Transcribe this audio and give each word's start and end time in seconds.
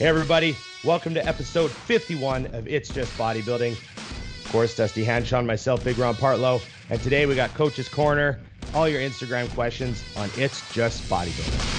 Hey, 0.00 0.06
everybody. 0.06 0.56
Welcome 0.82 1.12
to 1.12 1.26
episode 1.26 1.70
51 1.70 2.54
of 2.54 2.66
It's 2.66 2.88
Just 2.88 3.12
Bodybuilding. 3.18 3.72
Of 3.72 4.48
course, 4.50 4.74
Dusty 4.74 5.04
Hanshaw, 5.04 5.44
myself, 5.44 5.84
Big 5.84 5.98
Ron 5.98 6.14
Partlow. 6.14 6.62
And 6.88 6.98
today 7.02 7.26
we 7.26 7.34
got 7.34 7.52
Coach's 7.52 7.86
Corner, 7.86 8.40
all 8.72 8.88
your 8.88 9.02
Instagram 9.02 9.50
questions 9.50 10.02
on 10.16 10.30
It's 10.38 10.72
Just 10.72 11.06
Bodybuilding. 11.10 11.69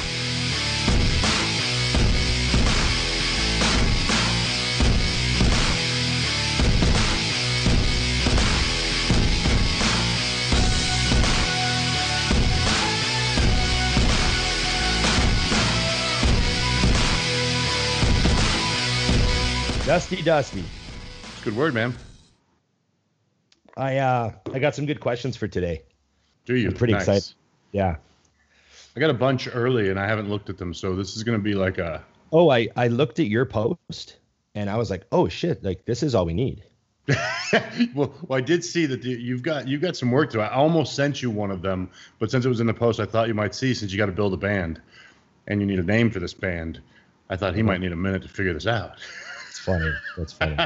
Dusty 19.91 20.21
Dusty. 20.21 20.63
It's 21.33 21.41
a 21.41 21.43
good 21.43 21.57
word, 21.57 21.73
man. 21.73 21.93
I 23.75 23.97
uh 23.97 24.31
I 24.53 24.59
got 24.59 24.73
some 24.73 24.85
good 24.85 25.01
questions 25.01 25.35
for 25.35 25.49
today. 25.49 25.81
Do 26.45 26.55
you? 26.55 26.69
I'm 26.69 26.75
pretty 26.75 26.93
Nice. 26.93 27.01
excited. 27.01 27.33
Yeah. 27.73 27.97
I 28.95 28.99
got 29.01 29.09
a 29.09 29.13
bunch 29.13 29.49
early 29.53 29.89
and 29.89 29.99
I 29.99 30.07
haven't 30.07 30.29
looked 30.29 30.49
at 30.49 30.57
them, 30.57 30.73
so 30.73 30.95
this 30.95 31.17
is 31.17 31.23
going 31.23 31.37
to 31.37 31.43
be 31.43 31.55
like 31.55 31.77
a. 31.77 32.05
Oh, 32.31 32.49
I 32.49 32.69
I 32.77 32.87
looked 32.87 33.19
at 33.19 33.25
your 33.25 33.43
post 33.45 34.17
and 34.55 34.69
I 34.69 34.77
was 34.77 34.89
like, 34.89 35.07
"Oh 35.11 35.27
shit, 35.27 35.61
like 35.61 35.83
this 35.83 36.03
is 36.03 36.15
all 36.15 36.25
we 36.25 36.35
need." 36.35 36.63
well, 37.93 38.13
well, 38.29 38.37
I 38.37 38.39
did 38.39 38.63
see 38.63 38.85
that 38.85 39.01
the, 39.01 39.09
you've 39.09 39.43
got 39.43 39.67
you've 39.67 39.81
got 39.81 39.97
some 39.97 40.09
work 40.09 40.29
to. 40.29 40.37
do. 40.37 40.41
I 40.41 40.53
almost 40.53 40.95
sent 40.95 41.21
you 41.21 41.29
one 41.29 41.51
of 41.51 41.61
them, 41.61 41.89
but 42.17 42.31
since 42.31 42.45
it 42.45 42.47
was 42.47 42.61
in 42.61 42.67
the 42.67 42.73
post, 42.73 43.01
I 43.01 43.05
thought 43.05 43.27
you 43.27 43.33
might 43.33 43.53
see 43.53 43.73
since 43.73 43.91
you 43.91 43.97
got 43.97 44.05
to 44.05 44.13
build 44.13 44.33
a 44.33 44.37
band, 44.37 44.79
and 45.47 45.59
you 45.59 45.67
need 45.67 45.79
a 45.79 45.83
name 45.83 46.09
for 46.11 46.21
this 46.21 46.33
band. 46.33 46.79
I 47.29 47.35
thought 47.35 47.55
he 47.55 47.61
might 47.61 47.81
need 47.81 47.91
a 47.91 47.97
minute 47.97 48.21
to 48.21 48.29
figure 48.29 48.53
this 48.53 48.67
out. 48.67 48.95
Funny. 49.65 49.93
That's 50.17 50.33
funny. 50.33 50.57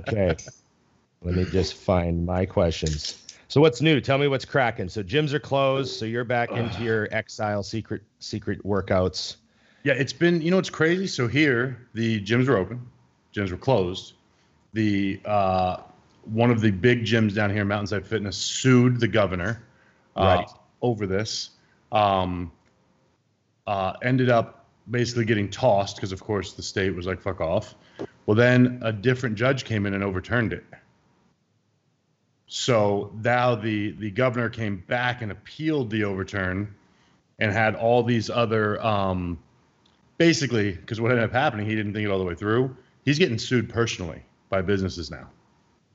okay. 0.00 0.36
Let 1.22 1.34
me 1.34 1.44
just 1.46 1.74
find 1.74 2.24
my 2.24 2.46
questions. 2.46 3.26
So 3.48 3.60
what's 3.60 3.80
new? 3.82 4.00
Tell 4.00 4.16
me 4.18 4.28
what's 4.28 4.44
cracking. 4.44 4.88
So 4.88 5.02
gyms 5.02 5.32
are 5.32 5.40
closed, 5.40 5.98
so 5.98 6.04
you're 6.04 6.24
back 6.24 6.50
into 6.52 6.82
your 6.82 7.08
exile 7.10 7.62
secret 7.62 8.02
secret 8.20 8.62
workouts. 8.64 9.36
Yeah, 9.82 9.94
it's 9.94 10.12
been, 10.12 10.40
you 10.40 10.50
know, 10.50 10.58
it's 10.58 10.70
crazy. 10.70 11.06
So 11.06 11.26
here, 11.26 11.88
the 11.94 12.20
gyms 12.20 12.46
were 12.48 12.56
open, 12.56 12.86
gyms 13.34 13.50
were 13.50 13.56
closed. 13.56 14.14
The 14.72 15.20
uh, 15.24 15.78
one 16.24 16.50
of 16.50 16.60
the 16.60 16.70
big 16.70 17.04
gyms 17.04 17.34
down 17.34 17.50
here, 17.50 17.64
Mountainside 17.64 18.06
Fitness, 18.06 18.36
sued 18.36 19.00
the 19.00 19.08
governor 19.08 19.62
uh, 20.16 20.20
Right. 20.38 20.48
over 20.82 21.06
this. 21.06 21.50
Um, 21.90 22.52
uh, 23.66 23.94
ended 24.02 24.30
up 24.30 24.66
basically 24.90 25.24
getting 25.24 25.50
tossed 25.50 25.96
because, 25.96 26.12
of 26.12 26.22
course, 26.22 26.52
the 26.52 26.62
state 26.62 26.94
was 26.94 27.06
like, 27.06 27.20
"Fuck 27.20 27.40
off." 27.40 27.74
Well, 28.30 28.36
then 28.36 28.78
a 28.82 28.92
different 28.92 29.34
judge 29.34 29.64
came 29.64 29.86
in 29.86 29.94
and 29.94 30.04
overturned 30.04 30.52
it. 30.52 30.64
So 32.46 33.12
now 33.24 33.56
the 33.56 33.90
the 33.90 34.12
governor 34.12 34.48
came 34.48 34.84
back 34.86 35.20
and 35.20 35.32
appealed 35.32 35.90
the 35.90 36.04
overturn, 36.04 36.72
and 37.40 37.50
had 37.50 37.74
all 37.74 38.04
these 38.04 38.30
other 38.30 38.80
um, 38.86 39.36
basically 40.16 40.70
because 40.70 41.00
what 41.00 41.10
ended 41.10 41.24
up 41.24 41.32
happening, 41.32 41.66
he 41.66 41.74
didn't 41.74 41.92
think 41.92 42.06
it 42.06 42.10
all 42.12 42.20
the 42.20 42.24
way 42.24 42.36
through. 42.36 42.76
He's 43.04 43.18
getting 43.18 43.36
sued 43.36 43.68
personally 43.68 44.22
by 44.48 44.62
businesses 44.62 45.10
now. 45.10 45.28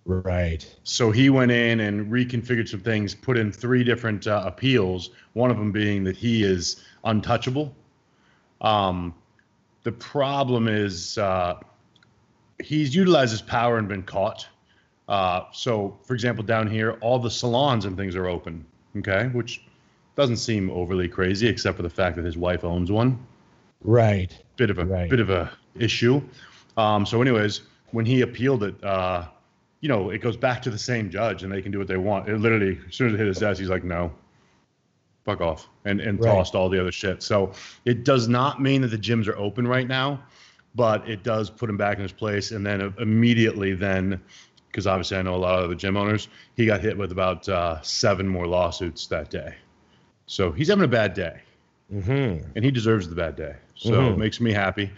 Right. 0.04 0.70
So 0.84 1.12
he 1.12 1.30
went 1.30 1.54
in 1.54 1.80
and 1.80 2.12
reconfigured 2.12 2.68
some 2.68 2.82
things, 2.82 3.16
put 3.16 3.38
in 3.38 3.50
three 3.50 3.86
different 3.86 4.28
uh, 4.28 4.44
appeals. 4.46 5.12
One 5.32 5.52
of 5.52 5.58
them 5.58 5.72
being 5.72 6.04
that 6.04 6.18
he 6.18 6.44
is 6.44 6.84
untouchable. 7.06 7.74
Um, 8.60 9.16
the 9.84 9.94
problem 9.94 10.68
is 10.68 11.18
uh, 11.18 11.60
he's 12.64 12.96
utilized 12.96 13.32
his 13.32 13.42
power 13.42 13.78
and 13.78 13.88
been 13.88 14.04
caught. 14.04 14.48
Uh, 15.08 15.44
so, 15.52 15.98
for 16.04 16.14
example, 16.14 16.44
down 16.44 16.68
here, 16.68 16.94
all 17.02 17.20
the 17.20 17.30
salons 17.30 17.86
and 17.86 17.96
things 17.96 18.16
are 18.16 18.28
open. 18.28 18.66
Okay, 18.98 19.28
which 19.34 19.62
doesn't 20.16 20.38
seem 20.38 20.70
overly 20.72 21.08
crazy, 21.10 21.48
except 21.48 21.76
for 21.76 21.84
the 21.84 21.90
fact 21.90 22.16
that 22.16 22.24
his 22.24 22.38
wife 22.38 22.64
owns 22.64 22.90
one 22.92 23.20
Right. 23.84 24.32
bit 24.56 24.70
of 24.70 24.80
a 24.80 24.86
Right. 24.86 25.10
bit 25.10 25.20
of 25.20 25.30
a 25.30 25.52
issue. 25.78 26.22
Um, 26.78 27.06
so, 27.06 27.22
anyways, 27.22 27.62
when 27.92 28.06
he 28.06 28.22
appealed 28.22 28.64
it, 28.64 28.82
uh, 28.84 29.26
you 29.82 29.90
know, 29.90 30.10
it 30.10 30.22
goes 30.22 30.38
back 30.38 30.62
to 30.64 30.70
the 30.70 30.78
same 30.78 31.10
judge, 31.10 31.44
and 31.44 31.52
they 31.52 31.62
can 31.62 31.72
do 31.72 31.78
what 31.78 31.88
they 31.88 31.98
want. 31.98 32.28
It 32.30 32.38
literally, 32.40 32.80
as 32.88 32.96
soon 32.96 33.10
as 33.10 33.14
it 33.16 33.18
hit 33.18 33.28
his 33.28 33.38
desk, 33.40 33.60
he's 33.60 33.70
like, 33.70 33.84
"No, 33.84 34.12
fuck 35.26 35.42
off," 35.42 35.68
and 35.84 36.00
and 36.00 36.20
Right. 36.20 36.30
tossed 36.30 36.56
all 36.56 36.70
the 36.70 36.80
other 36.80 36.92
shit. 36.92 37.22
So, 37.22 37.52
it 37.84 38.06
does 38.06 38.28
not 38.28 38.62
mean 38.62 38.82
that 38.82 38.88
the 38.88 38.98
gyms 38.98 39.28
are 39.28 39.38
open 39.38 39.68
right 39.68 39.88
now, 39.88 40.24
but 40.76 41.08
it 41.10 41.24
does 41.24 41.50
put 41.50 41.70
him 41.70 41.78
back 41.78 41.98
in 41.98 42.04
his 42.04 42.12
place. 42.12 42.52
And 42.52 42.66
then 42.66 42.94
immediately, 43.00 43.74
then, 43.74 44.22
because 44.68 44.88
obviously 44.88 45.18
I 45.18 45.22
know 45.22 45.36
a 45.36 45.38
lot 45.38 45.64
of 45.64 45.70
the 45.70 45.76
gym 45.76 45.98
owners, 45.98 46.28
he 46.56 46.66
got 46.66 46.82
hit 46.82 46.98
with 46.98 47.12
about 47.12 47.48
uh, 47.50 47.82
seven 47.82 48.28
more 48.28 48.48
lawsuits 48.48 49.08
that 49.08 49.30
day. 49.30 49.56
So 50.28 50.52
he's 50.52 50.68
having 50.70 50.86
a 50.86 50.88
bad 50.88 51.14
day 51.14 51.42
Mm-hmm. 51.94 52.50
and 52.56 52.66
he 52.66 52.72
deserves 52.72 53.08
the 53.08 53.16
bad 53.16 53.36
day. 53.36 53.56
So 53.76 53.92
Mhm. 53.92 54.14
it 54.14 54.18
makes 54.18 54.42
me 54.42 54.52
happy. 54.52 54.90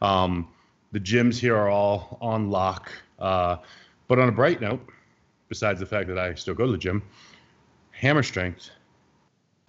Um, 0.00 0.48
the 0.92 0.98
gyms 1.00 1.38
here 1.38 1.54
are 1.54 1.68
all 1.68 2.16
on 2.22 2.50
lock. 2.50 2.90
Uh, 3.18 3.56
but 4.08 4.18
on 4.18 4.28
a 4.28 4.32
bright 4.32 4.60
note, 4.60 4.80
besides 5.50 5.78
the 5.80 5.86
fact 5.86 6.08
that 6.08 6.18
I 6.18 6.34
still 6.34 6.54
go 6.54 6.64
to 6.64 6.72
the 6.72 6.78
gym, 6.78 7.02
Hammer 7.90 8.22
Strength 8.22 8.70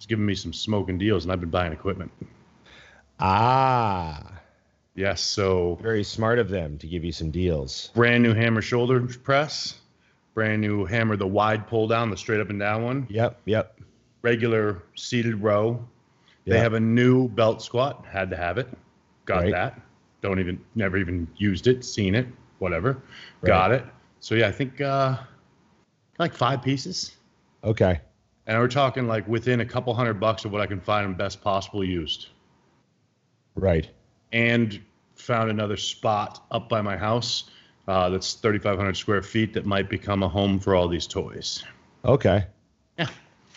is 0.00 0.06
giving 0.06 0.24
me 0.24 0.34
some 0.34 0.52
smoking 0.54 0.96
deals, 0.96 1.24
and 1.24 1.32
I've 1.32 1.40
been 1.40 1.50
buying 1.50 1.72
equipment. 1.74 2.10
Ah, 3.20 4.41
Yes, 4.94 5.20
so 5.22 5.78
very 5.80 6.04
smart 6.04 6.38
of 6.38 6.48
them 6.48 6.76
to 6.78 6.86
give 6.86 7.02
you 7.04 7.12
some 7.12 7.30
deals. 7.30 7.90
brand 7.94 8.22
new 8.22 8.34
Hammer 8.34 8.60
shoulder 8.60 9.00
press, 9.22 9.80
brand 10.34 10.60
new 10.60 10.84
Hammer 10.84 11.16
the 11.16 11.26
wide 11.26 11.66
pull 11.66 11.88
down, 11.88 12.10
the 12.10 12.16
straight 12.16 12.40
up 12.40 12.50
and 12.50 12.58
down 12.60 12.82
one, 12.84 13.06
Yep. 13.08 13.40
Yep. 13.46 13.80
regular 14.22 14.82
seated 14.94 15.36
row. 15.42 15.82
They 16.44 16.58
have 16.58 16.74
a 16.74 16.80
new 16.80 17.28
belt 17.28 17.62
squat. 17.62 18.04
Had 18.04 18.28
to 18.30 18.36
have 18.36 18.58
it. 18.58 18.68
Got 19.26 19.44
Right. 19.44 19.52
that. 19.52 19.80
Don't 20.22 20.40
even 20.40 20.60
never 20.74 20.96
even 20.98 21.26
used 21.36 21.68
it, 21.68 21.84
seen 21.84 22.14
it, 22.14 22.26
whatever. 22.58 23.00
Got 23.44 23.70
it. 23.72 23.84
So 24.20 24.34
yeah, 24.34 24.48
I 24.48 24.52
think 24.52 24.80
uh 24.80 25.16
like 26.18 26.34
five 26.34 26.60
pieces. 26.62 27.16
Okay. 27.64 28.00
And 28.46 28.58
we're 28.58 28.68
talking 28.68 29.06
like 29.06 29.26
within 29.28 29.60
a 29.60 29.64
couple 29.64 29.94
hundred 29.94 30.14
bucks 30.20 30.44
of 30.44 30.52
what 30.52 30.60
I 30.60 30.66
can 30.66 30.80
find 30.80 31.04
them 31.04 31.14
best 31.14 31.40
possible 31.42 31.82
used. 31.84 32.28
Right. 33.54 33.88
And 34.32 34.80
found 35.14 35.50
another 35.50 35.76
spot 35.76 36.44
up 36.50 36.68
by 36.68 36.82
my 36.82 36.96
house 36.96 37.44
uh, 37.88 38.08
that's 38.10 38.34
3,500 38.34 38.96
square 38.96 39.22
feet 39.22 39.52
that 39.54 39.66
might 39.66 39.88
become 39.88 40.22
a 40.22 40.28
home 40.28 40.58
for 40.58 40.74
all 40.74 40.88
these 40.88 41.06
toys. 41.06 41.64
Okay. 42.04 42.46
Yeah. 42.98 43.08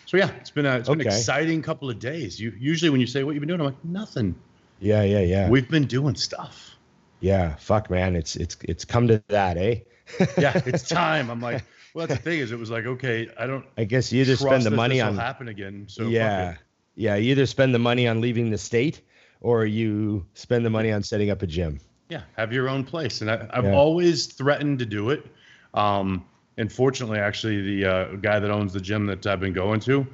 So 0.06 0.18
yeah, 0.18 0.30
it's 0.40 0.52
been 0.52 0.66
a 0.66 0.78
it's 0.78 0.90
been 0.90 1.02
an 1.02 1.08
exciting 1.08 1.62
couple 1.62 1.90
of 1.90 1.98
days. 2.00 2.40
You 2.40 2.54
usually 2.60 2.90
when 2.90 3.02
you 3.02 3.08
say 3.08 3.24
what 3.24 3.32
you've 3.34 3.42
been 3.42 3.48
doing, 3.48 3.60
I'm 3.62 3.68
like 3.68 3.84
nothing. 3.86 4.36
Yeah. 4.80 5.04
Yeah. 5.04 5.22
Yeah. 5.22 5.50
We've 5.50 5.70
been 5.70 5.86
doing 5.86 6.16
stuff. 6.16 6.76
yeah. 7.22 7.56
Fuck, 7.56 7.90
man. 7.90 8.16
It's 8.16 8.36
it's 8.36 8.58
it's 8.64 8.86
come 8.86 9.08
to 9.08 9.24
that, 9.30 9.58
eh? 9.58 9.80
Yeah, 10.38 10.62
it's 10.66 10.88
time. 10.88 11.32
I'm 11.32 11.42
like, 11.42 11.64
well, 11.96 12.06
that's 12.06 12.20
the 12.22 12.30
thing 12.30 12.40
is, 12.40 12.52
it 12.52 12.60
was 12.60 12.70
like, 12.70 12.86
okay, 12.86 13.28
I 13.40 13.48
don't 13.48 13.66
I 13.78 13.86
guess 13.86 14.12
you 14.12 14.24
just 14.26 14.44
spend 14.44 14.64
the 14.64 14.70
money 14.72 14.98
this 14.98 15.04
will 15.04 15.14
on 15.14 15.18
happen 15.18 15.48
again. 15.48 15.86
So 15.88 16.04
fuck 16.04 16.12
yeah, 16.12 16.56
yeah. 16.96 17.16
You 17.16 17.32
either 17.32 17.48
spend 17.48 17.74
the 17.74 17.80
money 17.80 18.08
on 18.08 18.22
leaving 18.22 18.52
the 18.52 18.58
state, 18.60 19.02
or 19.46 19.66
you 19.66 20.26
spend 20.34 20.66
the 20.66 20.70
money 20.70 20.92
on 20.92 21.04
setting 21.04 21.30
up 21.30 21.42
a 21.44 21.48
gym. 21.48 21.80
yeah, 22.10 22.22
have 22.38 22.52
your 22.54 22.68
own 22.70 22.84
place. 22.84 23.22
And 23.22 23.30
I, 23.32 23.48
I've 23.52 23.64
Yeah. 23.66 23.76
always 23.76 24.28
threatened 24.28 24.80
to 24.80 24.86
do 24.86 25.10
it. 25.12 25.26
Um, 25.74 26.26
and 26.58 26.72
fortunately, 26.72 27.20
actually, 27.20 27.62
the 27.62 27.86
uh, 27.86 28.06
guy 28.16 28.40
that 28.40 28.50
owns 28.52 28.74
the 28.74 28.80
gym 28.80 29.06
that 29.08 29.26
I've 29.28 29.40
been 29.40 29.54
going 29.54 29.80
to, 29.82 30.06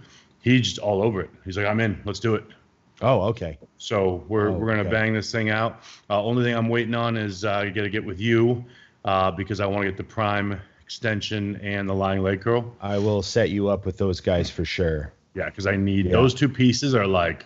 he's 0.41 0.62
just 0.62 0.80
all 0.80 1.02
over 1.02 1.22
it. 1.22 1.30
He's 1.46 1.58
like, 1.58 1.68
I'm 1.68 1.80
in. 1.80 2.02
Let's 2.06 2.20
do 2.20 2.36
it. 2.36 2.44
Oh, 3.02 3.22
okay. 3.31 3.58
So 3.78 4.24
we're 4.28 4.50
Oh, 4.50 4.53
we're 4.58 4.68
gonna 4.68 4.81
okay. 4.81 4.90
bang 4.91 5.14
this 5.14 5.32
thing 5.32 5.50
out. 5.50 5.82
Uh, 6.09 6.23
only 6.23 6.44
thing 6.44 6.55
I'm 6.55 6.70
waiting 6.70 6.96
on 6.96 7.17
is 7.17 7.44
uh, 7.46 7.52
I 7.53 7.70
got 7.70 7.82
to 7.84 7.90
get 7.90 8.03
with 8.05 8.20
you 8.20 8.64
uh, 9.05 9.32
because 9.32 9.59
I 9.59 9.66
want 9.66 9.82
to 9.84 9.85
get 9.90 9.97
the 9.97 10.03
prime 10.03 10.59
extension 10.84 11.55
and 11.58 11.88
the 11.90 11.94
lying 11.96 12.22
leg 12.22 12.41
curl. 12.41 12.76
I 12.82 12.97
will 13.00 13.22
set 13.22 13.50
you 13.50 13.70
up 13.70 13.85
with 13.85 13.97
those 13.97 14.20
guys 14.22 14.50
for 14.50 14.66
sure. 14.66 15.14
Yeah, 15.35 15.46
because 15.46 15.66
I 15.67 15.76
need 15.78 16.05
Yeah. 16.08 16.11
those 16.14 16.34
two 16.34 16.50
pieces 16.50 16.94
are 16.96 17.08
like 17.08 17.46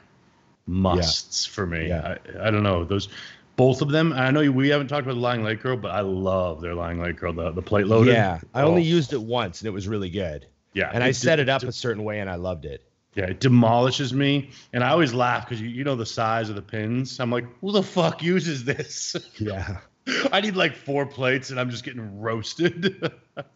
musts 0.68 1.46
for 1.46 1.66
me. 1.66 1.88
Yeah. 1.90 2.18
I, 2.40 2.48
I 2.48 2.52
don't 2.52 2.64
know 2.64 2.84
those. 2.84 3.10
Both 3.56 3.82
of 3.82 3.90
them. 3.90 4.12
I 4.12 4.32
know 4.32 4.52
we 4.52 4.68
haven't 4.70 4.88
talked 4.88 5.04
about 5.04 5.14
the 5.14 5.22
lying 5.22 5.42
leg 5.44 5.62
curl, 5.62 5.78
but 5.78 5.92
I 5.92 6.02
love 6.02 6.60
their 6.62 6.74
lying 6.76 7.00
leg 7.02 7.18
curl, 7.18 7.32
the, 7.32 7.52
the 7.52 7.62
plate 7.62 7.88
loaded. 7.88 8.12
Yeah, 8.14 8.40
I 8.54 8.64
only 8.64 8.82
Oh, 8.82 8.86
used 8.86 9.14
it 9.14 9.22
once 9.22 9.62
and 9.62 9.68
it 9.68 9.72
was 9.72 9.88
really 9.88 10.10
good. 10.10 10.46
Yeah, 10.74 10.92
And 10.94 11.02
I 11.02 11.12
set 11.12 11.40
it 11.40 11.48
up 11.48 11.64
a 11.64 11.72
certain 11.72 12.04
way 12.04 12.20
and 12.20 12.30
I 12.30 12.36
loved 12.36 12.66
it. 12.66 12.84
yeah, 13.16 13.28
it 13.28 13.40
demolishes 13.40 14.14
me, 14.14 14.50
and 14.74 14.84
I 14.84 14.90
always 14.90 15.14
laugh 15.14 15.46
because 15.46 15.62
you, 15.62 15.70
you 15.70 15.86
know 15.86 15.96
the 15.96 16.06
size 16.06 16.50
of 16.50 16.58
the 16.58 16.62
pins. 16.62 17.18
I'm 17.22 17.32
like, 17.32 17.46
who 17.62 17.72
the 17.72 17.82
fuck 17.82 18.22
uses 18.22 18.66
this? 18.66 19.16
Yeah. 19.40 19.78
I 20.34 20.42
need 20.42 20.58
like 20.58 20.76
four 20.76 21.06
plates, 21.06 21.50
and 21.50 21.58
I'm 21.58 21.70
just 21.70 21.86
getting 21.86 22.20
roasted. 22.20 23.10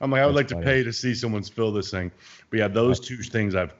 I'm 0.00 0.10
like, 0.10 0.20
I 0.20 0.26
would 0.26 0.36
That's 0.36 0.52
like 0.52 0.60
to 0.60 0.62
pay 0.62 0.82
to 0.82 0.92
see 0.92 1.14
someone 1.14 1.42
fill 1.42 1.72
this 1.72 1.90
thing. 1.90 2.12
But 2.50 2.58
yeah, 2.58 2.68
those 2.68 3.00
two 3.00 3.16
things 3.16 3.54
I've 3.54 3.72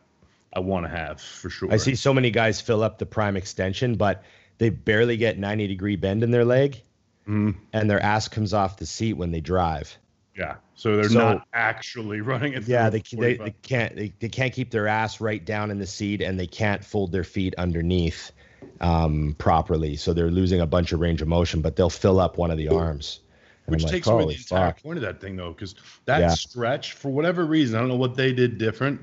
I 0.53 0.61
want 0.61 0.87
to 0.87 0.91
have 0.91 1.21
for 1.21 1.51
sure. 1.51 1.73
I 1.73 1.77
see 1.77 1.95
so 1.95 2.13
many 2.15 2.31
guys 2.31 2.61
fill 2.61 2.83
up 2.83 2.99
the 2.99 3.07
prime 3.07 3.37
extension, 3.37 3.97
but 3.97 4.23
they 4.59 4.71
barely 4.71 5.17
get 5.17 5.39
90 5.39 5.67
degree 5.69 5.97
bend 5.97 6.23
in 6.23 6.31
their 6.31 6.45
leg, 6.45 6.81
Mhm. 7.29 7.55
and 7.73 7.91
their 7.91 8.01
ass 8.03 8.29
comes 8.29 8.55
off 8.55 8.79
the 8.79 8.87
seat 8.87 9.13
when 9.15 9.31
they 9.31 9.41
drive. 9.41 9.97
Yeah. 10.37 10.57
So 10.75 10.97
they're 10.97 11.09
So- 11.09 11.19
not 11.19 11.47
actually 11.53 12.21
running 12.33 12.55
it. 12.55 12.67
Yeah, 12.67 12.89
they, 12.91 13.03
they, 13.13 13.35
they 13.37 13.55
can't 13.63 13.95
they, 13.97 14.13
they 14.21 14.29
can't 14.29 14.53
keep 14.53 14.71
their 14.71 14.87
ass 14.89 15.21
right 15.21 15.45
down 15.45 15.71
in 15.71 15.79
the 15.79 15.87
seat, 15.87 16.23
and 16.23 16.39
they 16.39 16.47
can't 16.47 16.85
fold 16.85 17.13
their 17.13 17.25
feet 17.25 17.55
underneath 17.59 18.33
um, 18.81 19.35
properly. 19.39 19.97
So 19.97 20.13
they're 20.13 20.31
losing 20.31 20.61
a 20.61 20.67
bunch 20.67 20.93
of 20.93 21.01
range 21.01 21.21
of 21.23 21.29
motion, 21.29 21.61
but 21.61 21.77
they'll 21.77 21.91
fill 21.91 22.19
up 22.21 22.39
one 22.39 22.51
of 22.51 22.57
the 22.59 22.69
arms. 22.69 23.21
And 23.67 23.75
Which 23.75 23.83
I'm 23.83 23.87
like, 23.87 23.93
takes 23.93 24.07
away 24.07 24.23
"Holy 24.23 24.35
the 24.35 24.41
entire 24.41 24.67
fuck." 24.69 24.83
point 24.83 24.97
of 24.99 25.03
that 25.03 25.21
thing, 25.21 25.37
though, 25.37 25.53
because 25.53 25.75
that 26.07 26.21
Yeah. 26.21 26.29
stretch, 26.31 26.93
for 26.95 27.11
whatever 27.11 27.45
reason, 27.45 27.77
I 27.77 27.81
don't 27.81 27.89
know 27.89 27.97
what 27.97 28.15
they 28.17 28.33
did 28.33 28.57
different, 28.59 29.01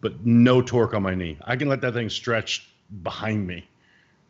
but 0.00 0.24
no 0.24 0.62
torque 0.62 0.94
on 0.94 1.02
my 1.02 1.14
knee. 1.14 1.38
I 1.44 1.56
can 1.56 1.68
let 1.68 1.80
that 1.82 1.92
thing 1.94 2.08
stretch 2.08 2.68
behind 3.02 3.46
me, 3.46 3.68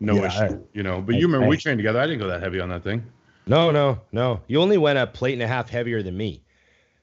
no 0.00 0.17
Yeah, 0.17 0.26
issue. 0.26 0.55
I- 0.56 0.58
you 0.72 0.82
know, 0.82 1.00
but 1.00 1.14
I- 1.14 1.19
you 1.19 1.26
remember 1.26 1.49
we 1.49 1.56
trained 1.56 1.78
together. 1.78 2.00
I 2.00 2.06
didn't 2.06 2.20
go 2.20 2.28
that 2.28 2.43
heavy 2.43 2.61
on 2.61 2.69
that 2.70 2.82
thing. 2.82 3.05
No, 3.46 3.70
no, 3.70 4.00
no. 4.12 4.40
You 4.46 4.61
only 4.61 4.78
went 4.78 4.99
a 4.99 5.06
plate 5.06 5.32
and 5.34 5.43
a 5.43 5.46
half 5.49 5.70
heavier 5.70 6.02
than 6.02 6.17
me, 6.17 6.43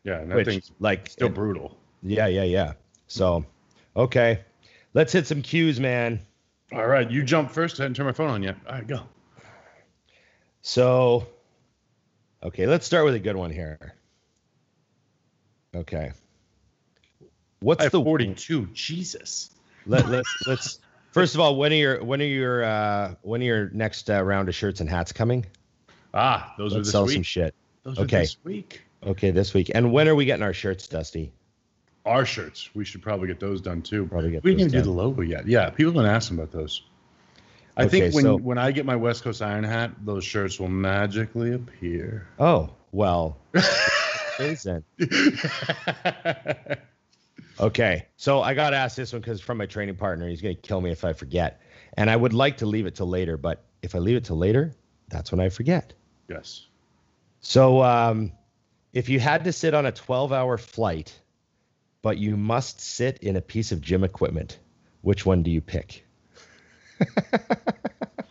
Yeah, 0.03 0.19
and 0.19 0.31
that 0.31 0.35
which 0.35 0.47
thing's 0.47 0.71
like 0.79 1.09
still 1.09 1.29
brutal. 1.29 1.77
Yeah, 2.03 2.27
yeah, 2.27 2.43
yeah. 2.43 2.73
So, 3.07 3.45
okay, 3.95 4.41
let's 4.93 5.11
hit 5.11 5.27
some 5.27 5.41
cues, 5.41 5.79
man. 5.79 6.21
All 6.71 6.85
right, 6.87 7.09
you 7.09 7.23
jump 7.23 7.51
first. 7.51 7.79
I 7.79 7.83
hadn't 7.83 7.95
turned 7.95 8.07
my 8.07 8.13
phone 8.13 8.29
on 8.29 8.43
yet. 8.43 8.57
All 8.67 8.73
right, 8.75 8.87
go. 8.87 9.01
So, 10.61 11.27
okay, 12.43 12.67
let's 12.67 12.85
start 12.85 13.05
with 13.05 13.15
a 13.15 13.19
good 13.19 13.35
one 13.37 13.51
here. 13.51 13.95
Okay. 15.75 16.11
What's 17.59 17.89
the 17.89 18.03
42. 18.03 18.67
Jesus. 18.73 19.51
Let, 19.85 20.07
let's 20.09 20.47
let's 20.47 20.79
first 21.11 21.35
of 21.35 21.41
all, 21.41 21.55
when 21.55 21.71
are 21.71 21.75
your 21.75 22.03
when 22.03 22.21
are 22.21 22.25
your 22.25 22.63
uh 22.63 23.15
when 23.21 23.41
are 23.41 23.45
your 23.45 23.69
next 23.71 24.09
uh, 24.09 24.21
round 24.23 24.49
of 24.49 24.55
shirts 24.55 24.81
and 24.81 24.89
hats 24.89 25.11
coming? 25.11 25.45
Ah, 26.13 26.53
those 26.57 26.73
are 26.73 26.77
Let's 26.77 26.87
this 26.89 26.91
sell 26.91 27.05
week. 27.05 27.13
some 27.15 27.23
shit. 27.23 27.55
Those 27.83 27.99
Okay. 27.99 28.17
are 28.17 28.21
this 28.21 28.37
week. 28.43 28.81
Okay, 29.05 29.31
this 29.31 29.53
week. 29.53 29.71
And 29.73 29.91
when 29.93 30.07
are 30.07 30.15
we 30.15 30.25
getting 30.25 30.43
our 30.43 30.53
shirts, 30.53 30.87
Dusty? 30.87 31.31
Our 32.05 32.25
shirts. 32.25 32.69
We 32.73 32.85
should 32.85 33.01
probably 33.01 33.27
get 33.27 33.39
those 33.39 33.61
done 33.61 33.81
too. 33.81 34.07
Probably 34.07 34.31
get 34.31 34.43
we 34.43 34.51
didn't 34.51 34.69
even 34.71 34.79
do 34.79 34.83
the 34.85 34.91
logo 34.91 35.21
yet. 35.21 35.47
Yeah, 35.47 35.69
people 35.69 35.93
have 35.93 36.03
been 36.03 36.11
asking 36.11 36.37
about 36.37 36.51
those. 36.51 36.83
I 37.75 37.83
Okay, 37.85 38.01
think 38.01 38.15
when 38.15 38.23
so- 38.23 38.37
when 38.37 38.57
I 38.57 38.71
get 38.71 38.85
my 38.85 38.95
West 38.95 39.23
Coast 39.23 39.41
Iron 39.41 39.63
hat, 39.63 39.91
those 40.03 40.23
shirts 40.23 40.59
will 40.59 40.69
magically 40.69 41.53
appear. 41.53 42.27
Oh, 42.39 42.71
well. 42.91 43.37
Okay, 47.59 48.05
so 48.17 48.41
I 48.41 48.53
got 48.53 48.69
to 48.69 48.75
ask 48.75 48.95
this 48.95 49.13
one 49.13 49.21
because 49.21 49.41
from 49.41 49.57
my 49.57 49.65
training 49.65 49.95
partner, 49.95 50.27
he's 50.27 50.41
going 50.41 50.55
to 50.55 50.61
kill 50.61 50.79
me 50.79 50.91
if 50.91 51.03
I 51.03 51.13
forget. 51.13 51.61
And 51.95 52.09
I 52.09 52.15
would 52.15 52.33
like 52.33 52.57
to 52.57 52.67
leave 52.67 52.85
it 52.85 52.95
till 52.95 53.07
later, 53.07 53.35
but 53.35 53.63
if 53.81 53.95
I 53.95 53.97
leave 53.97 54.15
it 54.15 54.25
till 54.25 54.37
later, 54.37 54.75
that's 55.07 55.31
when 55.31 55.39
I 55.39 55.49
forget. 55.49 55.93
yes. 56.29 56.67
So, 57.39 57.81
um, 57.81 58.31
if 58.93 59.09
you 59.09 59.19
had 59.19 59.43
to 59.45 59.53
sit 59.53 59.73
on 59.73 59.85
a 59.85 59.91
12 59.91 60.33
hour 60.33 60.57
flight, 60.57 61.19
but 62.01 62.17
you 62.17 62.35
must 62.37 62.81
sit 62.81 63.19
in 63.19 63.35
a 63.35 63.41
piece 63.41 63.71
of 63.71 63.81
gym 63.81 64.03
equipment, 64.03 64.59
which 65.01 65.25
one 65.25 65.43
do 65.43 65.51
you 65.51 65.61
pick? 65.61 66.05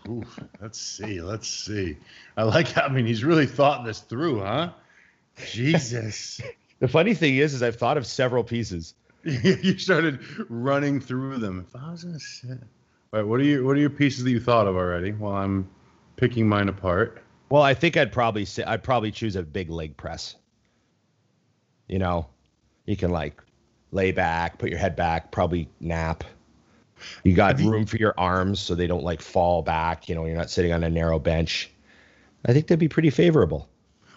Oof, 0.08 0.38
let's 0.60 0.80
see. 0.80 1.20
Let's 1.20 1.48
see. 1.48 1.96
I 2.36 2.44
like. 2.44 2.76
I 2.76 2.88
mean, 2.88 3.06
he's 3.06 3.24
really 3.24 3.46
thought 3.46 3.84
this 3.84 4.00
through, 4.00 4.40
huh? 4.40 4.70
Jesus. 5.50 6.40
The 6.78 6.88
funny 6.88 7.14
thing 7.14 7.38
is, 7.38 7.54
is 7.54 7.62
I've 7.62 7.76
thought 7.76 7.96
of 7.96 8.04
several 8.04 8.44
pieces. 8.44 8.92
you 9.62 9.76
started 9.78 10.20
running 10.48 11.00
through 11.00 11.38
them. 11.38 11.66
If 11.68 11.74
I 11.80 11.90
was 11.90 12.04
gonna 12.04 12.20
sit, 12.20 12.50
all 13.12 13.20
right. 13.20 13.22
What 13.26 13.40
are 13.40 13.44
your 13.44 13.64
What 13.64 13.76
are 13.76 13.80
your 13.80 13.90
pieces 13.90 14.22
that 14.24 14.30
you 14.30 14.40
thought 14.40 14.66
of 14.66 14.76
already? 14.76 15.12
While 15.12 15.34
I'm 15.34 15.68
picking 16.16 16.48
mine 16.48 16.68
apart. 16.68 17.22
Well, 17.48 17.62
I 17.62 17.74
think 17.74 17.96
I'd 17.96 18.12
probably 18.12 18.44
sit. 18.44 18.66
I'd 18.68 18.82
probably 18.82 19.10
choose 19.10 19.34
a 19.36 19.42
big 19.42 19.68
leg 19.68 19.96
press. 19.96 20.36
You 21.88 21.98
know, 21.98 22.26
you 22.86 22.96
can 22.96 23.10
like 23.10 23.42
lay 23.90 24.12
back, 24.12 24.58
put 24.58 24.70
your 24.70 24.78
head 24.78 24.94
back, 24.94 25.32
probably 25.32 25.68
nap. 25.80 26.22
You 27.24 27.34
got 27.34 27.58
you- 27.58 27.70
room 27.70 27.84
for 27.86 27.96
your 27.96 28.14
arms 28.16 28.60
so 28.60 28.74
they 28.74 28.86
don't 28.86 29.04
like 29.04 29.20
fall 29.20 29.62
back. 29.62 30.08
You 30.08 30.14
know, 30.14 30.24
you're 30.24 30.36
not 30.36 30.50
sitting 30.50 30.72
on 30.72 30.84
a 30.84 30.90
narrow 30.90 31.18
bench. 31.18 31.70
I 32.44 32.52
think 32.52 32.68
that'd 32.68 32.78
be 32.78 32.88
pretty 32.88 33.10
favorable. 33.10 33.68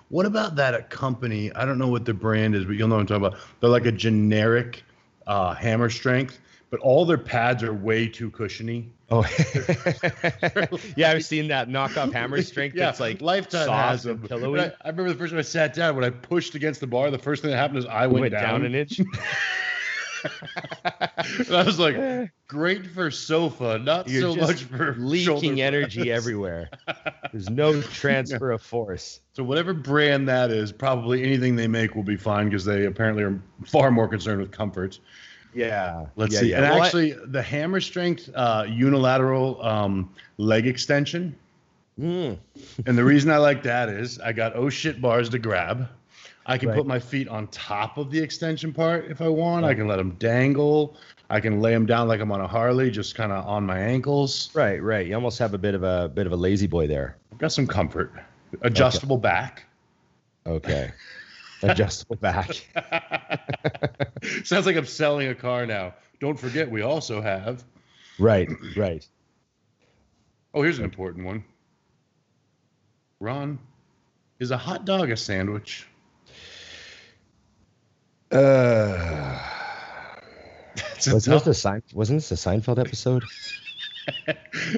What 0.09 0.25
about 0.25 0.56
that 0.56 0.73
a 0.73 0.83
company? 0.83 1.51
I 1.53 1.65
don't 1.65 1.77
know 1.77 1.88
what 1.88 2.06
the 2.06 2.13
brand 2.13 2.56
is, 2.56 2.65
but 2.65 2.75
you'll 2.75 2.88
know 2.88 2.95
what 2.95 3.01
I'm 3.01 3.07
talking 3.07 3.25
about. 3.25 3.39
They're 3.59 3.69
like 3.69 3.85
a 3.85 3.91
generic 3.91 4.83
uh, 5.30 5.54
hammer 5.54 5.90
strength, 5.90 6.40
but 6.72 6.80
all 6.81 7.06
their 7.06 7.18
pads 7.18 7.64
are 7.64 7.74
way 7.74 8.08
too 8.08 8.31
cushiony. 8.31 8.90
Oh, 9.12 9.22
yeah, 10.98 11.12
I've 11.12 11.24
seen 11.24 11.48
that 11.48 11.70
knockoff 11.70 12.12
hammer 12.12 12.42
strength. 12.42 12.76
Yeah, 12.76 12.86
that's 12.86 13.00
like 13.00 13.22
Lifetime 13.22 13.70
has 13.70 14.04
them. 14.04 14.28
pillowy. 14.28 14.60
I, 14.60 14.66
I 14.81 14.90
remember 14.90 15.14
the 15.14 15.18
first 15.18 15.31
time 15.31 15.40
I 15.40 15.44
sat 15.44 15.74
down 15.74 15.96
when 15.96 16.04
I 16.04 16.10
pushed 16.10 16.56
against 16.56 16.80
the 16.80 16.88
bar. 16.88 17.12
The 17.12 17.20
first 17.20 17.44
thing 17.44 17.52
that 17.52 17.58
happened 17.58 17.80
is 17.80 17.86
I 17.86 18.08
went, 18.08 18.22
went 18.22 18.31
down. 18.34 18.44
down 18.44 18.66
an 18.66 18.76
inch. 18.76 19.00
and 20.24 21.56
I 21.56 21.63
was 21.63 21.80
like, 21.80 22.31
great 22.48 22.86
for 22.88 23.12
sofa, 23.12 23.80
not 23.80 24.07
You're 24.07 24.33
so 24.33 24.36
much 24.36 24.63
for 24.63 24.95
leaking 24.98 25.62
energy 25.62 26.00
pads. 26.06 26.10
everywhere. 26.10 26.69
There's 27.31 27.50
no 27.50 27.81
transfer 27.81 28.51
of 28.51 28.62
force. 28.62 29.21
So 29.33 29.44
whatever 29.44 29.74
brand 29.74 30.27
that 30.30 30.51
is, 30.51 30.71
probably 30.71 31.24
anything 31.24 31.56
they 31.56 31.68
make 31.68 31.95
will 31.95 32.04
be 32.04 32.18
fine 32.18 32.45
because 32.45 32.66
they 32.66 32.86
apparently 32.86 33.24
are 33.24 33.39
far 33.66 33.92
more 33.92 34.07
concerned 34.07 34.42
with 34.42 34.51
comfort. 34.51 35.00
Yeah. 35.54 36.06
Let's 36.16 36.33
yeah, 36.33 36.39
see. 36.39 36.50
yeah. 36.51 36.57
And 36.57 36.66
Well, 36.66 36.81
I- 36.81 36.86
actually, 36.86 37.16
the 37.25 37.42
hammer 37.42 37.81
strength 37.81 38.30
uh, 38.36 38.66
unilateral 38.68 39.62
um, 39.66 40.13
leg 40.38 40.68
extension. 40.68 41.36
Mm. 42.00 42.38
And 42.86 42.98
the 42.98 43.04
reason 43.04 43.30
I 43.30 43.38
like 43.38 43.62
that 43.63 43.89
is 43.89 44.19
I 44.19 44.31
got 44.31 44.56
oh 44.56 44.69
shit 44.69 45.01
bars 45.01 45.27
to 45.30 45.39
grab. 45.39 45.89
I 46.50 46.57
can 46.57 46.69
Right. 46.69 46.78
put 46.78 46.88
my 46.88 47.00
feet 47.00 47.28
on 47.28 47.48
top 47.48 47.98
of 47.98 48.10
the 48.10 48.19
extension 48.19 48.74
part 48.74 49.06
if 49.12 49.22
I 49.22 49.28
want. 49.30 49.66
I 49.66 49.75
can 49.75 49.88
let 49.88 49.98
them 49.98 50.16
dangle. 50.18 50.98
I 51.30 51.40
can 51.40 51.62
lay 51.62 51.72
them 51.74 51.86
down 51.86 52.07
like 52.07 52.19
I'm 52.22 52.31
on 52.31 52.42
a 52.42 52.48
Harley, 52.48 52.90
just 52.90 53.13
kind 53.13 53.31
of 53.31 53.46
on 53.46 53.66
my 53.68 53.78
ankles. 53.78 54.50
Right, 54.56 54.81
right. 54.81 55.06
You 55.06 55.13
almost 55.13 55.38
have 55.38 55.54
a 55.54 55.60
bit 55.60 55.75
of 55.75 55.84
a 55.84 56.10
bit 56.10 56.25
of 56.25 56.34
a 56.34 56.36
La-Z-Boy 56.36 56.88
there. 56.88 57.18
Got 57.38 57.51
some 57.51 57.68
comfort. 57.68 58.12
Adjustable 58.63 59.18
back. 59.18 59.66
Okay. 60.48 60.92
Adjustable 61.62 62.16
back. 62.22 62.50
Sounds 64.44 64.66
like 64.66 64.75
I'm 64.75 64.86
selling 64.88 65.28
a 65.28 65.36
car 65.36 65.68
now. 65.68 65.94
Don't 66.19 66.38
forget, 66.40 66.69
we 66.69 66.81
also 66.81 67.22
have. 67.22 67.63
Right, 68.18 68.50
right. 68.75 69.07
Oh, 70.56 70.63
here's 70.63 70.80
an 70.80 70.84
important 70.84 71.25
one. 71.28 71.44
Ron, 73.19 73.59
is 74.40 74.50
a 74.50 74.57
hot 74.57 74.85
dog 74.85 75.12
a 75.12 75.16
sandwich? 75.18 75.85
Uh, 78.31 79.40
wasn't 81.07 81.44
this 81.44 81.48
a 81.48 81.54
Sein, 81.54 81.83
wasn't 81.94 82.18
this 82.18 82.31
a 82.31 82.36
Seinfeld 82.36 82.80
episode? 82.80 83.24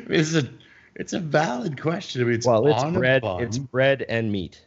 it's 0.09 0.35
a 0.35 0.49
it's 0.95 1.13
a 1.13 1.19
valid 1.19 1.81
question. 1.81 2.21
I 2.21 2.25
mean, 2.25 2.35
it's 2.35 2.47
well, 2.47 2.65
it's 2.67 2.83
bread. 2.97 3.23
It's 3.23 3.57
bread 3.57 4.05
and 4.07 4.31
meat. 4.31 4.61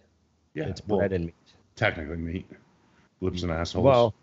yeah, 0.54 0.64
it's 0.64 0.82
well, 0.86 0.98
bread 0.98 1.12
and 1.12 1.26
meat. 1.26 1.34
technically 1.76 2.16
meat. 2.16 2.50
Lips 3.20 3.42
and 3.42 3.52
assholes. 3.52 3.84
Well, 3.84 4.14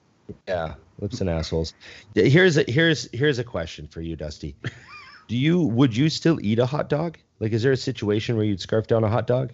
yeah, 0.48 0.76
lips 1.00 1.22
and 1.22 1.30
assholes. 1.30 1.74
Here's 2.14 2.58
a 2.58 2.64
here's 2.70 3.10
here's 3.14 3.40
a 3.40 3.44
question 3.44 3.88
for 3.88 4.02
you, 4.02 4.16
Dusty. 4.16 4.56
Do 5.28 5.38
you 5.38 5.62
would 5.62 5.96
you 5.96 6.10
still 6.10 6.40
eat 6.44 6.60
a 6.60 6.66
hot 6.66 6.90
dog? 6.90 7.18
Like, 7.40 7.54
is 7.54 7.64
there 7.64 7.72
a 7.72 7.78
situation 7.78 8.36
where 8.36 8.46
you'd 8.46 8.62
scarf 8.62 8.88
down 8.88 9.04
a 9.04 9.10
hot 9.10 9.26
dog? 9.28 9.54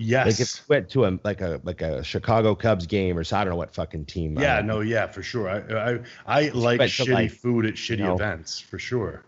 Yes. 0.00 0.26
Like, 0.26 0.40
if 0.40 0.56
you 0.56 0.64
went 0.68 0.88
to 0.90 1.04
a 1.04 1.18
like 1.22 1.40
a 1.40 1.60
like 1.62 1.82
a 1.82 2.02
Chicago 2.02 2.54
Cubs 2.54 2.86
game 2.86 3.18
or 3.18 3.24
so, 3.24 3.36
I 3.36 3.44
don't 3.44 3.52
know 3.52 3.56
what 3.56 3.74
fucking 3.74 4.06
team. 4.06 4.38
Yeah, 4.38 4.56
don't 4.56 4.66
no, 4.66 4.80
yeah, 4.80 5.06
for 5.06 5.22
sure. 5.22 5.48
I 5.48 5.92
I, 5.92 5.98
I 6.26 6.48
like 6.48 6.80
shitty 6.80 7.12
like, 7.12 7.30
food 7.30 7.66
at 7.66 7.74
shitty 7.74 7.98
know, 7.98 8.14
events 8.14 8.58
for 8.58 8.78
sure. 8.78 9.24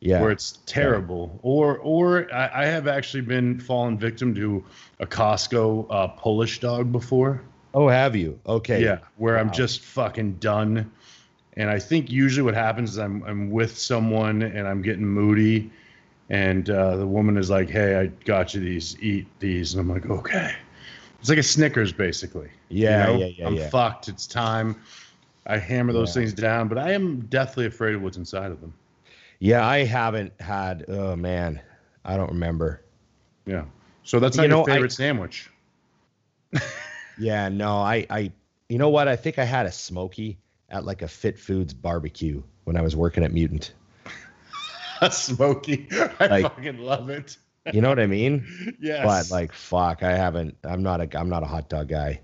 yeah, 0.00 0.20
where 0.20 0.30
it's 0.30 0.58
terrible. 0.66 1.38
Or 1.42 1.78
or 1.78 2.32
I, 2.34 2.62
I 2.62 2.66
have 2.66 2.88
actually 2.88 3.20
been 3.20 3.60
fallen 3.60 3.98
victim 3.98 4.34
to 4.34 4.64
a 4.98 5.06
Costco 5.06 5.86
uh, 5.90 6.08
Polish 6.08 6.60
dog 6.60 6.90
before. 6.90 7.42
Oh, 7.74 7.88
have 7.88 8.16
you? 8.16 8.40
Okay. 8.46 8.82
Yeah, 8.82 8.98
where 9.16 9.38
I'm 9.38 9.50
just 9.52 9.80
fucking 9.80 10.34
done. 10.34 10.90
And 11.56 11.68
I 11.68 11.78
think 11.78 12.10
usually 12.10 12.42
what 12.42 12.54
happens 12.54 12.90
is 12.92 12.98
I'm 12.98 13.22
I'm 13.24 13.50
with 13.50 13.76
someone 13.76 14.42
and 14.42 14.66
I'm 14.66 14.80
getting 14.82 15.06
moody, 15.06 15.70
and 16.30 16.70
uh, 16.70 16.96
the 16.96 17.06
woman 17.06 17.36
is 17.36 17.50
like, 17.50 17.68
"Hey, 17.68 17.96
I 18.00 18.06
got 18.24 18.54
you 18.54 18.60
these. 18.60 18.96
Eat 19.02 19.26
these." 19.40 19.74
And 19.74 19.80
I'm 19.82 19.88
like, 19.88 20.08
"Okay." 20.08 20.54
It's 21.20 21.28
like 21.28 21.36
a 21.38 21.42
Snickers, 21.42 21.92
basically. 21.92 22.48
you 22.70 22.84
Yeah, 22.84 23.04
know? 23.06 23.16
yeah, 23.18 23.26
yeah, 23.26 23.46
I'm 23.46 23.54
yeah. 23.56 23.68
fucked. 23.68 24.08
It's 24.08 24.26
time. 24.26 24.74
I 25.46 25.58
hammer 25.58 25.92
those 25.92 26.08
Yeah. 26.16 26.22
things 26.22 26.32
down, 26.32 26.66
but 26.68 26.78
I 26.78 26.92
am 26.92 27.20
deathly 27.26 27.66
afraid 27.66 27.94
of 27.94 28.00
what's 28.02 28.16
inside 28.16 28.50
of 28.52 28.60
them. 28.62 28.72
Yeah, 29.38 29.66
I 29.66 29.84
haven't 29.84 30.32
had. 30.40 30.84
Oh 30.88 31.16
man, 31.16 31.60
I 32.06 32.16
don't 32.16 32.30
remember. 32.30 32.82
Yeah. 33.44 33.64
So 34.04 34.18
that's 34.18 34.36
not 34.38 34.44
You 34.44 34.48
know, 34.48 34.58
your 34.60 34.70
I- 34.70 34.74
favorite 34.74 34.92
sandwich. 34.92 35.50
Yeah, 37.18 37.50
no, 37.50 37.76
I, 37.76 38.06
I, 38.08 38.32
you 38.70 38.78
know 38.78 38.88
what? 38.88 39.06
I 39.06 39.14
think 39.14 39.38
I 39.38 39.44
had 39.44 39.66
a 39.66 39.72
smoky 39.72 40.38
at 40.70 40.86
like 40.86 41.02
a 41.02 41.08
Fit 41.08 41.38
Foods 41.38 41.74
barbecue 41.74 42.42
when 42.64 42.78
I 42.78 42.80
was 42.80 42.96
working 42.96 43.24
at 43.24 43.30
Mutant. 43.32 43.74
Smokey. 45.10 45.88
I 46.20 46.26
Like- 46.26 46.42
fucking 46.42 46.78
love 46.78 47.10
it. 47.10 47.36
You 47.72 47.80
know 47.82 47.88
what 47.90 48.00
I 48.00 48.06
mean? 48.06 48.76
Yes. 48.80 49.04
But 49.04 49.34
like, 49.34 49.52
fuck, 49.52 50.02
I 50.02 50.12
haven't. 50.16 50.56
I'm 50.64 50.82
not 50.82 51.00
a. 51.02 51.18
I'm 51.18 51.28
not 51.28 51.42
a 51.42 51.46
hot 51.46 51.68
dog 51.68 51.88
guy. 51.88 52.20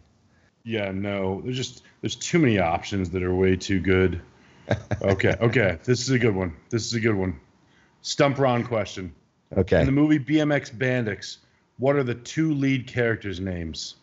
Yeah, 0.64 0.90
no. 0.90 1.42
There's 1.42 1.56
just 1.56 1.83
there's 2.00 2.16
too 2.16 2.38
many 2.38 2.59
options 2.59 3.11
that 3.11 3.23
are 3.23 3.35
way 3.35 3.54
too 3.56 3.78
good. 3.80 4.21
Okay, 5.02 5.35
okay. 5.40 5.78
This 5.85 6.00
is 6.00 6.11
a 6.11 6.18
good 6.18 6.35
one. 6.35 6.56
This 6.71 6.87
is 6.87 6.95
a 6.95 7.00
good 7.00 7.14
one. 7.14 7.38
Stump 8.00 8.38
Ron 8.38 8.64
question. 8.64 9.14
Okay. 9.56 9.80
In 9.80 9.87
the 9.87 9.92
movie 9.92 10.18
BMX 10.18 10.76
Bandits, 10.76 11.38
what 11.78 11.95
are 11.97 12.02
the 12.02 12.14
two 12.14 12.54
lead 12.54 12.87
characters' 12.87 13.38
names? 13.38 13.97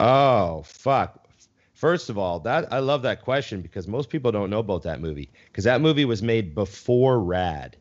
Oh 0.00 0.62
fuck. 0.66 1.23
First 1.74 2.08
of 2.08 2.16
all, 2.16 2.38
that 2.40 2.72
I 2.72 2.78
love 2.78 3.02
that 3.02 3.22
question 3.22 3.60
because 3.60 3.88
most 3.88 4.08
people 4.08 4.30
don't 4.30 4.48
know 4.48 4.60
about 4.60 4.82
that 4.84 5.00
movie 5.00 5.30
because 5.46 5.64
that 5.64 5.80
movie 5.80 6.04
was 6.04 6.22
made 6.22 6.54
before 6.54 7.20
Rad. 7.20 7.76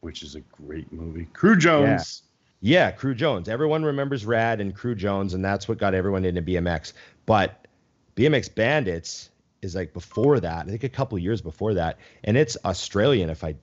Which 0.00 0.24
is 0.24 0.34
a 0.34 0.40
great 0.40 0.92
movie. 0.92 1.28
Cru 1.32 1.56
Jones. 1.56 2.22
Yeah, 2.60 2.90
Cru 2.90 3.14
Jones. 3.14 3.48
Everyone 3.48 3.84
remembers 3.84 4.26
Rad 4.26 4.60
and 4.60 4.74
Crew 4.74 4.96
Jones, 4.96 5.34
and 5.34 5.44
that's 5.44 5.68
what 5.68 5.78
got 5.78 5.94
everyone 5.94 6.24
into 6.24 6.42
BMX. 6.42 6.92
But 7.24 7.66
BMX 8.16 8.52
Bandits 8.52 9.30
is 9.62 9.76
like 9.76 9.92
before 9.92 10.40
that. 10.40 10.66
I 10.66 10.68
think 10.68 10.82
a 10.82 10.88
couple 10.88 11.16
years 11.18 11.40
before 11.40 11.74
that, 11.74 11.98
and 12.24 12.36
it's 12.36 12.56
Australian 12.64 13.30
if 13.30 13.44
I 13.44 13.54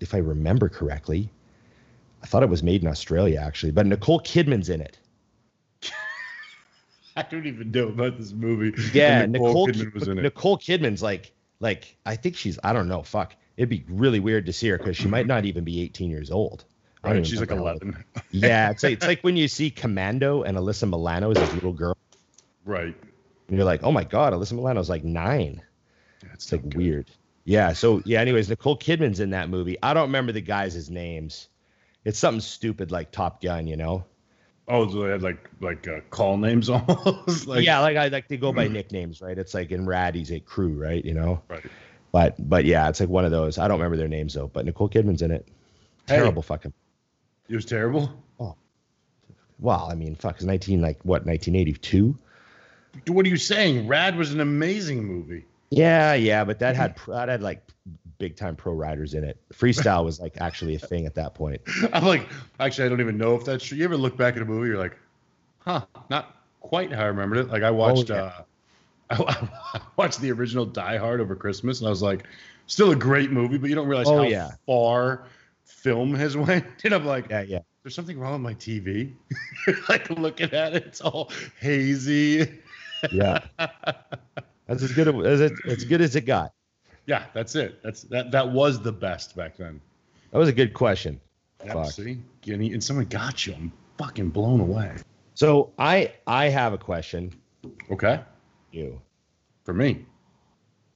if 0.00 0.14
I 0.14 0.18
remember 0.18 0.68
correctly. 0.70 1.28
I 2.22 2.26
thought 2.26 2.42
it 2.42 2.48
was 2.48 2.62
made 2.62 2.82
in 2.82 2.88
Australia 2.88 3.40
actually, 3.40 3.72
but 3.72 3.86
Nicole 3.86 4.20
Kidman's 4.20 4.70
in 4.70 4.80
it. 4.80 4.98
I 7.20 7.22
don't 7.22 7.46
even 7.46 7.70
know 7.70 7.88
about 7.88 8.18
this 8.18 8.32
movie. 8.32 8.74
Yeah, 8.92 9.20
And 9.22 9.32
Nicole, 9.32 9.68
Kidman 9.68 9.94
was 9.94 10.08
in 10.08 10.18
it. 10.18 10.22
Nicole 10.22 10.58
Kidman's 10.58 11.02
like 11.02 11.32
like 11.60 11.96
I 12.04 12.16
think 12.16 12.36
she's 12.36 12.58
I 12.62 12.72
don't 12.72 12.88
know. 12.88 13.02
Fuck, 13.02 13.34
it'd 13.56 13.68
be 13.68 13.84
really 13.88 14.20
weird 14.20 14.46
to 14.46 14.52
see 14.52 14.68
her 14.68 14.78
because 14.78 14.96
she 14.96 15.08
might 15.08 15.26
not 15.26 15.44
even 15.44 15.64
be 15.64 15.80
18 15.82 16.10
years 16.10 16.30
old. 16.30 16.64
Right, 17.02 17.24
she's 17.26 17.38
like 17.40 17.50
know 17.50 17.56
how 17.64 17.72
old- 17.72 17.82
11. 17.82 18.04
Yeah, 18.32 18.70
it's 18.70 18.82
like 18.82 18.94
it's 18.94 19.06
like 19.06 19.22
when 19.22 19.36
you 19.36 19.48
see 19.58 19.70
Commando 19.70 20.42
and 20.42 20.56
Alyssa 20.58 20.88
Milano 20.88 21.30
as 21.30 21.38
a 21.38 21.54
little 21.54 21.72
girl, 21.72 21.96
Right. 22.64 22.94
and 23.48 23.56
you're 23.56 23.64
like, 23.64 23.82
oh 23.84 23.92
my 23.92 24.04
god, 24.04 24.32
Alyssa 24.32 24.52
Milano's 24.54 24.90
like 24.90 25.04
nine. 25.04 25.62
That's 26.22 26.52
It's 26.52 26.52
like 26.52 26.74
weird. 26.74 27.08
Yeah. 27.44 27.72
So 27.74 28.02
yeah. 28.04 28.20
Anyways, 28.20 28.48
Nicole 28.48 28.76
Kidman's 28.76 29.20
in 29.20 29.30
that 29.30 29.48
movie. 29.48 29.76
I 29.82 29.94
don't 29.94 30.08
remember 30.08 30.32
the 30.32 30.40
guys' 30.40 30.90
names. 30.90 31.48
It's 32.04 32.18
something 32.18 32.40
stupid 32.40 32.90
like 32.90 33.10
Top 33.12 33.40
Gun, 33.42 33.66
you 33.66 33.76
know? 33.76 34.04
Oh, 34.68 34.88
so 34.90 35.02
they 35.02 35.10
had 35.10 35.22
like 35.22 35.48
like 35.60 35.86
uh, 35.86 36.00
call 36.10 36.36
names 36.36 36.68
almost. 36.70 37.46
like, 37.46 37.64
yeah, 37.64 37.80
like 37.80 37.96
I 37.96 38.08
like 38.08 38.28
they 38.28 38.36
go 38.36 38.52
by 38.52 38.66
nicknames, 38.66 39.20
right? 39.20 39.38
It's 39.38 39.54
like 39.54 39.70
in 39.70 39.86
Rad, 39.86 40.14
he's 40.14 40.32
a 40.32 40.40
crew, 40.40 40.72
right? 40.72 41.04
You 41.04 41.14
know? 41.14 41.42
Right. 41.48 41.64
But 42.12 42.34
but 42.48 42.64
yeah, 42.64 42.88
it's 42.88 42.98
like 42.98 43.08
one 43.08 43.24
of 43.24 43.30
those. 43.30 43.58
I 43.58 43.68
don't 43.68 43.78
remember 43.78 43.96
their 43.96 44.08
names 44.08 44.34
though. 44.34 44.48
But 44.48 44.64
Nicole 44.64 44.88
Kidman's 44.88 45.22
in 45.22 45.30
it. 45.30 45.46
Hey. 46.08 46.16
Terrible 46.16 46.42
fucking. 46.42 46.72
It 47.48 47.54
was 47.54 47.64
terrible. 47.64 48.10
Oh. 48.40 48.56
Well, 49.58 49.88
I 49.90 49.94
mean, 49.94 50.16
fuck, 50.16 50.36
it's 50.36 50.44
nineteen 50.44 50.82
like 50.82 50.98
what, 51.04 51.26
nineteen 51.26 51.54
eighty 51.54 51.72
two? 51.72 52.18
What 53.08 53.26
are 53.26 53.28
you 53.28 53.36
saying? 53.36 53.86
Rad 53.86 54.16
was 54.16 54.32
an 54.32 54.40
amazing 54.40 55.04
movie. 55.04 55.44
Yeah, 55.70 56.14
yeah, 56.14 56.44
but 56.44 56.58
that 56.60 56.74
had 56.74 56.96
that 57.08 57.28
had 57.28 57.42
like 57.42 57.62
big 58.18 58.36
time 58.36 58.56
pro 58.56 58.72
riders 58.72 59.14
in 59.14 59.24
it. 59.24 59.38
Freestyle 59.52 60.04
was 60.04 60.20
like 60.20 60.36
actually 60.40 60.74
a 60.74 60.78
thing 60.78 61.06
at 61.06 61.14
that 61.16 61.34
point. 61.34 61.60
I'm 61.92 62.04
like, 62.04 62.28
actually, 62.60 62.86
I 62.86 62.88
don't 62.88 63.00
even 63.00 63.18
know 63.18 63.34
if 63.34 63.44
that's 63.44 63.64
true. 63.64 63.78
You 63.78 63.84
ever 63.84 63.96
look 63.96 64.16
back 64.16 64.36
at 64.36 64.42
a 64.42 64.44
movie, 64.44 64.68
you're 64.68 64.78
like, 64.78 64.96
huh, 65.58 65.84
not 66.10 66.36
quite 66.60 66.92
how 66.92 67.02
I 67.02 67.06
remembered 67.06 67.38
it. 67.38 67.48
Like 67.48 67.62
I 67.62 67.70
watched, 67.70 68.10
Oh, 68.10 68.14
yeah. 68.14 68.32
uh, 69.10 69.44
I, 69.74 69.80
watched 69.96 70.20
the 70.20 70.32
original 70.32 70.64
Die 70.66 70.96
Hard 70.96 71.20
over 71.20 71.36
Christmas, 71.36 71.80
and 71.80 71.86
I 71.86 71.90
was 71.90 72.02
like, 72.02 72.24
still 72.66 72.90
a 72.90 72.96
great 72.96 73.30
movie, 73.30 73.58
but 73.58 73.68
you 73.70 73.76
don't 73.76 73.88
realize 73.88 74.08
Oh, 74.08 74.16
how 74.18 74.22
yeah. 74.22 74.50
far 74.66 75.26
film 75.64 76.14
has 76.14 76.36
went. 76.36 76.64
And 76.84 76.94
I'm 76.94 77.06
like, 77.06 77.28
Yeah, 77.30 77.42
yeah. 77.42 77.58
there's 77.82 77.94
something 77.94 78.18
wrong 78.18 78.32
with 78.32 78.40
my 78.42 78.54
TV. 78.54 79.12
like 79.88 80.10
looking 80.10 80.52
at 80.52 80.74
it, 80.74 80.84
it's 80.86 81.00
all 81.00 81.30
hazy. 81.60 82.60
Yeah. 83.12 83.40
That's 84.66 84.82
as 84.82 84.90
good 84.92 85.08
as 85.26 85.40
it, 85.40 85.52
as 85.66 85.84
good 85.84 86.00
as 86.00 86.16
it 86.16 86.22
got. 86.22 86.52
Yeah, 87.06 87.24
that's 87.32 87.54
it. 87.54 87.82
That's 87.82 88.02
that. 88.04 88.30
That 88.32 88.50
was 88.50 88.80
the 88.80 88.92
best 88.92 89.36
back 89.36 89.56
then. 89.56 89.80
That 90.32 90.38
was 90.38 90.48
a 90.48 90.52
good 90.52 90.74
question. 90.74 91.20
Fuck. 91.66 91.90
see, 91.92 92.18
and, 92.48 92.62
he- 92.62 92.72
and 92.72 92.82
someone 92.84 93.06
got 93.06 93.46
you. 93.46 93.54
I'm 93.54 93.72
fucking 93.98 94.30
blown 94.30 94.60
away. 94.60 94.96
So 95.34 95.72
I 95.78 96.12
I 96.26 96.48
have 96.48 96.72
a 96.72 96.78
question. 96.78 97.32
Okay, 97.90 98.20
You. 98.72 99.00
for 99.64 99.72
me. 99.74 100.04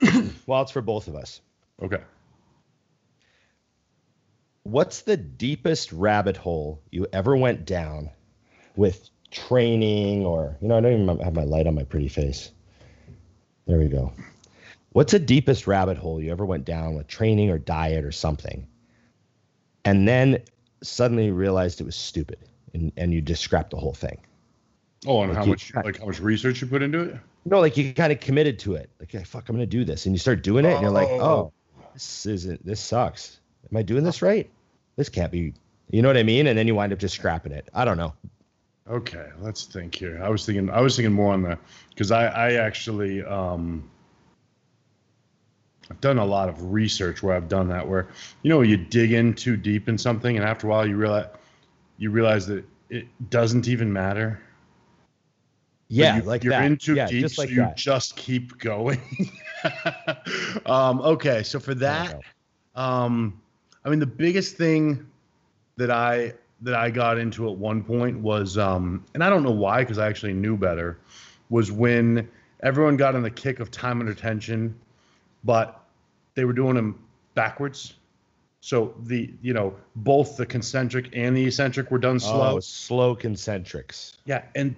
Well, 0.46 0.62
it's 0.62 0.72
for 0.72 0.82
both 0.82 1.06
of 1.08 1.14
us. 1.14 1.40
Okay. 1.82 2.00
What's 4.64 5.02
the 5.02 5.16
deepest 5.16 5.92
rabbit 5.92 6.36
hole 6.36 6.82
you 6.90 7.06
ever 7.12 7.36
went 7.36 7.64
down 7.64 8.10
with 8.76 9.08
training 9.30 10.24
or 10.26 10.56
you 10.60 10.68
know, 10.68 10.76
I 10.78 10.80
don't 10.80 11.02
even 11.02 11.18
have 11.20 11.34
my 11.34 11.44
light 11.44 11.66
on 11.66 11.74
my 11.74 11.84
pretty 11.84 12.08
face. 12.08 12.50
There 13.66 13.78
we 13.78 13.88
go. 13.88 14.12
What's 14.90 15.12
the 15.12 15.18
deepest 15.18 15.66
rabbit 15.66 15.96
hole 15.96 16.20
you 16.20 16.30
ever 16.32 16.44
went 16.44 16.64
down 16.64 16.94
with 16.96 17.06
training 17.06 17.50
or 17.50 17.58
diet 17.58 18.04
or 18.04 18.12
something? 18.12 18.66
And 19.84 20.06
then 20.06 20.42
suddenly 20.82 21.30
realized 21.30 21.80
it 21.80 21.84
was 21.84 21.96
stupid 21.96 22.38
and, 22.74 22.92
and 22.96 23.12
you 23.12 23.20
just 23.20 23.42
scrapped 23.42 23.70
the 23.70 23.76
whole 23.76 23.94
thing. 23.94 24.18
Oh, 25.06 25.22
and 25.22 25.30
Like 25.30 25.38
how 25.38 25.44
you- 25.44 25.50
much 25.50 25.72
like 25.74 25.98
how 26.00 26.06
much 26.06 26.20
research 26.20 26.60
you 26.60 26.66
put 26.66 26.82
into 26.82 27.00
it? 27.00 27.16
No, 27.46 27.60
like 27.60 27.76
you 27.76 27.94
kind 27.94 28.12
of 28.12 28.20
committed 28.20 28.58
to 28.60 28.74
it. 28.74 28.90
Like, 29.00 29.14
"Yeah, 29.14 29.22
fuck, 29.24 29.48
I'm 29.48 29.56
gonna 29.56 29.64
do 29.64 29.82
this, 29.84 30.04
and 30.04 30.14
you 30.14 30.18
start 30.18 30.42
doing 30.42 30.66
it, 30.66 30.72
and 30.74 30.82
you're 30.82 30.90
like, 30.90 31.08
Oh. 31.08 31.20
oh, 31.22 31.52
this 31.94 32.26
isn't. 32.26 32.64
This 32.66 32.80
sucks. 32.80 33.40
Am 33.70 33.76
I 33.78 33.82
doing 33.82 34.04
this 34.04 34.20
right? 34.20 34.50
This 34.96 35.08
can't 35.08 35.32
be. 35.32 35.54
You 35.90 36.02
know 36.02 36.08
what 36.08 36.18
I 36.18 36.22
mean? 36.22 36.46
And 36.48 36.58
then 36.58 36.66
you 36.66 36.74
wind 36.74 36.92
up 36.92 36.98
just 36.98 37.14
scrapping 37.14 37.52
it. 37.52 37.68
I 37.72 37.86
don't 37.86 37.96
know. 37.96 38.12
Okay, 38.90 39.26
let's 39.40 39.64
think 39.64 39.94
here. 39.94 40.20
I 40.22 40.28
was 40.28 40.44
thinking 40.44 40.68
I 40.68 40.80
was 40.82 40.96
thinking 40.96 41.12
more 41.14 41.32
on 41.32 41.42
the 41.42 41.58
because 41.88 42.10
I 42.10 42.26
I 42.26 42.52
actually 42.54 43.24
um 43.24 43.88
I've 45.90 46.00
done 46.00 46.18
a 46.18 46.24
lot 46.24 46.48
of 46.48 46.72
research 46.72 47.22
where 47.22 47.34
I've 47.34 47.48
done 47.48 47.68
that 47.68 47.86
where 47.86 48.08
you 48.42 48.48
know 48.48 48.62
you 48.62 48.76
dig 48.76 49.12
in 49.12 49.34
too 49.34 49.56
deep 49.56 49.88
in 49.88 49.98
something 49.98 50.36
and 50.36 50.46
after 50.46 50.66
a 50.66 50.70
while 50.70 50.86
you 50.86 50.96
realize 50.96 51.26
you 51.98 52.10
realize 52.10 52.46
that 52.46 52.64
it 52.88 53.06
doesn't 53.30 53.68
even 53.68 53.92
matter. 53.92 54.40
Yeah, 55.88 56.16
you, 56.16 56.22
like 56.22 56.44
you're 56.44 56.52
that. 56.52 56.64
in 56.64 56.76
too 56.76 56.94
yeah, 56.94 57.06
deep, 57.06 57.20
just 57.20 57.38
like 57.38 57.48
so 57.48 57.54
you 57.54 57.60
that. 57.60 57.76
just 57.76 58.16
keep 58.16 58.58
going. 58.58 59.00
um, 60.66 61.00
okay, 61.00 61.42
so 61.42 61.58
for 61.58 61.74
that, 61.74 62.20
um, 62.74 63.40
I 63.84 63.90
mean, 63.90 63.98
the 63.98 64.06
biggest 64.06 64.56
thing 64.56 65.06
that 65.76 65.90
I 65.90 66.34
that 66.62 66.74
I 66.74 66.90
got 66.90 67.18
into 67.18 67.48
at 67.48 67.56
one 67.56 67.82
point 67.82 68.18
was, 68.18 68.56
um, 68.56 69.04
and 69.14 69.24
I 69.24 69.30
don't 69.30 69.42
know 69.42 69.50
why, 69.50 69.80
because 69.80 69.98
I 69.98 70.06
actually 70.08 70.34
knew 70.34 70.56
better, 70.56 70.98
was 71.48 71.72
when 71.72 72.28
everyone 72.62 72.96
got 72.96 73.14
in 73.14 73.22
the 73.22 73.30
kick 73.30 73.60
of 73.60 73.70
time 73.70 74.00
under 74.00 74.14
tension, 74.14 74.78
but 75.42 75.79
they 76.34 76.44
were 76.44 76.52
doing 76.52 76.74
them 76.74 77.02
backwards. 77.34 77.94
So 78.60 78.94
the 79.00 79.32
you 79.40 79.54
know 79.54 79.74
both 79.96 80.36
the 80.36 80.46
concentric 80.46 81.10
and 81.14 81.36
the 81.36 81.46
eccentric 81.46 81.90
were 81.90 81.98
done 81.98 82.20
slow. 82.20 82.56
Oh, 82.56 82.60
slow 82.60 83.16
concentrics. 83.16 84.16
Yeah, 84.26 84.42
and 84.54 84.74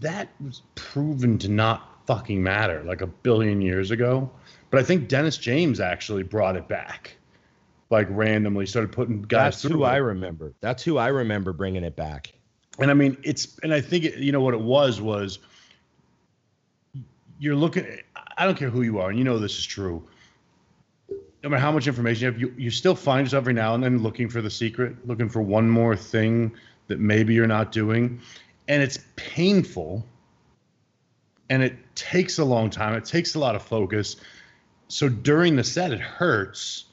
that 0.00 0.28
was 0.42 0.62
proven 0.74 1.38
to 1.38 1.48
not 1.48 2.06
fucking 2.06 2.42
matter 2.42 2.82
like 2.84 3.02
a 3.02 3.06
billion 3.06 3.60
years 3.60 3.90
ago. 3.90 4.30
But 4.70 4.80
I 4.80 4.82
think 4.82 5.08
Dennis 5.08 5.36
James 5.36 5.80
actually 5.80 6.22
brought 6.22 6.56
it 6.56 6.66
back, 6.66 7.16
like 7.90 8.06
randomly 8.10 8.66
started 8.66 8.90
putting 8.90 9.22
guys 9.22 9.54
That's 9.54 9.62
through. 9.62 9.78
who 9.78 9.84
I 9.84 9.96
remember. 9.96 10.54
That's 10.60 10.82
who 10.82 10.96
I 10.96 11.08
remember 11.08 11.52
bringing 11.52 11.84
it 11.84 11.96
back. 11.96 12.32
And 12.78 12.90
I 12.90 12.94
mean, 12.94 13.16
it's 13.22 13.58
and 13.62 13.72
I 13.72 13.80
think 13.80 14.04
it, 14.04 14.16
you 14.16 14.32
know 14.32 14.40
what 14.40 14.54
it 14.54 14.60
was 14.60 15.00
was 15.00 15.38
you're 17.38 17.54
looking. 17.54 17.86
I 18.36 18.46
don't 18.46 18.56
care 18.56 18.70
who 18.70 18.82
you 18.82 18.98
are, 18.98 19.10
and 19.10 19.18
you 19.18 19.24
know 19.24 19.38
this 19.38 19.58
is 19.58 19.64
true. 19.66 20.08
No 21.44 21.50
matter 21.50 21.60
how 21.60 21.70
much 21.72 21.86
information 21.86 22.22
you 22.24 22.32
have, 22.32 22.40
you, 22.40 22.54
you 22.56 22.70
still 22.70 22.94
find 22.94 23.26
yourself 23.26 23.42
every 23.42 23.52
now 23.52 23.74
and 23.74 23.84
then 23.84 23.98
looking 24.02 24.30
for 24.30 24.40
the 24.40 24.48
secret, 24.50 25.06
looking 25.06 25.28
for 25.28 25.42
one 25.42 25.68
more 25.68 25.94
thing 25.94 26.52
that 26.88 26.98
maybe 26.98 27.34
you're 27.34 27.46
not 27.46 27.70
doing, 27.70 28.20
and 28.66 28.82
it's 28.82 28.98
painful. 29.16 30.06
And 31.50 31.62
it 31.62 31.76
takes 31.94 32.38
a 32.38 32.44
long 32.44 32.70
time. 32.70 32.94
It 32.94 33.04
takes 33.04 33.34
a 33.34 33.38
lot 33.38 33.54
of 33.54 33.62
focus. 33.62 34.16
So 34.88 35.10
during 35.10 35.56
the 35.56 35.64
set, 35.64 35.92
it 35.92 36.00
hurts. 36.00 36.86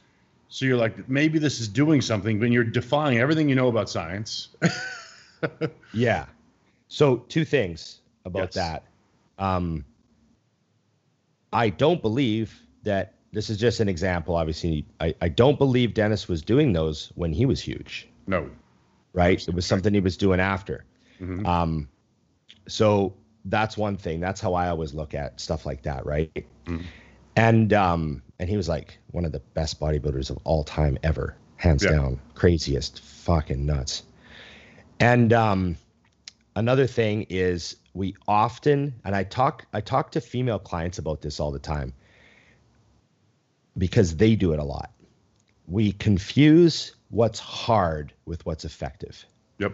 So 0.50 0.66
you're 0.66 0.76
like, 0.76 1.08
maybe 1.08 1.40
this 1.40 1.62
is 1.62 1.70
doing 1.70 2.02
something, 2.02 2.38
but 2.38 2.52
you're 2.52 2.66
defying 2.66 3.20
everything 3.20 3.48
you 3.48 3.56
know 3.56 3.70
about 3.70 3.90
science. 3.90 4.50
Yeah. 5.94 6.28
So 6.88 7.16
two 7.16 7.46
things 7.46 8.00
about 8.26 8.54
Yes. 8.54 8.54
that. 8.56 8.84
Um, 9.40 9.86
I 11.52 11.70
don't 11.70 12.02
believe 12.02 12.62
that 12.84 13.16
this 13.32 13.50
is 13.50 13.58
just 13.58 13.80
an 13.80 13.88
example. 13.90 14.36
Obviously, 14.36 14.86
I, 15.00 15.16
I 15.22 15.30
don't 15.30 15.58
believe 15.58 15.94
Dennis 15.94 16.28
was 16.28 16.42
doing 16.42 16.74
those 16.74 17.12
when 17.16 17.32
he 17.34 17.46
was 17.46 17.62
huge, 17.62 18.10
No. 18.28 18.50
right? 19.14 19.46
It 19.48 19.54
was 19.54 19.66
something 19.66 19.94
he 19.94 20.00
was 20.02 20.18
doing 20.18 20.40
after. 20.40 20.86
Mhm. 21.22 21.46
Um, 21.46 21.90
so 22.68 23.14
that's 23.46 23.78
one 23.78 23.98
thing. 23.98 24.20
That's 24.20 24.42
how 24.42 24.54
I 24.54 24.70
always 24.70 24.94
look 24.94 25.14
at 25.14 25.40
stuff 25.40 25.66
like 25.66 25.84
that, 25.84 26.06
right? 26.06 26.46
Mhm. 26.66 26.84
And 27.36 27.74
um, 27.74 28.22
and 28.40 28.50
he 28.50 28.58
was 28.58 28.68
like 28.68 28.98
one 29.12 29.24
of 29.26 29.32
the 29.32 29.40
best 29.40 29.80
bodybuilders 29.80 30.30
of 30.30 30.38
all 30.44 30.64
time 30.64 30.98
ever, 31.04 31.38
hands 31.56 31.84
Yeah. 31.84 31.92
down, 31.92 32.20
craziest, 32.36 33.00
fucking 33.00 33.66
nuts. 33.66 34.04
And 35.00 35.32
um, 35.32 35.78
another 36.56 36.86
thing 36.88 37.26
is 37.30 37.78
we 37.94 38.16
often, 38.28 38.94
and 39.06 39.16
I 39.16 39.24
talk, 39.24 39.66
I 39.74 39.82
talk 39.82 40.12
to 40.12 40.22
female 40.22 40.60
clients 40.60 40.98
about 41.00 41.22
this 41.22 41.40
all 41.40 41.52
the 41.52 41.60
time 41.60 41.94
because 43.78 44.16
they 44.18 44.36
do 44.36 44.54
it 44.54 44.60
a 44.60 44.64
lot. 44.64 44.92
We 45.68 45.92
confuse 45.94 46.96
what's 47.10 47.40
hard 47.40 48.14
with 48.26 48.46
what's 48.46 48.66
effective. 48.66 49.26
Yep, 49.60 49.74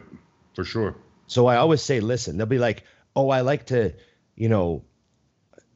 for 0.53 0.63
sure. 0.63 0.95
So 1.27 1.47
I 1.47 1.57
always 1.57 1.81
say, 1.81 1.99
listen, 1.99 2.37
they'll 2.37 2.45
be 2.45 2.59
like, 2.59 2.83
oh, 3.15 3.29
I 3.29 3.41
like 3.41 3.65
to, 3.67 3.93
you 4.35 4.49
know, 4.49 4.83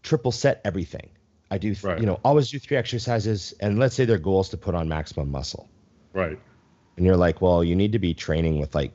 triple 0.03 0.31
set 0.31 0.61
everything. 0.63 1.09
I 1.49 1.57
do, 1.57 1.73
th- 1.73 1.83
Right. 1.83 1.99
you 1.99 2.05
know, 2.05 2.19
always 2.23 2.49
do 2.49 2.59
three 2.59 2.77
exercises. 2.77 3.53
And 3.59 3.77
let's 3.79 3.95
say 3.95 4.05
their 4.05 4.17
goal 4.17 4.41
is 4.41 4.49
to 4.49 4.57
put 4.57 4.75
on 4.75 4.87
maximum 4.87 5.29
muscle. 5.31 5.69
Right. 6.13 6.39
And 6.97 7.05
you're 7.05 7.17
like, 7.17 7.41
well, 7.41 7.63
you 7.63 7.75
need 7.75 7.91
to 7.93 7.99
be 7.99 8.13
training 8.13 8.59
with 8.59 8.73
like, 8.75 8.91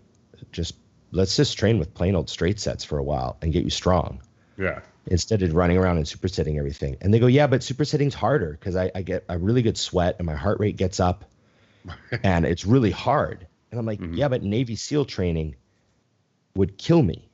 just 0.53 0.75
let's 1.11 1.37
just 1.37 1.59
train 1.59 1.79
with 1.79 1.93
plain 1.95 2.15
old 2.15 2.29
straight 2.31 2.61
sets 2.61 2.85
for 2.85 2.99
a 2.99 3.03
while 3.03 3.37
and 3.43 3.53
get 3.53 3.65
you 3.65 3.71
strong 3.71 4.21
Yeah. 4.59 4.81
Instead 5.09 5.43
of 5.43 5.55
running 5.55 5.77
around 5.79 5.97
and 5.99 6.07
supersetting 6.07 6.59
everything. 6.59 6.97
And 7.01 7.13
they 7.15 7.19
go, 7.19 7.27
yeah, 7.27 7.47
but 7.47 7.61
supersetting's 7.61 8.15
harder 8.15 8.53
because 8.53 8.77
I, 8.77 8.91
I 8.95 9.03
get 9.03 9.25
a 9.29 9.39
really 9.39 9.63
good 9.63 9.79
sweat 9.79 10.17
and 10.19 10.27
my 10.27 10.35
heart 10.35 10.59
rate 10.61 10.77
gets 10.77 10.99
up 11.01 11.25
and 12.23 12.45
it's 12.45 12.65
really 12.67 12.91
hard. 12.91 13.47
And 13.71 13.79
I'm 13.81 13.87
like, 13.87 14.01
Mhm. 14.01 14.17
yeah, 14.17 14.29
but 14.29 14.43
Navy 14.43 14.77
SEAL 14.77 15.05
training 15.05 15.57
would 16.55 16.79
kill 16.79 17.03
me. 17.03 17.29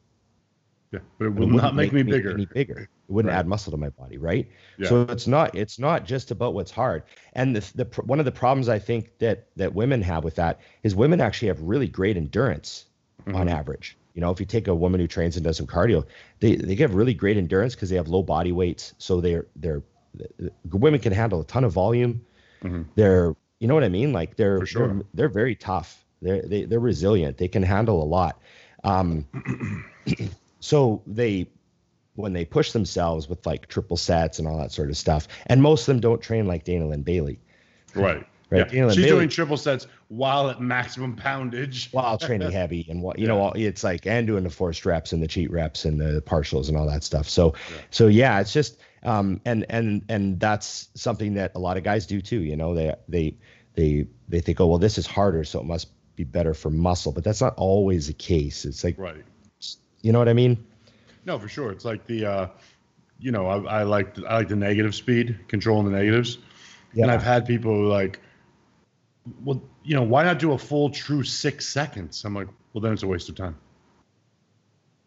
Yeah. 0.91 1.01
But 1.19 1.25
it 1.25 1.29
It 1.29 1.31
will 1.35 1.47
wouldn't 1.47 1.63
not 1.63 1.75
make, 1.75 1.93
me 1.93 2.03
bigger. 2.03 2.37
Bigger. 2.53 2.79
It 2.81 2.89
wouldn't 3.09 3.33
Right. 3.33 3.39
add 3.39 3.47
muscle 3.47 3.71
to 3.71 3.77
my 3.79 3.89
body, 3.91 4.19
right? 4.19 4.47
Yeah. 4.79 4.89
So 4.89 5.03
it's 5.03 5.27
not 5.27 5.55
it's 5.55 5.79
not 5.79 6.05
just 6.05 6.31
about 6.31 6.53
what's 6.55 6.71
hard. 6.71 7.05
And 7.33 7.57
the, 7.57 7.85
the 7.85 8.03
one 8.03 8.19
of 8.19 8.25
the 8.27 8.33
problems 8.33 8.69
I 8.69 8.79
think 8.79 9.19
that 9.19 9.47
that 9.57 9.75
women 9.75 10.03
have 10.03 10.25
with 10.25 10.35
that 10.37 10.61
is 10.83 10.95
women 10.95 11.21
actually 11.21 11.49
have 11.49 11.61
really 11.63 11.89
great 11.89 12.17
endurance 12.19 12.87
on 13.29 13.47
Mhm. 13.47 13.51
average. 13.53 13.97
You 14.15 14.21
know, 14.21 14.31
if 14.31 14.41
you 14.41 14.47
take 14.47 14.69
a 14.69 14.75
woman 14.75 15.01
who 15.01 15.07
trains 15.07 15.37
and 15.37 15.45
does 15.45 15.57
some 15.57 15.67
cardio, 15.67 16.05
they 16.41 16.57
they 16.57 16.75
get 16.75 16.91
really 16.91 17.15
great 17.15 17.37
endurance 17.37 17.75
because 17.75 17.91
they 17.91 17.97
have 17.97 18.09
low 18.09 18.23
body 18.23 18.53
weights. 18.53 18.95
So 18.99 19.21
they're 19.21 19.47
they're 19.57 19.83
women 20.71 21.01
can 21.01 21.13
handle 21.13 21.41
a 21.41 21.45
ton 21.45 21.65
of 21.65 21.73
volume. 21.73 22.25
Mhm. 22.63 22.87
They're 22.95 23.35
you 23.59 23.69
know 23.69 23.75
what 23.75 23.85
I 23.85 23.89
mean? 23.89 24.13
Like 24.13 24.37
they're 24.37 24.67
sure. 24.67 24.89
they're, 24.89 25.03
they're 25.15 25.29
very 25.29 25.55
tough. 25.55 26.05
They're 26.21 26.43
they, 26.43 26.65
they're 26.65 26.81
resilient. 26.81 27.39
They 27.39 27.49
can 27.49 27.63
handle 27.63 28.03
a 28.03 28.05
lot. 28.05 28.41
Um, 28.85 29.27
so 30.61 31.03
they 31.07 31.49
when 32.15 32.35
they 32.35 32.45
push 32.45 32.73
themselves 32.73 33.29
with 33.29 33.47
like 33.47 33.69
triple 33.69 33.97
sets 33.97 34.39
and 34.39 34.47
all 34.47 34.59
that 34.59 34.73
sort 34.73 34.91
of 34.91 34.97
stuff, 34.97 35.29
and 35.47 35.63
most 35.63 35.83
of 35.83 35.87
them 35.87 36.01
don't 36.01 36.21
train 36.21 36.47
like 36.47 36.65
Dana 36.65 36.87
Lynn 36.87 37.03
Bailey 37.03 37.41
Right. 37.95 38.27
Right, 38.53 38.73
Yeah. 38.73 38.89
She's 38.89 38.97
Bailey- 38.97 39.09
doing 39.09 39.29
triple 39.29 39.57
sets 39.57 39.87
while 40.09 40.51
at 40.51 40.61
maximum 40.61 41.17
poundage. 41.17 41.89
while 41.93 42.19
training 42.19 42.51
heavy 42.53 42.87
and 42.91 43.03
what 43.03 43.19
you 43.19 43.27
know 43.27 43.39
all- 43.41 43.53
it's 43.55 43.83
like 43.83 44.07
and 44.07 44.27
doing 44.27 44.45
the 44.45 44.51
forced 44.51 44.85
reps 44.87 45.13
and 45.13 45.23
the 45.23 45.27
cheat 45.29 45.51
reps 45.51 45.85
and 45.85 46.01
the 46.01 46.23
partials 46.27 46.69
and 46.69 46.77
all 46.77 46.87
that 46.87 47.03
stuff 47.03 47.29
so 47.29 47.55
Yeah. 47.71 47.77
so 47.91 48.07
yeah 48.09 48.41
it's 48.41 48.53
just 48.53 48.79
um 49.05 49.41
and 49.45 49.65
and 49.71 50.03
and 50.09 50.39
that's 50.39 50.89
something 50.95 51.35
that 51.35 51.53
a 51.55 51.59
lot 51.59 51.77
of 51.77 51.83
guys 51.83 52.07
do 52.07 52.21
too 52.21 52.41
you 52.43 52.57
know 52.57 52.75
they 52.75 52.95
they 53.09 53.35
they 53.75 54.07
they 54.29 54.41
think 54.41 54.61
oh 54.61 54.67
well 54.67 54.79
this 54.79 54.99
is 54.99 55.07
harder 55.07 55.45
so 55.45 55.59
it 55.61 55.65
must 55.67 55.89
be 56.17 56.25
better 56.25 56.53
for 56.55 56.69
muscle 56.71 57.11
but 57.11 57.25
that's 57.25 57.41
not 57.41 57.55
always 57.57 58.07
the 58.09 58.13
case 58.13 58.65
it's 58.67 58.85
like 58.85 58.99
Right. 58.99 59.25
you 60.03 60.13
know 60.13 60.19
what 60.19 60.29
i 60.29 60.35
mean 60.35 60.63
No, 61.25 61.39
for 61.39 61.49
sure. 61.49 61.71
It's 61.71 61.85
like 61.85 62.05
the, 62.07 62.27
uh, 62.27 62.47
you 63.21 63.31
know, 63.31 63.47
I, 63.47 63.81
I 63.81 63.83
like 63.85 64.19
I 64.29 64.39
like 64.39 64.49
the 64.49 64.57
negative 64.57 64.93
speed, 64.93 65.39
controlling 65.47 65.85
the 65.87 65.97
negatives. 65.97 66.39
And 67.01 67.09
I've 67.13 67.23
had 67.23 67.47
people 67.47 67.73
like, 67.85 68.19
well, 69.45 69.63
you 69.83 69.95
know, 69.95 70.03
why 70.03 70.25
not 70.25 70.39
do 70.39 70.53
a 70.53 70.59
full 70.59 70.91
true 70.91 71.23
six 71.23 71.69
seconds? 71.69 72.25
I'm 72.25 72.35
like, 72.35 72.49
well, 72.73 72.81
then 72.81 72.93
it's 72.93 73.03
a 73.03 73.07
waste 73.07 73.29
of 73.29 73.35
time. 73.35 73.57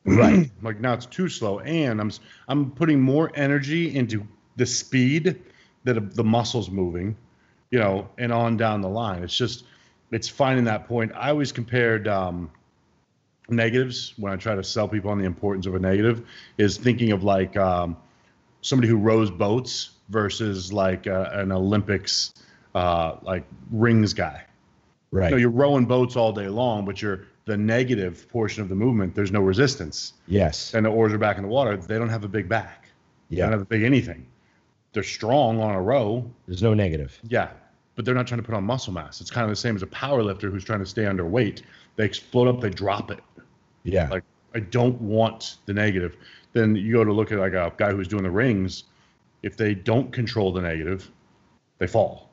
right 0.06 0.49
like 0.62 0.80
now 0.80 0.93
it's 0.93 1.06
too 1.06 1.28
slow, 1.30 1.60
and 1.60 1.99
I'm 1.99 2.12
I'm 2.47 2.71
putting 2.71 2.99
more 3.01 3.32
energy 3.36 3.95
into 3.95 4.25
the 4.56 4.65
speed 4.65 5.41
that 5.84 6.15
the 6.15 6.23
muscles 6.23 6.69
moving, 6.69 7.15
you 7.71 7.80
know, 7.80 8.10
and 8.17 8.32
on 8.32 8.58
down 8.58 8.82
the 8.82 8.89
line. 8.89 9.23
It's 9.23 9.36
just 9.36 9.65
it's 10.12 10.30
finding 10.30 10.65
that 10.65 10.88
point. 10.88 11.12
I 11.15 11.30
always 11.30 11.51
compared 11.51 12.08
um, 12.08 12.49
negatives 13.49 14.13
when 14.17 14.32
I 14.32 14.36
try 14.36 14.56
to 14.56 14.63
sell 14.63 14.88
people 14.88 15.12
on 15.12 15.19
the 15.19 15.25
importance 15.25 15.65
of 15.65 15.75
a 15.75 15.80
negative 15.80 16.25
is 16.58 16.78
thinking 16.78 17.12
of 17.12 17.23
like 17.23 17.58
um, 17.58 17.97
somebody 18.62 18.88
who 18.88 18.97
rows 18.97 19.30
boats 19.30 19.91
versus 20.10 20.71
like 20.71 21.08
uh, 21.08 21.30
an 21.34 21.51
Olympics 21.51 22.34
uh, 22.75 23.17
like 23.23 23.43
rings 23.71 24.13
guy. 24.13 24.43
right 25.11 25.31
you're 25.38 25.49
rowing 25.49 25.85
boats 25.85 26.15
all 26.15 26.31
day 26.31 26.47
long, 26.47 26.85
but 26.85 27.01
you're 27.01 27.25
the 27.45 27.57
negative 27.57 28.27
portion 28.29 28.61
of 28.61 28.69
the 28.69 28.75
movement. 28.75 29.15
There's 29.15 29.31
no 29.31 29.41
resistance 29.41 30.13
yes 30.27 30.73
and 30.73 30.85
the 30.85 30.89
oars 30.89 31.13
are 31.13 31.17
back 31.17 31.38
in 31.38 31.43
the 31.43 31.49
water, 31.49 31.75
they 31.77 31.97
don't 31.97 32.09
have 32.09 32.23
a 32.23 32.27
big 32.27 32.47
back. 32.47 32.89
Yeah. 33.29 33.38
They 33.38 33.41
don't 33.43 33.51
have 33.53 33.61
a 33.61 33.65
big 33.65 33.83
anything. 33.83 34.27
They're 34.93 35.03
strong 35.03 35.59
on 35.59 35.73
a 35.73 35.81
row, 35.81 36.29
there's 36.47 36.61
no 36.61 36.73
negative 36.73 37.17
yeah, 37.23 37.49
but 37.95 38.05
they're 38.05 38.15
not 38.15 38.27
trying 38.27 38.41
to 38.41 38.45
put 38.45 38.55
on 38.55 38.63
muscle 38.63 38.93
mass. 38.93 39.21
It's 39.21 39.31
kind 39.31 39.45
of 39.45 39.49
the 39.49 39.55
same 39.55 39.75
as 39.75 39.81
a 39.81 39.88
power 39.88 40.21
lifter 40.21 40.51
who's 40.51 40.63
trying 40.63 40.79
to 40.79 40.85
stay 40.85 41.03
underweight. 41.03 41.63
They 41.95 42.05
explode 42.05 42.47
up, 42.49 42.61
they 42.61 42.69
drop 42.69 43.09
it. 43.09 43.23
yeah 43.83 44.09
Like 44.09 44.23
I 44.53 44.59
don't 44.59 44.99
want 45.01 45.57
the 45.65 45.73
negative. 45.73 46.17
Then 46.53 46.75
you 46.75 46.93
go 46.93 47.03
to 47.03 47.13
look 47.13 47.31
at 47.31 47.39
like 47.39 47.53
a 47.53 47.71
guy 47.77 47.91
who's 47.91 48.07
doing 48.07 48.23
the 48.23 48.31
rings. 48.31 48.85
If 49.43 49.57
they 49.57 49.75
don't 49.75 50.11
control 50.11 50.51
the 50.51 50.61
negative, 50.61 51.11
they 51.77 51.88
fall. 51.88 52.31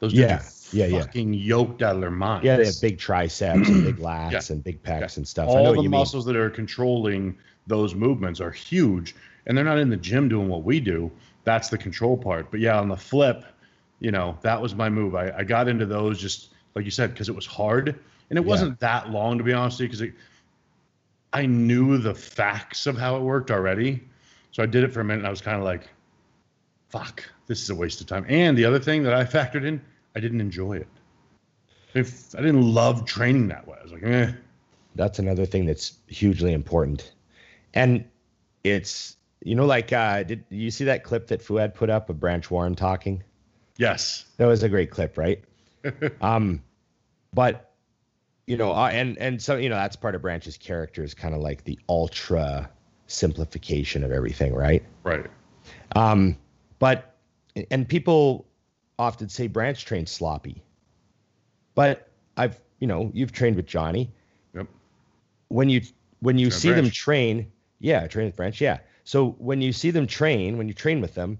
Those 0.00 0.12
dudes 0.12 0.70
Yeah, 0.72 0.84
are 0.86 0.88
yeah, 0.88 0.96
yeah. 0.96 1.04
fucking 1.04 1.34
yoked 1.34 1.82
out 1.82 1.94
of 1.94 2.00
their 2.00 2.10
minds. 2.10 2.44
yeah 2.44 2.56
they 2.56 2.66
have 2.66 2.80
big 2.80 2.98
triceps 2.98 3.68
and 3.68 3.84
big 3.84 3.96
lats 4.08 4.32
Yeah. 4.48 4.54
and 4.54 4.64
big 4.64 4.82
pecs 4.82 5.00
Yeah. 5.00 5.08
and 5.16 5.28
stuff 5.28 5.48
i 5.50 5.52
know 5.54 5.58
all 5.68 5.74
the 5.74 5.82
you 5.82 5.90
mean 5.90 5.98
muscles 6.00 6.24
that 6.26 6.36
are 6.36 6.50
controlling 6.50 7.36
those 7.66 7.94
movements 7.94 8.40
are 8.40 8.50
huge 8.50 9.14
and 9.46 9.56
they're 9.56 9.64
not 9.64 9.78
in 9.78 9.88
the 9.90 9.96
gym 9.96 10.28
doing 10.28 10.48
what 10.48 10.64
we 10.64 10.80
do 10.80 11.10
that's 11.44 11.68
the 11.68 11.78
control 11.78 12.16
part 12.16 12.50
but 12.50 12.60
yeah 12.60 12.78
on 12.80 12.88
the 12.88 12.96
flip 12.96 13.44
you 14.00 14.10
know 14.10 14.36
that 14.42 14.60
was 14.60 14.74
my 14.74 14.88
move 14.88 15.14
i, 15.14 15.30
I 15.36 15.44
got 15.44 15.68
into 15.68 15.86
those 15.86 16.18
just 16.18 16.50
like 16.74 16.84
you 16.84 16.90
said 16.90 17.10
because 17.12 17.28
it 17.28 17.34
was 17.34 17.46
hard 17.46 17.88
and 18.30 18.38
it 18.38 18.42
Yeah. 18.42 18.48
wasn't 18.48 18.80
that 18.80 19.10
long 19.10 19.36
to 19.38 19.44
be 19.44 19.52
honest 19.52 19.80
with 19.80 19.90
you 20.00 20.06
because 20.08 20.16
i 21.32 21.44
knew 21.46 21.98
the 21.98 22.14
facts 22.14 22.86
of 22.86 22.96
how 22.96 23.16
it 23.16 23.20
worked 23.22 23.50
already 23.50 24.02
so 24.52 24.62
i 24.62 24.66
did 24.66 24.82
it 24.84 24.92
for 24.92 25.00
a 25.00 25.04
minute 25.04 25.18
and 25.20 25.26
i 25.26 25.30
was 25.30 25.40
kind 25.42 25.58
of 25.58 25.64
like 25.64 25.88
fuck 26.88 27.24
this 27.50 27.60
is 27.60 27.68
a 27.68 27.74
waste 27.74 28.00
of 28.00 28.06
time. 28.06 28.24
And 28.28 28.56
the 28.56 28.64
other 28.64 28.78
thing 28.78 29.02
that 29.02 29.12
i 29.12 29.24
factored 29.24 29.66
in 29.66 29.82
i 30.14 30.20
didn't 30.20 30.40
enjoy 30.40 30.74
it. 30.74 30.86
If 31.94 32.32
i 32.36 32.38
didn't 32.38 32.62
love 32.62 33.04
training 33.04 33.48
that 33.48 33.66
way. 33.66 33.76
I 33.78 33.82
was 33.82 33.92
like 33.92 34.04
eh. 34.04 34.30
That's 34.94 35.18
another 35.18 35.46
thing 35.46 35.66
that's 35.66 35.98
hugely 36.06 36.52
important. 36.52 37.12
And 37.74 38.04
it's 38.62 39.16
you 39.42 39.56
know 39.56 39.66
like 39.66 39.92
uh 39.92 40.22
did 40.22 40.44
you 40.48 40.70
see 40.70 40.84
that 40.84 41.02
clip 41.02 41.26
that 41.26 41.42
Fouad 41.42 41.74
put 41.74 41.90
up 41.90 42.08
of 42.08 42.20
branch 42.20 42.52
warren 42.52 42.76
talking? 42.76 43.24
Yes. 43.78 44.26
That 44.36 44.46
was 44.46 44.62
a 44.62 44.68
great 44.68 44.92
clip 44.92 45.18
right? 45.18 45.42
Um 46.20 46.62
but 47.34 47.72
you 48.46 48.56
know 48.56 48.70
uh, 48.70 48.90
and 48.92 49.18
and 49.18 49.42
so 49.42 49.56
you 49.56 49.68
know 49.68 49.74
that's 49.74 49.96
part 49.96 50.14
of 50.14 50.22
branch's 50.22 50.56
character 50.56 51.02
is 51.02 51.14
kind 51.14 51.34
of 51.34 51.40
like 51.40 51.64
the 51.64 51.80
ultra 51.88 52.70
simplification 53.08 54.04
of 54.04 54.12
everything 54.12 54.54
right? 54.54 54.84
Right. 55.02 55.26
Um 55.96 56.36
but 56.78 57.09
and 57.70 57.88
people 57.88 58.46
often 58.98 59.28
say 59.28 59.46
branch 59.46 59.84
trains 59.84 60.10
sloppy 60.10 60.62
but 61.74 62.08
i've 62.36 62.60
you 62.78 62.86
know 62.86 63.10
you've 63.14 63.32
trained 63.32 63.56
with 63.56 63.66
johnny 63.66 64.10
Yep. 64.54 64.66
when 65.48 65.68
you 65.68 65.82
when 66.20 66.38
you 66.38 66.50
see 66.50 66.72
them 66.72 66.90
train 66.90 67.50
yeah 67.78 68.06
train 68.06 68.26
with 68.26 68.36
branch 68.36 68.60
yeah 68.60 68.78
so 69.04 69.30
when 69.38 69.60
you 69.60 69.72
see 69.72 69.90
them 69.90 70.06
train 70.06 70.58
when 70.58 70.68
you 70.68 70.74
train 70.74 71.00
with 71.00 71.14
them 71.14 71.38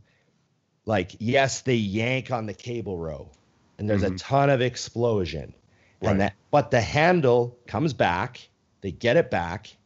like 0.86 1.12
yes 1.18 1.60
they 1.60 1.74
yank 1.74 2.30
on 2.30 2.46
the 2.46 2.54
cable 2.54 2.98
row 2.98 3.30
and 3.78 3.88
there's 3.88 4.02
a 4.02 4.10
Mhm. 4.10 4.18
ton 4.18 4.50
of 4.50 4.60
explosion 4.60 5.54
Right. 6.02 6.12
and 6.12 6.20
that 6.22 6.34
but 6.50 6.70
the 6.70 6.80
handle 6.80 7.58
comes 7.66 7.92
back 7.92 8.48
they 8.80 8.90
get 8.92 9.16
it 9.16 9.30
back 9.30 9.76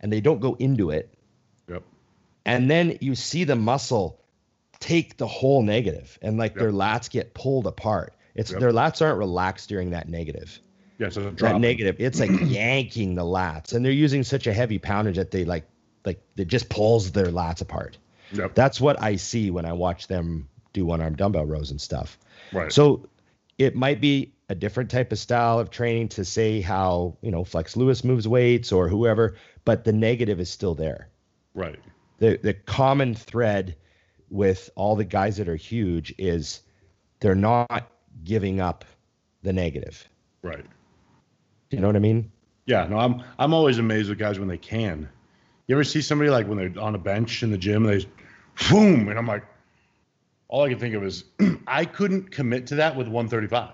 and 0.00 0.12
they 0.12 0.20
don't 0.20 0.40
go 0.40 0.54
into 0.58 0.90
it 0.90 1.14
Yep. 1.68 1.82
and 2.44 2.70
then 2.70 2.98
you 3.00 3.14
see 3.14 3.44
the 3.44 3.56
muscle 3.56 4.18
take 4.82 5.16
the 5.16 5.26
whole 5.28 5.62
negative 5.62 6.18
and 6.22 6.36
like 6.38 6.54
their 6.54 6.72
lats 6.72 7.08
get 7.08 7.32
pulled 7.34 7.66
apart 7.68 8.14
it's 8.34 8.50
Yep. 8.50 8.60
their 8.60 8.72
lats 8.72 9.00
aren't 9.00 9.18
relaxed 9.18 9.68
during 9.68 9.90
that 9.90 10.08
negative 10.08 10.58
Yeah, 10.98 11.08
so 11.08 11.30
that 11.30 11.60
negative 11.60 11.96
it's 12.00 12.18
like 12.18 12.30
yanking 12.42 13.14
the 13.14 13.22
lats 13.22 13.72
and 13.74 13.84
they're 13.84 13.92
using 13.92 14.24
such 14.24 14.48
a 14.48 14.52
heavy 14.52 14.78
poundage 14.80 15.14
that 15.16 15.30
they 15.30 15.44
like 15.44 15.64
like 16.04 16.20
it 16.36 16.48
just 16.48 16.68
pulls 16.68 17.12
their 17.12 17.26
lats 17.28 17.60
apart 17.62 17.96
Yep. 18.32 18.54
that's 18.56 18.80
what 18.80 19.00
i 19.00 19.14
see 19.16 19.50
when 19.52 19.64
i 19.66 19.72
watch 19.72 20.08
them 20.08 20.48
do 20.72 20.84
one 20.84 21.00
arm 21.00 21.14
dumbbell 21.14 21.44
rows 21.46 21.70
and 21.70 21.80
stuff 21.80 22.18
right. 22.52 22.72
so 22.72 23.06
it 23.58 23.76
might 23.76 24.00
be 24.00 24.32
a 24.48 24.54
different 24.56 24.90
type 24.90 25.12
of 25.12 25.18
style 25.18 25.60
of 25.60 25.70
training 25.70 26.08
to 26.08 26.24
say 26.24 26.60
how 26.60 27.16
you 27.22 27.30
know 27.30 27.44
flex 27.44 27.76
lewis 27.76 28.02
moves 28.02 28.26
weights 28.26 28.72
or 28.72 28.88
whoever 28.88 29.36
but 29.64 29.84
the 29.84 29.92
negative 29.92 30.40
is 30.40 30.50
still 30.50 30.74
there 30.74 31.08
right. 31.54 31.78
the 32.18 32.38
the 32.42 32.54
common 32.54 33.14
thread 33.14 33.76
with 34.32 34.70
all 34.74 34.96
the 34.96 35.04
guys 35.04 35.36
that 35.36 35.48
are 35.48 35.56
huge 35.56 36.14
is 36.18 36.62
they're 37.20 37.34
not 37.34 37.90
giving 38.24 38.60
up 38.60 38.84
the 39.42 39.52
negative. 39.52 40.08
Right. 40.40 40.64
You 41.70 41.80
know 41.80 41.86
what 41.86 41.96
I 41.96 42.00
mean? 42.00 42.32
Yeah. 42.66 42.86
No, 42.86 42.98
I'm 42.98 43.22
I'm 43.38 43.52
always 43.52 43.78
amazed 43.78 44.08
with 44.08 44.18
guys 44.18 44.38
when 44.38 44.48
they 44.48 44.58
can. 44.58 45.08
You 45.66 45.76
ever 45.76 45.84
see 45.84 46.00
somebody 46.00 46.30
like 46.30 46.48
when 46.48 46.58
they're 46.58 46.82
on 46.82 46.94
a 46.94 46.98
bench 46.98 47.42
in 47.42 47.50
the 47.50 47.58
gym 47.58 47.86
and 47.86 48.00
they 48.00 48.06
boom 48.70 49.08
and 49.08 49.18
I'm 49.18 49.26
like 49.26 49.44
all 50.48 50.64
I 50.64 50.70
can 50.70 50.78
think 50.78 50.94
of 50.94 51.04
is 51.04 51.24
I 51.66 51.84
couldn't 51.84 52.30
commit 52.30 52.68
to 52.68 52.76
that 52.76 52.96
with 52.96 53.08
135. 53.08 53.70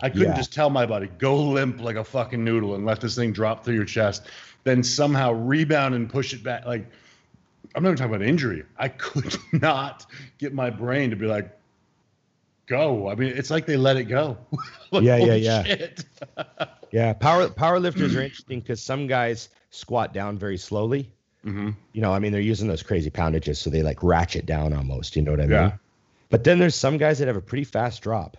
I 0.00 0.08
couldn't 0.10 0.28
Yeah. 0.28 0.36
just 0.36 0.52
tell 0.52 0.68
my 0.70 0.84
body, 0.86 1.06
go 1.18 1.36
limp 1.36 1.80
like 1.80 1.96
a 1.96 2.04
fucking 2.04 2.42
noodle 2.42 2.74
and 2.74 2.84
let 2.84 3.00
this 3.00 3.14
thing 3.14 3.32
drop 3.32 3.64
through 3.64 3.76
your 3.76 3.84
chest, 3.86 4.26
then 4.64 4.82
somehow 4.82 5.32
rebound 5.32 5.94
and 5.94 6.08
push 6.10 6.34
it 6.34 6.42
back. 6.42 6.66
Like, 6.66 6.86
I'm 7.74 7.82
not 7.82 7.90
even 7.90 7.96
talking 7.98 8.14
about 8.14 8.26
injury. 8.26 8.64
I 8.78 8.88
could 8.88 9.36
not 9.52 10.06
get 10.38 10.54
my 10.54 10.70
brain 10.70 11.10
to 11.10 11.16
be 11.16 11.26
like, 11.26 11.50
go. 12.66 13.08
I 13.08 13.14
mean, 13.14 13.32
it's 13.36 13.50
like 13.50 13.66
they 13.66 13.76
let 13.76 13.96
it 13.96 14.04
go. 14.04 14.38
Like, 14.92 15.02
Yeah, 15.02 15.16
yeah, 15.16 15.34
yeah. 15.34 15.86
Yeah, 16.92 17.12
power 17.12 17.48
power 17.50 17.80
lifters 17.80 18.14
are 18.14 18.22
interesting 18.22 18.60
because 18.60 18.80
some 18.80 19.08
guys 19.08 19.48
squat 19.70 20.14
down 20.14 20.38
very 20.38 20.56
slowly. 20.56 21.10
hmm 21.42 21.70
You 21.92 22.00
know, 22.00 22.12
I 22.14 22.20
mean, 22.20 22.30
they're 22.30 22.40
using 22.40 22.68
those 22.68 22.82
crazy 22.84 23.10
poundages, 23.10 23.58
so 23.58 23.68
they 23.68 23.82
like 23.82 24.02
ratchet 24.04 24.46
down 24.46 24.72
almost. 24.72 25.16
You 25.16 25.22
know 25.22 25.32
what 25.32 25.40
I 25.40 25.44
mean? 25.46 25.50
Yeah. 25.50 25.72
But 26.30 26.44
then 26.44 26.58
there's 26.60 26.76
some 26.76 26.96
guys 26.96 27.18
that 27.18 27.26
have 27.26 27.36
a 27.36 27.40
pretty 27.40 27.64
fast 27.64 28.02
drop. 28.02 28.36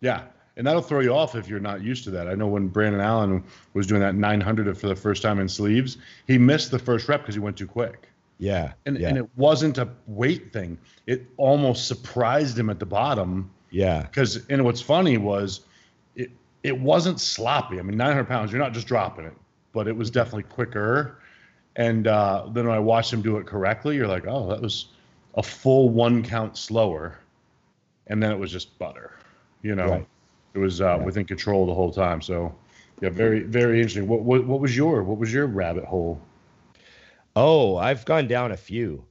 Yeah. 0.00 0.22
And 0.56 0.66
that'll 0.66 0.82
throw 0.82 1.00
you 1.00 1.12
off 1.14 1.34
if 1.34 1.48
you're 1.48 1.60
not 1.60 1.82
used 1.82 2.04
to 2.04 2.10
that. 2.12 2.26
I 2.28 2.34
know 2.34 2.46
when 2.46 2.68
Brandon 2.68 3.00
Allen 3.00 3.44
was 3.74 3.86
doing 3.86 4.00
that 4.00 4.14
900 4.14 4.76
for 4.78 4.86
the 4.86 4.96
first 4.96 5.20
time 5.22 5.38
in 5.38 5.48
sleeves, 5.48 5.98
he 6.26 6.38
missed 6.38 6.70
the 6.70 6.78
first 6.78 7.08
rep 7.08 7.20
because 7.20 7.34
he 7.34 7.40
went 7.40 7.56
too 7.56 7.66
quick. 7.66 8.08
Yeah. 8.38 8.72
And, 8.86 8.98
yeah. 8.98 9.08
and 9.08 9.18
it 9.18 9.28
wasn't 9.36 9.78
a 9.78 9.88
weight 10.06 10.52
thing. 10.52 10.78
It 11.06 11.26
almost 11.36 11.86
surprised 11.86 12.58
him 12.58 12.70
at 12.70 12.78
the 12.78 12.86
bottom 12.86 13.50
yeah. 13.70 14.02
because, 14.02 14.44
and 14.48 14.64
what's 14.64 14.80
funny 14.80 15.18
was 15.18 15.62
it, 16.16 16.30
it 16.62 16.78
wasn't 16.78 17.20
sloppy. 17.20 17.78
I 17.78 17.82
mean, 17.82 17.96
900 17.96 18.26
pounds, 18.26 18.52
you're 18.52 18.60
not 18.60 18.72
just 18.72 18.86
dropping 18.86 19.26
it, 19.26 19.34
but 19.72 19.88
it 19.88 19.96
was 19.96 20.10
definitely 20.10 20.44
quicker. 20.44 21.18
And 21.76 22.06
uh, 22.06 22.46
then 22.52 22.66
when 22.66 22.74
I 22.74 22.80
watched 22.80 23.12
him 23.12 23.22
do 23.22 23.36
it 23.38 23.46
correctly, 23.46 23.96
you're 23.96 24.08
like, 24.08 24.26
oh, 24.26 24.48
that 24.48 24.60
was 24.60 24.86
a 25.34 25.42
full 25.42 25.88
one 25.88 26.22
count 26.22 26.56
slower. 26.56 27.18
And 28.06 28.22
then 28.22 28.30
it 28.30 28.38
was 28.38 28.52
just 28.52 28.78
butter, 28.78 29.12
you 29.62 29.74
know? 29.74 29.88
Right. 29.88 30.06
It 30.54 30.58
was 30.58 30.80
uh, 30.80 31.00
within 31.04 31.24
control 31.24 31.66
the 31.66 31.74
whole 31.74 31.90
time. 31.90 32.22
So, 32.22 32.54
yeah, 33.00 33.08
very, 33.08 33.42
very 33.42 33.78
interesting. 33.78 34.06
What, 34.06 34.22
what, 34.22 34.46
what 34.46 34.60
was 34.60 34.76
your, 34.76 35.02
what 35.02 35.18
was 35.18 35.32
your 35.32 35.46
rabbit 35.46 35.84
hole? 35.84 36.20
Oh, 37.36 37.76
I've 37.76 38.04
gone 38.04 38.28
down 38.28 38.52
a 38.52 38.56
few. 38.56 39.04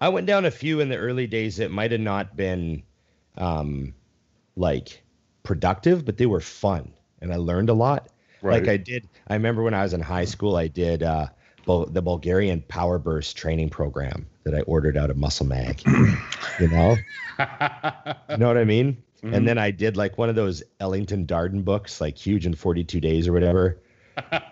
I 0.00 0.08
went 0.08 0.26
down 0.26 0.44
a 0.44 0.50
few 0.50 0.80
in 0.80 0.88
the 0.88 0.96
early 0.96 1.26
days 1.26 1.56
that 1.56 1.70
might 1.70 1.92
have 1.92 2.00
not 2.00 2.36
been 2.36 2.82
um 3.36 3.94
like 4.56 5.02
productive, 5.42 6.04
but 6.04 6.16
they 6.16 6.26
were 6.26 6.40
fun 6.40 6.92
and 7.20 7.32
I 7.32 7.36
learned 7.36 7.68
a 7.70 7.74
lot. 7.74 8.08
Right. 8.42 8.60
Like 8.60 8.68
I 8.68 8.76
did 8.76 9.08
I 9.28 9.34
remember 9.34 9.62
when 9.62 9.74
I 9.74 9.82
was 9.82 9.94
in 9.94 10.00
high 10.00 10.24
school 10.24 10.56
I 10.56 10.68
did 10.68 11.02
uh 11.02 11.26
Bul- 11.66 11.86
the 11.86 12.02
Bulgarian 12.02 12.62
Power 12.62 12.98
Burst 12.98 13.36
training 13.36 13.68
program 13.70 14.26
that 14.44 14.54
I 14.54 14.60
ordered 14.62 14.96
out 14.96 15.10
of 15.10 15.16
Muscle 15.16 15.46
Mag. 15.46 15.82
you 16.60 16.68
know? 16.68 16.96
You 17.38 18.36
know 18.38 18.48
what 18.48 18.56
I 18.56 18.64
mean? 18.64 18.96
Mhm. 19.22 19.34
And 19.36 19.48
then 19.48 19.58
I 19.58 19.70
did 19.72 19.96
like 19.96 20.16
one 20.16 20.28
of 20.28 20.36
those 20.36 20.62
Ellington 20.80 21.26
Darden 21.26 21.64
books, 21.64 22.00
like 22.00 22.16
huge 22.16 22.46
in 22.46 22.54
42 22.54 23.00
days 23.00 23.26
or 23.26 23.32
whatever. 23.32 23.78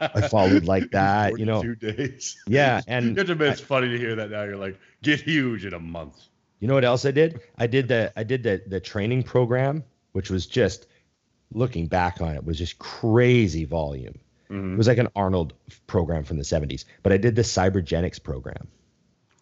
I 0.00 0.28
followed 0.28 0.64
like 0.64 0.90
that, 0.92 1.38
you 1.38 1.44
know. 1.46 1.60
42 1.62 1.92
days. 1.92 2.36
Yeah, 2.46 2.80
and 2.88 3.06
You 3.10 3.14
have 3.16 3.26
to 3.26 3.32
admit, 3.32 3.48
it's 3.52 3.60
funny 3.60 3.88
to 3.88 3.98
hear 3.98 4.14
that 4.16 4.30
now. 4.30 4.44
You're 4.44 4.56
like, 4.56 4.78
get 5.02 5.20
huge 5.20 5.64
in 5.64 5.74
a 5.74 5.80
month. 5.80 6.16
You 6.60 6.68
know 6.68 6.74
what 6.74 6.84
else 6.84 7.04
I 7.04 7.10
did? 7.10 7.40
I 7.58 7.66
did 7.66 7.88
the 7.88 8.12
I 8.16 8.22
did 8.24 8.42
the 8.42 8.62
the 8.66 8.80
training 8.80 9.22
program, 9.24 9.84
which 10.12 10.30
was 10.30 10.46
just 10.46 10.86
looking 11.52 11.86
back 11.86 12.20
on 12.20 12.34
it 12.34 12.44
was 12.44 12.58
just 12.58 12.78
crazy 12.78 13.64
volume. 13.64 14.18
It 14.48 14.52
Mhm. 14.54 14.76
was 14.76 14.86
like 14.88 14.98
an 14.98 15.08
Arnold 15.14 15.52
program 15.86 16.24
from 16.24 16.38
the 16.38 16.44
70s. 16.44 16.84
But 17.02 17.12
I 17.12 17.16
did 17.18 17.34
the 17.36 17.42
Cybergenics 17.42 18.22
program. 18.22 18.68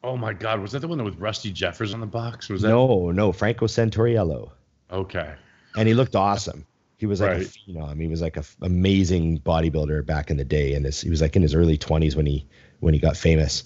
Oh 0.02 0.16
my 0.16 0.32
God, 0.32 0.60
was 0.60 0.72
that 0.72 0.80
the 0.80 0.88
one 0.88 0.98
that 0.98 1.04
with 1.04 1.18
Rusty 1.18 1.50
Jeffers 1.52 1.94
on 1.94 2.00
the 2.00 2.06
box? 2.06 2.48
Was 2.48 2.62
that 2.62 2.68
No, 2.68 3.10
no, 3.10 3.32
Franco 3.32 3.66
Santoriello. 3.66 4.50
okay? 4.90 5.34
And 5.76 5.86
he 5.88 5.94
looked 5.94 6.14
awesome. 6.16 6.66
He 7.04 7.06
was 7.06 7.20
like 7.20 7.32
Right. 7.32 7.42
a 7.46 7.70
phenom. 7.70 8.00
He 8.00 8.08
was 8.08 8.22
like 8.22 8.38
a 8.38 8.40
f- 8.40 8.56
amazing 8.62 9.40
bodybuilder 9.40 10.06
back 10.06 10.30
in 10.30 10.38
the 10.38 10.44
day, 10.44 10.72
and 10.72 10.82
this, 10.82 11.02
he 11.02 11.10
was 11.10 11.20
like 11.20 11.36
in 11.36 11.42
his 11.42 11.54
early 11.54 11.76
20s 11.76 12.16
when 12.16 12.24
he 12.24 12.46
when 12.80 12.94
he 12.94 12.98
got 12.98 13.14
famous. 13.14 13.64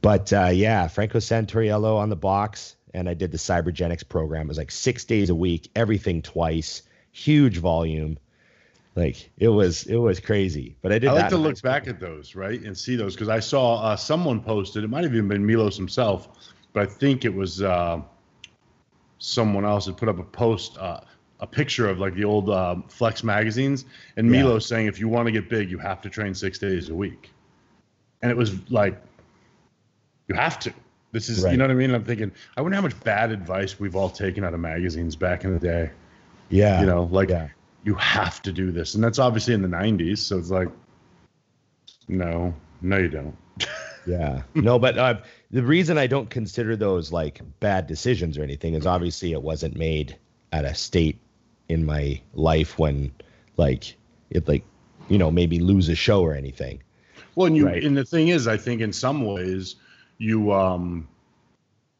But 0.00 0.32
uh, 0.32 0.46
yeah, 0.46 0.88
Franco 0.88 1.18
Santoriello 1.18 1.98
on 1.98 2.08
the 2.08 2.16
box, 2.16 2.76
and 2.94 3.06
I 3.06 3.12
did 3.12 3.32
the 3.32 3.36
Cybergenics 3.36 4.08
program. 4.08 4.46
It 4.46 4.48
was 4.48 4.56
like 4.56 4.70
six 4.70 5.04
days 5.04 5.28
a 5.28 5.34
week, 5.34 5.70
everything 5.76 6.22
twice, 6.22 6.80
huge 7.12 7.58
volume. 7.58 8.16
Like 8.96 9.30
it 9.36 9.48
was 9.48 9.82
it 9.84 9.96
was 9.98 10.18
crazy. 10.18 10.74
But 10.80 10.92
I 10.92 10.98
did. 11.00 11.10
I 11.10 11.14
that 11.16 11.20
like 11.24 11.30
to 11.32 11.36
look 11.36 11.58
school. 11.58 11.70
back 11.70 11.86
at 11.86 12.00
those, 12.00 12.34
right, 12.34 12.62
and 12.62 12.74
see 12.74 12.96
those 12.96 13.14
because 13.14 13.28
I 13.28 13.40
saw 13.40 13.82
uh, 13.82 13.96
someone 13.96 14.40
posted. 14.40 14.84
It 14.84 14.88
might 14.88 15.04
have 15.04 15.12
even 15.14 15.28
been 15.28 15.44
Milos 15.44 15.76
himself, 15.76 16.30
but 16.72 16.84
I 16.84 16.86
think 16.86 17.26
it 17.26 17.34
was 17.34 17.60
uh, 17.60 18.00
someone 19.18 19.66
else 19.66 19.84
had 19.84 19.98
put 19.98 20.08
up 20.08 20.18
a 20.18 20.22
post, 20.24 20.78
uh, 20.78 21.00
a 21.40 21.46
picture 21.46 21.88
of 21.88 21.98
like 21.98 22.14
the 22.14 22.24
old 22.24 22.50
um, 22.50 22.84
Flex 22.88 23.24
magazines, 23.24 23.84
and 24.16 24.26
Yeah. 24.32 24.42
Milos 24.42 24.66
saying, 24.66 24.86
"If 24.86 25.00
you 25.00 25.08
want 25.08 25.26
to 25.26 25.32
get 25.32 25.48
big, 25.48 25.70
you 25.70 25.78
have 25.78 26.00
to 26.02 26.10
train 26.10 26.34
six 26.34 26.58
days 26.58 26.88
a 26.90 26.94
week," 26.94 27.30
and 28.22 28.30
it 28.30 28.36
was 28.36 28.70
like, 28.70 29.00
you 30.28 30.34
have 30.34 30.58
to. 30.60 30.72
This 31.12 31.28
is, 31.28 31.42
Right. 31.42 31.52
you 31.52 31.56
know 31.58 31.64
what 31.64 31.72
I 31.72 31.74
mean? 31.74 31.92
I'm 31.92 32.04
thinking, 32.04 32.30
I 32.56 32.60
wonder 32.62 32.76
how 32.76 32.82
much 32.82 32.98
bad 33.02 33.32
advice 33.32 33.80
we've 33.80 33.96
all 33.96 34.10
taken 34.10 34.44
out 34.44 34.54
of 34.54 34.60
magazines 34.60 35.16
back 35.16 35.44
in 35.44 35.52
the 35.52 35.58
day. 35.58 35.90
Yeah. 36.50 36.80
You 36.80 36.86
know, 36.86 37.04
like 37.10 37.30
yeah. 37.30 37.48
you 37.84 37.94
have 37.94 38.40
to 38.42 38.52
do 38.52 38.70
this, 38.70 38.94
and 38.94 39.02
that's 39.02 39.18
obviously 39.18 39.54
in 39.54 39.62
the 39.62 39.68
'90s. 39.68 40.18
So 40.18 40.38
it's 40.38 40.50
like, 40.50 40.68
no, 42.08 42.54
no, 42.82 42.98
you 42.98 43.08
don't. 43.08 43.36
Yeah. 44.06 44.42
No, 44.54 44.78
but 44.78 44.96
uh, 44.96 45.20
the 45.50 45.62
reason 45.62 45.98
I 45.98 46.06
don't 46.06 46.30
consider 46.30 46.74
those 46.74 47.12
like 47.12 47.42
bad 47.60 47.86
decisions 47.86 48.38
or 48.38 48.42
anything 48.42 48.72
is 48.72 48.86
obviously 48.86 49.32
it 49.32 49.42
wasn't 49.42 49.76
made 49.76 50.16
at 50.52 50.64
a 50.64 50.74
state 50.74 51.20
in 51.70 51.86
my 51.86 52.20
life 52.34 52.78
when 52.78 53.12
like 53.56 53.96
it 54.30 54.46
like 54.48 54.64
you 55.08 55.18
know 55.18 55.30
maybe 55.30 55.58
lose 55.58 55.88
a 55.88 55.94
show 55.94 56.22
or 56.22 56.34
anything. 56.34 56.82
Well, 57.36 57.46
and 57.46 57.56
you 57.56 57.66
Right. 57.66 57.82
and 57.84 57.96
the 57.96 58.04
thing 58.04 58.28
is, 58.28 58.46
I 58.48 58.56
think 58.56 58.80
in 58.80 58.92
some 58.92 59.24
ways, 59.24 59.76
you 60.18 60.52
um, 60.52 61.08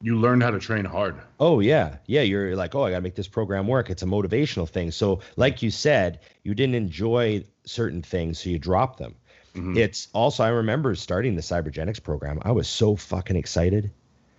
you 0.02 0.18
learned 0.18 0.42
how 0.42 0.50
to 0.50 0.59
train 0.59 0.85
hard. 0.85 1.16
Oh 1.38 1.61
yeah, 1.61 1.96
yeah. 2.06 2.22
You're 2.22 2.56
like, 2.56 2.74
oh, 2.74 2.85
I 2.85 2.90
gotta 2.90 3.02
make 3.02 3.14
this 3.14 3.28
program 3.28 3.66
work. 3.68 3.90
It's 3.90 4.02
a 4.02 4.06
motivational 4.06 4.68
thing. 4.68 4.90
So, 4.90 5.20
like 5.37 5.62
you 5.62 5.70
said, 5.70 6.20
you 6.42 6.54
didn't 6.54 6.74
enjoy 6.74 7.44
certain 7.64 8.02
things, 8.02 8.40
so 8.40 8.50
you 8.50 8.59
dropped 8.59 8.98
them. 8.98 9.14
Mhm. 9.54 9.76
It's 9.76 10.09
also 10.12 10.42
I 10.44 10.48
remember 10.48 10.94
starting 10.94 11.35
the 11.37 11.42
Cybergenics 11.42 12.02
program. 12.02 12.38
I 12.42 12.52
was 12.52 12.68
so 12.68 12.96
fucking 12.96 13.37
excited. 13.37 13.90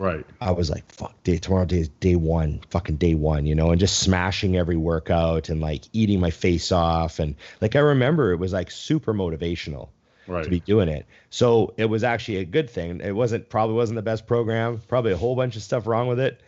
Right. 0.02 0.26
I 0.42 0.50
was 0.50 0.72
like, 0.72 0.92
fuck, 0.92 1.22
day 1.24 1.38
tomorrow 1.38 1.66
day 1.66 1.82
is 1.82 1.90
day 1.90 2.16
one, 2.16 2.62
fucking 2.72 2.96
day 2.96 3.14
one, 3.14 3.46
you 3.46 3.54
know, 3.54 3.70
and 3.70 3.80
just 3.80 4.00
smashing 4.00 4.58
every 4.58 4.76
workout 4.76 5.50
and 5.50 5.62
like 5.62 5.84
eating 5.94 6.20
my 6.20 6.32
face 6.32 6.72
off. 6.72 7.20
And 7.20 7.36
like 7.62 7.76
I 7.76 7.80
remember 7.80 8.32
it 8.32 8.38
was 8.38 8.52
like 8.52 8.72
super 8.72 9.14
motivational 9.14 9.90
Right. 10.26 10.44
to 10.44 10.50
be 10.50 10.60
doing 10.60 10.90
it. 10.90 11.06
So 11.30 11.74
it 11.78 11.86
was 11.86 12.04
actually 12.04 12.38
a 12.38 12.46
good 12.46 12.68
thing. 12.68 13.00
It 13.02 13.12
wasn't 13.12 13.48
probably 13.50 13.76
wasn't 13.76 13.98
the 13.98 14.02
best 14.02 14.26
program, 14.26 14.82
probably 14.88 15.12
a 15.12 15.18
whole 15.18 15.36
bunch 15.36 15.56
of 15.56 15.62
stuff 15.62 15.86
wrong 15.86 16.08
with 16.08 16.20
it. 16.20 16.42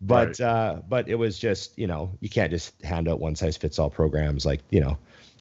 But 0.00 0.38
Right. 0.38 0.40
uh 0.40 0.76
but 0.88 1.08
it 1.08 1.16
was 1.16 1.36
just, 1.36 1.76
you 1.76 1.88
know, 1.88 2.12
you 2.20 2.28
can't 2.28 2.52
just 2.52 2.80
hand 2.82 3.08
out 3.08 3.18
one 3.18 3.34
size 3.34 3.56
fits 3.56 3.80
all 3.80 3.90
programs 3.90 4.46
like, 4.46 4.60
you 4.70 4.80
know. 4.80 4.98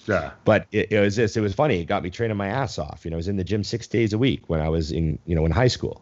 yeah. 0.08 0.32
But 0.44 0.66
it, 0.72 0.92
it 0.92 1.00
was 1.00 1.16
just 1.16 1.38
it 1.38 1.42
was 1.42 1.54
funny. 1.54 1.82
It 1.82 1.86
got 1.86 2.02
me 2.02 2.10
training 2.10 2.36
my 2.38 2.48
ass 2.48 2.80
off. 2.80 3.02
You 3.06 3.12
know, 3.12 3.18
I 3.18 3.22
was 3.22 3.28
in 3.28 3.38
the 3.38 3.44
gym 3.44 3.64
six 3.64 3.86
days 3.86 4.12
a 4.14 4.18
week 4.18 4.50
when 4.50 4.60
I 4.60 4.70
was 4.70 4.92
in, 4.92 5.20
you 5.28 5.36
know, 5.36 5.46
in 5.46 5.52
high 5.52 5.68
school. 5.68 6.02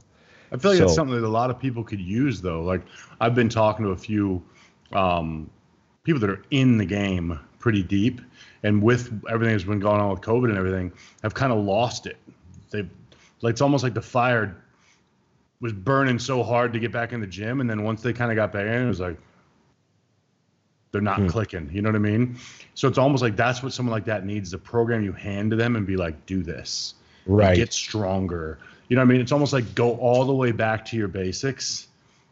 I 0.52 0.58
feel 0.58 0.72
like 0.72 0.80
that's 0.80 0.96
something 0.96 1.20
that 1.20 1.26
a 1.26 1.30
lot 1.30 1.50
of 1.50 1.60
people 1.60 1.84
could 1.84 2.00
use, 2.00 2.42
though. 2.42 2.62
Like 2.64 2.82
I've 3.20 3.36
been 3.36 3.50
talking 3.50 3.86
to 3.86 3.92
a 3.92 3.98
few 3.98 4.42
um, 4.94 5.50
people 6.04 6.20
that 6.22 6.30
are 6.30 6.44
in 6.52 6.78
the 6.78 6.86
game 6.86 7.40
pretty 7.60 7.84
deep, 7.84 8.22
and 8.64 8.82
with 8.82 9.08
everything 9.30 9.54
that's 9.54 9.66
been 9.66 9.80
going 9.80 10.00
on 10.00 10.10
with 10.10 10.22
COVID 10.22 10.50
and 10.50 10.58
everything, 10.58 10.92
have 11.24 11.34
kind 11.34 11.52
of 11.52 11.60
lost 11.60 12.06
it. 12.08 12.18
They've 12.72 12.90
like 13.42 13.52
it's 13.52 13.62
almost 13.62 13.84
like 13.84 13.94
the 13.94 14.02
fire 14.02 14.56
was 15.60 15.74
burning 15.74 16.20
so 16.20 16.44
hard 16.44 16.72
to 16.74 16.80
get 16.80 16.92
back 16.92 17.14
in 17.14 17.20
the 17.20 17.28
gym, 17.28 17.62
and 17.62 17.70
then 17.70 17.84
once 17.84 18.02
they 18.02 18.14
kind 18.14 18.32
of 18.32 18.36
got 18.36 18.52
back 18.52 18.68
in, 18.68 18.84
it 18.84 18.88
was 18.88 19.00
like 19.00 19.18
they're 20.92 21.02
not 21.02 21.20
Hmm. 21.20 21.28
clicking. 21.28 21.70
You 21.72 21.82
know 21.82 21.90
what 21.90 21.96
I 21.96 22.00
mean? 22.00 22.38
So 22.74 22.88
it's 22.88 22.98
almost 22.98 23.22
like 23.22 23.36
that's 23.36 23.62
what 23.62 23.74
someone 23.74 23.92
like 23.92 24.06
that 24.06 24.26
needs: 24.26 24.52
the 24.52 24.58
program 24.58 25.04
you 25.04 25.12
hand 25.12 25.52
to 25.52 25.58
them 25.58 25.76
and 25.76 25.86
be 25.86 25.98
like, 25.98 26.26
"Do 26.26 26.42
this." 26.42 26.94
Right. 27.26 27.58
get 27.58 27.74
stronger. 27.74 28.60
You 28.90 28.96
know 28.96 29.02
what 29.02 29.10
I 29.10 29.12
mean? 29.12 29.22
It's 29.22 29.32
almost 29.32 29.54
like 29.54 29.76
go 29.76 29.98
all 29.98 30.26
the 30.26 30.34
way 30.34 30.52
back 30.52 30.86
to 30.86 30.98
your 30.98 31.08
basics. 31.08 31.88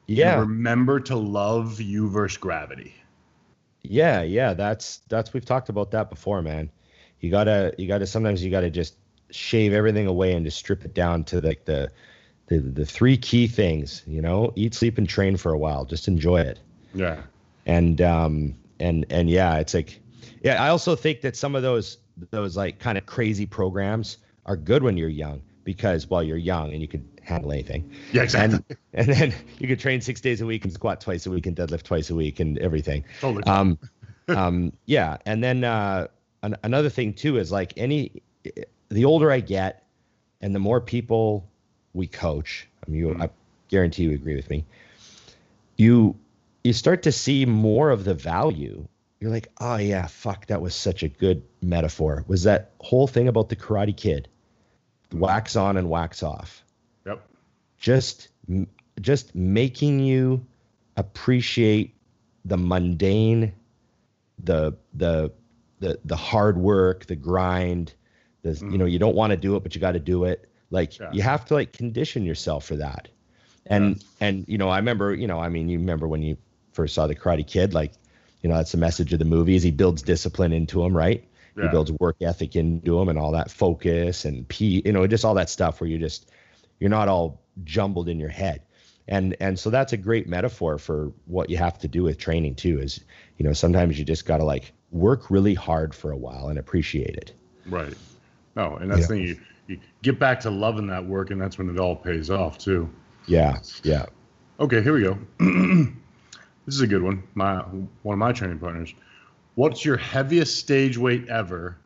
yeah. 0.07 0.39
remember 0.39 0.99
to 1.01 1.15
love 1.15 1.81
you 1.81 2.09
versus 2.09 2.37
gravity. 2.37 2.95
Yeah, 3.83 4.21
yeah, 4.21 4.53
that's 4.53 5.01
that's 5.09 5.33
we've 5.33 5.45
talked 5.45 5.69
about 5.69 5.91
that 5.91 6.09
before, 6.09 6.41
man. 6.41 6.69
You 7.19 7.29
gotta 7.29 7.73
you 7.77 7.87
gotta 7.87 8.07
sometimes 8.07 8.43
you 8.43 8.49
gotta 8.51 8.69
just 8.69 8.95
shave 9.31 9.73
everything 9.73 10.07
away 10.07 10.33
and 10.33 10.45
just 10.45 10.57
strip 10.57 10.85
it 10.85 10.93
down 10.93 11.23
to 11.25 11.41
like 11.41 11.65
the 11.65 11.91
the 12.47 12.59
the 12.59 12.85
three 12.85 13.17
key 13.17 13.47
things, 13.47 14.03
you 14.07 14.21
know, 14.21 14.53
eat, 14.55 14.73
sleep, 14.73 14.97
and 14.97 15.07
train 15.07 15.37
for 15.37 15.51
a 15.51 15.57
while. 15.57 15.85
Just 15.85 16.07
enjoy 16.07 16.41
it. 16.41 16.59
Yeah. 16.93 17.21
And 17.65 18.01
um 18.01 18.55
and 18.79 19.05
and 19.09 19.29
yeah, 19.29 19.57
it's 19.57 19.73
like, 19.73 19.99
yeah. 20.41 20.63
I 20.63 20.69
also 20.69 20.95
think 20.95 21.21
that 21.21 21.35
some 21.35 21.55
of 21.55 21.61
those 21.61 21.97
those 22.31 22.55
like 22.55 22.79
kind 22.79 22.97
of 22.97 23.05
crazy 23.05 23.45
programs 23.45 24.17
are 24.45 24.55
good 24.55 24.83
when 24.83 24.97
you're 24.97 25.09
young 25.09 25.41
because 25.65 26.09
well 26.09 26.23
you're 26.23 26.37
young 26.37 26.71
and 26.71 26.81
you 26.81 26.87
can 26.87 27.05
handle 27.21 27.51
anything. 27.51 27.91
Yeah, 28.13 28.23
exactly. 28.23 28.59
And, 28.69 28.77
and 28.93 29.07
then 29.07 29.33
you 29.59 29.67
could 29.67 29.79
train 29.79 29.99
six 29.99 30.21
days 30.21 30.39
a 30.39 30.45
week 30.45 30.63
and 30.63 30.71
squat 30.71 31.01
twice 31.01 31.25
a 31.25 31.31
week 31.31 31.45
and 31.45 31.57
deadlift 31.57 31.83
twice 31.83 32.09
a 32.09 32.15
week 32.15 32.39
and 32.39 32.57
everything. 32.59 33.03
Totally. 33.19 33.43
Um, 33.43 33.77
um, 34.29 34.71
yeah, 34.85 35.17
and 35.25 35.43
then 35.43 35.65
uh, 35.65 36.07
an, 36.43 36.55
another 36.63 36.89
thing 36.89 37.13
too 37.13 37.37
is 37.37 37.51
like 37.51 37.73
any 37.75 38.21
the 38.89 39.03
older 39.03 39.31
I 39.31 39.41
get, 39.41 39.83
and 40.39 40.55
the 40.55 40.59
more 40.59 40.79
people 40.79 41.49
we 41.93 42.07
coach. 42.07 42.67
I 42.87 42.91
mean, 42.91 42.99
you, 42.99 43.07
Mhm. 43.09 43.23
I 43.23 43.29
guarantee 43.67 44.03
you 44.03 44.11
agree 44.11 44.35
with 44.35 44.49
me. 44.49 44.63
You 45.77 46.15
you 46.63 46.73
start 46.73 47.03
to 47.03 47.11
see 47.11 47.45
more 47.45 47.89
of 47.89 48.05
the 48.05 48.13
value. 48.13 48.87
You're 49.19 49.31
like, 49.31 49.49
oh 49.59 49.77
yeah, 49.77 50.07
fuck, 50.07 50.45
that 50.47 50.61
was 50.61 50.75
such 50.75 51.01
a 51.03 51.07
good 51.07 51.41
metaphor. 51.61 52.23
Was 52.27 52.43
that 52.43 52.71
whole 52.79 53.07
thing 53.07 53.27
about 53.27 53.49
the 53.49 53.55
Karate 53.55 53.95
Kid? 53.95 54.27
Wax 55.13 55.55
on 55.55 55.77
and 55.77 55.89
wax 55.89 56.23
off. 56.23 56.63
Yep. 57.05 57.21
just 57.77 58.29
just 59.01 59.35
making 59.35 59.99
you 59.99 60.45
appreciate 60.97 61.95
the 62.45 62.57
mundane 62.57 63.53
the 64.43 64.75
the 64.93 65.31
the 65.79 65.99
the 66.05 66.15
hard 66.15 66.57
work 66.57 67.05
the 67.05 67.15
grind 67.15 67.93
the 68.43 68.51
mm. 68.51 68.71
you 68.71 68.77
know 68.77 68.85
you 68.85 68.99
don't 68.99 69.15
want 69.15 69.31
to 69.31 69.37
do 69.37 69.55
it 69.55 69.63
but 69.63 69.75
you 69.75 69.81
got 69.81 69.93
to 69.93 69.99
do 69.99 70.23
it. 70.25 70.49
Like 70.71 70.97
Yeah. 70.97 71.11
you 71.11 71.21
have 71.21 71.45
to 71.45 71.53
like 71.53 71.73
condition 71.73 72.23
yourself 72.25 72.65
for 72.65 72.75
that. 72.77 73.07
And 73.67 74.03
and 74.21 74.45
you 74.47 74.57
know 74.59 74.69
i 74.69 74.77
remember 74.77 75.13
you 75.13 75.25
know 75.25 75.39
i 75.39 75.49
mean 75.49 75.69
you 75.69 75.79
remember 75.79 76.07
when 76.07 76.21
you 76.21 76.37
first 76.73 76.93
saw 76.93 77.07
the 77.07 77.15
karate 77.15 77.45
kid 77.47 77.73
like 77.73 77.93
you 78.43 78.49
know 78.49 78.57
that's 78.57 78.71
the 78.71 78.77
message 78.77 79.11
of 79.11 79.17
the 79.17 79.25
movie 79.25 79.55
is 79.55 79.63
he 79.63 79.71
builds 79.71 80.03
discipline 80.03 80.53
into 80.53 80.83
him 80.83 80.95
right 80.95 81.27
he 81.59 81.67
builds 81.67 81.91
work 81.99 82.17
ethic 82.21 82.55
into 82.55 82.99
him 82.99 83.09
and 83.09 83.17
all 83.17 83.31
that 83.31 83.49
focus 83.51 84.25
and 84.25 84.47
p 84.47 84.81
you 84.85 84.91
know 84.91 85.07
just 85.07 85.25
all 85.25 85.33
that 85.33 85.49
stuff 85.49 85.79
where 85.79 85.89
you 85.89 85.97
just 85.97 86.31
you're 86.79 86.89
not 86.89 87.07
all 87.07 87.41
jumbled 87.63 88.09
in 88.09 88.19
your 88.19 88.29
head 88.29 88.61
and 89.07 89.35
and 89.39 89.57
so 89.57 89.69
that's 89.69 89.93
a 89.93 89.97
great 89.97 90.27
metaphor 90.27 90.77
for 90.77 91.11
what 91.25 91.49
you 91.49 91.57
have 91.57 91.77
to 91.79 91.87
do 91.87 92.03
with 92.03 92.17
training 92.17 92.55
too 92.55 92.79
is 92.79 93.03
you 93.37 93.45
know 93.45 93.53
sometimes 93.53 93.97
you 93.97 94.05
just 94.05 94.25
got 94.25 94.37
to 94.37 94.43
like 94.43 94.73
work 94.91 95.29
really 95.31 95.53
hard 95.53 95.93
for 95.95 96.11
a 96.11 96.17
while 96.17 96.49
and 96.49 96.59
appreciate 96.59 97.15
it 97.15 97.33
Right. 97.65 97.93
No, 98.55 98.77
and 98.77 98.89
that's 98.89 99.01
Yeah. 99.01 99.07
the 99.07 99.15
thing. 99.15 99.23
You, 99.27 99.37
you 99.67 99.79
get 100.03 100.19
back 100.19 100.39
to 100.41 100.49
loving 100.51 100.87
that 100.87 101.05
work, 101.05 101.31
and 101.31 101.41
that's 101.41 101.57
when 101.57 101.69
it 101.69 101.79
all 101.79 101.95
pays 101.95 102.29
off 102.29 102.57
too. 102.57 102.89
yeah 103.27 103.57
yeah 103.83 104.05
Okay, 104.59 104.81
here 104.81 104.93
we 104.93 105.01
go. 105.01 105.17
this 106.65 106.75
is 106.75 106.81
a 106.81 106.87
good 106.87 107.01
one. 107.01 107.23
My 107.33 107.57
one 107.57 108.13
of 108.13 108.19
my 108.19 108.31
training 108.31 108.59
partners. 108.59 108.93
What's 109.55 109.83
your 109.85 109.97
heaviest 109.97 110.59
stage 110.59 110.97
weight 110.97 111.27
ever, 111.29 111.77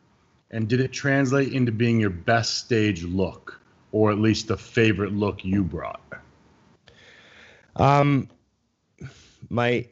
and 0.50 0.68
did 0.68 0.80
it 0.80 0.92
translate 0.92 1.52
into 1.52 1.72
being 1.72 2.00
your 2.00 2.10
best 2.10 2.58
stage 2.58 3.04
look, 3.04 3.60
or 3.92 4.10
at 4.10 4.18
least 4.18 4.48
the 4.48 4.56
favorite 4.56 5.12
look 5.12 5.44
you 5.44 5.64
brought? 5.64 6.00
um 7.76 8.28
my 9.48 9.86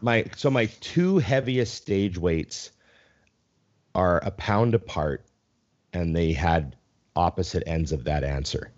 my 0.00 0.24
so 0.36 0.50
my 0.50 0.66
two 0.80 1.18
heaviest 1.18 1.74
stage 1.74 2.18
weights 2.18 2.72
are 3.94 4.18
a 4.24 4.30
pound 4.32 4.74
apart 4.74 5.24
and 5.92 6.14
they 6.14 6.32
had 6.32 6.76
opposite 7.14 7.62
ends 7.66 7.92
of 7.92 8.04
that 8.04 8.24
answer 8.24 8.72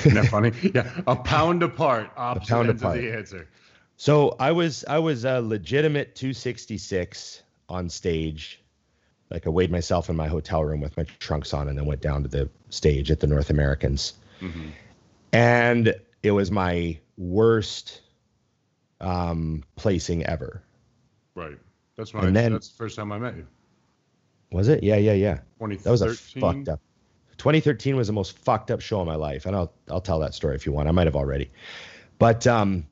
Isn't 0.00 0.14
that 0.14 0.26
funny? 0.26 0.52
yeah, 0.74 0.88
a 1.06 1.16
pound 1.16 1.62
apart. 1.62 2.10
Opposite 2.16 2.50
pound 2.50 2.68
ends 2.68 2.82
apart. 2.82 2.98
Of 2.98 3.02
the 3.02 3.12
answer. 3.16 3.48
So 4.00 4.34
I 4.40 4.50
was 4.50 4.82
I 4.88 4.98
was 4.98 5.26
a 5.26 5.42
legitimate 5.42 6.14
266 6.14 7.42
on 7.68 7.90
stage. 7.90 8.62
Like 9.28 9.46
I 9.46 9.50
weighed 9.50 9.70
myself 9.70 10.08
in 10.08 10.16
my 10.16 10.26
hotel 10.26 10.64
room 10.64 10.80
with 10.80 10.96
my 10.96 11.04
trunks 11.18 11.52
on 11.52 11.68
and 11.68 11.76
then 11.76 11.84
went 11.84 12.00
down 12.00 12.22
to 12.22 12.28
the 12.30 12.48
stage 12.70 13.10
at 13.10 13.20
the 13.20 13.26
North 13.26 13.50
Americans. 13.50 14.14
Mhm. 14.40 14.70
And 15.34 15.94
it 16.22 16.30
was 16.30 16.50
my 16.50 16.98
worst 17.18 18.00
um 19.02 19.64
placing 19.76 20.24
ever. 20.24 20.62
Right. 21.34 21.58
That's 21.96 22.14
when 22.14 22.24
I. 22.24 22.26
And 22.28 22.34
then- 22.36 22.52
that's 22.52 22.68
the 22.70 22.76
first 22.78 22.96
time 22.96 23.12
I 23.12 23.18
met 23.18 23.36
you. 23.36 23.46
Was 24.50 24.68
it? 24.68 24.82
Yeah, 24.82 24.96
yeah, 24.96 25.12
yeah. 25.12 25.40
2013. 25.58 25.82
That 25.82 25.90
was 25.90 26.00
a 26.00 26.14
fucked 26.16 26.68
up. 26.70 26.80
2013 27.36 27.96
was 27.96 28.06
the 28.06 28.14
most 28.14 28.38
fucked 28.38 28.70
up 28.70 28.80
show 28.80 29.00
of 29.02 29.06
my 29.06 29.14
life, 29.14 29.44
and 29.44 29.54
I'll 29.54 29.74
I'll 29.90 30.00
tell 30.00 30.20
that 30.20 30.32
story 30.32 30.54
if 30.54 30.64
you 30.64 30.72
want. 30.72 30.88
I 30.88 30.90
might 30.90 31.06
have 31.06 31.16
already, 31.16 31.50
but 32.18 32.46
um, 32.46 32.86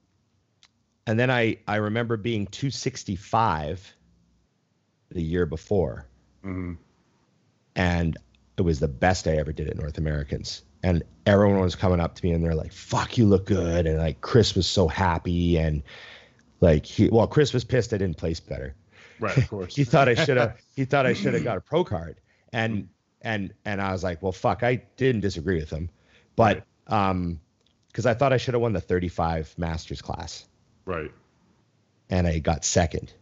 and 1.09 1.19
then 1.19 1.31
I 1.31 1.57
I 1.67 1.77
remember 1.77 2.19
being 2.19 2.47
265 2.47 3.95
the 5.11 5.23
year 5.23 5.47
before, 5.47 6.07
hmm 6.45 6.75
and 7.75 8.17
it 8.59 8.63
was 8.63 8.79
the 8.81 8.89
best 8.89 9.27
I 9.27 9.37
ever 9.37 9.53
did 9.53 9.69
at 9.69 9.77
North 9.77 9.99
Americans. 9.99 10.65
And 10.83 11.03
everyone 11.27 11.61
was 11.61 11.77
coming 11.77 12.01
up 12.01 12.15
to 12.17 12.25
me 12.25 12.33
and 12.33 12.45
they're 12.45 12.55
like, 12.55 12.73
"Fuck, 12.73 13.17
you 13.17 13.27
look 13.27 13.47
good," 13.47 13.87
and 13.87 13.99
like 13.99 14.21
Chris 14.21 14.55
was 14.55 14.67
so 14.67 14.87
happy, 14.87 15.57
and 15.57 15.83
like 16.61 16.85
he 16.85 17.09
well, 17.09 17.27
Chris 17.27 17.55
was 17.55 17.65
pissed 17.65 17.95
I 17.95 17.99
didn't 17.99 18.19
place 18.19 18.41
better 18.41 18.77
Right. 19.19 19.39
Of 19.39 19.47
course. 19.51 19.77
he 19.77 19.85
thought 19.85 20.09
I 20.09 20.15
should 20.27 20.37
have 20.37 20.61
he 20.77 20.85
thought 20.85 21.07
I 21.07 21.15
should 21.15 21.35
have 21.35 21.45
got 21.45 21.57
a 21.57 21.61
pro 21.63 21.85
card. 21.85 22.21
And 22.53 22.89
and 23.23 23.55
and 23.65 23.81
I 23.81 23.93
was 23.93 24.05
like, 24.05 24.23
well 24.23 24.33
fuck, 24.33 24.63
I 24.63 24.77
didn't 24.97 25.23
disagree 25.23 25.59
with 25.59 25.71
him. 25.71 25.89
But 26.37 26.65
um 26.87 27.41
because 27.89 28.05
I 28.07 28.15
thought 28.15 28.33
I 28.33 28.37
should 28.37 28.55
have 28.55 28.61
won 28.61 28.75
the 28.75 28.81
35 28.81 29.55
masters 29.59 30.03
class 30.03 30.47
right. 30.89 31.11
and 32.11 32.27
I 32.27 32.39
got 32.39 32.65
second. 32.65 33.13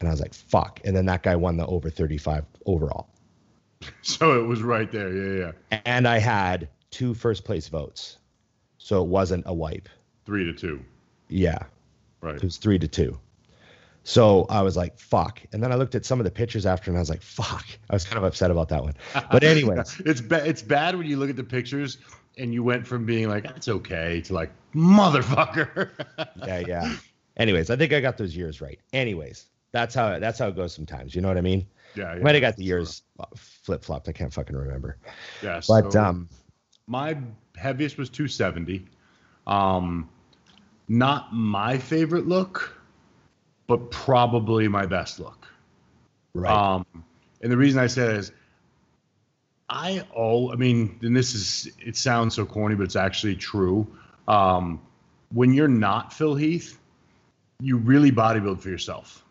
And 0.00 0.08
I 0.08 0.12
was 0.12 0.20
like, 0.20 0.34
fuck. 0.34 0.80
And 0.84 0.96
then 0.96 1.06
that 1.06 1.22
guy 1.22 1.36
won 1.36 1.56
the 1.56 1.66
over 1.66 1.88
35 1.88 2.44
overall. 2.66 3.08
So 4.02 4.40
it 4.40 4.46
was 4.46 4.62
right 4.62 4.90
there. 4.92 5.12
Yeah, 5.12 5.52
yeah. 5.72 5.80
And 5.84 6.06
I 6.06 6.18
had 6.18 6.68
two 6.92 7.14
first 7.14 7.44
place 7.44 7.66
votes. 7.66 8.18
So 8.78 9.02
it 9.02 9.08
wasn't 9.08 9.42
a 9.46 9.52
wipe. 9.54 9.88
Three 10.24 10.44
to 10.44 10.52
two. 10.52 10.84
Yeah. 11.28 11.58
Right. 12.20 12.36
It 12.36 12.44
was 12.44 12.58
three 12.58 12.78
to 12.78 12.86
two. 12.86 13.18
So 14.04 14.46
I 14.48 14.62
was 14.62 14.76
like, 14.76 14.98
fuck. 15.00 15.40
And 15.52 15.60
then 15.62 15.72
I 15.72 15.76
looked 15.76 15.96
at 15.96 16.04
some 16.04 16.20
of 16.20 16.24
the 16.24 16.30
pictures 16.30 16.64
after 16.64 16.90
and 16.90 16.98
I 16.98 17.00
was 17.00 17.10
like, 17.10 17.22
fuck. 17.22 17.64
I 17.90 17.94
was 17.94 18.04
kind 18.04 18.18
of 18.18 18.24
upset 18.24 18.52
about 18.52 18.68
that 18.68 18.82
one. 18.84 18.94
But 19.32 19.42
anyways, 19.52 20.00
it's 20.04 20.20
bad. 20.20 20.46
It's 20.46 20.62
bad 20.62 20.96
when 20.96 21.06
you 21.06 21.16
look 21.16 21.30
at 21.30 21.36
the 21.36 21.44
pictures 21.44 21.98
and 22.38 22.52
you 22.52 22.62
went 22.62 22.86
from 22.86 23.04
being 23.04 23.28
like 23.28 23.44
that's 23.44 23.68
okay 23.68 24.20
to 24.22 24.34
like 24.34 24.50
motherfucker. 24.74 25.90
yeah, 26.46 26.58
yeah. 26.60 26.96
Anyways, 27.36 27.70
I 27.70 27.76
think 27.76 27.92
I 27.92 28.00
got 28.00 28.16
those 28.18 28.36
years 28.36 28.60
right. 28.60 28.78
Anyways, 28.92 29.46
that's 29.72 29.94
how 29.94 30.18
that's 30.18 30.38
how 30.38 30.48
it 30.48 30.56
goes 30.56 30.74
sometimes. 30.74 31.14
You 31.14 31.20
know 31.22 31.28
what 31.28 31.38
I 31.38 31.42
mean? 31.42 31.66
yeah, 31.94 32.14
yeah. 32.16 32.22
might 32.22 32.34
have 32.34 32.42
got 32.42 32.56
the 32.56 32.64
years 32.64 33.02
flip 33.36 33.84
flopped. 33.84 34.08
I 34.08 34.12
can't 34.12 34.32
fucking 34.32 34.56
remember. 34.56 34.96
Yeah. 35.42 35.60
But 35.66 35.92
so 35.92 36.02
um, 36.02 36.28
my 36.86 37.16
heaviest 37.56 37.98
was 37.98 38.08
270. 38.10 38.86
Um, 39.46 40.08
not 40.88 41.32
my 41.32 41.78
favorite 41.78 42.26
look, 42.26 42.76
but 43.66 43.90
probably 43.90 44.68
my 44.68 44.86
best 44.86 45.20
look. 45.20 45.46
right, 46.34 46.52
Um, 46.52 46.86
and 47.40 47.50
the 47.50 47.56
reason 47.56 47.80
I 47.80 47.86
say 47.86 48.06
that 48.06 48.16
is, 48.16 48.32
I 49.72 50.04
oh, 50.14 50.52
I 50.52 50.56
mean, 50.56 50.98
and 51.02 51.16
this 51.16 51.34
is 51.34 51.72
it 51.80 51.96
sounds 51.96 52.34
so 52.34 52.44
corny, 52.44 52.74
but 52.74 52.84
it's 52.84 52.96
actually 52.96 53.36
true. 53.36 53.86
Um, 54.28 54.80
when 55.32 55.54
you're 55.54 55.66
not 55.66 56.12
Phil 56.12 56.34
Heath, 56.34 56.78
you 57.60 57.78
really 57.78 58.12
bodybuild 58.12 58.60
for 58.60 58.68
yourself. 58.68 59.24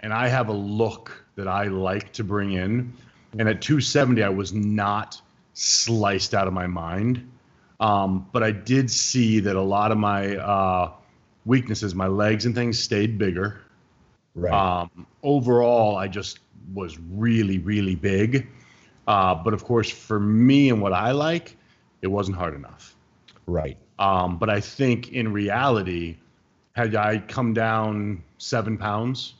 And 0.00 0.12
I 0.12 0.28
have 0.28 0.48
a 0.48 0.52
look 0.52 1.24
that 1.36 1.48
I 1.48 1.64
like 1.64 2.12
to 2.12 2.24
bring 2.24 2.52
in. 2.52 2.92
And 3.38 3.48
at 3.48 3.62
270, 3.62 4.22
I 4.22 4.28
was 4.28 4.52
not 4.52 5.20
sliced 5.54 6.34
out 6.34 6.46
of 6.46 6.52
my 6.52 6.66
mind. 6.66 7.28
Um, 7.80 8.28
but 8.32 8.42
I 8.42 8.52
did 8.52 8.90
see 8.90 9.40
that 9.40 9.56
a 9.56 9.62
lot 9.62 9.90
of 9.90 9.98
my 9.98 10.36
uh, 10.36 10.92
weaknesses, 11.46 11.94
my 11.94 12.06
legs 12.06 12.46
and 12.46 12.54
things, 12.54 12.78
stayed 12.78 13.18
bigger. 13.18 13.60
right, 14.34 14.52
Um, 14.52 15.06
overall, 15.22 15.96
I 15.96 16.06
just 16.06 16.38
was 16.74 16.98
really, 17.10 17.58
really 17.58 17.96
big. 17.96 18.46
Uh, 19.06 19.34
but 19.34 19.54
of 19.54 19.64
course, 19.64 19.90
for 19.90 20.20
me 20.20 20.70
and 20.70 20.80
what 20.80 20.92
I 20.92 21.12
like, 21.12 21.56
it 22.02 22.06
wasn't 22.08 22.36
hard 22.36 22.54
enough. 22.54 22.94
right, 23.46 23.76
Um, 23.98 24.38
but 24.38 24.48
I 24.50 24.60
think 24.60 25.12
in 25.12 25.32
reality, 25.32 26.16
had 26.74 26.94
I 26.94 27.18
come 27.18 27.52
down 27.52 28.22
seven 28.38 28.78
pounds 28.78 29.34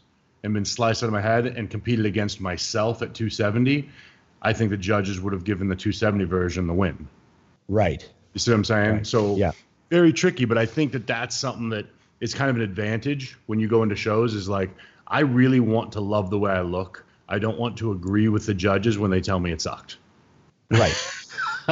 and 0.44 0.52
been 0.52 0.64
sliced 0.64 1.02
out 1.02 1.06
of 1.06 1.12
my 1.12 1.20
head 1.20 1.46
and 1.46 1.70
competed 1.70 2.06
against 2.06 2.40
myself 2.40 3.02
at 3.02 3.14
270, 3.14 3.88
I 4.42 4.52
think 4.52 4.70
the 4.70 4.76
judges 4.76 5.20
would 5.20 5.32
have 5.32 5.44
given 5.44 5.68
the 5.68 5.76
270 5.76 6.24
version 6.24 6.66
the 6.66 6.74
win. 6.74 7.08
right. 7.68 8.08
You 8.34 8.38
see 8.38 8.50
what 8.50 8.56
I'm 8.56 8.64
saying? 8.64 8.92
Right. 8.92 9.06
So 9.06 9.36
Yeah. 9.36 9.52
very 9.90 10.12
tricky, 10.12 10.44
but 10.46 10.58
I 10.58 10.66
think 10.66 10.92
that 10.92 11.06
that's 11.06 11.36
something 11.36 11.68
that 11.70 11.86
is 12.20 12.32
kind 12.34 12.50
of 12.50 12.56
an 12.56 12.62
advantage 12.62 13.36
when 13.46 13.60
you 13.60 13.68
go 13.68 13.82
into 13.82 13.94
shows. 13.94 14.34
Is 14.34 14.48
like 14.48 14.70
I 15.06 15.20
really 15.20 15.60
want 15.60 15.92
to 15.92 16.00
love 16.00 16.30
the 16.30 16.38
way 16.38 16.50
I 16.50 16.62
look. 16.62 17.04
I 17.32 17.38
don't 17.38 17.58
want 17.58 17.78
to 17.78 17.92
agree 17.92 18.28
with 18.28 18.44
the 18.44 18.52
judges 18.54 18.98
when 18.98 19.10
they 19.10 19.20
tell 19.22 19.40
me 19.40 19.52
it 19.52 19.62
sucked. 19.62 19.96
Right. 20.70 20.94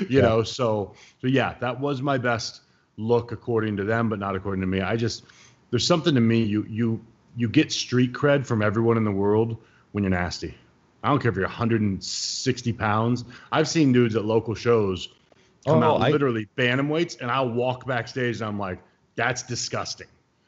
you 0.00 0.06
Yeah. 0.08 0.20
know, 0.22 0.42
so 0.44 0.94
so 1.20 1.26
yeah, 1.26 1.54
that 1.60 1.80
was 1.80 2.00
my 2.00 2.16
best 2.16 2.60
look 2.96 3.32
according 3.32 3.76
to 3.78 3.84
them, 3.84 4.08
but 4.08 4.18
not 4.20 4.36
according 4.36 4.60
to 4.60 4.66
me. 4.68 4.80
I 4.80 4.96
just 4.96 5.24
there's 5.70 5.86
something 5.86 6.14
to 6.14 6.20
me. 6.20 6.42
You 6.44 6.64
you 6.68 7.04
you 7.36 7.48
get 7.48 7.72
street 7.72 8.12
cred 8.12 8.46
from 8.46 8.62
everyone 8.62 8.96
in 8.96 9.04
the 9.04 9.10
world 9.12 9.56
when 9.92 10.04
you're 10.04 10.10
nasty. 10.10 10.54
I 11.02 11.08
don't 11.08 11.20
care 11.20 11.30
if 11.30 11.36
you're 11.36 11.46
160 11.46 12.72
pounds. 12.74 13.24
I've 13.50 13.66
seen 13.68 13.92
dudes 13.92 14.14
at 14.16 14.24
local 14.24 14.54
shows 14.54 15.08
come 15.66 15.82
Oh, 15.82 15.94
out 15.96 16.02
I- 16.02 16.10
literally 16.10 16.46
bantamweights, 16.56 17.20
and 17.20 17.30
I'll 17.30 17.50
walk 17.50 17.86
backstage 17.86 18.36
and 18.36 18.44
I'm 18.48 18.58
like, 18.58 18.78
that's 19.16 19.42
disgusting. 19.42 20.06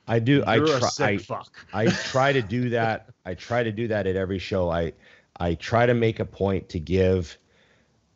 I 0.08 0.18
do. 0.18 0.42
I 0.44 0.56
You're 0.56 0.76
a 0.76 0.80
try. 0.80 1.06
I, 1.06 1.18
fuck. 1.18 1.52
I 1.72 1.86
try 1.86 2.32
to 2.32 2.42
do 2.42 2.70
that. 2.78 3.10
I 3.24 3.34
try 3.34 3.62
to 3.62 3.72
do 3.72 3.88
that 3.88 4.06
at 4.06 4.16
every 4.16 4.38
show. 4.38 4.70
I 4.70 4.92
I 5.38 5.54
try 5.54 5.86
to 5.86 5.94
make 5.94 6.20
a 6.20 6.24
point 6.24 6.68
to 6.70 6.78
give 6.80 7.38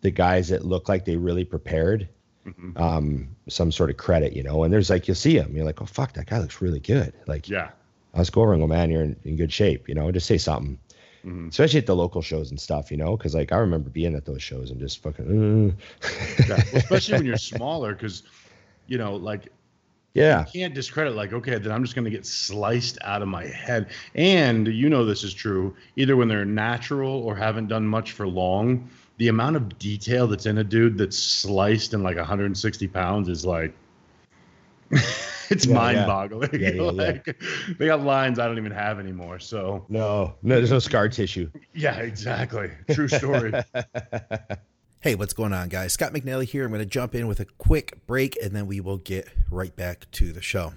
the 0.02 0.10
guys 0.10 0.48
that 0.48 0.64
look 0.64 0.88
like 0.88 1.04
they 1.04 1.16
really 1.16 1.44
prepared 1.44 2.08
Mhm. 2.46 2.78
um, 2.80 3.28
some 3.48 3.72
sort 3.72 3.90
of 3.90 3.96
credit, 3.96 4.32
you 4.34 4.42
know. 4.44 4.62
And 4.62 4.72
there's 4.72 4.88
like 4.90 5.08
you 5.08 5.14
see 5.14 5.36
him, 5.36 5.56
you're 5.56 5.64
like, 5.64 5.82
oh 5.82 5.86
fuck, 5.86 6.12
that 6.12 6.26
guy 6.26 6.38
looks 6.38 6.60
really 6.62 6.78
good. 6.78 7.12
Like, 7.26 7.48
Yeah. 7.48 7.70
let's 8.14 8.30
go 8.30 8.42
over 8.42 8.52
and 8.52 8.62
go, 8.62 8.68
man, 8.68 8.88
you're 8.90 9.02
in, 9.02 9.16
in 9.24 9.34
good 9.36 9.52
shape, 9.52 9.88
you 9.88 9.96
know. 9.96 10.12
Just 10.12 10.26
say 10.28 10.38
something, 10.38 10.78
Mhm. 11.24 11.48
especially 11.48 11.80
at 11.80 11.86
the 11.86 11.96
local 11.96 12.22
shows 12.22 12.50
and 12.50 12.60
stuff, 12.60 12.92
you 12.92 12.98
know, 12.98 13.16
because 13.16 13.34
like 13.34 13.50
I 13.50 13.56
remember 13.56 13.90
being 13.90 14.14
at 14.14 14.26
those 14.26 14.42
shows 14.44 14.70
and 14.70 14.78
just 14.78 15.02
fucking, 15.02 15.76
uh, 16.04 16.06
yeah. 16.48 16.56
Well, 16.56 16.58
especially 16.74 17.14
when 17.14 17.26
you're 17.26 17.36
smaller, 17.56 17.94
because 17.94 18.22
you 18.86 18.98
know, 18.98 19.16
like 19.16 19.48
yeah, 20.16 20.40
you 20.52 20.60
can't 20.60 20.74
discredit 20.74 21.14
like 21.14 21.32
okay 21.32 21.58
then 21.58 21.70
i'm 21.72 21.82
just 21.84 21.94
going 21.94 22.04
to 22.04 22.10
get 22.10 22.24
sliced 22.26 22.98
out 23.02 23.22
of 23.22 23.28
my 23.28 23.44
head. 23.46 23.88
And 24.14 24.66
you 24.66 24.88
know 24.88 25.04
this 25.04 25.22
is 25.22 25.34
true 25.34 25.76
either 25.96 26.16
when 26.16 26.28
they're 26.28 26.44
natural 26.44 27.22
or 27.22 27.36
haven't 27.36 27.68
done 27.68 27.86
much 27.86 28.12
for 28.12 28.26
long 28.26 28.88
the 29.18 29.28
amount 29.28 29.56
of 29.56 29.78
detail 29.78 30.26
that's 30.26 30.46
in 30.46 30.58
a 30.58 30.64
dude 30.64 30.98
that's 30.98 31.18
sliced 31.18 31.94
in 31.94 32.02
like 32.02 32.16
160 32.16 32.88
pounds 32.88 33.28
is 33.28 33.44
like 33.46 33.72
it's 35.50 35.66
Yeah, 35.66 35.74
mind-boggling. 35.74 36.50
Yeah, 36.60 36.68
yeah, 36.70 36.82
yeah. 36.82 36.90
like 36.90 37.36
they 37.78 37.86
got 37.86 38.02
lines 38.02 38.38
i 38.38 38.46
don't 38.46 38.58
even 38.58 38.72
have 38.72 38.98
anymore 39.00 39.38
so. 39.38 39.84
No, 39.88 40.34
no, 40.42 40.56
there's 40.56 40.70
no 40.70 40.78
scar 40.78 41.08
tissue. 41.08 41.50
yeah 41.74 41.96
exactly. 41.98 42.70
True 42.90 43.08
story 43.08 43.52
Hey, 45.06 45.14
what's 45.14 45.34
going 45.34 45.52
on, 45.52 45.68
guys? 45.68 45.92
Scott 45.92 46.12
McNally 46.12 46.46
here. 46.46 46.64
I'm 46.64 46.70
going 46.70 46.80
to 46.80 46.84
jump 46.84 47.14
in 47.14 47.28
with 47.28 47.38
a 47.38 47.44
quick 47.44 48.04
break 48.08 48.36
and 48.42 48.50
then 48.50 48.66
we 48.66 48.80
will 48.80 48.96
get 48.96 49.28
right 49.52 49.76
back 49.76 50.10
to 50.10 50.32
the 50.32 50.42
show. 50.42 50.74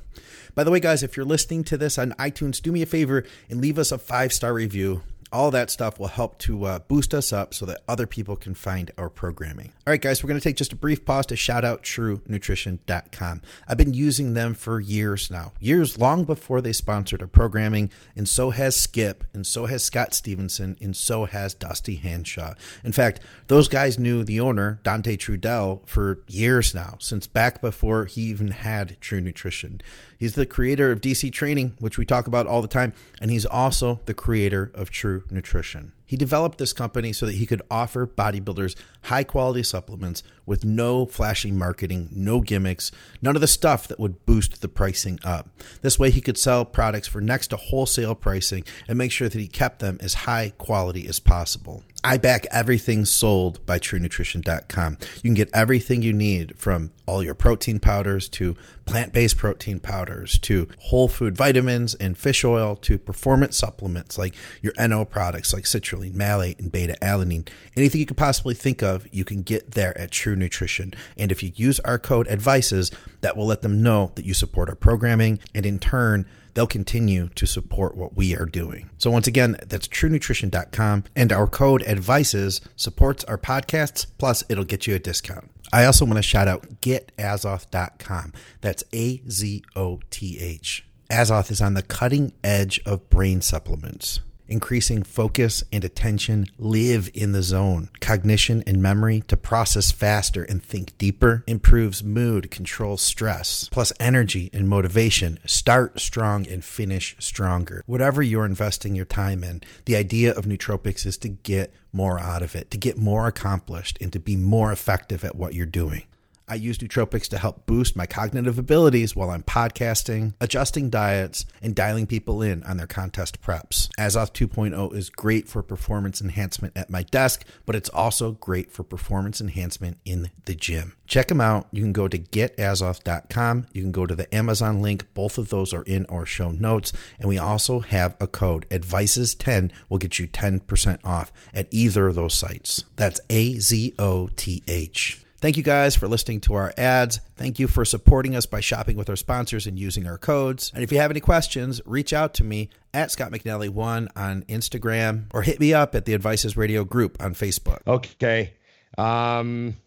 By 0.54 0.63
the 0.63 0.70
way, 0.70 0.80
guys, 0.80 1.02
if 1.02 1.18
you're 1.18 1.26
listening 1.26 1.63
to 1.63 1.80
this 1.80 1.98
on 1.98 2.12
iTunes, 2.12 2.62
do 2.62 2.72
me 2.72 2.84
a 2.84 2.86
favor 2.86 3.26
and 3.50 3.60
leave 3.60 3.80
us 3.80 3.92
a 3.92 3.98
five 3.98 4.32
star 4.32 4.54
review. 4.54 5.02
All 5.32 5.52
that 5.52 5.70
stuff 5.70 6.00
will 6.00 6.08
help 6.08 6.39
to 6.39 6.65
uh, 6.65 6.80
boost 6.80 7.13
us 7.13 7.32
up 7.32 7.54
so 7.54 7.65
that 7.68 7.82
other 7.88 8.08
people 8.08 8.36
can 8.36 8.56
find 8.56 8.89
our 8.98 9.10
programming. 9.10 9.74
All 9.86 9.92
right, 9.92 10.02
guys, 10.02 10.24
we're 10.24 10.30
going 10.30 10.39
to 10.39 10.44
take 10.44 10.56
just 10.56 10.74
a 10.74 10.76
brief 10.76 11.06
pause 11.06 11.28
to 11.28 11.36
shout 11.36 11.63
out 11.63 11.84
TrueNutrition.com. 11.84 13.42
I've 13.68 13.78
been 13.78 13.94
using 13.94 14.34
them 14.34 14.56
for 14.56 14.80
years 14.80 15.30
now, 15.30 15.54
years 15.60 16.00
long 16.00 16.24
before 16.24 16.62
they 16.62 16.74
sponsored 16.74 17.22
our 17.22 17.28
programming, 17.28 17.92
and 18.15 18.28
so 18.28 18.50
has 18.50 18.76
Skip, 18.76 19.24
and 19.32 19.46
so 19.46 19.68
has 19.68 19.84
Scott 19.84 20.15
Stevenson, 20.15 20.78
and 20.82 20.96
so 20.96 21.26
has 21.26 21.54
Dusty 21.54 21.98
Hanshaw. 21.98 22.56
In 22.84 22.92
fact, 22.92 23.20
those 23.48 23.68
guys 23.68 24.00
knew 24.00 24.24
the 24.24 24.39
owner, 24.39 24.80
Dante 24.84 25.15
Trudell, 25.15 25.88
for 25.88 26.24
years 26.28 26.74
now, 26.74 26.96
since 27.00 27.28
back 27.28 27.62
before 27.62 28.06
he 28.06 28.24
even 28.24 28.50
had 28.50 29.00
True 29.00 29.22
Nutrition. 29.22 29.82
He's 30.18 30.36
the 30.36 30.46
creator 30.46 30.92
of 30.92 31.02
DC 31.02 31.32
Training, 31.32 31.76
which 31.80 31.98
we 31.98 32.06
talk 32.06 32.26
about 32.26 32.48
all 32.48 32.62
the 32.62 32.68
time, 32.68 32.94
and 33.22 33.30
he's 33.30 33.46
also 33.46 34.00
the 34.06 34.13
creator 34.13 34.72
of 34.74 34.89
True 34.89 35.18
Nutrition. 35.32 35.91
He 36.10 36.17
developed 36.17 36.58
this 36.58 36.74
company 36.74 37.13
so 37.13 37.28
that 37.28 37.36
he 37.36 37.45
could 37.45 37.62
offer 37.69 38.08
bodybuilders 38.08 38.76
high 39.04 39.24
quality 39.24 39.62
supplements 39.62 40.24
with 40.43 40.65
no 40.65 41.06
flashy 41.06 41.52
marketing, 41.52 42.10
no 42.12 42.41
gimmicks, 42.41 42.91
none 43.22 43.36
of 43.36 43.41
the 43.41 43.48
stuff 43.48 43.88
that 43.88 44.00
would 44.00 44.26
boost 44.26 44.63
the 44.63 44.67
pricing 44.67 45.19
up. 45.24 45.50
This 45.84 46.00
way, 46.00 46.10
he 46.10 46.19
could 46.19 46.39
sell 46.39 46.65
products 46.65 47.08
for 47.08 47.22
next 47.22 47.50
to 47.50 47.58
wholesale 47.58 48.15
pricing 48.15 48.63
and 48.88 48.98
make 48.98 49.12
sure 49.12 49.30
that 49.30 49.38
he 49.39 49.48
kept 49.48 49.78
them 49.78 50.00
as 50.02 50.26
high 50.26 50.52
quality 50.58 51.08
as 51.08 51.19
possible. 51.19 51.84
I 52.04 52.17
back 52.17 52.48
everything 52.50 53.04
sold 53.04 53.65
by 53.65 53.78
TrueNutrition.com. 53.78 54.98
You 55.15 55.22
can 55.22 55.34
get 55.34 55.50
everything 55.54 56.02
you 56.02 56.13
need 56.13 56.58
from 56.58 56.91
all 57.06 57.22
your 57.22 57.36
protein 57.36 57.80
powders 57.80 58.30
to 58.30 58.56
plant 58.86 59.12
based 59.12 59.38
protein 59.38 59.80
powders 59.80 60.39
to 60.39 60.69
whole 60.80 61.10
food 61.10 61.36
vitamins 61.36 61.95
and 61.95 62.17
fish 62.17 62.45
oil 62.45 62.78
to 62.78 62.98
performance 62.98 63.58
supplements 63.58 64.17
like 64.17 64.34
your 64.62 64.74
NO 64.80 65.04
products 65.04 65.54
like 65.54 65.65
citrulline, 65.65 65.99
malate, 66.10 66.60
and 66.60 66.72
beta 66.72 66.96
alanine. 67.02 67.48
Anything 67.76 68.00
you 68.00 68.06
could 68.06 68.16
possibly 68.16 68.54
think 68.54 68.82
of, 68.82 69.06
you 69.12 69.26
can 69.26 69.42
get 69.42 69.72
there 69.72 69.98
at 69.98 70.12
True 70.12 70.36
Nutrition. 70.36 70.94
And 71.18 71.32
if 71.32 71.44
you 71.44 71.52
use 71.56 71.82
our 71.82 72.00
code 72.00 72.28
ADVICES, 72.28 72.92
that 73.22 73.36
will 73.36 73.46
let 73.46 73.62
them 73.62 73.84
know 73.84 74.14
that 74.16 74.24
you 74.24 74.34
support 74.34 74.70
our 74.70 74.76
programming 74.76 75.40
and 75.54 75.66
in 75.66 75.80
turn, 75.80 76.26
they'll 76.54 76.68
continue 76.68 77.30
to 77.36 77.46
support 77.46 77.96
what 77.96 78.16
we 78.16 78.36
are 78.36 78.46
doing. 78.46 78.90
So 78.98 79.12
once 79.12 79.28
again, 79.28 79.58
that's 79.68 79.88
truenutrition.com 79.88 81.04
and 81.16 81.32
our 81.32 81.48
code 81.48 81.84
advices 81.84 82.62
supports 82.76 83.24
our 83.26 83.38
podcasts 83.38 84.06
plus 84.18 84.44
it'll 84.50 84.64
get 84.64 84.88
you 84.88 84.96
a 84.96 85.00
discount. 85.00 85.52
I 85.72 85.86
also 85.86 86.06
want 86.06 86.18
to 86.18 86.24
shout 86.24 86.48
out 86.48 86.82
getazoth.com. 86.82 88.34
That's 88.62 88.84
A 88.94 89.22
Z 89.30 89.64
O 89.76 90.00
T 90.10 90.40
H. 90.40 90.86
Azoth 91.12 91.52
is 91.52 91.62
on 91.62 91.74
the 91.74 91.82
cutting 91.82 92.34
edge 92.44 92.80
of 92.86 93.10
brain 93.10 93.42
supplements 93.42 94.20
increasing 94.50 95.04
focus 95.04 95.64
and 95.72 95.84
attention, 95.84 96.48
live 96.58 97.10
in 97.14 97.32
the 97.32 97.44
zone, 97.44 97.90
cognition 98.02 98.64
and 98.66 98.82
memory 98.82 99.24
to 99.28 99.38
process 99.38 99.92
faster 99.92 100.44
and 100.44 100.64
think 100.64 100.98
deeper, 100.98 101.44
improves 101.48 102.04
mood, 102.04 102.52
controls 102.52 103.02
stress, 103.02 103.70
plus 103.72 103.94
energy 104.00 104.50
and 104.54 104.68
motivation, 104.68 105.40
start 105.46 106.00
strong 106.00 106.48
and 106.48 106.64
finish 106.64 107.16
stronger. 107.20 107.84
Whatever 107.86 108.22
you're 108.22 108.46
investing 108.46 108.96
your 108.96 109.06
time 109.06 109.44
in, 109.44 109.62
the 109.86 109.96
idea 109.96 110.34
of 110.34 110.46
nootropics 110.46 111.06
is 111.06 111.18
to 111.20 111.30
get 111.30 111.74
more 111.92 112.20
out 112.20 112.42
of 112.42 112.56
it, 112.56 112.70
to 112.72 112.78
get 112.78 112.98
more 112.98 113.28
accomplished, 113.28 113.98
and 114.02 114.14
to 114.14 114.20
be 114.20 114.36
more 114.36 114.72
effective 114.72 115.24
at 115.24 115.36
what 115.36 115.54
you're 115.54 115.66
doing. 115.66 116.04
I 116.50 116.56
use 116.56 116.80
nootropics 116.80 117.28
to 117.30 117.38
help 117.38 117.66
boost 117.66 117.96
my 117.96 118.06
cognitive 118.06 118.58
abilities 118.58 119.16
while 119.16 119.30
I'm 119.30 119.44
podcasting, 119.44 120.34
adjusting 120.42 120.90
diets, 120.90 121.46
and 121.62 121.76
dialing 121.76 122.08
people 122.08 122.42
in 122.42 122.64
on 122.64 122.78
their 122.78 122.88
contest 122.88 123.42
preps. 123.42 123.90
Azoth 124.00 124.34
2.0 124.34 124.94
is 124.96 125.10
great 125.10 125.48
for 125.48 125.62
performance 125.62 126.22
enhancement 126.22 126.76
at 126.76 126.90
my 126.90 127.04
desk, 127.04 127.46
but 127.66 127.76
it's 127.76 127.90
also 127.90 128.32
great 128.32 128.72
for 128.72 128.84
performance 128.84 129.40
enhancement 129.40 129.98
in 130.06 130.32
the 130.46 130.56
gym. 130.56 130.96
Check 131.06 131.28
them 131.28 131.42
out. 131.42 131.68
You 131.72 131.82
can 131.82 131.94
go 131.94 132.08
to 132.08 132.18
getazoth.com. 132.18 133.68
You 133.74 133.82
can 133.82 133.92
go 133.92 134.06
to 134.06 134.16
the 134.16 134.34
Amazon 134.34 134.82
link. 134.82 135.12
Both 135.14 135.38
of 135.38 135.50
those 135.50 135.74
are 135.74 135.84
in 135.84 136.06
our 136.06 136.26
show 136.26 136.52
notes. 136.52 136.94
And 137.18 137.28
we 137.28 137.38
also 137.38 137.80
have 137.80 138.16
a 138.20 138.28
code. 138.28 138.68
Advices10 138.70 139.72
will 139.90 139.98
get 139.98 140.20
you 140.20 140.28
10% 140.28 141.00
off 141.04 141.32
at 141.54 141.68
either 141.72 142.08
of 142.08 142.16
those 142.16 142.36
sites. 142.36 142.86
That's 142.96 143.20
A 143.30 143.56
Z 143.56 143.96
O 143.98 144.30
T 144.36 144.64
H. 144.68 145.26
Thank 145.41 145.56
you 145.56 145.63
guys 145.63 145.95
for 145.95 146.10
listening 146.10 146.41
to 146.41 146.54
our 146.56 146.73
ads. 146.78 147.21
Thank 147.38 147.60
you 147.60 147.69
for 147.69 147.86
supporting 147.86 148.36
us 148.36 148.45
by 148.45 148.60
shopping 148.60 148.97
with 148.97 149.10
our 149.10 149.15
sponsors 149.15 149.65
and 149.65 149.80
using 149.80 150.06
our 150.06 150.17
codes. 150.17 150.69
And 150.75 150.84
if 150.84 150.91
you 150.91 150.97
have 150.97 151.12
any 151.12 151.21
questions, 151.21 151.80
reach 151.86 152.12
out 152.12 152.34
to 152.36 152.43
me 152.43 152.69
at 152.93 153.10
Scott 153.10 153.32
McNally1 153.32 154.10
on 154.17 154.43
Instagram 154.43 155.28
or 155.34 155.43
hit 155.43 155.62
me 155.62 155.73
up 155.73 155.95
at 155.95 156.04
the 156.04 156.13
Advices 156.13 156.58
Radio 156.58 156.84
group 156.84 157.15
on 157.23 157.36
Facebook. 157.36 157.80
Okay. 157.88 158.54
Um. 158.97 159.78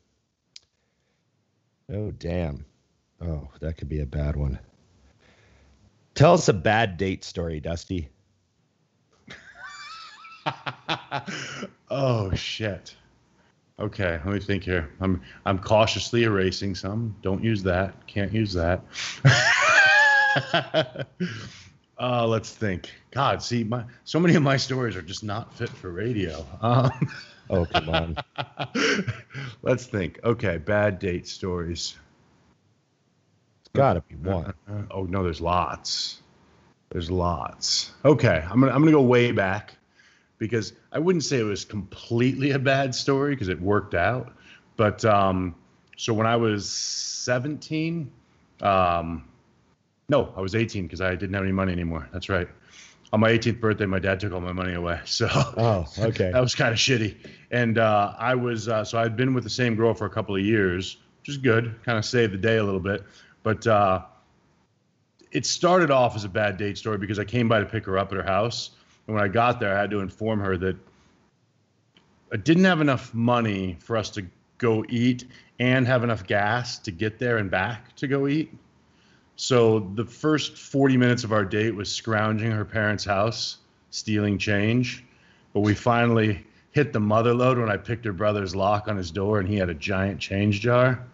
Oh 1.93 2.13
damn. 2.13 2.65
Oh, 3.21 3.49
that 3.61 3.77
could 3.77 3.91
be 3.91 4.01
a 4.01 4.07
bad 4.07 4.37
one. 4.37 4.59
Tell 6.15 6.33
us 6.33 6.49
a 6.49 6.55
bad 6.55 6.97
date 6.97 7.25
story, 7.25 7.61
Dusty. 7.61 8.09
oh 11.91 12.33
shit. 12.35 12.97
Okay, 13.79 14.21
let 14.25 14.35
me 14.35 14.41
think 14.41 14.65
here. 14.65 14.91
I'm 15.01 15.21
I'm 15.45 15.59
cautiously 15.59 16.25
erasing 16.25 16.75
some. 16.75 17.17
Don't 17.23 17.43
use 17.43 17.63
that. 17.63 18.07
Can't 18.07 18.33
use 18.33 18.53
that. 18.53 18.85
uh, 21.99 22.27
let's 22.27 22.53
think. 22.53 22.91
God, 23.11 23.43
see, 23.43 23.65
my 23.65 23.85
so 24.05 24.21
many 24.21 24.35
of 24.35 24.43
my 24.43 24.57
stories 24.57 24.95
are 24.97 25.03
just 25.03 25.25
not 25.25 25.55
fit 25.55 25.71
for 25.71 25.91
radio. 25.91 26.47
Um, 26.61 26.91
Oh 27.53 27.67
come 27.67 27.89
on. 27.91 28.17
let's 29.63 29.85
think. 29.87 30.21
Okay, 30.25 30.57
bad 30.57 30.99
date 30.99 31.29
stories. 31.29 31.97
It's 33.61 33.71
got 33.75 33.95
to 33.95 34.01
be 34.01 34.15
one. 34.17 34.55
Uh, 34.69 34.83
oh 34.91 35.05
no, 35.05 35.23
there's 35.23 35.41
lots. 35.41 36.23
There's 36.91 37.11
lots. 37.11 37.93
Okay, 38.05 38.43
I'm 38.49 38.61
gonna 38.61 38.73
I'm 38.73 38.81
gonna 38.81 38.93
go 38.93 39.03
way 39.03 39.33
back 39.33 39.75
because 40.39 40.73
I 40.93 40.99
wouldn't 40.99 41.25
say 41.25 41.39
it 41.39 41.45
was 41.45 41.65
completely 41.65 42.51
a 42.51 42.59
bad 42.59 42.95
story 42.95 43.35
because 43.35 43.49
it 43.49 43.61
worked 43.61 43.95
out. 43.95 44.33
But 44.77 45.05
um, 45.05 45.55
so 45.97 46.13
when 46.13 46.27
I 46.27 46.37
was 46.37 46.71
17, 46.71 48.11
um, 48.61 49.29
no, 50.09 50.33
I 50.37 50.41
was 50.41 50.55
18 50.55 50.85
because 50.85 51.01
I 51.01 51.11
didn't 51.15 51.33
have 51.35 51.43
any 51.43 51.53
money 51.53 51.73
anymore. 51.73 52.09
That's 52.13 52.29
right. 52.29 52.49
On 53.13 53.21
my 53.21 53.31
18th 53.31 53.61
birthday, 53.61 53.87
my 53.87 53.99
dad 53.99 54.21
took 54.21 54.33
all 54.33 54.41
my 54.41 54.53
money 54.53 54.75
away. 54.75 55.01
So 55.07 55.29
Oh, 55.33 55.87
okay. 55.99 56.31
that 56.33 56.41
was 56.41 56.55
kind 56.55 56.73
of 56.73 56.79
shitty. 56.79 57.17
And 57.51 57.79
uh, 57.79 58.15
I 58.19 58.35
was 58.35 58.69
uh, 58.69 58.85
so 58.85 58.99
I'd 58.99 59.17
been 59.17 59.35
with 59.35 59.45
the 59.45 59.51
same 59.51 59.75
girl 59.77 59.95
for 59.95 60.07
a 60.07 60.11
couple 60.11 60.35
of 60.35 60.43
years, 60.43 60.99
which 61.21 61.31
is 61.31 61.39
good. 61.39 61.75
Kind 61.85 61.99
of 61.99 62.05
saved 62.05 62.33
the 62.33 62.39
day 62.39 62.57
a 62.59 62.65
little 62.65 62.81
bit. 62.81 63.05
But 63.43 63.67
uh, 63.67 64.03
it 65.31 65.47
started 65.47 65.91
off 65.91 66.17
as 66.17 66.25
a 66.25 66.29
bad 66.29 66.57
date 66.57 66.79
story 66.79 66.99
because 66.99 67.19
I 67.19 67.25
came 67.25 67.49
by 67.49 67.61
to 67.61 67.67
pick 67.67 67.87
her 67.87 67.99
up 67.99 68.13
at 68.13 68.17
her 68.17 68.23
house, 68.25 68.71
and 69.07 69.17
when 69.17 69.25
I 69.25 69.29
got 69.29 69.61
there, 69.61 69.77
I 69.77 69.81
had 69.81 69.91
to 69.91 70.01
inform 70.01 70.41
her 70.41 70.57
that 70.59 70.77
I 72.33 72.37
didn't 72.37 72.65
have 72.65 72.81
enough 72.81 73.13
money 73.13 73.77
for 73.81 73.97
us 73.97 74.11
to 74.11 74.25
go 74.59 74.85
eat 74.89 75.25
and 75.59 75.87
have 75.87 76.05
enough 76.05 76.27
gas 76.27 76.79
to 76.79 76.91
get 76.91 77.19
there 77.19 77.39
and 77.39 77.51
back 77.51 77.95
to 77.97 78.07
go 78.07 78.27
eat. 78.27 78.55
So 79.37 79.91
the 79.95 80.05
first 80.05 80.57
40 80.57 80.97
minutes 80.97 81.25
of 81.25 81.33
our 81.33 81.45
date 81.45 81.75
was 81.75 81.91
scrounging 81.91 82.51
her 82.51 82.65
parents' 82.65 83.05
house, 83.05 83.59
stealing 83.91 84.39
change. 84.39 85.05
But 85.53 85.61
we 85.61 85.75
finally 85.75 86.47
hit 86.71 86.93
the 86.93 87.01
mother 87.01 87.35
load 87.35 87.59
when 87.59 87.71
I 87.71 87.77
picked 87.77 88.05
her 88.05 88.13
brother's 88.13 88.57
lock 88.57 88.89
on 88.89 88.97
his 88.97 89.11
door 89.11 89.41
and 89.41 89.49
he 89.49 89.57
had 89.57 89.69
a 89.69 89.75
giant 89.75 90.21
change 90.21 90.61
jar. 90.61 91.05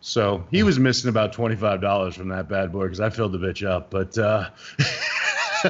So 0.00 0.46
he 0.50 0.62
was 0.62 0.78
missing 0.78 1.08
about 1.08 1.34
$25 1.34 2.14
from 2.14 2.28
that 2.28 2.48
bad 2.48 2.72
boy 2.72 2.84
because 2.84 3.00
I 3.00 3.10
filled 3.10 3.32
the 3.32 3.38
bitch 3.38 3.66
up. 3.66 3.90
But 3.90 4.16
uh, 4.16 4.50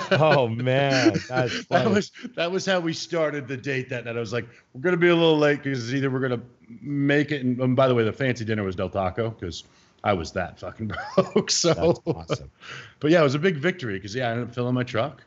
oh 0.12 0.48
man, 0.48 1.14
that's 1.28 1.64
that 1.66 1.90
was 1.90 2.12
that 2.34 2.50
was 2.50 2.66
how 2.66 2.80
we 2.80 2.92
started 2.92 3.48
the 3.48 3.56
date 3.56 3.88
that 3.90 4.04
night. 4.04 4.16
I 4.16 4.20
was 4.20 4.32
like, 4.32 4.46
we're 4.72 4.80
gonna 4.80 4.96
be 4.96 5.08
a 5.08 5.14
little 5.14 5.38
late 5.38 5.62
because 5.62 5.94
either 5.94 6.10
we're 6.10 6.20
gonna 6.20 6.42
make 6.80 7.30
it. 7.32 7.44
And, 7.44 7.58
and 7.60 7.76
by 7.76 7.88
the 7.88 7.94
way, 7.94 8.04
the 8.04 8.12
fancy 8.12 8.44
dinner 8.44 8.62
was 8.64 8.76
Del 8.76 8.90
Taco 8.90 9.30
because 9.30 9.64
I 10.04 10.12
was 10.12 10.32
that 10.32 10.58
fucking 10.60 10.92
broke. 11.16 11.50
So, 11.50 11.74
That's 11.74 12.00
awesome. 12.06 12.50
but 13.00 13.10
yeah, 13.10 13.20
it 13.20 13.24
was 13.24 13.34
a 13.34 13.38
big 13.40 13.56
victory 13.56 13.94
because 13.94 14.14
yeah, 14.14 14.28
I 14.28 14.32
ended 14.32 14.48
up 14.48 14.54
filling 14.54 14.74
my 14.74 14.82
truck. 14.84 15.22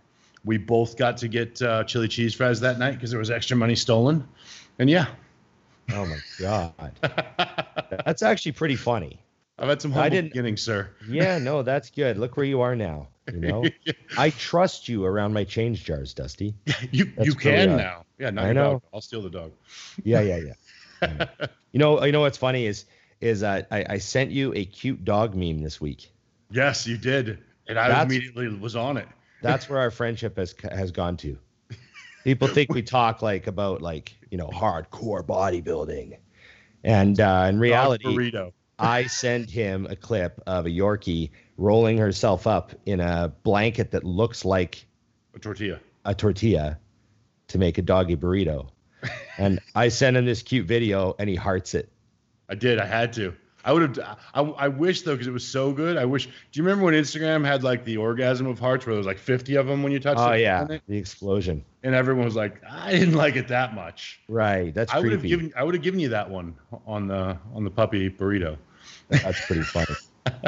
We 0.46 0.58
both 0.58 0.96
got 0.98 1.18
to 1.18 1.28
get 1.28 1.62
uh, 1.62 1.84
chili 1.84 2.08
cheese 2.08 2.34
fries 2.34 2.60
that 2.62 2.80
night 2.80 2.92
because 2.94 3.12
there 3.12 3.20
was 3.20 3.30
extra 3.30 3.58
money 3.58 3.76
stolen. 3.76 4.26
And 4.80 4.90
yeah, 4.90 5.08
Oh 5.92 6.06
my 6.06 6.18
god, 6.40 6.92
that's 8.06 8.22
actually 8.22 8.52
pretty 8.54 8.76
funny. 8.76 9.20
I've 9.58 9.68
had 9.68 9.82
some 9.82 9.94
I 9.96 10.08
didn't- 10.08 10.30
beginnings, 10.30 10.62
sir. 10.62 10.90
Yeah, 11.10 11.38
no, 11.40 11.64
that's 11.64 11.90
good. 11.90 12.18
Look 12.18 12.38
where 12.38 12.46
you 12.46 12.62
are 12.62 12.76
now. 12.76 13.08
You 13.34 13.40
know, 13.40 13.66
I 14.18 14.30
trust 14.32 14.90
you 14.90 15.06
around 15.06 15.34
my 15.34 15.44
change 15.44 15.84
jars, 15.84 16.14
Dusty. 16.14 16.54
You 16.92 17.06
That's 17.16 17.28
you 17.28 17.36
can 17.36 17.78
now. 17.78 18.06
Yeah, 18.18 18.30
not 18.32 18.46
I 18.46 18.54
know. 18.54 18.72
Dog. 18.74 18.84
I'll 18.94 19.02
steal 19.02 19.22
the 19.22 19.30
dog. 19.30 19.52
Yeah, 20.04 20.22
yeah, 20.22 20.54
yeah. 21.02 21.26
You 21.72 21.80
know, 21.80 22.04
you 22.04 22.12
know 22.12 22.22
what's 22.22 22.38
funny 22.38 22.66
is 22.66 22.86
is 23.22 23.44
uh, 23.44 23.62
I, 23.70 23.86
I 23.90 23.98
sent 24.00 24.32
you 24.32 24.54
a 24.56 24.66
cute 24.66 25.06
dog 25.06 25.36
meme 25.36 25.62
this 25.62 25.80
week. 25.80 26.12
Yes, 26.50 26.88
you 26.88 26.98
did, 26.98 27.38
and 27.68 27.78
I 27.78 27.90
That's- 27.90 28.06
immediately 28.06 28.48
was 28.50 28.76
on 28.76 28.98
it. 28.98 29.08
That's 29.42 29.70
where 29.70 29.80
our 29.80 29.92
friendship 29.92 30.38
has 30.38 30.56
has 30.72 30.92
gone 30.92 31.16
to. 31.18 31.38
People 32.24 32.48
think 32.48 32.74
we 32.74 32.82
talk 32.82 33.22
like 33.22 33.48
about 33.48 33.82
like 33.82 34.16
you 34.32 34.38
know 34.38 34.48
hardcore 34.48 35.24
bodybuilding, 35.24 36.18
and 36.84 37.20
uh, 37.20 37.46
in 37.48 37.60
reality, 37.60 38.06
burrito. 38.06 38.52
I 38.80 39.08
send 39.08 39.50
him 39.50 39.86
a 39.90 39.96
clip 39.96 40.42
of 40.48 40.66
a 40.66 40.70
Yorkie 40.70 41.32
rolling 41.60 41.98
herself 41.98 42.48
up 42.48 42.74
in 42.86 43.00
a 43.00 43.34
blanket 43.44 43.92
that 43.92 44.04
looks 44.04 44.46
like 44.46 44.86
A 45.36 45.40
tortilla. 45.40 45.80
a 46.06 46.16
tortilla 46.16 46.80
to 47.50 47.58
make 47.58 47.78
a 47.78 47.82
doggy 47.82 48.16
burrito. 48.16 48.70
And 49.38 49.60
I 49.74 49.88
send 49.88 50.18
him 50.18 50.26
this 50.26 50.42
cute 50.42 50.68
video 50.68 51.16
and 51.18 51.30
he 51.30 51.36
hearts 51.36 51.74
it. 51.74 51.90
I 52.50 52.56
did. 52.56 52.78
I 52.78 52.86
had 52.86 53.14
to. 53.14 53.34
I 53.64 53.72
would 53.72 53.96
have. 53.98 54.18
I, 54.34 54.42
I 54.42 54.68
wish 54.68 55.04
though, 55.04 55.14
because 55.14 55.28
it 55.28 55.32
was 55.32 55.48
so 55.48 55.72
good. 55.72 55.96
I 55.96 56.04
wish. 56.04 56.26
Do 56.26 56.32
you 56.54 56.64
remember 56.64 56.84
when 56.86 56.94
Instagram 56.94 57.46
had 57.46 57.64
like 57.64 57.86
the 57.86 57.96
orgasm 57.98 58.48
of 58.48 58.60
hearts, 58.60 58.86
where 58.86 58.94
there 58.96 58.98
was 58.98 59.08
like 59.08 59.18
50 59.18 59.56
of 59.56 59.68
them 59.68 59.82
when 59.82 59.94
you 59.94 60.00
touched 60.02 60.20
Oh 60.20 60.32
it? 60.32 60.42
yeah, 60.42 60.66
the 60.66 60.98
explosion. 60.98 61.64
And 61.84 61.96
everyone 61.96 62.26
was 62.26 62.36
like, 62.36 62.62
I 62.70 62.92
didn't 62.92 63.14
like 63.14 63.38
it 63.38 63.48
that 63.50 63.74
much. 63.76 64.20
Right. 64.28 64.74
That's 64.74 64.94
I 64.94 65.00
would 65.00 65.12
have 65.14 65.24
given. 65.24 65.54
I 65.56 65.64
would 65.64 65.74
have 65.76 65.84
given 65.84 66.02
you 66.02 66.10
that 66.10 66.30
one 66.30 66.56
on 66.86 67.08
the 67.08 67.38
on 67.54 67.64
the 67.64 67.72
puppy 67.72 68.10
burrito. 68.10 68.58
That's 69.10 69.46
pretty 69.46 69.62
funny. 69.64 69.96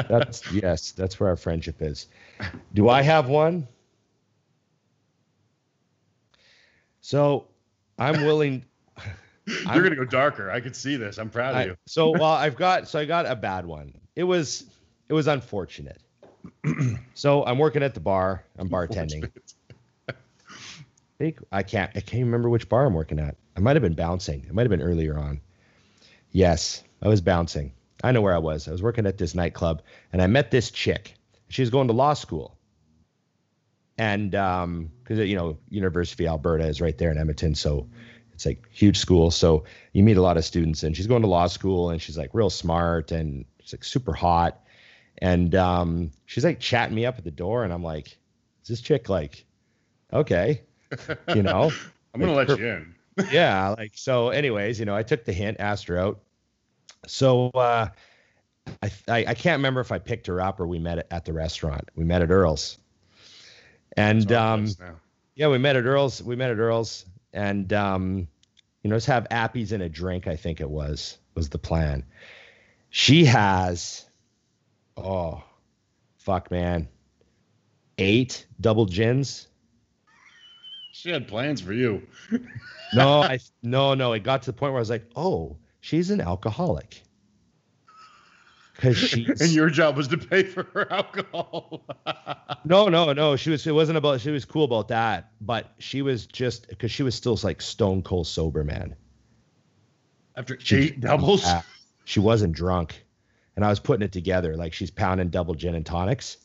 That's 0.08 0.50
yes, 0.52 0.92
that's 0.92 1.18
where 1.20 1.28
our 1.28 1.36
friendship 1.36 1.80
is. 1.82 2.08
Do 2.74 2.88
I 2.88 3.02
have 3.02 3.28
one? 3.28 3.66
So 7.00 7.46
I'm 7.98 8.24
willing 8.24 8.64
You're 9.46 9.56
I'm- 9.68 9.82
gonna 9.82 9.96
go 9.96 10.04
darker. 10.04 10.50
I 10.50 10.60
could 10.60 10.76
see 10.76 10.96
this. 10.96 11.18
I'm 11.18 11.30
proud 11.30 11.50
of 11.50 11.56
I, 11.56 11.64
you. 11.64 11.76
so 11.86 12.10
well 12.10 12.24
i've 12.32 12.56
got 12.56 12.88
so 12.88 12.98
i 12.98 13.04
got 13.04 13.26
a 13.26 13.34
bad 13.34 13.66
one 13.66 13.92
it 14.16 14.24
was 14.24 14.64
it 15.08 15.14
was 15.14 15.26
unfortunate 15.26 16.00
so 17.14 17.44
i'm 17.44 17.58
working 17.58 17.82
at 17.82 17.94
the 17.94 18.00
bar 18.00 18.44
i'm 18.58 18.68
bartending 18.68 19.28
I 20.08 20.14
think 21.18 21.38
i 21.52 21.62
can't 21.62 21.90
i 21.96 22.00
can't 22.00 22.24
remember 22.24 22.48
which 22.48 22.68
bar 22.68 22.86
i'm 22.86 22.94
working 22.94 23.18
at 23.18 23.36
i 23.56 23.60
might 23.60 23.74
have 23.76 23.82
been 23.82 23.94
bouncing 23.94 24.44
it 24.48 24.54
might 24.54 24.62
have 24.62 24.70
been 24.70 24.82
earlier 24.82 25.18
on 25.18 25.40
yes 26.30 26.82
i 27.02 27.08
was 27.08 27.20
bouncing 27.20 27.72
i 28.02 28.12
know 28.12 28.20
where 28.20 28.34
i 28.34 28.38
was. 28.38 28.68
I 28.68 28.72
was 28.72 28.82
working 28.82 29.06
at 29.06 29.18
this 29.18 29.34
nightclub 29.34 29.82
and 30.12 30.20
i 30.22 30.26
met 30.26 30.50
this 30.50 30.70
chick. 30.70 31.14
She 31.48 31.62
was 31.62 31.70
going 31.70 31.88
to 31.88 31.92
law 31.94 32.14
school. 32.14 32.56
And 33.98 34.34
um 34.34 34.90
because 35.02 35.18
you 35.28 35.36
know 35.36 35.58
university 35.68 36.24
of 36.24 36.30
alberta 36.30 36.66
is 36.66 36.80
right 36.80 36.96
there 36.96 37.10
in 37.10 37.18
edmonton 37.18 37.54
so 37.54 37.88
it's 38.32 38.46
like 38.46 38.66
huge 38.70 38.96
school. 38.96 39.30
So 39.30 39.64
you 39.92 40.02
meet 40.02 40.16
a 40.16 40.22
lot 40.22 40.38
of 40.38 40.44
students 40.44 40.82
and 40.82 40.96
she's 40.96 41.06
going 41.06 41.20
to 41.22 41.28
law 41.28 41.46
school 41.48 41.90
and 41.90 42.00
she's 42.00 42.16
like 42.16 42.30
real 42.32 42.48
smart 42.48 43.12
and 43.12 43.44
she's 43.60 43.74
like 43.74 43.84
super 43.84 44.14
hot. 44.14 44.58
And 45.18 45.54
um 45.54 46.10
she's 46.24 46.44
like 46.44 46.58
chatting 46.58 46.94
me 46.94 47.04
up 47.06 47.18
at 47.18 47.24
the 47.24 47.30
door 47.30 47.62
and 47.64 47.72
i'm 47.72 47.82
like 47.84 48.06
is 48.62 48.68
this 48.68 48.80
chick 48.80 49.08
like 49.08 49.44
okay 50.12 50.62
you 51.34 51.42
know? 51.42 51.70
I'm 52.14 52.20
gonna 52.20 52.32
like, 52.32 52.48
let 52.48 52.58
her- 52.58 52.64
you 52.64 52.72
in. 52.72 52.94
yeah 53.30 53.74
like 53.78 53.92
so 53.94 54.30
anyways 54.30 54.80
you 54.80 54.86
know 54.86 54.96
i 54.96 55.02
took 55.02 55.24
the 55.24 55.32
hint 55.32 55.58
asked 55.60 55.86
her 55.88 55.98
out 55.98 56.20
so 57.06 57.50
uh 57.50 57.88
I, 58.82 58.90
I 59.08 59.24
i 59.28 59.34
can't 59.34 59.58
remember 59.58 59.80
if 59.80 59.92
i 59.92 59.98
picked 59.98 60.26
her 60.28 60.40
up 60.40 60.60
or 60.60 60.66
we 60.66 60.78
met 60.78 61.06
at 61.10 61.24
the 61.24 61.32
restaurant 61.32 61.88
we 61.94 62.04
met 62.04 62.22
at 62.22 62.30
earl's 62.30 62.78
and 63.96 64.30
um 64.32 64.68
yeah, 65.34 65.48
we 65.48 65.58
met 65.58 65.76
at 65.76 65.84
Earl's. 65.84 66.22
We 66.22 66.36
met 66.36 66.50
at 66.50 66.58
Earl's, 66.58 67.06
and 67.32 67.72
um, 67.72 68.28
you 68.82 68.90
know, 68.90 68.96
just 68.96 69.06
have 69.06 69.26
appies 69.30 69.72
and 69.72 69.82
a 69.82 69.88
drink. 69.88 70.26
I 70.26 70.36
think 70.36 70.60
it 70.60 70.68
was 70.68 71.18
was 71.34 71.48
the 71.48 71.58
plan. 71.58 72.04
She 72.90 73.24
has, 73.24 74.04
oh, 74.96 75.42
fuck, 76.18 76.50
man, 76.50 76.88
eight 77.96 78.46
double 78.60 78.84
gins. 78.84 79.48
She 80.92 81.08
had 81.10 81.26
plans 81.26 81.62
for 81.62 81.72
you. 81.72 82.06
No, 82.94 83.22
I 83.22 83.38
no 83.62 83.94
no. 83.94 84.12
It 84.12 84.22
got 84.22 84.42
to 84.42 84.50
the 84.50 84.56
point 84.56 84.72
where 84.72 84.80
I 84.80 84.82
was 84.82 84.90
like, 84.90 85.10
oh, 85.16 85.56
she's 85.82 86.08
an 86.10 86.22
alcoholic. 86.22 87.02
Because 88.74 88.96
she's 89.10 89.42
and 89.42 89.50
your 89.52 89.68
job 89.68 89.98
was 89.98 90.08
to 90.08 90.16
pay 90.16 90.44
for 90.44 90.62
her 90.72 90.90
alcohol. 90.90 91.84
No, 92.64 92.88
no, 92.88 93.12
no. 93.12 93.34
She 93.34 93.50
was. 93.50 93.66
It 93.66 93.72
wasn't 93.72 93.98
about. 93.98 94.20
She 94.20 94.30
was 94.30 94.44
cool 94.44 94.62
about 94.62 94.86
that, 94.88 95.32
but 95.40 95.72
she 95.78 96.00
was 96.00 96.26
just 96.26 96.68
because 96.68 96.92
she 96.92 97.02
was 97.02 97.16
still 97.16 97.36
like 97.42 97.60
stone 97.60 98.02
cold 98.02 98.28
sober, 98.28 98.62
man. 98.62 98.94
After 100.36 100.56
She- 100.60 100.76
eight 100.76 101.00
doubles. 101.00 101.44
Uh, 101.46 101.62
she 102.04 102.20
wasn't 102.20 102.52
drunk, 102.54 103.04
and 103.56 103.64
I 103.64 103.68
was 103.68 103.80
putting 103.80 104.04
it 104.04 104.12
together. 104.12 104.56
Like 104.56 104.74
she's 104.74 104.92
pounding 104.92 105.30
double 105.30 105.54
gin 105.54 105.74
and 105.74 105.84
tonics, 105.84 106.36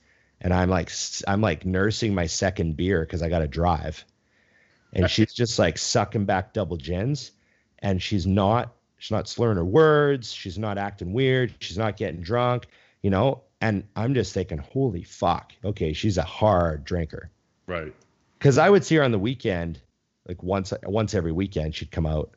and 0.42 0.52
I'm 0.52 0.70
like, 0.70 0.92
I'm 1.28 1.42
like 1.42 1.66
nursing 1.68 2.16
my 2.16 2.26
second 2.26 2.78
beer 2.78 3.02
because 3.02 3.22
I 3.22 3.30
got 3.30 3.40
to 3.40 3.48
drive, 3.48 4.04
and 4.94 5.08
she's 5.10 5.34
just 5.34 5.60
like 5.60 5.78
sucking 5.78 6.26
back 6.26 6.52
double 6.54 6.78
gins, 6.78 7.32
and 7.80 8.02
she's 8.02 8.26
not. 8.26 8.74
She's 8.98 9.12
not 9.12 9.28
slurring 9.30 9.58
her 9.58 9.66
words. 9.66 10.32
She's 10.32 10.58
not 10.58 10.78
acting 10.78 11.14
weird. 11.14 11.54
She's 11.60 11.78
not 11.78 11.98
getting 11.98 12.22
drunk, 12.22 12.68
you 13.02 13.10
know. 13.10 13.44
And 13.62 13.84
I'm 13.96 14.14
just 14.14 14.34
thinking, 14.34 14.58
holy 14.60 15.04
fuck. 15.04 15.54
Okay, 15.64 15.94
she's 15.94 16.18
a 16.18 16.24
hard 16.24 16.84
drinker 16.84 17.32
Right. 17.68 17.94
because 18.38 18.58
I 18.58 18.70
would 18.70 18.84
see 18.86 18.96
her 18.96 19.04
on 19.04 19.12
the 19.12 19.20
weekend, 19.20 19.80
like 20.28 20.42
once 20.44 20.74
once 20.84 21.14
every 21.14 21.32
weekend, 21.32 21.76
she'd 21.76 21.92
come 21.92 22.06
out. 22.06 22.32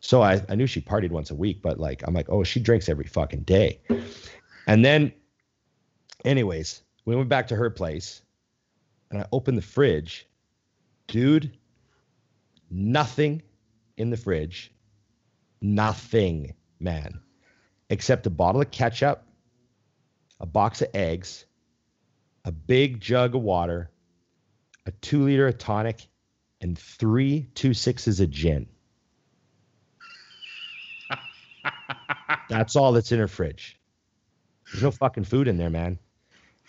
So 0.00 0.20
I, 0.22 0.42
I 0.48 0.56
knew 0.56 0.66
she 0.66 0.80
partied 0.80 1.10
once 1.10 1.30
a 1.30 1.34
week, 1.34 1.62
but 1.62 1.78
like 1.78 2.02
I'm 2.06 2.14
like, 2.14 2.28
oh, 2.28 2.42
she 2.42 2.58
drinks 2.60 2.88
every 2.88 3.06
fucking 3.06 3.42
day. 3.42 3.80
And 4.66 4.84
then, 4.84 5.12
anyways, 6.24 6.82
we 7.04 7.14
went 7.16 7.28
back 7.28 7.46
to 7.48 7.56
her 7.56 7.70
place, 7.70 8.22
and 9.10 9.20
I 9.20 9.26
opened 9.32 9.58
the 9.58 9.62
fridge, 9.62 10.26
dude. 11.06 11.56
Nothing 12.70 13.42
in 13.96 14.10
the 14.10 14.16
fridge, 14.16 14.72
nothing, 15.62 16.54
man, 16.80 17.20
except 17.88 18.26
a 18.26 18.30
bottle 18.30 18.60
of 18.60 18.70
ketchup, 18.70 19.24
a 20.40 20.46
box 20.46 20.82
of 20.82 20.88
eggs, 20.94 21.44
a 22.44 22.52
big 22.52 23.00
jug 23.00 23.34
of 23.34 23.42
water, 23.42 23.90
a 24.86 24.90
two 24.90 25.22
liter 25.24 25.46
of 25.46 25.58
tonic, 25.58 26.06
and 26.60 26.78
three 26.78 27.48
two 27.54 27.74
sixes 27.74 28.20
of 28.20 28.30
gin. 28.30 28.66
That's 32.48 32.76
all 32.76 32.92
that's 32.92 33.12
in 33.12 33.18
her 33.18 33.28
fridge. 33.28 33.78
There's 34.70 34.82
no 34.82 34.90
fucking 34.90 35.24
food 35.24 35.48
in 35.48 35.56
there, 35.56 35.70
man. 35.70 35.98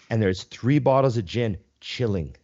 And 0.10 0.22
there's 0.22 0.44
three 0.44 0.80
bottles 0.80 1.18
of 1.18 1.26
gin 1.26 1.58
chilling. 1.80 2.36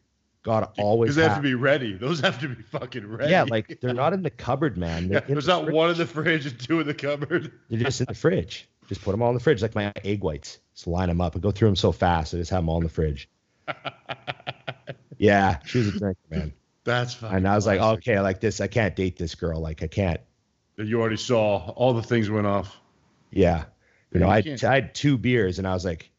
God 0.44 0.70
always 0.78 1.10
Because 1.10 1.16
they 1.18 1.24
have 1.24 1.38
to 1.38 1.42
be 1.42 1.54
ready. 1.54 1.94
Those 1.94 2.22
have 2.22 2.40
to 2.40 2.48
be 2.50 2.62
fucking 2.64 3.06
ready. 3.06 3.32
Yeah, 3.32 3.44
like 3.44 3.80
they're 3.82 3.94
not 3.94 4.14
in 4.14 4.24
the 4.24 4.30
cupboard, 4.30 4.78
man. 4.78 5.10
Yeah, 5.10 5.20
there's 5.28 5.46
the 5.46 5.54
not 5.54 5.64
fridge. 5.66 5.76
one 5.76 5.90
in 5.90 5.98
the 5.98 6.06
fridge 6.06 6.46
and 6.46 6.60
two 6.60 6.80
in 6.80 6.88
the 6.88 6.94
cupboard. 6.94 7.52
They're 7.70 7.80
just 7.80 8.02
in 8.02 8.06
the 8.08 8.16
fridge. 8.16 8.70
Just 8.88 9.04
put 9.04 9.12
them 9.12 9.22
all 9.22 9.30
in 9.30 9.36
the 9.36 9.42
fridge, 9.42 9.62
like 9.62 9.76
my 9.76 9.94
egg 10.04 10.24
whites. 10.24 10.60
Just 10.74 10.88
line 10.88 11.10
them 11.10 11.22
up 11.22 11.36
and 11.36 11.44
go 11.44 11.52
through 11.52 11.68
them 11.68 11.76
so 11.76 11.92
fast. 11.92 12.34
I 12.34 12.38
just 12.38 12.52
have 12.52 12.60
them 12.60 12.70
all 12.70 12.78
in 12.78 12.84
the 12.84 12.90
fridge. 12.90 13.30
yeah, 15.18 15.60
she 15.66 15.80
was 15.80 15.88
a 15.90 16.00
drinker, 16.00 16.20
man. 16.30 16.54
That's 16.86 17.14
fine. 17.14 17.36
And 17.36 17.48
I 17.48 17.56
was 17.56 17.68
like, 17.68 17.80
okay, 17.80 18.16
I 18.16 18.22
like 18.22 18.40
this. 18.40 18.62
I 18.62 18.68
can't 18.68 18.96
date 18.96 19.18
this 19.18 19.36
girl. 19.36 19.60
Like, 19.60 19.84
I 19.84 19.88
can't. 19.88 20.20
You 20.78 21.02
already 21.02 21.18
saw 21.18 21.70
all 21.72 21.94
the 21.94 22.02
things 22.02 22.30
went 22.30 22.48
off. 22.48 22.78
Yeah. 23.32 23.66
You 24.12 24.22
know, 24.22 24.28
you 24.28 24.32
I, 24.32 24.42
can't- 24.42 24.64
I 24.64 24.76
had 24.76 24.96
two 24.96 25.18
beers 25.18 25.60
and 25.60 25.68
I 25.68 25.74
was 25.74 25.86
like, 25.86 26.10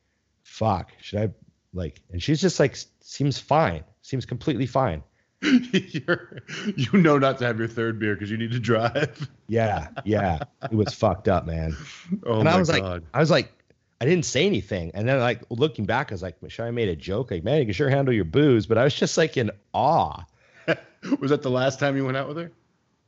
fuck, 0.45 0.93
should 1.01 1.19
I 1.19 1.31
like, 1.73 2.01
and 2.11 2.23
she's 2.23 2.41
just 2.41 2.61
like, 2.61 2.77
seems 3.01 3.39
fine. 3.39 3.85
Seems 4.11 4.27
completely 4.27 4.67
fine. 4.67 5.05
You're, 5.41 6.41
you 6.75 7.01
know 7.01 7.17
not 7.17 7.39
to 7.39 7.47
have 7.47 7.61
your 7.61 7.69
third 7.69 8.01
beer 8.01 8.15
because 8.15 8.29
you 8.29 8.37
need 8.37 8.51
to 8.51 8.59
drive. 8.59 9.31
Yeah. 9.47 9.89
Yeah. 10.05 10.43
it 10.63 10.75
was 10.75 10.95
fucked 10.95 11.27
up, 11.29 11.45
man. 11.45 11.77
Oh 12.25 12.35
and 12.37 12.45
my 12.45 12.53
I 12.53 12.59
was 12.59 12.71
god. 12.71 12.81
like, 12.81 13.03
I 13.15 13.21
was 13.21 13.31
like, 13.31 13.53
I 14.01 14.05
didn't 14.05 14.25
say 14.25 14.47
anything. 14.47 14.91
And 14.95 15.09
then 15.09 15.19
like 15.21 15.43
looking 15.49 15.87
back, 15.87 16.11
I 16.11 16.15
was 16.15 16.23
like, 16.23 16.37
sure, 16.49 16.67
I 16.67 16.71
made 16.73 16.89
a 16.89 16.97
joke. 16.97 17.31
Like, 17.31 17.45
man, 17.45 17.59
you 17.59 17.65
can 17.67 17.73
sure 17.75 17.89
handle 17.89 18.13
your 18.15 18.25
booze. 18.25 18.67
But 18.67 18.79
I 18.79 18.85
was 18.85 18.95
just 18.95 19.17
like 19.17 19.37
in 19.37 19.53
awe. 19.73 20.25
was 21.21 21.31
that 21.31 21.43
the 21.43 21.51
last 21.51 21.79
time 21.79 21.97
you 21.97 22.05
went 22.05 22.17
out 22.17 22.27
with 22.29 22.37
her? 22.37 22.53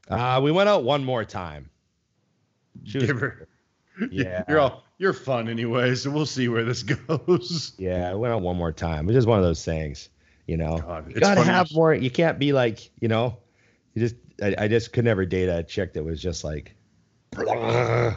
Uh, 0.08 0.40
we 0.40 0.52
went 0.52 0.68
out 0.68 0.84
one 0.84 1.04
more 1.04 1.24
time. 1.24 1.68
She 2.84 2.98
was, 2.98 3.06
Give 3.08 3.18
her. 3.20 3.48
Yeah. 4.10 4.44
You're 4.48 4.60
all 4.60 4.84
you're 4.98 5.12
fun 5.12 5.48
anyway, 5.48 5.96
so 5.96 6.10
we'll 6.10 6.26
see 6.26 6.48
where 6.48 6.64
this 6.64 6.82
goes. 6.84 7.72
yeah, 7.76 8.10
I 8.10 8.14
went 8.14 8.32
out 8.32 8.42
one 8.42 8.56
more 8.56 8.72
time. 8.72 9.08
It's 9.08 9.16
just 9.16 9.26
one 9.28 9.38
of 9.38 9.44
those 9.44 9.64
things, 9.64 10.08
you 10.46 10.56
know. 10.56 10.78
God, 10.78 11.12
you 11.12 11.20
gotta 11.20 11.44
have 11.44 11.72
more. 11.72 11.94
You 11.94 12.10
can't 12.10 12.38
be 12.38 12.52
like, 12.52 12.90
you 13.00 13.08
know, 13.08 13.38
you 13.94 14.00
just. 14.00 14.16
I, 14.42 14.54
I 14.58 14.68
just 14.68 14.92
could 14.92 15.04
never 15.04 15.24
date 15.24 15.48
a 15.48 15.62
chick 15.62 15.92
that 15.92 16.02
was 16.02 16.20
just 16.20 16.42
like. 16.42 16.74
Yeah, 17.38 18.16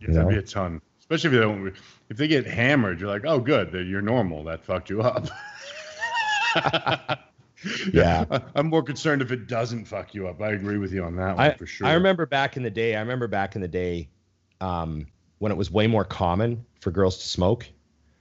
that'd 0.00 0.14
know? 0.14 0.28
be 0.28 0.36
a 0.36 0.42
ton. 0.42 0.80
Especially 0.98 1.28
if 1.28 1.34
they 1.34 1.40
don't 1.40 1.74
if 2.10 2.16
they 2.16 2.28
get 2.28 2.46
hammered, 2.46 3.00
you're 3.00 3.08
like, 3.08 3.24
oh 3.24 3.38
good, 3.38 3.72
you're 3.72 4.02
normal. 4.02 4.44
That 4.44 4.64
fucked 4.64 4.90
you 4.90 5.02
up. 5.02 5.28
Yeah. 7.92 8.24
I'm 8.54 8.68
more 8.68 8.82
concerned 8.82 9.22
if 9.22 9.32
it 9.32 9.46
doesn't 9.46 9.86
fuck 9.86 10.14
you 10.14 10.28
up. 10.28 10.40
I 10.42 10.50
agree 10.50 10.78
with 10.78 10.92
you 10.92 11.04
on 11.04 11.16
that 11.16 11.36
one 11.36 11.46
I, 11.46 11.54
for 11.54 11.66
sure. 11.66 11.86
I 11.86 11.94
remember 11.94 12.26
back 12.26 12.56
in 12.56 12.62
the 12.62 12.70
day. 12.70 12.96
I 12.96 13.00
remember 13.00 13.26
back 13.26 13.54
in 13.54 13.62
the 13.62 13.68
day, 13.68 14.08
um, 14.60 15.06
when 15.38 15.50
it 15.50 15.56
was 15.56 15.70
way 15.70 15.86
more 15.86 16.04
common 16.04 16.64
for 16.80 16.90
girls 16.90 17.18
to 17.18 17.28
smoke. 17.28 17.66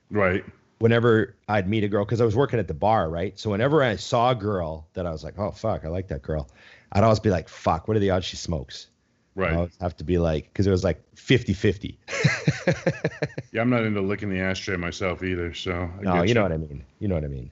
Right. 0.09 0.43
Whenever 0.83 1.37
I'd 1.47 1.69
meet 1.69 1.85
a 1.85 1.87
girl, 1.87 2.03
because 2.03 2.19
I 2.19 2.25
was 2.25 2.35
working 2.35 2.59
at 2.59 2.67
the 2.67 2.73
bar, 2.73 3.09
right? 3.09 3.39
So 3.39 3.49
whenever 3.51 3.81
I 3.81 3.95
saw 3.95 4.31
a 4.31 4.35
girl 4.35 4.85
that 4.95 5.05
I 5.05 5.11
was 5.11 5.23
like, 5.23 5.39
oh 5.39 5.51
fuck, 5.51 5.85
I 5.85 5.87
like 5.87 6.09
that 6.09 6.21
girl, 6.21 6.49
I'd 6.91 7.05
always 7.05 7.21
be 7.21 7.29
like, 7.29 7.47
fuck, 7.47 7.87
what 7.87 7.95
are 7.95 8.01
the 8.01 8.09
odds 8.09 8.25
she 8.25 8.35
smokes? 8.35 8.87
Right. 9.33 9.53
I 9.53 9.55
always 9.55 9.77
have 9.79 9.95
to 9.95 10.03
be 10.03 10.17
like, 10.17 10.51
because 10.51 10.67
it 10.67 10.71
was 10.71 10.83
like 10.83 11.01
50-50. 11.15 11.95
Yeah, 13.53 13.61
I'm 13.61 13.69
not 13.69 13.83
into 13.85 14.01
licking 14.01 14.29
the 14.29 14.41
ashtray 14.41 14.75
myself 14.75 15.23
either. 15.23 15.53
So 15.53 15.71
I 15.71 16.01
no, 16.01 16.13
get 16.15 16.27
you 16.27 16.33
know 16.33 16.43
what 16.43 16.51
I 16.51 16.57
mean. 16.57 16.83
You 16.99 17.07
know 17.07 17.15
what 17.15 17.23
I 17.23 17.27
mean. 17.27 17.49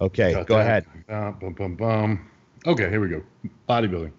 Okay, 0.00 0.34
Got 0.34 0.46
go 0.46 0.58
that. 0.58 0.60
ahead. 0.60 0.86
Uh, 1.08 1.32
bum, 1.32 1.54
bum, 1.54 1.74
bum. 1.74 2.30
Okay, 2.64 2.90
here 2.90 3.00
we 3.00 3.08
go. 3.08 3.22
Bodybuilding. 3.68 4.12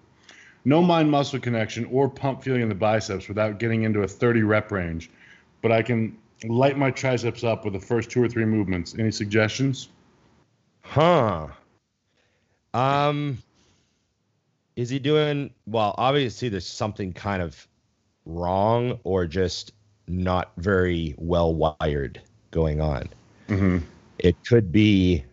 No 0.65 0.81
mind 0.81 1.09
muscle 1.11 1.39
connection 1.39 1.85
or 1.85 2.09
pump 2.09 2.43
feeling 2.43 2.61
in 2.61 2.67
the 2.69 2.75
biceps 2.75 3.29
without 3.29 3.59
getting 3.59 3.83
into 3.83 4.01
a 4.01 4.07
30 4.07 4.41
rep 4.41 4.71
range, 4.71 5.11
but 5.61 5.71
I 5.71 5.81
can 5.81 6.17
light 6.43 6.77
my 6.77 6.91
triceps 6.91 7.43
up 7.43 7.63
with 7.63 7.73
the 7.73 7.79
first 7.79 8.09
two 8.09 8.21
or 8.21 8.27
three 8.27 8.45
movements. 8.45 8.95
Any 8.97 9.11
suggestions? 9.11 9.89
Huh. 10.81 11.47
Um 12.73 13.39
is 14.75 14.89
he 14.89 14.99
doing 14.99 15.53
well, 15.65 15.95
obviously 15.97 16.49
there's 16.49 16.67
something 16.67 17.13
kind 17.13 17.41
of 17.41 17.67
wrong 18.25 18.99
or 19.03 19.25
just 19.25 19.71
not 20.07 20.51
very 20.57 21.15
well 21.17 21.53
wired 21.53 22.21
going 22.51 22.81
on. 22.81 23.09
Mm-hmm. 23.47 23.79
It 24.19 24.35
could 24.45 24.71
be 24.71 25.23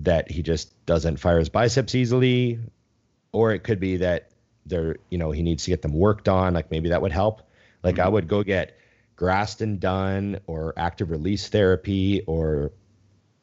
that 0.00 0.30
he 0.30 0.42
just 0.42 0.72
doesn't 0.86 1.18
fire 1.18 1.38
his 1.38 1.48
biceps 1.48 1.94
easily 1.94 2.58
or 3.32 3.52
it 3.52 3.64
could 3.64 3.80
be 3.80 3.98
that 3.98 4.30
there, 4.66 4.96
you 5.10 5.18
know, 5.18 5.30
he 5.30 5.42
needs 5.42 5.64
to 5.64 5.70
get 5.70 5.82
them 5.82 5.92
worked 5.92 6.28
on, 6.28 6.54
like 6.54 6.70
maybe 6.70 6.88
that 6.88 7.02
would 7.02 7.12
help. 7.12 7.42
Like 7.82 7.98
I 7.98 8.08
would 8.08 8.28
go 8.28 8.42
get 8.42 8.78
Graston 9.16 9.78
done 9.78 10.40
or 10.46 10.74
active 10.76 11.10
release 11.10 11.48
therapy 11.48 12.22
or 12.26 12.72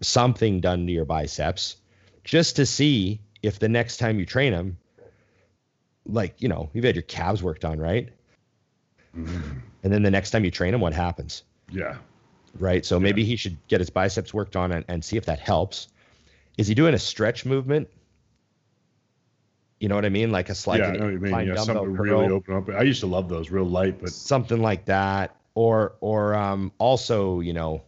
something 0.02 0.60
done 0.60 0.86
to 0.88 0.92
your 0.92 1.06
biceps 1.06 1.78
just 2.24 2.58
to 2.58 2.66
see 2.66 3.22
if 3.42 3.60
the 3.60 3.70
next 3.70 3.98
time 3.98 4.20
you 4.20 4.26
train 4.26 4.52
them, 4.52 4.78
like, 6.06 6.42
you 6.42 6.50
know, 6.50 6.70
you've 6.74 6.86
had 6.86 6.96
your 6.96 7.04
calves 7.04 7.42
worked 7.42 7.66
on, 7.66 7.80
right? 7.80 8.10
Mm-hmm. 9.16 9.60
And 9.84 9.94
then 9.94 10.04
the 10.04 10.12
next 10.12 10.32
time 10.32 10.46
you 10.46 10.52
train 10.52 10.72
them, 10.72 10.82
what 10.82 10.94
happens? 10.94 11.44
Yeah. 11.72 11.98
Right. 12.60 12.86
So 12.86 13.00
maybe 13.00 13.24
he 13.24 13.36
should 13.36 13.58
get 13.68 13.80
his 13.80 13.90
biceps 13.90 14.34
worked 14.34 14.56
on 14.56 14.72
and, 14.72 14.86
and 14.88 15.04
see 15.04 15.18
if 15.18 15.26
that 15.26 15.40
helps. 15.40 15.88
Is 16.58 16.68
he 16.68 16.76
doing 16.76 16.94
a 16.94 17.00
stretch 17.00 17.46
movement? 17.46 17.88
You 19.80 19.90
know 19.90 19.96
what 19.96 20.06
I 20.06 20.10
mean? 20.10 20.32
Like 20.32 20.50
a 20.50 20.56
slide 20.56 20.80
yeah, 20.80 20.90
I 20.90 20.92
know 20.92 21.06
what 21.06 21.14
you 21.14 21.20
mean. 21.20 21.48
Yeah, 21.48 21.56
something 21.56 21.96
curl, 21.96 22.06
really 22.06 22.28
open 22.28 22.56
up. 22.56 22.70
I 22.70 22.84
used 22.84 23.00
to 23.00 23.08
love 23.08 23.30
those, 23.30 23.50
real 23.50 23.66
light, 23.66 24.00
but 24.00 24.10
something 24.12 24.62
like 24.62 24.86
that. 24.86 25.36
Or 25.56 25.96
or 26.00 26.34
um 26.36 26.72
also, 26.78 27.40
you 27.42 27.54
know, 27.54 27.84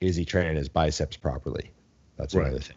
is 0.00 0.16
he 0.16 0.24
training 0.24 0.56
his 0.56 0.68
biceps 0.68 1.16
properly? 1.16 1.70
That's 2.16 2.34
Right. 2.34 2.46
another 2.48 2.60
thing. 2.62 2.76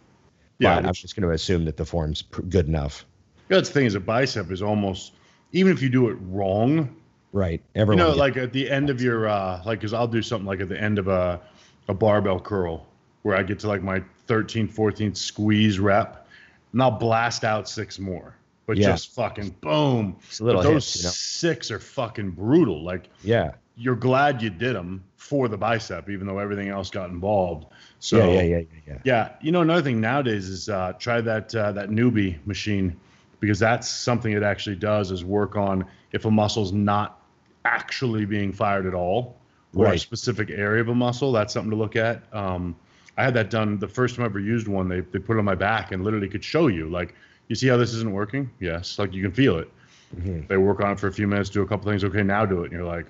yeah, 0.60 0.76
but 0.76 0.86
I'm 0.86 0.94
just 0.94 1.16
going 1.16 1.28
to 1.28 1.34
assume 1.34 1.66
that 1.66 1.76
the 1.78 1.86
form's 1.86 2.22
pr- 2.22 2.44
good 2.44 2.68
enough. 2.68 3.06
that's 3.48 3.70
the 3.70 3.74
thing 3.74 3.86
is 3.88 3.96
a 3.96 4.00
bicep 4.00 4.52
is 4.52 4.62
almost 4.62 5.14
even 5.54 5.74
if 5.74 5.82
you 5.82 5.90
do 5.90 6.08
it 6.10 6.18
wrong, 6.22 6.96
Right. 7.34 7.62
Everyone. 7.76 8.06
you 8.06 8.12
know, 8.12 8.16
like 8.18 8.38
at 8.38 8.54
the 8.54 8.70
end 8.70 8.90
of 8.92 9.02
your 9.02 9.28
uh 9.28 9.62
like 9.66 9.80
because 9.80 9.94
I'll 9.94 10.08
do 10.08 10.22
something 10.22 10.46
like 10.46 10.60
at 10.62 10.70
the 10.70 10.80
end 10.80 11.00
of 11.00 11.08
a 11.08 11.42
a 11.88 11.94
barbell 11.94 12.40
curl 12.40 12.86
where 13.24 13.36
I 13.36 13.42
get 13.44 13.60
to 13.62 13.68
like 13.68 13.82
my 13.82 14.04
13, 14.28 14.68
14 14.68 15.14
squeeze 15.16 15.80
rep, 15.80 16.28
and 16.74 16.82
I'll 16.82 16.92
blast 16.92 17.44
out 17.44 17.68
six 17.68 17.98
more. 18.00 18.36
But 18.68 18.78
Yeah. 18.78 18.92
just 18.92 19.14
fucking 19.16 19.56
boom. 19.62 20.16
It's 20.28 20.40
a 20.40 20.44
little 20.44 20.62
But 20.62 20.70
those 20.70 20.86
hits, 20.94 20.98
you 20.98 21.04
know? 21.04 21.12
six 21.12 21.72
are 21.72 21.80
fucking 21.80 22.32
brutal. 22.32 22.84
Like 22.84 23.10
yeah. 23.24 23.54
You're 23.76 23.96
glad 23.96 24.42
you 24.42 24.50
did 24.50 24.76
them 24.76 25.04
for 25.16 25.48
the 25.48 25.58
bicep, 25.58 26.10
even 26.10 26.28
though 26.28 26.40
everything 26.40 26.70
else 26.70 26.90
got 26.90 27.10
involved. 27.10 27.68
So 28.00 28.18
yeah. 28.18 28.26
Yeah. 28.26 28.42
Yeah. 28.42 28.58
Yeah. 28.58 28.66
Yeah. 28.88 28.98
yeah, 29.04 29.30
you 29.42 29.52
know 29.52 29.62
another 29.62 29.82
thing 29.82 30.02
nowadays 30.02 30.50
is 30.50 30.70
uh, 30.70 30.94
try 31.00 31.22
that 31.22 31.56
uh, 31.56 31.72
that 31.72 31.90
Neubie 31.90 32.46
machine 32.46 33.00
because 33.40 33.60
that's 33.60 33.90
something 33.90 34.34
it 34.34 34.44
actually 34.44 34.76
does 34.76 35.12
is 35.12 35.24
work 35.24 35.56
on 35.56 35.86
if 36.12 36.26
a 36.26 36.32
muscle's 36.32 36.72
not 36.72 37.20
actually 37.66 38.26
being 38.26 38.52
fired 38.52 38.86
at 38.86 38.94
all 38.94 39.38
or 39.76 39.86
a 39.96 40.00
specific 40.00 40.50
area 40.50 40.82
of 40.82 40.90
a 40.90 40.96
muscle. 40.96 41.32
That's 41.32 41.54
something 41.54 41.72
to 41.72 41.78
look 41.78 41.96
at. 41.96 42.22
Um, 42.34 42.76
I 43.18 43.24
had 43.24 43.34
that 43.36 43.50
done 43.50 43.80
the 43.80 43.88
first 43.88 44.16
time 44.16 44.24
I 44.24 44.26
ever 44.26 44.40
used 44.40 44.68
one. 44.68 44.90
They 44.90 45.00
they 45.00 45.20
put 45.20 45.38
it 45.38 45.40
on 45.40 45.46
my 45.46 45.56
back 45.56 45.92
and 45.92 46.04
literally 46.04 46.28
could 46.28 46.44
show 46.44 46.68
you 46.68 46.90
like 46.90 47.16
you 47.48 47.56
see 47.56 47.68
how 47.68 47.78
this 47.78 47.94
isn't 47.94 48.12
working. 48.12 48.50
Yes, 48.60 49.00
like 49.00 49.14
you 49.14 49.22
can 49.24 49.32
feel 49.32 49.58
it. 49.58 49.70
Mhm. 50.16 50.48
They 50.48 50.58
work 50.58 50.82
on 50.82 50.92
it 50.92 51.00
for 51.00 51.08
a 51.08 51.14
few 51.14 51.28
minutes, 51.28 51.50
do 51.50 51.62
a 51.62 51.68
couple 51.68 51.90
things. 51.90 52.04
Okay, 52.04 52.24
now 52.24 52.46
do 52.46 52.62
it. 52.64 52.66
And 52.66 52.74
you're 52.74 52.84
like, 52.84 53.08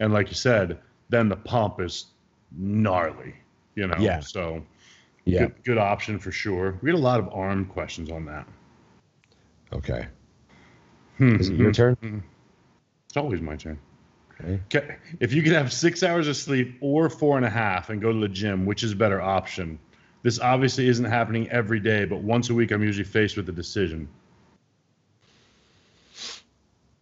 and 0.00 0.12
like 0.12 0.28
you 0.28 0.34
said, 0.34 0.78
then 1.08 1.28
the 1.28 1.36
pump 1.36 1.80
is 1.80 2.06
gnarly. 2.56 3.34
You 3.74 3.86
know. 3.86 3.96
Yeah. 3.98 4.20
So 4.20 4.64
Yeah. 5.24 5.40
Good, 5.40 5.64
good 5.64 5.78
option 5.78 6.18
for 6.18 6.32
sure. 6.32 6.78
We 6.82 6.90
had 6.90 6.98
a 6.98 7.02
lot 7.02 7.20
of 7.20 7.28
arm 7.32 7.66
questions 7.66 8.10
on 8.10 8.24
that. 8.26 8.46
Okay. 9.72 10.06
Hmm, 11.18 11.36
Is 11.36 11.48
it 11.48 11.56
your 11.56 11.72
turn? 11.72 12.22
It's 13.06 13.16
always 13.16 13.40
my 13.40 13.56
turn. 13.56 13.78
Okay. 14.40 14.60
Okay. 14.74 14.96
If 15.20 15.32
you 15.32 15.42
could 15.42 15.52
have 15.52 15.72
six 15.72 16.02
hours 16.02 16.28
of 16.28 16.36
sleep 16.36 16.78
or 16.80 17.10
four 17.10 17.36
and 17.36 17.44
a 17.44 17.50
half 17.50 17.90
and 17.90 18.00
go 18.00 18.12
to 18.12 18.18
the 18.20 18.28
gym, 18.28 18.64
which 18.66 18.82
is 18.82 18.94
better 18.94 19.20
option? 19.20 19.78
This 20.22 20.40
obviously 20.40 20.88
isn't 20.88 21.04
happening 21.04 21.48
every 21.50 21.80
day, 21.80 22.04
but 22.04 22.22
once 22.22 22.50
a 22.50 22.54
week 22.54 22.70
I'm 22.70 22.82
usually 22.82 23.04
faced 23.04 23.36
with 23.36 23.48
a 23.48 23.52
decision. 23.52 24.08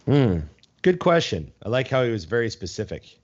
Hmm. 0.06 0.40
Good 0.86 1.00
question. 1.00 1.50
I 1.64 1.68
like 1.68 1.88
how 1.88 2.04
he 2.04 2.12
was 2.12 2.26
very 2.26 2.48
specific. 2.48 3.18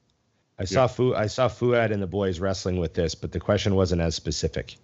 I 0.58 0.64
saw 0.64 0.88
Fu 0.88 1.14
I 1.14 1.28
saw 1.28 1.46
Fouad 1.46 1.92
and 1.92 2.02
the 2.02 2.08
boys 2.08 2.40
wrestling 2.40 2.78
with 2.78 2.94
this, 2.94 3.14
but 3.14 3.30
the 3.30 3.38
question 3.38 3.76
wasn't 3.76 4.02
as 4.02 4.16
specific. 4.16 4.74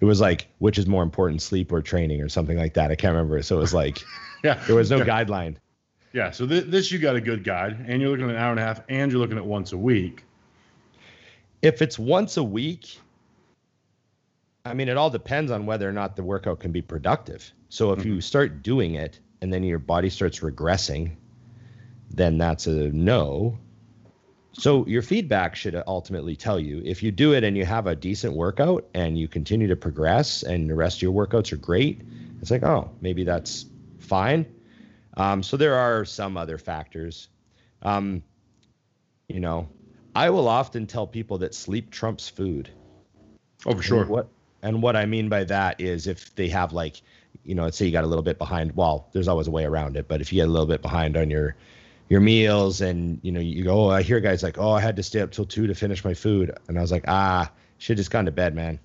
It 0.00 0.06
was 0.06 0.20
like, 0.20 0.48
which 0.58 0.76
is 0.76 0.88
more 0.88 1.04
important, 1.04 1.40
sleep 1.40 1.70
or 1.70 1.80
training, 1.82 2.20
or 2.20 2.28
something 2.28 2.58
like 2.58 2.74
that. 2.74 2.90
I 2.90 2.96
can't 2.96 3.12
remember. 3.12 3.40
So 3.42 3.58
it 3.58 3.60
was 3.60 3.72
like 3.72 4.02
Yeah. 4.42 4.60
there 4.66 4.74
was 4.74 4.90
no 4.90 4.96
yeah. 4.96 5.04
guideline. 5.04 5.54
Yeah. 6.12 6.32
So 6.32 6.48
th- 6.48 6.64
this 6.64 6.90
you 6.90 6.98
got 6.98 7.14
a 7.14 7.20
good 7.20 7.44
guide, 7.44 7.84
and 7.86 8.02
you're 8.02 8.10
looking 8.10 8.24
at 8.24 8.34
an 8.34 8.42
hour 8.42 8.50
and 8.50 8.58
a 8.58 8.64
half, 8.64 8.80
and 8.88 9.12
you're 9.12 9.20
looking 9.20 9.38
at 9.38 9.46
once 9.46 9.70
a 9.70 9.78
week. 9.78 10.24
If 11.62 11.80
it's 11.80 11.96
once 11.96 12.38
a 12.38 12.42
week, 12.42 12.98
I 14.64 14.74
mean, 14.74 14.88
it 14.88 14.96
all 14.96 15.10
depends 15.10 15.52
on 15.52 15.64
whether 15.64 15.88
or 15.88 15.92
not 15.92 16.16
the 16.16 16.24
workout 16.24 16.58
can 16.58 16.72
be 16.72 16.82
productive. 16.82 17.52
So 17.68 17.92
if 17.92 18.00
mm-hmm. 18.00 18.14
you 18.14 18.20
start 18.20 18.64
doing 18.64 18.96
it 18.96 19.20
and 19.40 19.52
then 19.52 19.62
your 19.62 19.78
body 19.78 20.10
starts 20.10 20.40
regressing, 20.40 21.12
then 22.10 22.38
that's 22.38 22.66
a 22.66 22.90
no. 22.90 23.58
So 24.52 24.86
your 24.86 25.02
feedback 25.02 25.54
should 25.56 25.82
ultimately 25.86 26.36
tell 26.36 26.58
you 26.58 26.80
if 26.84 27.02
you 27.02 27.10
do 27.10 27.34
it 27.34 27.44
and 27.44 27.56
you 27.56 27.64
have 27.64 27.86
a 27.86 27.94
decent 27.94 28.34
workout 28.34 28.86
and 28.94 29.18
you 29.18 29.28
continue 29.28 29.68
to 29.68 29.76
progress 29.76 30.42
and 30.42 30.70
the 30.70 30.74
rest 30.74 30.98
of 30.98 31.02
your 31.02 31.12
workouts 31.12 31.52
are 31.52 31.56
great, 31.56 32.00
it's 32.40 32.50
like, 32.50 32.62
oh, 32.62 32.90
maybe 33.00 33.24
that's 33.24 33.66
fine. 33.98 34.46
Um, 35.16 35.42
so 35.42 35.56
there 35.56 35.74
are 35.74 36.04
some 36.04 36.36
other 36.36 36.58
factors. 36.58 37.28
Um, 37.82 38.22
You 39.28 39.40
know, 39.40 39.68
I 40.14 40.30
will 40.30 40.46
often 40.46 40.86
tell 40.86 41.06
people 41.06 41.38
that 41.38 41.52
sleep 41.52 41.90
trumps 41.90 42.28
food. 42.28 42.70
Oh, 43.66 43.74
for 43.74 43.82
sure. 43.82 44.00
And 44.02 44.08
what 44.08 44.28
and 44.62 44.82
what 44.82 44.96
I 44.96 45.04
mean 45.04 45.28
by 45.28 45.44
that 45.44 45.80
is 45.80 46.06
if 46.06 46.34
they 46.36 46.48
have 46.48 46.72
like, 46.72 47.02
you 47.44 47.54
know, 47.54 47.64
let's 47.64 47.76
say 47.76 47.86
you 47.86 47.92
got 47.92 48.04
a 48.04 48.06
little 48.06 48.22
bit 48.22 48.38
behind. 48.38 48.76
Well, 48.76 49.08
there's 49.12 49.28
always 49.28 49.48
a 49.48 49.50
way 49.50 49.64
around 49.64 49.96
it, 49.96 50.06
but 50.08 50.20
if 50.20 50.32
you 50.32 50.36
get 50.36 50.48
a 50.48 50.52
little 50.52 50.66
bit 50.66 50.80
behind 50.80 51.16
on 51.16 51.28
your 51.28 51.56
your 52.08 52.20
meals 52.20 52.80
and 52.80 53.18
you 53.22 53.32
know 53.32 53.40
you 53.40 53.64
go, 53.64 53.86
oh, 53.86 53.90
I 53.90 54.02
hear 54.02 54.20
guys 54.20 54.42
like, 54.42 54.58
oh, 54.58 54.70
I 54.70 54.80
had 54.80 54.96
to 54.96 55.02
stay 55.02 55.20
up 55.20 55.30
till 55.32 55.46
two 55.46 55.66
to 55.66 55.74
finish 55.74 56.04
my 56.04 56.14
food, 56.14 56.56
and 56.68 56.78
I 56.78 56.80
was 56.80 56.92
like, 56.92 57.04
ah, 57.08 57.50
should 57.78 57.96
just 57.96 58.10
gone 58.10 58.26
to 58.26 58.32
bed, 58.32 58.54
man. 58.54 58.78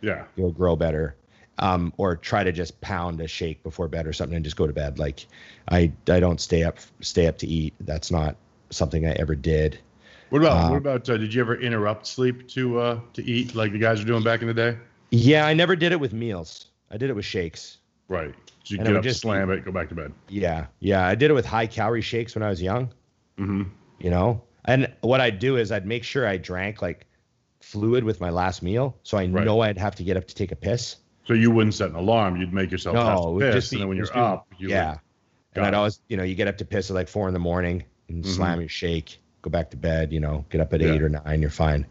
Yeah. 0.00 0.24
You'll 0.36 0.52
grow 0.52 0.76
better. 0.76 1.16
Um, 1.60 1.92
or 1.96 2.14
try 2.14 2.44
to 2.44 2.52
just 2.52 2.80
pound 2.80 3.20
a 3.20 3.26
shake 3.26 3.64
before 3.64 3.88
bed 3.88 4.06
or 4.06 4.12
something 4.12 4.36
and 4.36 4.44
just 4.44 4.56
go 4.56 4.66
to 4.68 4.72
bed. 4.72 5.00
Like 5.00 5.26
I 5.68 5.90
I 6.08 6.20
don't 6.20 6.40
stay 6.40 6.62
up 6.62 6.78
stay 7.00 7.26
up 7.26 7.38
to 7.38 7.48
eat. 7.48 7.74
That's 7.80 8.12
not 8.12 8.36
something 8.70 9.04
I 9.06 9.12
ever 9.12 9.34
did. 9.34 9.78
What 10.30 10.42
about 10.42 10.66
Uh, 10.66 10.70
what 10.70 10.76
about? 10.76 11.10
Uh, 11.10 11.16
did 11.16 11.34
you 11.34 11.40
ever 11.40 11.56
interrupt 11.56 12.06
sleep 12.06 12.46
to 12.50 12.78
uh, 12.78 13.00
to 13.14 13.24
eat 13.24 13.56
like 13.56 13.72
the 13.72 13.78
guys 13.78 13.98
were 13.98 14.06
doing 14.06 14.22
back 14.22 14.40
in 14.40 14.46
the 14.46 14.54
day? 14.54 14.76
Yeah, 15.10 15.46
I 15.46 15.54
never 15.54 15.74
did 15.74 15.90
it 15.90 15.98
with 15.98 16.12
meals. 16.12 16.66
I 16.92 16.96
did 16.96 17.10
it 17.10 17.16
with 17.16 17.24
shakes. 17.24 17.78
Right. 18.06 18.34
So 18.68 18.74
you 18.74 18.80
And 18.80 18.88
get 18.88 18.96
up, 18.98 19.02
just 19.02 19.22
slam 19.22 19.50
it, 19.50 19.64
go 19.64 19.72
back 19.72 19.88
to 19.88 19.94
bed. 19.94 20.12
Yeah, 20.28 20.66
yeah, 20.80 21.06
I 21.06 21.14
did 21.14 21.30
it 21.30 21.34
with 21.34 21.46
high 21.46 21.66
calorie 21.66 22.02
shakes 22.02 22.34
when 22.34 22.42
I 22.42 22.50
was 22.50 22.60
young. 22.60 22.88
Mm-hmm. 23.38 23.62
You 23.98 24.10
know, 24.10 24.42
and 24.66 24.92
what 25.00 25.22
I'd 25.22 25.38
do 25.38 25.56
is 25.56 25.72
I'd 25.72 25.86
make 25.86 26.04
sure 26.04 26.26
I 26.28 26.36
drank 26.36 26.82
like 26.82 27.06
fluid 27.60 28.04
with 28.04 28.20
my 28.20 28.28
last 28.28 28.62
meal, 28.62 28.94
so 29.04 29.16
I 29.16 29.24
Right. 29.26 29.44
know 29.46 29.60
I'd 29.62 29.78
have 29.78 29.94
to 29.94 30.04
get 30.04 30.18
up 30.18 30.26
to 30.28 30.34
take 30.34 30.52
a 30.52 30.56
piss. 30.56 30.96
So 31.26 31.32
you 31.32 31.50
wouldn't 31.50 31.74
set 31.74 31.88
an 31.88 31.96
alarm. 31.96 32.36
You'd 32.36 32.52
make 32.52 32.70
yourself 32.70 32.94
No, 32.94 33.38
piss, 33.40 33.54
just 33.54 33.70
be 33.70 33.76
and 33.76 33.80
then 33.82 33.88
when 33.88 33.96
you're 33.96 34.14
up, 34.18 34.46
you 34.58 34.68
yeah. 34.68 34.90
would- 34.90 35.00
And 35.54 35.64
I'd 35.64 35.68
it. 35.72 35.74
always, 35.74 36.00
you 36.08 36.18
know, 36.18 36.22
you 36.22 36.34
get 36.34 36.46
up 36.46 36.58
to 36.58 36.66
piss 36.66 36.90
at 36.90 36.94
like 36.94 37.08
four 37.08 37.26
in 37.26 37.32
the 37.32 37.40
morning 37.40 37.84
and 38.10 38.22
Mhm. 38.22 38.28
slam 38.28 38.60
your 38.60 38.68
shake, 38.68 39.18
go 39.40 39.48
back 39.48 39.70
to 39.70 39.78
bed, 39.78 40.12
you 40.12 40.20
know, 40.20 40.44
get 40.50 40.60
up 40.60 40.74
at 40.74 40.82
Yeah. 40.82 40.92
eight 40.92 41.02
or 41.02 41.08
nine, 41.08 41.40
you're 41.40 41.48
fine. 41.50 41.86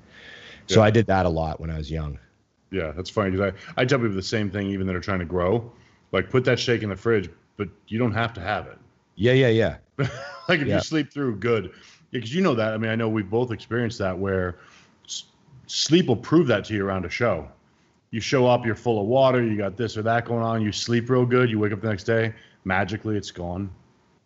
So 0.67 0.81
Yeah. 0.81 0.85
I 0.85 0.91
did 0.91 1.07
that 1.07 1.25
a 1.25 1.29
lot 1.29 1.59
when 1.59 1.71
I 1.71 1.77
was 1.77 1.89
young. 1.89 2.19
Yeah, 2.69 2.91
that's 2.91 3.09
funny 3.09 3.31
because 3.31 3.53
I, 3.75 3.81
I 3.81 3.85
tell 3.85 3.97
people 3.97 4.13
the 4.15 4.21
same 4.21 4.51
thing, 4.51 4.67
even 4.69 4.85
that 4.87 4.95
are 4.95 4.99
trying 5.01 5.19
to 5.19 5.25
grow. 5.25 5.71
Like, 6.11 6.29
put 6.29 6.45
that 6.45 6.59
shake 6.59 6.83
in 6.83 6.89
the 6.89 6.95
fridge, 6.95 7.29
but 7.57 7.69
you 7.87 7.99
don't 7.99 8.13
have 8.13 8.33
to 8.33 8.41
have 8.41 8.67
it. 8.67 8.77
Yeah, 9.15 9.33
yeah, 9.33 9.47
yeah. 9.49 9.77
like, 10.47 10.59
if 10.61 10.67
Yeah. 10.67 10.75
you 10.75 10.81
sleep 10.81 11.11
through, 11.11 11.37
good. 11.37 11.71
Because 12.11 12.33
you 12.33 12.41
know 12.41 12.55
that. 12.55 12.73
I 12.73 12.77
mean, 12.77 12.91
I 12.91 12.95
know 12.95 13.09
we've 13.09 13.29
both 13.29 13.51
experienced 13.51 13.97
that 13.99 14.17
where 14.17 14.59
s- 15.05 15.25
sleep 15.67 16.07
will 16.07 16.15
prove 16.15 16.47
that 16.47 16.65
to 16.65 16.73
you 16.73 16.85
around 16.85 17.03
a 17.05 17.09
show. 17.09 17.47
You 18.11 18.21
show 18.21 18.47
up, 18.47 18.65
you're 18.65 18.75
full 18.75 19.01
of 19.01 19.07
water, 19.07 19.43
you 19.43 19.57
got 19.57 19.75
this 19.75 19.97
or 19.97 20.01
that 20.03 20.23
going 20.25 20.41
on, 20.43 20.61
you 20.61 20.71
sleep 20.71 21.09
real 21.09 21.25
good, 21.25 21.49
you 21.49 21.59
wake 21.59 21.73
up 21.73 21.81
the 21.81 21.89
next 21.89 22.05
day, 22.05 22.33
magically 22.63 23.17
it's 23.17 23.31
gone. 23.31 23.69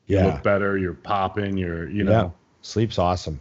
You 0.06 0.18
Yeah. 0.18 0.26
look 0.28 0.44
better, 0.44 0.78
you're 0.78 0.94
popping, 0.94 1.58
you're, 1.58 1.90
you 1.90 2.04
know, 2.04 2.12
Yeah. 2.12 2.30
Sleep's 2.62 3.00
awesome. 3.00 3.40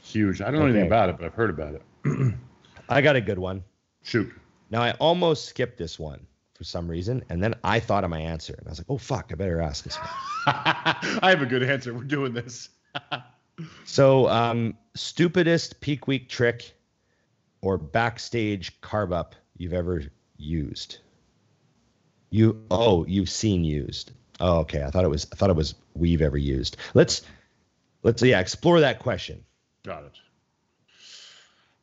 huge. 0.00 0.40
I 0.40 0.44
don't 0.52 0.60
know 0.60 0.66
anything 0.66 0.86
about 0.86 1.08
it, 1.08 1.16
but 1.18 1.24
I've 1.26 1.34
heard 1.34 1.50
about 1.50 1.74
it. 1.74 1.82
I 2.88 3.00
got 3.00 3.16
a 3.16 3.20
good 3.20 3.38
one. 3.38 3.64
Shoot. 4.02 4.32
Now 4.70 4.80
I 4.82 4.92
almost 4.92 5.46
skipped 5.46 5.76
this 5.76 5.98
one 5.98 6.20
for 6.60 6.64
some 6.64 6.86
reason, 6.88 7.24
and 7.30 7.42
then 7.42 7.54
I 7.64 7.80
thought 7.80 8.04
of 8.04 8.10
my 8.10 8.20
answer, 8.20 8.52
and 8.52 8.66
I 8.66 8.70
was 8.70 8.78
like, 8.78 8.90
"Oh 8.90 8.98
fuck, 8.98 9.30
I 9.32 9.34
better 9.34 9.62
ask 9.62 9.82
this. 9.82 9.96
I 10.46 11.30
have 11.30 11.40
a 11.40 11.46
good 11.46 11.62
answer. 11.62 11.94
We're 11.94 12.04
doing 12.04 12.34
this. 12.34 12.68
So, 13.84 14.26
um, 14.28 14.78
stupidest 14.94 15.80
peak 15.82 16.06
week 16.06 16.30
trick 16.30 16.72
or 17.60 17.76
backstage 17.76 18.80
carb 18.80 19.12
up 19.12 19.34
you've 19.54 19.74
ever 19.74 20.04
used? 20.38 20.98
You 22.30 22.62
oh, 22.70 23.04
you've 23.06 23.28
seen 23.28 23.64
used. 23.64 24.12
Oh, 24.38 24.60
okay. 24.60 24.82
I 24.82 24.90
thought 24.90 25.04
it 25.04 25.10
was 25.10 25.26
I 25.30 25.36
thought 25.36 25.50
it 25.50 25.56
was 25.56 25.74
we've 25.94 26.22
ever 26.22 26.38
used. 26.38 26.78
Let's 26.94 27.20
let's 28.02 28.22
yeah 28.22 28.40
explore 28.40 28.80
that 28.80 29.00
question. 29.00 29.44
Got 29.84 30.04
it. 30.04 30.12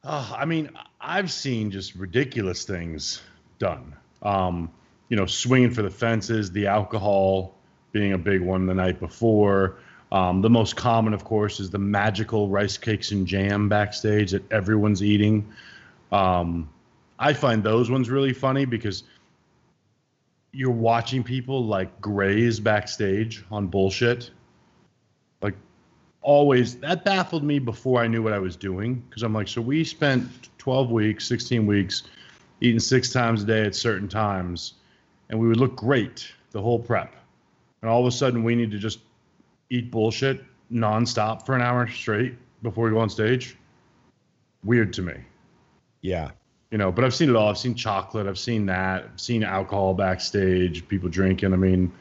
Uh, 0.04 0.36
I 0.36 0.46
mean, 0.46 0.72
I've 1.00 1.32
seen 1.32 1.70
just 1.70 1.94
ridiculous 1.94 2.64
things 2.64 3.22
done. 3.60 3.96
Um, 4.22 4.72
you 5.09 5.15
know, 5.15 5.26
swinging 5.26 5.72
for 5.72 5.82
the 5.82 5.89
fences, 5.89 6.51
the 6.51 6.68
alcohol 6.68 7.55
being 7.91 8.13
a 8.13 8.18
big 8.18 8.41
one 8.41 8.65
the 8.65 8.74
night 8.74 8.99
before. 8.99 9.78
Um, 10.11 10.41
the 10.41 10.49
most 10.49 10.76
common, 10.76 11.13
of 11.13 11.24
course, 11.24 11.59
is 11.59 11.70
the 11.70 11.80
magical 11.80 12.47
rice 12.49 12.78
cakes 12.78 13.11
and 13.11 13.28
jam 13.28 13.70
backstage 13.70 14.32
that 14.32 14.49
everyone's 14.51 15.03
eating. 15.03 15.47
Um, 16.11 16.70
I 17.20 17.34
find 17.34 17.63
those 17.63 17.89
ones 17.89 18.09
really 18.09 18.34
funny 18.34 18.65
because 18.65 19.03
you're 20.51 20.72
watching 20.72 21.24
people 21.24 21.65
like 21.65 21.99
graze 21.99 22.59
backstage 22.59 23.43
on 23.51 23.68
bullshit. 23.68 24.32
Like 25.41 25.55
always 26.22 26.78
that 26.78 27.03
baffled 27.03 27.43
me 27.43 27.59
before 27.59 28.01
I 28.01 28.07
knew 28.07 28.24
what 28.24 28.34
I 28.34 28.39
was 28.39 28.55
doing 28.55 29.03
because 29.09 29.24
I'm 29.24 29.34
like, 29.34 29.47
so 29.47 29.61
we 29.61 29.84
spent 29.84 30.49
12 30.57 30.89
weeks, 30.89 31.28
16 31.28 31.65
weeks 31.65 32.03
eating 32.62 32.80
six 32.80 33.12
times 33.12 33.43
a 33.43 33.45
day 33.45 33.64
at 33.66 33.76
certain 33.76 34.08
times, 34.08 34.74
and 35.30 35.39
we 35.39 35.47
would 35.47 35.58
look 35.58 35.76
great 35.76 36.32
the 36.51 36.62
whole 36.62 36.80
prep. 36.80 37.16
And 37.82 37.89
all 37.89 38.01
of 38.01 38.08
a 38.08 38.12
sudden, 38.12 38.43
we 38.43 38.55
need 38.55 38.72
to 38.72 38.80
just 38.80 38.99
eat 39.70 39.91
bullshit 39.91 40.43
nonstop 40.72 41.45
for 41.45 41.55
an 41.55 41.62
hour 41.62 41.88
straight 41.88 42.36
before 42.64 42.86
we 42.86 42.91
go 42.91 42.99
on 42.99 43.10
stage. 43.10 43.55
Weird 44.64 44.93
to 44.93 45.01
me, 45.01 45.14
Yeah. 46.01 46.32
you 46.72 46.78
know. 46.78 46.91
But 46.91 47.05
I've 47.05 47.14
seen 47.14 47.30
it 47.30 47.36
all. 47.36 47.49
I've 47.49 47.58
seen 47.58 47.76
chocolate. 47.76 48.28
I've 48.28 48.39
seen 48.39 48.66
that. 48.66 49.03
I've 49.14 49.22
seen 49.22 49.43
alcohol 49.43 49.93
backstage. 49.93 50.88
People 50.88 51.10
drinking. 51.10 51.53
I 51.53 51.58
mean, 51.58 51.91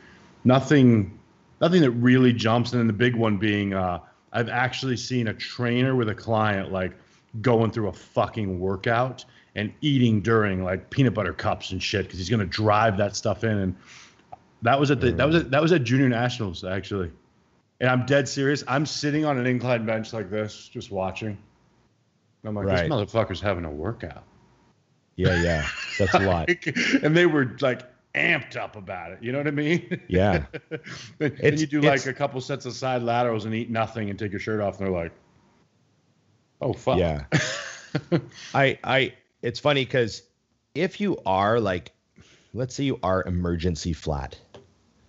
nothing, 0.45 1.19
nothing 1.61 1.83
that 1.83 1.91
really 1.91 2.33
jumps. 2.33 2.73
And 2.73 2.81
then 2.81 2.87
the 2.87 2.93
big 2.93 3.15
one 3.15 3.37
being, 3.37 3.75
uh, 3.75 4.01
I've 4.33 4.49
actually 4.49 4.97
seen 4.97 5.29
a 5.29 5.35
trainer 5.35 5.95
with 5.95 6.09
a 6.09 6.15
client 6.15 6.73
like 6.73 6.93
going 7.43 7.71
through 7.71 7.89
a 7.89 7.93
fucking 7.93 8.59
workout 8.59 9.25
and 9.57 9.73
eating 9.81 10.21
during 10.21 10.63
like 10.63 10.89
peanut 10.91 11.15
butter 11.15 11.33
cups 11.33 11.73
and 11.73 11.83
shit 11.83 12.05
because 12.05 12.19
he's 12.19 12.31
gonna 12.31 12.45
drive 12.47 12.97
that 12.99 13.17
stuff 13.17 13.43
in. 13.43 13.59
And 13.59 13.77
that 14.63 14.79
was 14.79 14.91
at 14.93 15.01
the 15.01 15.11
that 15.13 15.27
was 15.27 15.35
at, 15.37 15.51
that 15.51 15.61
was 15.63 15.73
at 15.73 15.83
Junior 15.83 16.09
Nationals 16.09 16.63
actually. 16.63 17.11
And 17.81 17.91
I'm 17.91 18.07
dead 18.07 18.29
serious. 18.29 18.63
I'm 18.69 18.87
sitting 18.87 19.25
on 19.25 19.37
an 19.39 19.47
incline 19.47 19.85
bench 19.85 20.13
like 20.13 20.31
this, 20.31 20.69
just 20.69 20.91
watching. 20.93 21.29
And 21.31 22.49
I'm 22.49 22.55
like, 22.55 22.67
Right. 22.67 22.77
this 22.83 22.91
motherfucker's 22.91 23.41
having 23.41 23.65
a 23.65 23.71
workout. 23.71 24.25
Yeah, 25.17 25.43
yeah. 25.43 25.67
That's 25.99 26.15
a 26.15 26.19
lot. 26.21 26.49
and 27.03 27.17
they 27.17 27.27
were 27.27 27.57
like 27.61 27.83
amped 28.15 28.57
up 28.57 28.77
about 28.77 29.13
it. 29.13 29.23
You 29.23 29.33
know 29.33 29.39
what 29.39 29.47
I 29.47 29.51
mean? 29.51 30.01
Yeah. 30.09 30.45
and, 30.71 30.81
It's- 31.21 31.61
you 31.61 31.67
do 31.67 31.81
like 31.83 32.07
a 32.07 32.13
couple 32.15 32.41
sets 32.41 32.65
of 32.67 32.73
side 32.75 33.03
laterals 33.03 33.45
and 33.47 33.55
eat 33.55 33.71
nothing 33.71 34.09
and 34.11 34.19
take 34.19 34.33
your 34.33 34.41
shirt 34.41 34.61
off, 34.61 34.79
and 34.79 34.87
they're 34.87 34.95
like, 34.95 35.13
"Oh 36.61 36.73
fuck." 36.73 36.99
Yeah. 36.99 37.25
I 38.55 38.79
I 38.85 39.15
it's 39.47 39.61
funny 39.61 39.85
because 39.85 40.23
if 40.75 41.01
you 41.01 41.19
are 41.25 41.61
like 41.61 41.93
let's 42.53 42.75
say 42.75 42.85
you 42.85 42.99
are 43.03 43.23
emergency 43.25 43.93
flat, 43.93 44.37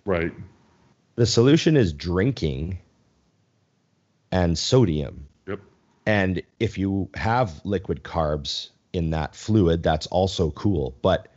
Right. 0.04 0.32
the 1.16 1.26
solution 1.26 1.76
is 1.76 1.92
drinking 1.92 2.78
and 4.30 4.56
sodium. 4.56 5.26
Yep. 5.46 5.60
And 6.06 6.42
if 6.60 6.78
you 6.78 7.08
have 7.14 7.60
liquid 7.64 8.02
carbs 8.04 8.68
in 8.92 9.10
that 9.10 9.34
fluid, 9.34 9.82
that's 9.82 10.06
also 10.06 10.50
cool. 10.52 10.96
But 11.02 11.28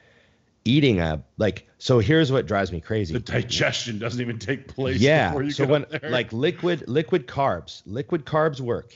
eating 0.64 1.00
a 1.00 1.24
like 1.38 1.68
so 1.80 1.98
here's 2.00 2.32
what 2.32 2.46
drives 2.46 2.72
me 2.72 2.82
crazy. 2.82 3.14
The 3.14 3.20
digestion 3.20 3.98
doesn't 3.98 4.22
even 4.22 4.38
take 4.38 4.68
place. 4.68 5.00
yeah. 5.02 5.30
Before 5.30 5.44
you 5.44 5.52
So 5.52 5.66
when 5.66 5.86
like 6.04 6.32
liquid 6.32 6.88
liquid 6.88 7.26
carbs, 7.28 7.82
liquid 7.86 8.26
carbs 8.26 8.60
work. 8.62 8.96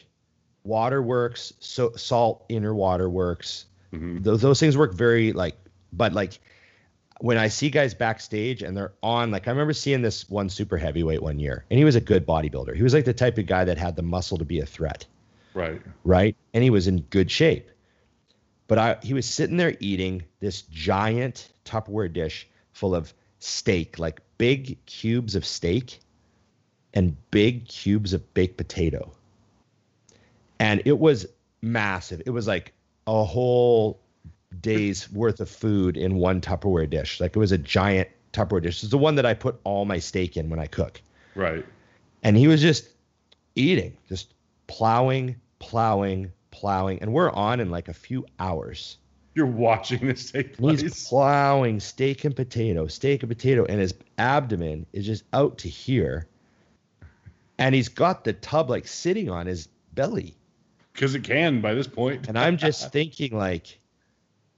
Water 0.64 1.01
works, 1.01 1.53
so 1.60 1.91
salt 1.95 2.43
inner 2.49 2.74
water 2.74 3.08
works. 3.10 3.66
Mhm. 3.94 4.24
Those 4.24 4.42
those 4.42 4.60
things 4.60 4.78
work 4.78 4.94
very 4.94 5.34
like 5.34 5.58
but 5.94 6.14
like 6.14 6.40
when 7.22 7.38
I 7.38 7.48
see 7.48 7.70
guys 7.70 7.94
backstage 7.94 8.62
and 8.62 8.76
they're 8.76 8.94
on 9.02 9.32
like 9.32 9.48
I 9.48 9.52
remember 9.52 9.74
seeing 9.74 10.02
this 10.02 10.30
one 10.30 10.50
super 10.50 10.78
heavyweight 10.78 11.22
one 11.22 11.40
year 11.40 11.66
and 11.70 11.78
he 11.78 11.86
was 11.86 11.96
a 11.96 12.02
good 12.02 12.26
bodybuilder. 12.26 12.76
He 12.76 12.84
was 12.84 12.94
like 12.94 13.06
the 13.06 13.14
type 13.14 13.38
of 13.38 13.46
guy 13.46 13.64
that 13.66 13.78
had 13.78 13.96
the 13.96 14.04
muscle 14.04 14.38
to 14.38 14.46
be 14.46 14.60
a 14.60 14.66
threat 14.66 15.06
right. 15.56 15.82
right? 16.04 16.36
And 16.54 16.64
he 16.64 16.70
was 16.70 16.88
in 16.88 17.02
good 17.02 17.32
shape. 17.32 17.72
But 18.68 18.78
I, 18.78 18.98
he 19.02 19.14
was 19.14 19.26
sitting 19.26 19.58
there 19.58 19.76
eating 19.80 20.24
this 20.40 20.64
giant 20.64 21.52
Tupperware 21.66 22.12
dish 22.12 22.48
full 22.74 22.94
of 22.94 23.14
steak, 23.40 23.98
like 23.98 24.22
big 24.38 24.84
cubes 24.86 25.36
of 25.36 25.46
steak 25.46 26.00
and 26.94 27.16
big 27.32 27.68
cubes 27.68 28.14
of 28.14 28.34
baked 28.34 28.58
potato. 28.58 29.12
And 30.60 30.82
it 30.86 30.98
was 30.98 31.28
massive. 31.62 32.22
It 32.26 32.32
was 32.32 32.48
like 32.48 32.74
a 33.08 33.24
whole 33.24 33.99
day's 34.62 35.12
worth 35.12 35.39
of 35.39 35.49
food 35.49 35.97
in 35.97 36.16
one 36.16 36.41
Tupperware 36.41 36.89
dish. 36.89 37.20
Like 37.20 37.36
it 37.36 37.39
was 37.39 37.51
a 37.51 37.58
giant 37.58 38.10
Tupperware 38.34 38.64
dish. 38.64 38.82
It's 38.84 38.91
the 38.91 38.97
one 38.97 39.16
that 39.16 39.26
I 39.26 39.34
put 39.34 39.60
all 39.64 39.86
my 39.86 39.99
steak 39.99 40.38
in 40.38 40.49
when 40.49 40.60
I 40.60 40.68
cook 40.68 41.01
Right. 41.36 41.66
and 42.24 42.36
he 42.38 42.47
was 42.47 42.62
just 42.62 42.89
eating, 43.56 43.95
just 44.10 44.34
plowing, 44.68 45.36
plowing, 45.60 46.32
plowing, 46.51 46.99
and 47.01 47.14
we're 47.14 47.32
on 47.32 47.60
in 47.60 47.70
like 47.70 47.88
a 47.88 47.93
few 47.93 48.26
hours. 48.39 48.97
You're 49.36 49.45
watching 49.45 50.08
this 50.08 50.32
take 50.32 50.58
And 50.60 50.80
He's 50.80 51.08
plowing 51.10 51.82
steak 51.82 52.24
and 52.24 52.36
potato, 52.36 52.88
steak 52.88 53.22
and 53.22 53.30
potato, 53.30 53.66
and 53.66 53.80
his 53.82 53.93
abdomen 54.18 54.86
is 54.93 55.06
just 55.06 55.26
out 55.34 55.58
to 55.60 55.70
here. 55.70 56.28
And 57.58 57.76
he's 57.76 57.89
got 57.89 58.24
the 58.24 58.34
tub 58.34 58.70
like 58.70 58.88
sitting 58.88 59.30
on 59.30 59.45
his 59.45 59.68
belly. 59.93 60.36
Because 60.96 61.14
it 61.14 61.24
can 61.26 61.60
by 61.60 61.74
this 61.74 61.88
point. 61.88 62.28
and 62.30 62.39
I'm 62.39 62.56
just 62.58 62.91
thinking 62.93 63.38
like, 63.38 63.80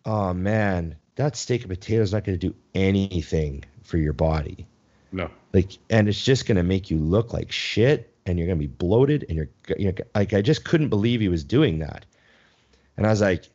oh 0.06 0.34
man, 0.34 0.96
that 1.16 1.36
steak 1.36 1.62
and 1.62 1.70
potatoes 1.70 2.14
not 2.14 2.24
going 2.24 2.38
to 2.38 2.48
do 2.48 2.56
anything 2.76 3.64
for 3.84 3.98
your 3.98 4.14
body. 4.14 4.68
no. 5.12 5.30
Like, 5.54 5.72
and 5.90 6.08
it's 6.08 6.24
just 6.24 6.46
going 6.46 6.58
to 6.58 6.64
make 6.64 6.92
you 6.92 6.98
look 6.98 7.34
like 7.34 7.52
shit, 7.52 8.14
and 8.28 8.38
you're 8.38 8.46
going 8.48 8.60
to 8.60 8.68
be 8.68 8.72
bloated, 8.72 9.26
and 9.28 9.38
you're, 9.38 9.50
you 9.80 9.88
know, 9.88 9.94
like, 10.14 10.34
I 10.34 10.42
just 10.42 10.64
couldn't 10.64 10.90
believe 10.90 11.22
he 11.22 11.30
was 11.30 11.44
doing 11.44 11.80
that. 11.80 12.06
And 12.98 13.08
I 13.08 13.10
was 13.10 13.22
like, 13.22 13.50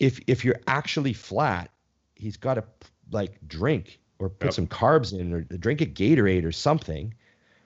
if 0.00 0.18
if 0.26 0.44
you're 0.44 0.60
actually 0.66 1.12
flat, 1.12 1.70
he's 2.16 2.36
got 2.36 2.54
to 2.54 2.64
like 3.12 3.38
drink 3.46 4.00
or 4.18 4.28
put 4.28 4.46
Yep. 4.46 4.54
some 4.54 4.66
carbs 4.66 5.12
in, 5.16 5.32
or 5.32 5.42
drink 5.42 5.80
a 5.80 5.86
Gatorade 5.86 6.44
or 6.44 6.50
something, 6.52 7.14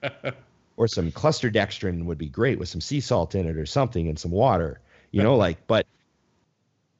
or 0.77 0.87
some 0.87 1.11
cluster 1.11 1.49
dextrin 1.51 2.05
would 2.05 2.17
be 2.17 2.29
great 2.29 2.57
with 2.59 2.69
some 2.69 2.81
sea 2.81 2.99
salt 2.99 3.35
in 3.35 3.47
it 3.47 3.57
or 3.57 3.65
something 3.65 4.07
and 4.07 4.17
some 4.17 4.31
water. 4.31 4.79
You 5.11 5.21
know, 5.21 5.35
like, 5.35 5.67
but 5.67 5.85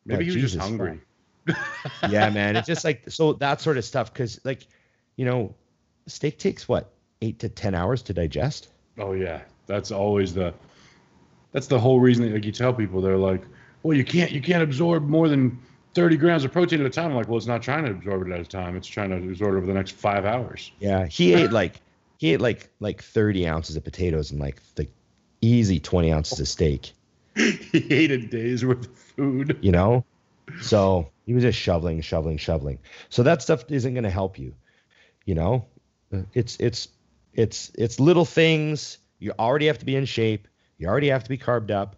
Maybe 0.06 0.30
Oh, 0.30 0.34
he 0.36 0.42
was 0.42 0.52
just 0.54 0.62
hungry. 0.64 1.00
yeah, 2.10 2.30
man. 2.30 2.56
It's 2.56 2.68
just 2.68 2.84
like 2.84 3.10
so 3.10 3.34
that 3.34 3.62
sort 3.62 3.78
of 3.78 3.86
stuff 3.86 4.14
because 4.14 4.40
like, 4.44 4.68
you 5.16 5.26
know, 5.26 5.56
steak 6.08 6.38
takes 6.40 6.68
what 6.68 6.92
eight 7.22 7.40
to 7.40 7.50
ten 7.50 7.74
hours 7.74 8.02
to 8.04 8.14
digest. 8.14 8.70
Oh 8.98 9.14
yeah, 9.14 9.42
that's 9.66 9.92
always 9.92 10.34
the. 10.34 10.54
That's 11.52 11.68
the 11.68 11.80
whole 11.80 12.00
reason 12.00 12.26
that 12.26 12.34
like 12.34 12.46
you 12.46 12.52
tell 12.52 12.74
people 12.74 13.00
they're 13.02 13.18
like, 13.18 13.44
well, 13.84 13.96
you 13.96 14.04
can't 14.04 14.32
you 14.32 14.42
can't 14.42 14.64
absorb 14.64 15.08
more 15.08 15.30
than 15.30 15.58
thirty 15.94 16.18
grams 16.18 16.44
of 16.44 16.52
protein 16.52 16.80
at 16.82 16.86
a 16.86 16.90
time. 16.90 17.12
I'm 17.12 17.16
like, 17.16 17.28
well, 17.28 17.38
it's 17.38 17.46
not 17.48 17.62
trying 17.62 17.86
to 17.86 17.92
absorb 17.92 18.28
it 18.28 18.34
at 18.34 18.40
a 18.40 18.46
time. 18.46 18.76
It's 18.76 18.88
trying 18.88 19.10
to 19.10 19.18
absorb 19.18 19.54
it 19.54 19.58
over 19.58 19.66
the 19.66 19.74
next 19.74 19.92
five 19.92 20.26
hours. 20.26 20.72
Yeah, 20.80 21.06
he 21.06 21.34
ate 21.34 21.52
like 21.52 21.80
he 22.24 22.32
ate 22.32 22.40
like 22.40 22.70
like 22.80 23.04
thirty 23.04 23.46
ounces 23.46 23.76
of 23.76 23.84
potatoes 23.84 24.32
and 24.32 24.40
like 24.40 24.62
the 24.76 24.88
easy 25.42 25.82
twenty 25.82 26.10
ounces 26.10 26.40
of 26.40 26.48
steak. 26.48 26.94
he 27.36 27.86
ate 27.90 28.12
a 28.12 28.18
day's 28.18 28.64
worth 28.64 28.88
of 28.88 28.98
food. 28.98 29.58
You 29.60 29.74
know, 29.74 30.06
so 30.62 31.10
he 31.26 31.34
was 31.34 31.44
just 31.44 31.60
shoveling, 31.60 32.00
shoveling, 32.00 32.38
shoveling. 32.38 32.80
So 33.10 33.24
that 33.24 33.42
stuff 33.42 33.70
isn't 33.70 33.94
going 33.94 34.06
to 34.06 34.10
help 34.10 34.40
you. 34.40 34.56
You 35.26 35.36
know, 35.36 35.66
it's 36.34 36.56
it's 36.62 36.88
it's 37.34 37.74
it's 37.76 38.00
little 38.00 38.24
things. 38.24 39.00
You 39.20 39.34
already 39.38 39.68
have 39.68 39.80
to 39.80 39.86
be 39.86 39.98
in 39.98 40.06
shape. 40.06 40.48
You 40.78 40.88
already 40.88 41.10
have 41.10 41.24
to 41.24 41.30
be 41.30 41.38
carved 41.38 41.72
up. 41.72 41.98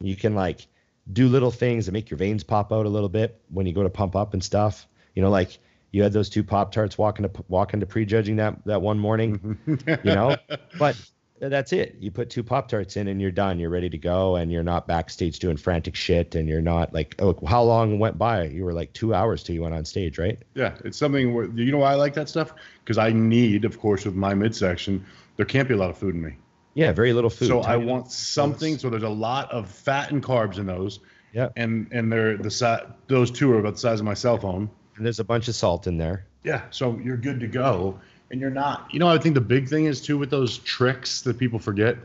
You 0.00 0.14
can 0.14 0.36
like 0.36 0.68
do 1.12 1.26
little 1.26 1.50
things 1.50 1.86
that 1.86 1.92
make 1.92 2.10
your 2.10 2.18
veins 2.18 2.44
pop 2.44 2.72
out 2.72 2.86
a 2.86 2.88
little 2.88 3.08
bit 3.08 3.40
when 3.48 3.66
you 3.66 3.72
go 3.72 3.82
to 3.82 3.90
pump 3.90 4.14
up 4.14 4.34
and 4.34 4.44
stuff. 4.44 4.86
You 5.16 5.22
know, 5.22 5.30
like 5.30 5.58
you 5.94 6.02
had 6.02 6.12
those 6.12 6.28
two 6.28 6.42
pop 6.42 6.72
tarts 6.72 6.98
walking 6.98 7.22
to 7.22 7.44
walking 7.46 7.78
to 7.78 7.86
prejudging 7.86 8.34
that 8.36 8.64
that 8.64 8.82
one 8.82 8.98
morning. 8.98 9.56
you 9.66 9.96
know, 10.02 10.36
but 10.76 10.96
that's 11.38 11.72
it. 11.72 11.94
You 12.00 12.10
put 12.10 12.30
two 12.30 12.42
pop 12.42 12.66
tarts 12.66 12.96
in 12.96 13.06
and 13.06 13.20
you're 13.20 13.30
done. 13.30 13.60
You're 13.60 13.70
ready 13.70 13.88
to 13.88 13.98
go, 13.98 14.34
and 14.34 14.50
you're 14.50 14.64
not 14.64 14.88
backstage 14.88 15.38
doing 15.38 15.56
frantic 15.56 15.94
shit, 15.94 16.34
and 16.34 16.48
you're 16.48 16.60
not 16.60 16.92
like, 16.92 17.14
oh, 17.20 17.38
how 17.46 17.62
long 17.62 18.00
went 18.00 18.18
by? 18.18 18.46
You 18.46 18.64
were 18.64 18.72
like 18.72 18.92
two 18.92 19.14
hours 19.14 19.44
till 19.44 19.54
you 19.54 19.62
went 19.62 19.74
on 19.76 19.84
stage, 19.84 20.18
right? 20.18 20.36
Yeah, 20.54 20.74
it's 20.84 20.98
something 20.98 21.32
where 21.32 21.46
you 21.46 21.70
know 21.70 21.78
why 21.78 21.92
I 21.92 21.94
like 21.94 22.14
that 22.14 22.28
stuff 22.28 22.52
because 22.82 22.98
I 22.98 23.12
need, 23.12 23.64
of 23.64 23.78
course, 23.78 24.04
with 24.04 24.16
my 24.16 24.34
midsection, 24.34 25.06
there 25.36 25.46
can't 25.46 25.68
be 25.68 25.74
a 25.74 25.78
lot 25.78 25.90
of 25.90 25.96
food 25.96 26.16
in 26.16 26.22
me. 26.22 26.36
Yeah, 26.74 26.90
very 26.90 27.12
little 27.12 27.30
food. 27.30 27.46
So 27.46 27.60
I 27.60 27.76
want 27.76 28.10
something. 28.10 28.78
So 28.78 28.90
there's 28.90 29.04
a 29.04 29.08
lot 29.08 29.48
of 29.52 29.70
fat 29.70 30.10
and 30.10 30.20
carbs 30.20 30.58
in 30.58 30.66
those. 30.66 30.98
Yeah. 31.32 31.50
And 31.56 31.86
and 31.92 32.10
they're 32.10 32.36
the 32.36 32.50
size 32.50 32.82
those 33.06 33.30
two 33.30 33.52
are 33.52 33.60
about 33.60 33.74
the 33.74 33.80
size 33.80 34.00
of 34.00 34.06
my 34.06 34.14
cell 34.14 34.38
phone. 34.38 34.68
And 34.96 35.04
there's 35.04 35.20
a 35.20 35.24
bunch 35.24 35.48
of 35.48 35.54
salt 35.54 35.86
in 35.86 35.98
there. 35.98 36.26
Yeah. 36.42 36.62
So 36.70 36.98
you're 37.02 37.16
good 37.16 37.40
to 37.40 37.46
go, 37.46 38.00
and 38.30 38.40
you're 38.40 38.50
not. 38.50 38.92
You 38.92 38.98
know, 38.98 39.08
I 39.08 39.18
think 39.18 39.34
the 39.34 39.40
big 39.40 39.68
thing 39.68 39.86
is 39.86 40.00
too 40.00 40.18
with 40.18 40.30
those 40.30 40.58
tricks 40.58 41.22
that 41.22 41.38
people 41.38 41.58
forget. 41.58 41.96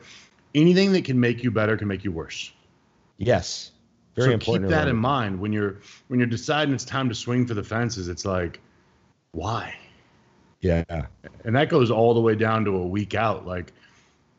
Anything 0.55 0.93
that 0.93 1.05
can 1.05 1.19
make 1.19 1.43
you 1.43 1.51
better 1.51 1.77
can 1.77 1.87
make 1.87 2.03
you 2.03 2.11
worse. 2.11 2.51
Yes, 3.17 3.71
very 4.15 4.29
so 4.29 4.33
important. 4.33 4.65
keep 4.65 4.71
that 4.71 4.87
in 4.87 4.95
mind 4.95 5.39
when 5.39 5.53
you're 5.53 5.77
when 6.07 6.19
you're 6.19 6.27
deciding 6.27 6.73
it's 6.73 6.85
time 6.85 7.09
to 7.09 7.15
swing 7.15 7.45
for 7.45 7.53
the 7.53 7.63
fences. 7.63 8.07
It's 8.07 8.25
like, 8.25 8.59
why? 9.31 9.75
Yeah, 10.61 10.83
and 11.45 11.55
that 11.55 11.69
goes 11.69 11.91
all 11.91 12.13
the 12.13 12.19
way 12.19 12.35
down 12.35 12.65
to 12.65 12.75
a 12.75 12.85
week 12.85 13.15
out 13.15 13.45
like 13.47 13.71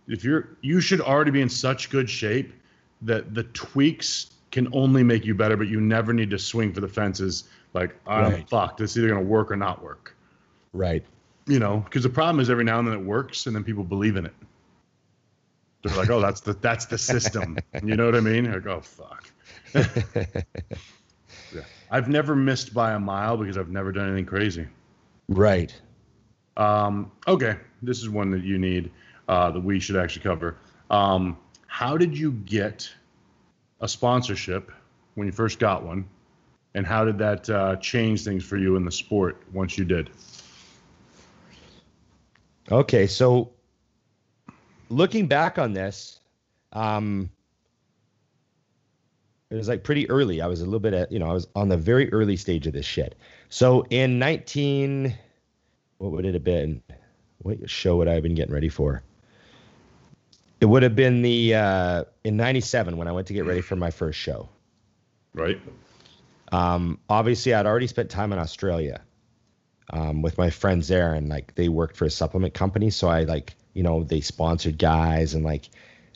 if 0.06 0.24
you're 0.24 0.48
you 0.60 0.80
should 0.80 1.00
already 1.00 1.30
be 1.30 1.40
in 1.40 1.48
such 1.48 1.88
good 1.88 2.10
shape 2.10 2.52
that 3.02 3.32
the 3.32 3.44
tweaks 3.44 4.30
can 4.50 4.68
only 4.74 5.02
make 5.02 5.24
you 5.24 5.34
better 5.34 5.56
but 5.56 5.68
you 5.68 5.80
never 5.80 6.12
need 6.12 6.30
to 6.30 6.38
swing 6.38 6.72
for 6.72 6.80
the 6.80 6.88
fences 6.88 7.44
like 7.72 7.94
i'm 8.06 8.32
Right. 8.32 8.48
fucked 8.48 8.80
it's 8.80 8.96
either 8.96 9.08
going 9.08 9.22
to 9.22 9.26
work 9.28 9.50
or 9.50 9.56
not 9.56 9.82
work 9.82 10.16
right. 10.72 11.04
you 11.46 11.58
know 11.58 11.78
because 11.78 12.02
the 12.02 12.08
problem 12.10 12.40
is 12.40 12.50
every 12.50 12.64
now 12.64 12.78
and 12.78 12.86
then 12.88 12.94
it 12.94 13.04
works 13.04 13.46
and 13.46 13.54
then 13.56 13.64
people 13.64 13.84
believe 13.84 14.16
in 14.16 14.26
it 14.26 14.34
they're 15.82 15.96
like 15.96 16.10
oh 16.10 16.20
that's 16.20 16.40
the 16.40 16.52
that's 16.54 16.86
the 16.86 16.98
system 16.98 17.56
you 17.84 17.96
know 17.96 18.04
what 18.06 18.14
i 18.14 18.20
mean 18.20 18.50
like 18.52 18.66
oh 18.66 18.80
fuck 18.80 19.30
yeah. 21.54 21.62
i've 21.90 22.08
never 22.08 22.34
missed 22.36 22.74
by 22.74 22.92
a 22.92 22.98
mile 23.00 23.36
because 23.36 23.56
i've 23.56 23.70
never 23.70 23.92
done 23.92 24.08
anything 24.08 24.26
crazy 24.26 24.66
Right. 25.32 25.72
Um, 26.56 27.12
okay, 27.28 27.56
this 27.82 28.00
is 28.00 28.10
one 28.10 28.32
that 28.32 28.42
you 28.42 28.58
need 28.58 28.90
uh, 29.28 29.52
that 29.52 29.60
we 29.60 29.78
should 29.78 29.94
actually 29.94 30.22
cover. 30.24 30.56
Um, 30.90 31.38
how 31.68 31.96
did 31.96 32.18
you 32.18 32.32
get 32.32 32.90
a 33.80 33.86
sponsorship 33.86 34.72
when 35.14 35.28
you 35.28 35.32
first 35.32 35.60
got 35.60 35.84
one, 35.84 36.08
and 36.74 36.86
how 36.86 37.04
did 37.04 37.18
that 37.18 37.48
uh, 37.50 37.76
change 37.76 38.24
things 38.24 38.44
for 38.44 38.56
you 38.56 38.76
in 38.76 38.84
the 38.84 38.92
sport 38.92 39.42
once 39.52 39.76
you 39.76 39.84
did? 39.84 40.10
Okay, 42.70 43.06
so 43.06 43.50
looking 44.88 45.26
back 45.26 45.58
on 45.58 45.72
this, 45.72 46.20
um, 46.72 47.30
it 49.50 49.56
was 49.56 49.68
like 49.68 49.82
pretty 49.82 50.08
early. 50.08 50.40
I 50.40 50.46
was 50.46 50.60
a 50.60 50.64
little 50.64 50.80
bit 50.80 50.94
at, 50.94 51.10
you 51.10 51.18
know, 51.18 51.28
I 51.28 51.32
was 51.32 51.48
on 51.56 51.68
the 51.68 51.76
very 51.76 52.12
early 52.12 52.36
stage 52.36 52.68
of 52.68 52.72
this 52.72 52.86
shit. 52.86 53.16
So 53.48 53.84
in 53.90 54.20
19, 54.20 55.12
what 55.98 56.12
would 56.12 56.24
it 56.24 56.34
have 56.34 56.44
been? 56.44 56.82
What 57.38 57.68
show 57.68 57.96
would 57.96 58.06
I 58.06 58.14
have 58.14 58.22
been 58.22 58.34
getting 58.34 58.54
ready 58.54 58.68
for? 58.68 59.02
It 60.60 60.66
would 60.66 60.82
have 60.82 60.94
been 60.94 61.22
the 61.22 61.54
uh, 61.54 62.04
in 62.22 62.36
'97 62.36 62.98
when 62.98 63.08
I 63.08 63.12
went 63.12 63.26
to 63.28 63.32
get 63.32 63.46
ready 63.46 63.62
for 63.62 63.76
my 63.76 63.90
first 63.90 64.18
show. 64.18 64.48
Right. 65.34 65.58
Um, 66.52 66.98
obviously, 67.08 67.54
I'd 67.54 67.66
already 67.66 67.86
spent 67.86 68.10
time 68.10 68.32
in 68.32 68.38
Australia 68.38 69.00
um, 69.92 70.22
with 70.22 70.38
my 70.38 70.50
friends 70.50 70.88
there, 70.88 71.14
and 71.14 71.28
like 71.28 71.54
they 71.54 71.68
worked 71.68 71.96
for 71.96 72.04
a 72.04 72.10
supplement 72.10 72.54
company, 72.54 72.90
so 72.90 73.08
I 73.08 73.24
like 73.24 73.54
you 73.74 73.82
know 73.82 74.02
they 74.04 74.20
sponsored 74.20 74.78
guys, 74.78 75.34
and 75.34 75.44
like 75.44 75.68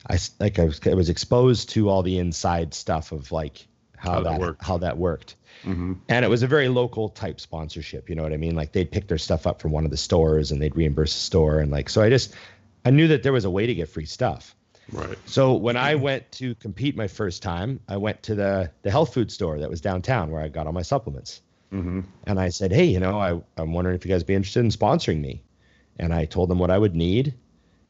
I 0.09 0.19
like 0.41 0.59
I 0.59 0.65
was, 0.65 0.81
I 0.87 0.95
was 0.95 1.09
exposed 1.09 1.71
to 1.71 1.89
all 1.89 2.03
the 2.03 2.19
inside 2.19 2.75
stuff 2.75 3.13
of 3.13 3.33
like 3.33 3.67
how, 3.97 4.13
How 4.13 4.21
that 4.23 4.31
that, 4.33 4.41
worked. 4.41 4.65
how 4.65 4.79
that 4.79 4.99
worked, 4.99 5.37
Mm-hmm. 5.65 5.93
and 6.09 6.25
it 6.25 6.29
was 6.29 6.43
a 6.43 6.47
very 6.49 6.69
local 6.69 7.09
type 7.09 7.41
sponsorship. 7.41 8.11
You 8.11 8.17
know 8.17 8.23
what 8.25 8.33
I 8.33 8.37
mean? 8.37 8.55
Like 8.57 8.73
they'd 8.73 8.91
pick 8.91 9.07
their 9.09 9.19
stuff 9.19 9.47
up 9.47 9.61
from 9.63 9.71
one 9.71 9.85
of 9.85 9.91
the 9.91 9.97
stores, 9.97 10.51
and 10.53 10.61
they'd 10.61 10.77
reimburse 10.77 11.15
the 11.15 11.21
store, 11.21 11.61
and 11.61 11.71
like 11.71 11.89
so 11.89 12.03
I 12.03 12.11
just 12.11 12.35
I 12.85 12.91
knew 12.91 13.09
that 13.09 13.23
there 13.23 13.33
was 13.33 13.45
a 13.45 13.51
way 13.51 13.67
to 13.67 13.75
get 13.75 13.89
free 13.89 14.05
stuff. 14.07 14.55
Right. 14.93 15.19
So 15.27 15.55
when 15.55 15.77
I 15.77 15.95
went 15.95 16.31
to 16.33 16.55
compete 16.57 16.97
my 16.97 17.09
first 17.09 17.43
time, 17.43 17.81
I 17.89 17.97
went 17.97 18.23
to 18.25 18.35
the 18.35 18.71
the 18.83 18.91
health 18.91 19.15
food 19.15 19.33
store 19.33 19.59
that 19.61 19.71
was 19.71 19.81
downtown 19.81 20.31
where 20.31 20.43
I 20.43 20.49
got 20.49 20.67
all 20.67 20.73
my 20.73 20.83
supplements. 20.83 21.41
Mm-hmm. 21.73 22.01
And 22.27 22.39
I 22.39 22.51
said, 22.51 22.73
hey, 22.73 22.85
you 22.85 23.01
know, 23.01 23.19
I, 23.19 23.41
I'm 23.61 23.73
wondering 23.73 23.97
if 23.97 24.05
you 24.05 24.11
guys 24.13 24.23
be 24.23 24.35
interested 24.35 24.61
in 24.61 24.71
sponsoring 24.71 25.21
me. 25.21 25.43
And 25.99 26.15
I 26.15 26.25
told 26.25 26.49
them 26.49 26.59
what 26.59 26.71
I 26.71 26.79
would 26.79 26.95
need. 26.95 27.35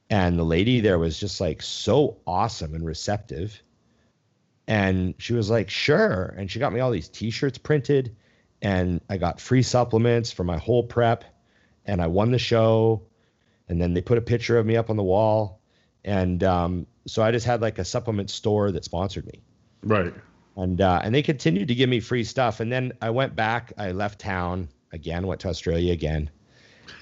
And 0.09 0.39
the 0.39 0.45
lady 0.45 0.81
there 0.81 0.99
was 0.99 1.19
just 1.19 1.41
like 1.41 1.63
so 1.63 2.17
awesome 2.27 2.75
and 2.75 2.85
receptive. 2.85 3.61
And 4.67 5.15
she 5.19 5.35
was 5.35 5.51
like, 5.51 5.69
sure. 5.69 6.35
And 6.39 6.51
she 6.51 6.59
got 6.59 6.73
me 6.73 6.81
all 6.81 6.91
these 6.91 7.09
t 7.09 7.31
shirts 7.31 7.59
printed. 7.59 8.17
And 8.63 9.01
I 9.11 9.19
got 9.19 9.41
free 9.41 9.63
supplements 9.63 10.33
for 10.33 10.45
my 10.45 10.57
whole 10.57 10.83
prep. 10.83 11.25
And 11.85 12.01
I 12.01 12.07
won 12.07 12.31
the 12.31 12.39
show. 12.39 13.03
And 13.69 13.81
then 13.81 13.93
they 13.93 14.01
put 14.01 14.19
a 14.19 14.23
picture 14.23 14.59
of 14.59 14.65
me 14.65 14.77
up 14.77 14.89
on 14.89 14.97
the 14.97 15.03
wall. 15.03 15.61
And 16.05 16.45
um, 16.45 16.87
so 17.07 17.23
I 17.23 17.31
just 17.31 17.47
had 17.47 17.61
like 17.63 17.79
a 17.79 17.85
supplement 17.85 18.31
store 18.31 18.71
that 18.73 18.85
sponsored 18.85 19.27
me 19.27 19.41
Right. 19.83 20.13
and 20.57 20.81
uh, 20.81 21.01
and 21.03 21.15
they 21.15 21.23
continued 21.23 21.69
to 21.69 21.75
give 21.75 21.89
me 21.89 22.01
free 22.01 22.25
stuff. 22.25 22.61
And 22.61 22.71
then 22.71 22.93
I 23.01 23.11
went 23.11 23.35
back. 23.37 23.73
I 23.79 23.93
left 23.93 24.21
town 24.21 24.69
again. 24.93 25.27
Went 25.27 25.41
to 25.43 25.49
Australia 25.49 25.93
again, 25.93 26.31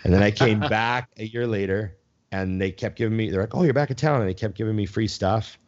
and 0.04 0.12
then 0.12 0.22
I 0.22 0.30
came 0.30 0.60
back 0.68 1.08
a 1.16 1.24
year 1.24 1.46
later, 1.46 1.96
and 2.30 2.60
they 2.60 2.70
kept 2.70 2.96
giving 2.96 3.16
me. 3.16 3.30
They're 3.30 3.42
like, 3.42 3.54
"Oh, 3.54 3.62
you're 3.62 3.74
back 3.74 3.90
in 3.90 3.96
town," 3.96 4.20
and 4.20 4.28
they 4.28 4.34
kept 4.34 4.54
giving 4.56 4.76
me 4.76 4.86
free 4.86 5.08
stuff. 5.08 5.58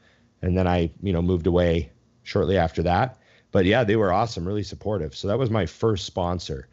And 0.43 0.57
then 0.57 0.67
I, 0.67 0.91
you 1.03 1.13
know, 1.13 1.23
moved 1.23 1.47
away 1.47 1.91
shortly 2.23 2.59
after 2.59 2.83
that. 2.83 3.19
But 3.51 3.65
yeah, 3.65 3.85
they 3.85 3.97
were 3.97 4.13
awesome, 4.13 4.47
really 4.47 4.63
supportive. 4.65 5.17
So 5.17 5.29
that 5.29 5.39
was 5.39 5.51
my 5.51 5.67
first 5.67 6.05
sponsor, 6.07 6.69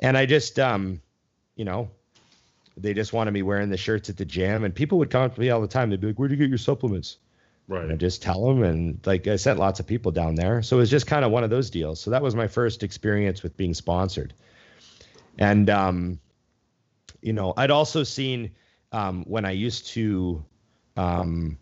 and 0.00 0.16
I 0.16 0.26
just, 0.26 0.58
um, 0.58 1.00
you 1.56 1.64
know. 1.64 1.90
They 2.76 2.94
just 2.94 3.12
wanted 3.12 3.30
me 3.30 3.42
wearing 3.42 3.70
the 3.70 3.76
shirts 3.76 4.10
at 4.10 4.16
the 4.16 4.24
gym, 4.24 4.64
and 4.64 4.74
people 4.74 4.98
would 4.98 5.10
come 5.10 5.22
up 5.22 5.34
to 5.34 5.40
me 5.40 5.50
all 5.50 5.60
the 5.60 5.68
time. 5.68 5.90
They'd 5.90 6.00
be 6.00 6.08
like, 6.08 6.18
"Where'd 6.18 6.30
you 6.30 6.36
get 6.36 6.48
your 6.48 6.58
supplements?" 6.58 7.18
Right. 7.66 7.84
And 7.84 7.92
I 7.92 7.96
just 7.96 8.22
tell 8.22 8.46
them, 8.46 8.62
and 8.62 8.98
like 9.06 9.26
I 9.26 9.36
sent 9.36 9.58
lots 9.58 9.80
of 9.80 9.86
people 9.86 10.12
down 10.12 10.34
there, 10.34 10.60
so 10.62 10.76
it 10.76 10.80
was 10.80 10.90
just 10.90 11.06
kind 11.06 11.24
of 11.24 11.30
one 11.30 11.44
of 11.44 11.50
those 11.50 11.70
deals. 11.70 12.00
So 12.00 12.10
that 12.10 12.22
was 12.22 12.34
my 12.34 12.48
first 12.48 12.82
experience 12.82 13.42
with 13.42 13.56
being 13.56 13.74
sponsored, 13.74 14.34
and 15.38 15.70
um, 15.70 16.18
you 17.22 17.32
know, 17.32 17.54
I'd 17.56 17.70
also 17.70 18.02
seen 18.02 18.50
um, 18.92 19.24
when 19.26 19.44
I 19.44 19.52
used 19.52 19.88
to 19.88 20.44
um, 20.96 21.58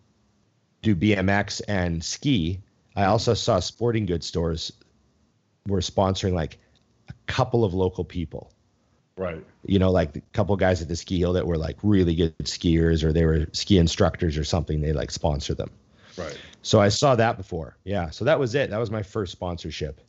do 0.82 0.96
BMX 0.96 1.62
and 1.68 2.02
ski, 2.02 2.60
I 2.96 3.04
also 3.04 3.34
saw 3.34 3.60
sporting 3.60 4.06
goods 4.06 4.26
stores 4.26 4.72
were 5.66 5.80
sponsoring 5.80 6.32
like 6.32 6.58
a 7.08 7.12
couple 7.26 7.64
of 7.64 7.74
local 7.74 8.04
people. 8.04 8.52
Right. 9.16 9.44
You 9.66 9.78
know, 9.78 9.90
like 9.90 10.16
a 10.16 10.20
couple 10.32 10.56
guys 10.56 10.80
at 10.82 10.88
the 10.88 10.96
ski 10.96 11.18
hill 11.18 11.34
that 11.34 11.46
were 11.46 11.58
like 11.58 11.78
really 11.82 12.14
good 12.14 12.36
skiers 12.38 13.04
or 13.04 13.12
they 13.12 13.24
were 13.24 13.46
ski 13.52 13.78
instructors 13.78 14.38
or 14.38 14.44
something. 14.44 14.80
They 14.80 14.92
like 14.92 15.10
sponsor 15.10 15.54
them. 15.54 15.70
Right. 16.16 16.38
So 16.62 16.80
I 16.80 16.88
saw 16.88 17.16
that 17.16 17.36
before. 17.36 17.76
Yeah. 17.84 18.10
So 18.10 18.24
that 18.24 18.38
was 18.38 18.54
it. 18.54 18.70
That 18.70 18.78
was 18.78 18.90
my 18.90 19.02
first 19.02 19.32
sponsorship. 19.32 20.00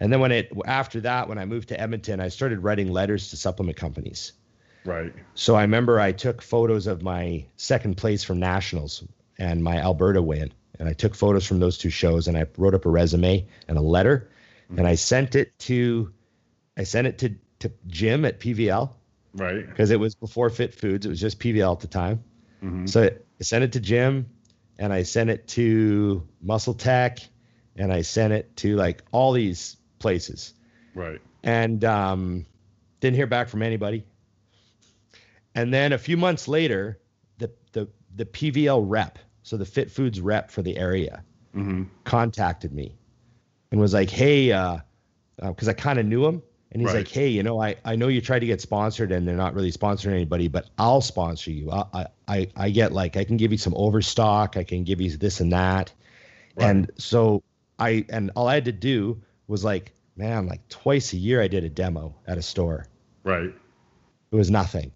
And 0.00 0.12
then 0.12 0.20
when 0.20 0.32
it 0.32 0.52
after 0.64 1.00
that, 1.02 1.28
when 1.28 1.38
I 1.38 1.44
moved 1.44 1.68
to 1.68 1.80
Edmonton, 1.80 2.20
I 2.20 2.28
started 2.28 2.62
writing 2.62 2.90
letters 2.90 3.30
to 3.30 3.36
supplement 3.36 3.76
companies. 3.76 4.32
Right. 4.84 5.12
So 5.34 5.54
I 5.56 5.62
remember 5.62 6.00
I 6.00 6.12
took 6.12 6.40
photos 6.40 6.86
of 6.86 7.02
my 7.02 7.44
second 7.56 7.96
place 7.96 8.24
from 8.24 8.40
nationals 8.40 9.04
and 9.38 9.62
my 9.62 9.76
Alberta 9.76 10.22
win, 10.22 10.52
and 10.78 10.88
I 10.88 10.94
took 10.94 11.14
photos 11.14 11.46
from 11.46 11.60
those 11.60 11.76
two 11.76 11.90
shows, 11.90 12.28
and 12.28 12.36
I 12.36 12.46
wrote 12.56 12.74
up 12.74 12.86
a 12.86 12.90
resume 12.90 13.46
and 13.68 13.78
a 13.78 13.82
letter, 13.82 14.30
mm-hmm. 14.64 14.78
and 14.78 14.88
I 14.88 14.94
sent 14.94 15.34
it 15.34 15.58
to, 15.60 16.12
I 16.76 16.84
sent 16.84 17.06
it 17.06 17.18
to 17.18 17.34
to 17.60 17.72
Jim 17.86 18.24
at 18.24 18.40
PVL. 18.40 18.90
Right. 19.34 19.66
Because 19.66 19.90
it 19.90 20.00
was 20.00 20.14
before 20.14 20.50
Fit 20.50 20.74
Foods, 20.74 21.06
it 21.06 21.08
was 21.08 21.20
just 21.20 21.38
PVL 21.38 21.72
at 21.72 21.80
the 21.80 21.86
time. 21.86 22.24
Mm-hmm. 22.62 22.86
So 22.86 23.04
I 23.04 23.42
sent 23.42 23.64
it 23.64 23.72
to 23.72 23.80
Jim, 23.80 24.28
and 24.78 24.92
I 24.92 25.04
sent 25.04 25.30
it 25.30 25.46
to 25.48 26.26
Muscle 26.42 26.74
Tech, 26.74 27.20
and 27.76 27.92
I 27.92 28.02
sent 28.02 28.32
it 28.32 28.56
to 28.58 28.76
like 28.76 29.02
all 29.12 29.32
these 29.32 29.76
places. 29.98 30.54
Right. 30.94 31.20
And 31.42 31.84
um, 31.84 32.46
didn't 33.00 33.16
hear 33.16 33.26
back 33.26 33.48
from 33.48 33.62
anybody. 33.62 34.04
And 35.54 35.72
then 35.72 35.92
a 35.92 35.98
few 35.98 36.16
months 36.16 36.48
later, 36.48 36.98
the 37.38 37.50
the 37.72 37.88
the 38.14 38.24
PVL 38.24 38.84
rep, 38.86 39.18
so 39.42 39.56
the 39.56 39.64
Fit 39.64 39.90
Foods 39.90 40.20
rep 40.20 40.50
for 40.50 40.62
the 40.62 40.76
area, 40.76 41.24
mm-hmm. 41.54 41.84
contacted 42.04 42.72
me 42.72 42.96
and 43.70 43.80
was 43.80 43.94
like, 43.94 44.10
"Hey, 44.10 44.48
because 44.48 44.82
uh, 45.42 45.70
uh, 45.70 45.70
I 45.70 45.72
kind 45.72 45.98
of 45.98 46.06
knew 46.06 46.24
him." 46.26 46.42
And 46.72 46.80
he's 46.80 46.92
right. 46.92 46.98
like, 46.98 47.08
"Hey, 47.08 47.28
you 47.28 47.42
know, 47.42 47.60
I, 47.60 47.76
I 47.84 47.96
know 47.96 48.06
you 48.08 48.20
tried 48.20 48.38
to 48.40 48.46
get 48.46 48.60
sponsored, 48.60 49.10
and 49.10 49.26
they're 49.26 49.36
not 49.36 49.54
really 49.54 49.72
sponsoring 49.72 50.12
anybody, 50.12 50.46
but 50.46 50.70
I'll 50.78 51.00
sponsor 51.00 51.50
you. 51.50 51.70
I 51.70 52.06
I 52.28 52.48
I 52.54 52.70
get 52.70 52.92
like 52.92 53.16
I 53.16 53.24
can 53.24 53.36
give 53.36 53.50
you 53.50 53.58
some 53.58 53.74
overstock, 53.76 54.56
I 54.56 54.62
can 54.62 54.84
give 54.84 55.00
you 55.00 55.16
this 55.16 55.40
and 55.40 55.52
that, 55.52 55.92
right. 56.54 56.70
and 56.70 56.90
so 56.96 57.42
I 57.78 58.04
and 58.08 58.30
all 58.36 58.46
I 58.46 58.54
had 58.54 58.66
to 58.66 58.72
do 58.72 59.20
was 59.48 59.64
like, 59.64 59.92
man, 60.16 60.46
like 60.46 60.68
twice 60.68 61.12
a 61.12 61.16
year 61.16 61.42
I 61.42 61.48
did 61.48 61.64
a 61.64 61.68
demo 61.68 62.14
at 62.26 62.38
a 62.38 62.42
store. 62.42 62.86
Right. 63.24 63.52
It 64.30 64.36
was 64.36 64.50
nothing. 64.50 64.92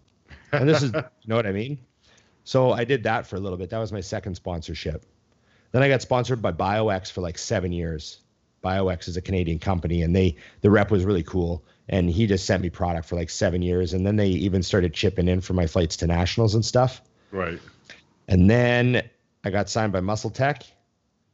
And 0.53 0.69
this 0.69 0.81
is, 0.81 0.93
you 0.93 1.27
know 1.27 1.35
what 1.35 1.45
I 1.45 1.51
mean? 1.51 1.77
So 2.45 2.71
I 2.71 2.85
did 2.85 3.03
that 3.03 3.27
for 3.27 3.35
a 3.35 3.39
little 3.39 3.57
bit. 3.57 3.69
That 3.71 3.79
was 3.79 3.91
my 3.91 4.01
second 4.01 4.35
sponsorship. 4.35 5.05
Then 5.71 5.83
I 5.83 5.89
got 5.89 6.01
sponsored 6.01 6.41
by 6.41 6.51
BioX 6.51 7.11
for 7.11 7.21
like 7.21 7.37
seven 7.37 7.71
years. 7.71 8.21
BioX 8.65 9.07
is 9.07 9.15
a 9.15 9.21
Canadian 9.21 9.59
company, 9.59 10.01
and 10.01 10.15
they 10.15 10.35
the 10.61 10.71
rep 10.71 10.91
was 10.91 11.05
really 11.05 11.23
cool. 11.23 11.63
And 11.87 12.09
he 12.09 12.25
just 12.25 12.45
sent 12.45 12.63
me 12.63 12.71
product 12.71 13.07
for 13.07 13.15
like 13.15 13.29
seven 13.29 13.61
years, 13.61 13.93
and 13.93 14.05
then 14.05 14.15
they 14.15 14.29
even 14.29 14.63
started 14.63 14.93
chipping 14.93 15.27
in 15.27 15.41
for 15.41 15.53
my 15.53 15.67
flights 15.67 15.97
to 15.97 16.07
nationals 16.07 16.55
and 16.55 16.65
stuff. 16.65 17.01
Right. 17.31 17.59
And 18.27 18.49
then 18.49 19.07
I 19.43 19.51
got 19.51 19.69
signed 19.69 19.93
by 19.93 19.99
Muscle 19.99 20.31
Tech, 20.31 20.63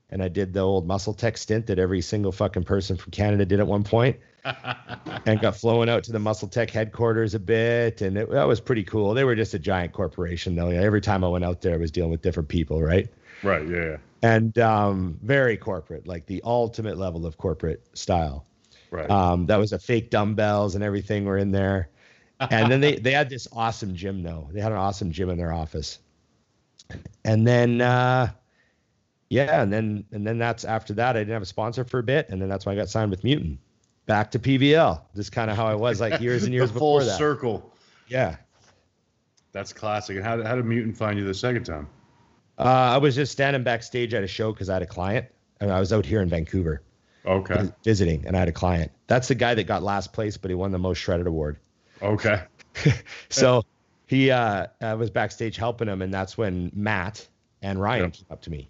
and 0.10 0.22
I 0.22 0.28
did 0.28 0.52
the 0.52 0.60
old 0.60 0.86
Muscle 0.86 1.14
Tech 1.14 1.38
stint 1.38 1.68
that 1.68 1.80
every 1.80 2.02
single 2.02 2.34
fucking 2.34 2.66
person 2.66 2.98
from 2.98 3.12
Canada 3.12 3.46
did 3.46 3.62
at 3.62 3.68
one 3.68 3.86
point, 3.86 4.18
and 5.26 5.40
got 5.40 5.56
flown 5.56 5.88
out 5.88 6.04
to 6.04 6.12
the 6.12 6.20
Muscle 6.20 6.50
Tech 6.50 6.70
headquarters 6.70 7.34
a 7.34 7.40
bit, 7.40 8.02
and 8.02 8.18
it, 8.18 8.30
that 8.30 8.48
was 8.48 8.60
pretty 8.60 8.84
cool. 8.84 9.14
They 9.14 9.24
were 9.24 9.36
just 9.36 9.54
a 9.54 9.60
giant 9.60 9.94
corporation, 9.94 10.56
though. 10.56 10.68
Every 10.68 11.00
time 11.00 11.24
I 11.24 11.30
went 11.30 11.46
out 11.46 11.62
there, 11.62 11.76
I 11.76 11.78
was 11.78 11.92
dealing 11.92 12.12
with 12.12 12.22
different 12.22 12.50
people, 12.50 12.82
right? 12.84 13.08
Right. 13.44 13.68
Yeah. 13.68 13.98
And 14.22 14.58
um, 14.60 15.20
very 15.24 15.58
corporate, 15.58 16.08
like 16.08 16.26
the 16.26 16.42
ultimate 16.44 16.98
level 16.98 17.26
of 17.26 17.38
corporate 17.38 17.86
style. 17.98 18.46
Right. 18.92 19.10
Um, 19.10 19.46
that 19.48 19.58
was 19.58 19.74
a 19.74 19.80
fake 19.80 20.10
dumbbells 20.10 20.76
and 20.76 20.84
everything 20.84 21.26
were 21.26 21.38
in 21.38 21.52
there. 21.52 21.90
And 22.50 22.72
then 22.72 22.82
they 22.82 22.96
they 22.96 23.12
had 23.12 23.30
this 23.30 23.48
awesome 23.54 23.96
gym 23.96 24.24
though. 24.24 24.50
They 24.52 24.62
had 24.62 24.72
an 24.72 24.78
awesome 24.80 25.12
gym 25.12 25.30
in 25.30 25.38
their 25.38 25.54
office. 25.54 26.00
And 27.24 27.48
then 27.48 27.82
uh, 27.82 28.32
yeah, 29.30 29.62
and 29.62 29.72
then 29.72 30.06
and 30.12 30.26
then 30.26 30.40
that's 30.40 30.66
after 30.66 30.94
that 30.96 31.16
I 31.16 31.20
didn't 31.20 31.34
have 31.34 31.44
a 31.44 31.46
sponsor 31.46 31.84
for 31.84 32.00
a 32.00 32.04
bit, 32.04 32.30
and 32.30 32.42
then 32.42 32.50
that's 32.50 32.66
when 32.66 32.76
I 32.76 32.82
got 32.82 32.90
signed 32.90 33.12
with 33.12 33.24
Mutant. 33.24 33.60
Back 34.08 34.32
to 34.32 34.40
PVL. 34.40 35.02
This 35.14 35.30
kind 35.30 35.52
of 35.52 35.56
how 35.56 35.68
I 35.68 35.76
was 35.76 36.02
like 36.02 36.20
years 36.20 36.44
and 36.44 36.54
years 36.54 36.70
the 36.70 36.74
before 36.74 37.02
full 37.02 37.08
that. 37.08 37.18
circle. 37.18 37.74
Yeah. 38.08 38.38
That's 39.52 39.72
classic. 39.72 40.18
And 40.18 40.26
how 40.26 40.42
how 40.44 40.56
did 40.56 40.66
Mutant 40.66 40.98
find 40.98 41.20
you 41.20 41.26
the 41.26 41.34
second 41.34 41.64
time? 41.64 41.88
Uh, 42.62 42.94
I 42.94 42.98
was 42.98 43.16
just 43.16 43.32
standing 43.32 43.64
backstage 43.64 44.14
at 44.14 44.24
a 44.24 44.28
show 44.28 44.52
because 44.52 44.70
I 44.70 44.74
had 44.74 44.82
a 44.84 44.88
client, 44.88 45.28
and 45.60 45.72
I 45.72 45.80
was 45.80 45.92
out 45.92 46.06
here 46.06 46.22
in 46.22 46.30
Vancouver. 46.30 46.82
Okay. 47.26 47.70
Visiting, 47.84 48.26
and 48.26 48.36
I 48.36 48.40
had 48.40 48.48
a 48.48 48.54
client. 48.54 48.92
That's 49.08 49.28
the 49.28 49.36
guy 49.36 49.54
that 49.54 49.66
got 49.66 49.84
last 49.84 50.12
place, 50.12 50.38
but 50.38 50.50
he 50.50 50.56
won 50.56 50.72
the 50.72 50.80
most 50.80 50.98
shredded 50.98 51.28
award. 51.28 51.58
Okay. 52.02 52.42
so 53.30 53.64
he 54.08 54.32
uh, 54.32 54.68
I 54.82 54.94
was 54.96 55.10
backstage 55.10 55.58
helping 55.58 55.88
him, 55.88 56.02
and 56.02 56.14
that's 56.14 56.38
when 56.38 56.72
Matt 56.74 57.28
and 57.62 57.80
Ryan 57.80 58.06
yep. 58.06 58.14
came 58.14 58.26
up 58.32 58.42
to 58.42 58.50
me 58.50 58.70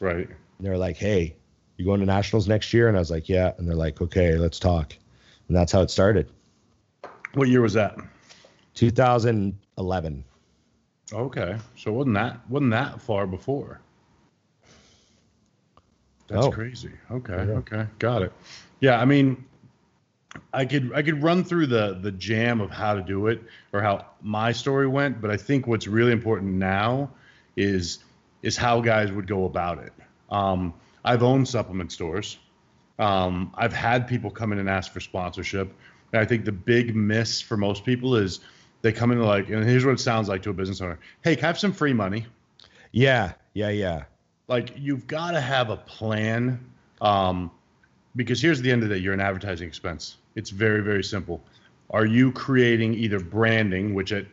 Right. 0.00 0.28
And 0.28 0.36
they're 0.66 0.78
like, 0.78 0.96
hey, 0.96 1.36
you 1.76 1.84
going 1.84 2.00
to 2.00 2.06
nationals 2.06 2.48
next 2.48 2.72
year? 2.72 2.88
And 2.88 2.96
I 2.96 3.00
was 3.00 3.10
like, 3.10 3.28
yeah. 3.28 3.52
And 3.58 3.68
they're 3.68 3.76
like, 3.76 4.00
okay, 4.00 4.36
let's 4.36 4.58
talk. 4.58 4.94
And 5.48 5.56
that's 5.56 5.72
how 5.72 5.82
it 5.82 5.90
started. 5.90 6.30
What 7.34 7.48
year 7.48 7.60
was 7.60 7.74
that? 7.74 7.96
2011. 8.74 10.24
Okay. 11.12 11.56
So 11.76 11.92
wasn't 11.92 12.14
that 12.14 12.40
wasn't 12.48 12.72
that 12.72 13.00
far 13.00 13.26
before? 13.26 13.80
That's 16.28 16.46
oh. 16.46 16.50
crazy. 16.50 16.92
Okay. 17.10 17.32
Yeah. 17.34 17.58
Okay. 17.58 17.86
Got 17.98 18.22
it. 18.22 18.32
Yeah. 18.80 19.00
I 19.00 19.04
mean, 19.04 19.44
I 20.52 20.64
could 20.64 20.92
I 20.94 21.02
could 21.02 21.22
run 21.22 21.44
through 21.44 21.66
the 21.66 21.98
the 22.00 22.12
jam 22.12 22.60
of 22.60 22.70
how 22.70 22.94
to 22.94 23.02
do 23.02 23.28
it 23.28 23.42
or 23.72 23.80
how 23.80 24.06
my 24.22 24.52
story 24.52 24.88
went, 24.88 25.20
but 25.20 25.30
I 25.30 25.36
think 25.36 25.66
what's 25.66 25.86
really 25.86 26.12
important 26.12 26.54
now 26.54 27.10
is 27.56 28.00
is 28.42 28.56
how 28.56 28.80
guys 28.80 29.12
would 29.12 29.26
go 29.26 29.44
about 29.44 29.78
it. 29.78 29.92
Um, 30.30 30.74
I've 31.04 31.22
owned 31.22 31.48
supplement 31.48 31.92
stores. 31.92 32.38
Um, 32.98 33.52
I've 33.54 33.72
had 33.72 34.08
people 34.08 34.30
come 34.30 34.52
in 34.52 34.58
and 34.58 34.68
ask 34.68 34.92
for 34.92 35.00
sponsorship. 35.00 35.72
And 36.12 36.20
I 36.20 36.24
think 36.24 36.44
the 36.44 36.52
big 36.52 36.94
miss 36.94 37.40
for 37.40 37.56
most 37.56 37.84
people 37.84 38.16
is 38.16 38.40
they 38.82 38.92
come 38.92 39.12
in 39.12 39.20
like, 39.20 39.48
and 39.48 39.64
here's 39.68 39.84
what 39.84 39.92
it 39.92 40.00
sounds 40.00 40.28
like 40.28 40.42
to 40.42 40.50
a 40.50 40.52
business 40.52 40.80
owner: 40.80 40.98
Hey, 41.22 41.36
can 41.36 41.44
I 41.44 41.48
have 41.48 41.58
some 41.58 41.72
free 41.72 41.92
money? 41.92 42.26
Yeah, 42.92 43.32
yeah, 43.54 43.70
yeah. 43.70 44.04
Like 44.48 44.72
you've 44.76 45.06
got 45.06 45.32
to 45.32 45.40
have 45.40 45.70
a 45.70 45.76
plan, 45.76 46.60
um, 47.00 47.50
because 48.14 48.40
here's 48.40 48.60
the 48.60 48.70
end 48.70 48.82
of 48.82 48.88
the 48.88 48.96
day: 48.96 49.00
you're 49.00 49.14
an 49.14 49.20
advertising 49.20 49.68
expense. 49.68 50.16
It's 50.34 50.50
very, 50.50 50.82
very 50.82 51.02
simple. 51.02 51.42
Are 51.90 52.06
you 52.06 52.32
creating 52.32 52.94
either 52.94 53.20
branding, 53.20 53.94
which 53.94 54.12
at 54.12 54.26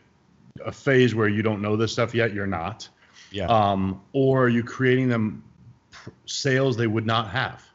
a 0.64 0.72
phase 0.72 1.14
where 1.14 1.28
you 1.28 1.42
don't 1.42 1.62
know 1.62 1.76
this 1.76 1.92
stuff 1.92 2.14
yet, 2.14 2.32
you're 2.34 2.46
not, 2.46 2.88
yeah. 3.34 3.46
Um, 3.46 4.00
or 4.12 4.44
are 4.44 4.48
you 4.48 4.62
creating 4.62 5.08
them 5.08 5.42
sales 6.24 6.76
they 6.76 6.86
would 6.86 7.04
not 7.04 7.30
have? 7.30 7.68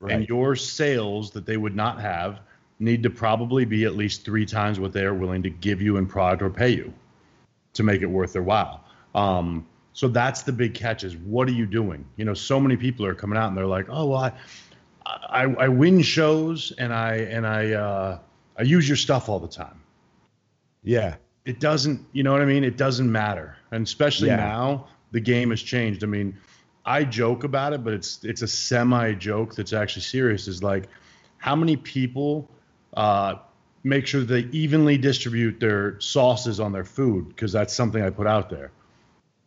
Right. 0.00 0.12
And 0.14 0.28
your 0.28 0.54
sales 0.54 1.32
that 1.32 1.46
they 1.46 1.56
would 1.56 1.74
not 1.74 2.00
have 2.00 2.40
need 2.78 3.02
to 3.02 3.10
probably 3.10 3.64
be 3.64 3.84
at 3.84 3.96
least 3.96 4.24
three 4.24 4.46
times 4.46 4.78
what 4.78 4.92
they 4.92 5.04
are 5.04 5.14
willing 5.14 5.42
to 5.42 5.50
give 5.50 5.82
you 5.82 5.96
in 5.96 6.06
product 6.06 6.42
or 6.42 6.50
pay 6.50 6.70
you 6.70 6.92
to 7.74 7.82
make 7.82 8.02
it 8.02 8.06
worth 8.06 8.32
their 8.32 8.42
while. 8.42 8.84
Um, 9.14 9.66
so 9.92 10.06
that's 10.06 10.42
the 10.42 10.52
big 10.52 10.74
catch 10.74 11.02
is 11.02 11.16
what 11.16 11.48
are 11.48 11.52
you 11.52 11.66
doing? 11.66 12.04
You 12.16 12.24
know, 12.24 12.34
so 12.34 12.60
many 12.60 12.76
people 12.76 13.04
are 13.04 13.14
coming 13.14 13.36
out 13.36 13.48
and 13.48 13.56
they're 13.56 13.66
like, 13.66 13.86
oh, 13.88 14.06
well, 14.06 14.20
I, 14.20 14.32
I, 15.06 15.42
I 15.42 15.68
win 15.68 16.02
shows 16.02 16.72
and 16.78 16.92
I, 16.92 17.16
and 17.16 17.46
I, 17.46 17.72
uh, 17.72 18.18
I 18.56 18.62
use 18.62 18.88
your 18.88 18.96
stuff 18.96 19.28
all 19.28 19.40
the 19.40 19.48
time. 19.48 19.80
Yeah 20.84 21.16
it 21.48 21.60
doesn't 21.60 22.04
you 22.12 22.22
know 22.22 22.30
what 22.30 22.42
i 22.42 22.44
mean 22.44 22.62
it 22.62 22.76
doesn't 22.76 23.10
matter 23.10 23.56
and 23.70 23.86
especially 23.86 24.28
yeah. 24.28 24.36
now 24.36 24.86
the 25.12 25.20
game 25.20 25.48
has 25.48 25.62
changed 25.62 26.04
i 26.04 26.06
mean 26.06 26.36
i 26.84 27.02
joke 27.02 27.42
about 27.42 27.72
it 27.72 27.82
but 27.82 27.94
it's 27.94 28.22
it's 28.22 28.42
a 28.42 28.46
semi 28.46 29.14
joke 29.14 29.54
that's 29.54 29.72
actually 29.72 30.02
serious 30.02 30.46
is 30.46 30.62
like 30.62 30.88
how 31.38 31.56
many 31.56 31.74
people 31.74 32.48
uh, 32.94 33.34
make 33.84 34.06
sure 34.06 34.22
they 34.22 34.40
evenly 34.52 34.98
distribute 34.98 35.60
their 35.60 36.00
sauces 36.00 36.60
on 36.60 36.72
their 36.72 36.84
food 36.84 37.28
because 37.28 37.52
that's 37.52 37.74
something 37.74 38.02
i 38.02 38.10
put 38.10 38.26
out 38.26 38.50
there 38.50 38.70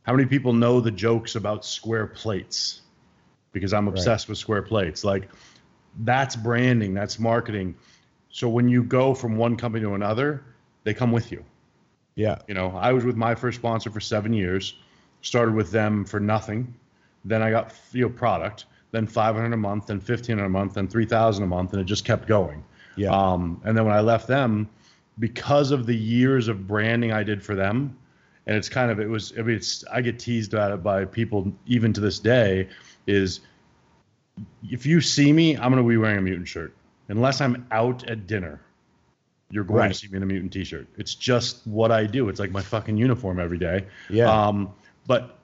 how 0.03 0.13
many 0.13 0.27
people 0.27 0.53
know 0.53 0.79
the 0.79 0.91
jokes 0.91 1.35
about 1.35 1.65
square 1.65 2.07
plates 2.07 2.81
because 3.51 3.73
i'm 3.73 3.87
obsessed 3.87 4.25
right. 4.25 4.29
with 4.29 4.37
square 4.37 4.61
plates 4.61 5.03
like 5.03 5.29
that's 5.99 6.35
branding 6.35 6.93
that's 6.93 7.19
marketing 7.19 7.75
so 8.29 8.47
when 8.47 8.69
you 8.69 8.83
go 8.83 9.13
from 9.13 9.35
one 9.35 9.57
company 9.57 9.83
to 9.83 9.93
another 9.93 10.43
they 10.83 10.93
come 10.93 11.11
with 11.11 11.31
you 11.31 11.43
yeah. 12.15 12.39
You 12.47 12.53
know, 12.53 12.75
I 12.75 12.91
was 12.91 13.05
with 13.05 13.15
my 13.15 13.35
first 13.35 13.57
sponsor 13.57 13.89
for 13.89 13.99
seven 13.99 14.33
years, 14.33 14.75
started 15.21 15.55
with 15.55 15.71
them 15.71 16.05
for 16.05 16.19
nothing. 16.19 16.73
Then 17.23 17.41
I 17.41 17.51
got 17.51 17.73
you 17.91 18.03
know 18.03 18.09
product, 18.09 18.65
then 18.91 19.07
500 19.07 19.53
a 19.53 19.57
month, 19.57 19.87
then 19.87 19.97
1500 19.97 20.45
a 20.45 20.49
month, 20.49 20.73
then 20.73 20.87
3000 20.87 21.43
a 21.43 21.47
month, 21.47 21.73
and 21.73 21.81
it 21.81 21.85
just 21.85 22.05
kept 22.05 22.27
going. 22.27 22.63
Yeah. 22.95 23.09
Um, 23.11 23.61
and 23.63 23.77
then 23.77 23.85
when 23.85 23.93
I 23.93 24.01
left 24.01 24.27
them, 24.27 24.69
because 25.19 25.71
of 25.71 25.85
the 25.85 25.95
years 25.95 26.47
of 26.47 26.67
branding 26.67 27.11
I 27.11 27.23
did 27.23 27.43
for 27.43 27.55
them, 27.55 27.97
and 28.47 28.55
it's 28.57 28.69
kind 28.69 28.91
of 28.91 28.99
it 28.99 29.07
was 29.07 29.33
I 29.37 29.41
mean 29.43 29.55
it's 29.55 29.83
I 29.91 30.01
get 30.01 30.19
teased 30.19 30.53
about 30.53 30.71
it 30.71 30.81
by 30.83 31.05
people 31.05 31.53
even 31.67 31.93
to 31.93 32.01
this 32.01 32.19
day, 32.19 32.69
is 33.07 33.41
if 34.69 34.85
you 34.85 35.01
see 35.01 35.31
me, 35.31 35.55
I'm 35.55 35.71
going 35.71 35.83
to 35.83 35.87
be 35.87 35.97
wearing 35.97 36.17
a 36.17 36.21
mutant 36.21 36.47
shirt. 36.47 36.73
Unless 37.09 37.41
I'm 37.41 37.67
out 37.71 38.09
at 38.09 38.25
dinner, 38.27 38.61
you're 39.49 39.63
going 39.65 39.79
Right. 39.79 39.87
to 39.89 39.93
see 39.93 40.07
me 40.07 40.17
in 40.17 40.23
a 40.23 40.25
mutant 40.25 40.53
t-shirt. 40.53 40.87
It's 40.97 41.13
just 41.13 41.65
what 41.67 41.91
I 41.91 42.05
do. 42.05 42.29
It's 42.29 42.39
like 42.39 42.51
my 42.51 42.61
fucking 42.61 42.95
uniform 42.97 43.39
every 43.39 43.57
day. 43.57 43.85
Yeah. 44.09 44.31
Um, 44.31 44.71
but 45.07 45.37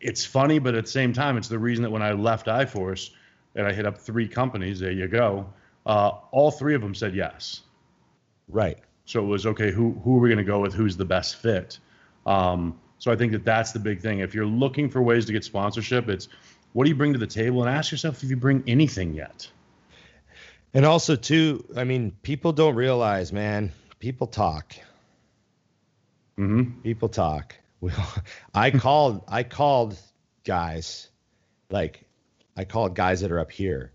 it's 0.00 0.24
funny, 0.24 0.60
but 0.60 0.74
at 0.76 0.84
the 0.84 0.90
same 0.90 1.12
time, 1.12 1.36
it's 1.36 1.48
the 1.48 1.58
reason 1.58 1.82
that 1.82 1.90
when 1.90 2.02
I 2.02 2.12
left 2.12 2.46
iForce 2.46 3.10
and 3.56 3.66
I 3.66 3.72
hit 3.72 3.86
up 3.86 3.98
three 3.98 4.28
companies, 4.28 4.78
there 4.78 4.92
you 4.92 5.08
go. 5.08 5.46
Uh, 5.86 6.12
all 6.30 6.50
three 6.50 6.74
of 6.74 6.82
them 6.82 6.94
said 6.94 7.14
yes. 7.14 7.62
Right. 8.48 8.78
So 9.04 9.22
it 9.22 9.26
was 9.26 9.46
okay. 9.46 9.70
Who 9.70 9.92
who 10.04 10.16
are 10.16 10.20
we 10.20 10.28
going 10.28 10.38
to 10.38 10.44
go 10.44 10.60
with? 10.60 10.74
Who's 10.74 10.96
the 10.96 11.04
best 11.04 11.36
fit? 11.36 11.78
Um, 12.26 12.78
so 12.98 13.10
I 13.10 13.16
think 13.16 13.32
that 13.32 13.44
that's 13.44 13.72
the 13.72 13.78
big 13.78 14.00
thing. 14.00 14.20
If 14.20 14.34
you're 14.34 14.46
looking 14.46 14.88
for 14.90 15.02
ways 15.02 15.26
to 15.26 15.32
get 15.32 15.42
sponsorship, 15.42 16.08
it's 16.08 16.28
what 16.72 16.84
do 16.84 16.90
you 16.90 16.96
bring 16.96 17.12
to 17.14 17.18
the 17.18 17.26
table, 17.26 17.62
and 17.64 17.74
ask 17.74 17.90
yourself 17.90 18.22
if 18.22 18.30
you 18.30 18.36
bring 18.36 18.62
anything 18.66 19.14
yet. 19.14 19.48
And 20.72 20.84
also, 20.84 21.16
too, 21.16 21.64
I 21.76 21.84
mean, 21.84 22.12
people 22.22 22.52
don't 22.52 22.76
realize, 22.76 23.32
man, 23.32 23.72
people 23.98 24.26
talk. 24.28 24.76
hmm 26.36 26.70
People 26.82 27.08
talk. 27.08 27.56
I 28.54 28.70
called, 28.70 29.24
I 29.26 29.42
called 29.42 29.98
guys, 30.44 31.08
like, 31.70 32.04
I 32.56 32.64
called 32.64 32.94
guys 32.94 33.22
that 33.22 33.32
are 33.32 33.40
up 33.40 33.50
here 33.50 33.90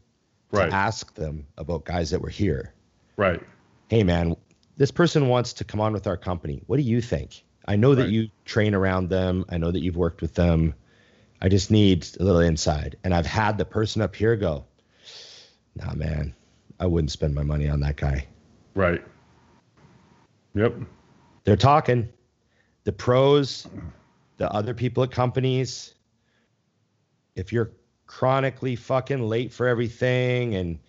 to 0.51 0.57
Right. 0.57 0.71
ask 0.71 1.13
them 1.15 1.47
about 1.57 1.85
guys 1.85 2.09
that 2.11 2.21
were 2.21 2.29
here. 2.29 2.73
Right. 3.17 3.41
Hey, 3.89 4.03
man, 4.03 4.35
this 4.77 4.91
person 4.91 5.27
wants 5.27 5.53
to 5.53 5.63
come 5.63 5.79
on 5.81 5.93
with 5.93 6.07
our 6.07 6.17
company. 6.17 6.61
What 6.67 6.77
do 6.77 6.83
you 6.83 7.01
think? 7.01 7.43
I 7.67 7.75
know 7.75 7.95
that 7.95 8.03
Right. 8.03 8.11
you 8.11 8.29
train 8.45 8.75
around 8.75 9.09
them. 9.09 9.45
I 9.49 9.57
know 9.57 9.71
that 9.71 9.81
you've 9.81 9.97
worked 9.97 10.21
with 10.21 10.35
them. 10.35 10.73
I 11.41 11.49
just 11.49 11.71
need 11.71 12.07
a 12.19 12.23
little 12.23 12.41
inside. 12.41 12.95
And 13.03 13.13
I've 13.13 13.25
had 13.25 13.57
the 13.57 13.65
person 13.65 14.01
up 14.01 14.15
here 14.15 14.35
go, 14.35 14.65
nah, 15.75 15.93
man, 15.93 16.33
I 16.79 16.85
wouldn't 16.85 17.11
spend 17.11 17.33
my 17.35 17.43
money 17.43 17.67
on 17.69 17.79
that 17.81 17.97
guy. 17.97 18.27
Right. 18.75 19.03
Yep. 20.53 20.73
they're 21.43 21.57
talking 21.57 22.07
the 22.85 22.91
pros 22.93 23.67
the 24.37 24.49
other 24.51 24.73
people 24.73 25.03
at 25.03 25.11
companies 25.11 25.93
if 27.35 27.51
you're 27.51 27.71
chronically 28.07 28.75
fucking 28.75 29.21
late 29.21 29.51
for 29.51 29.67
everything 29.67 30.55
and 30.55 30.79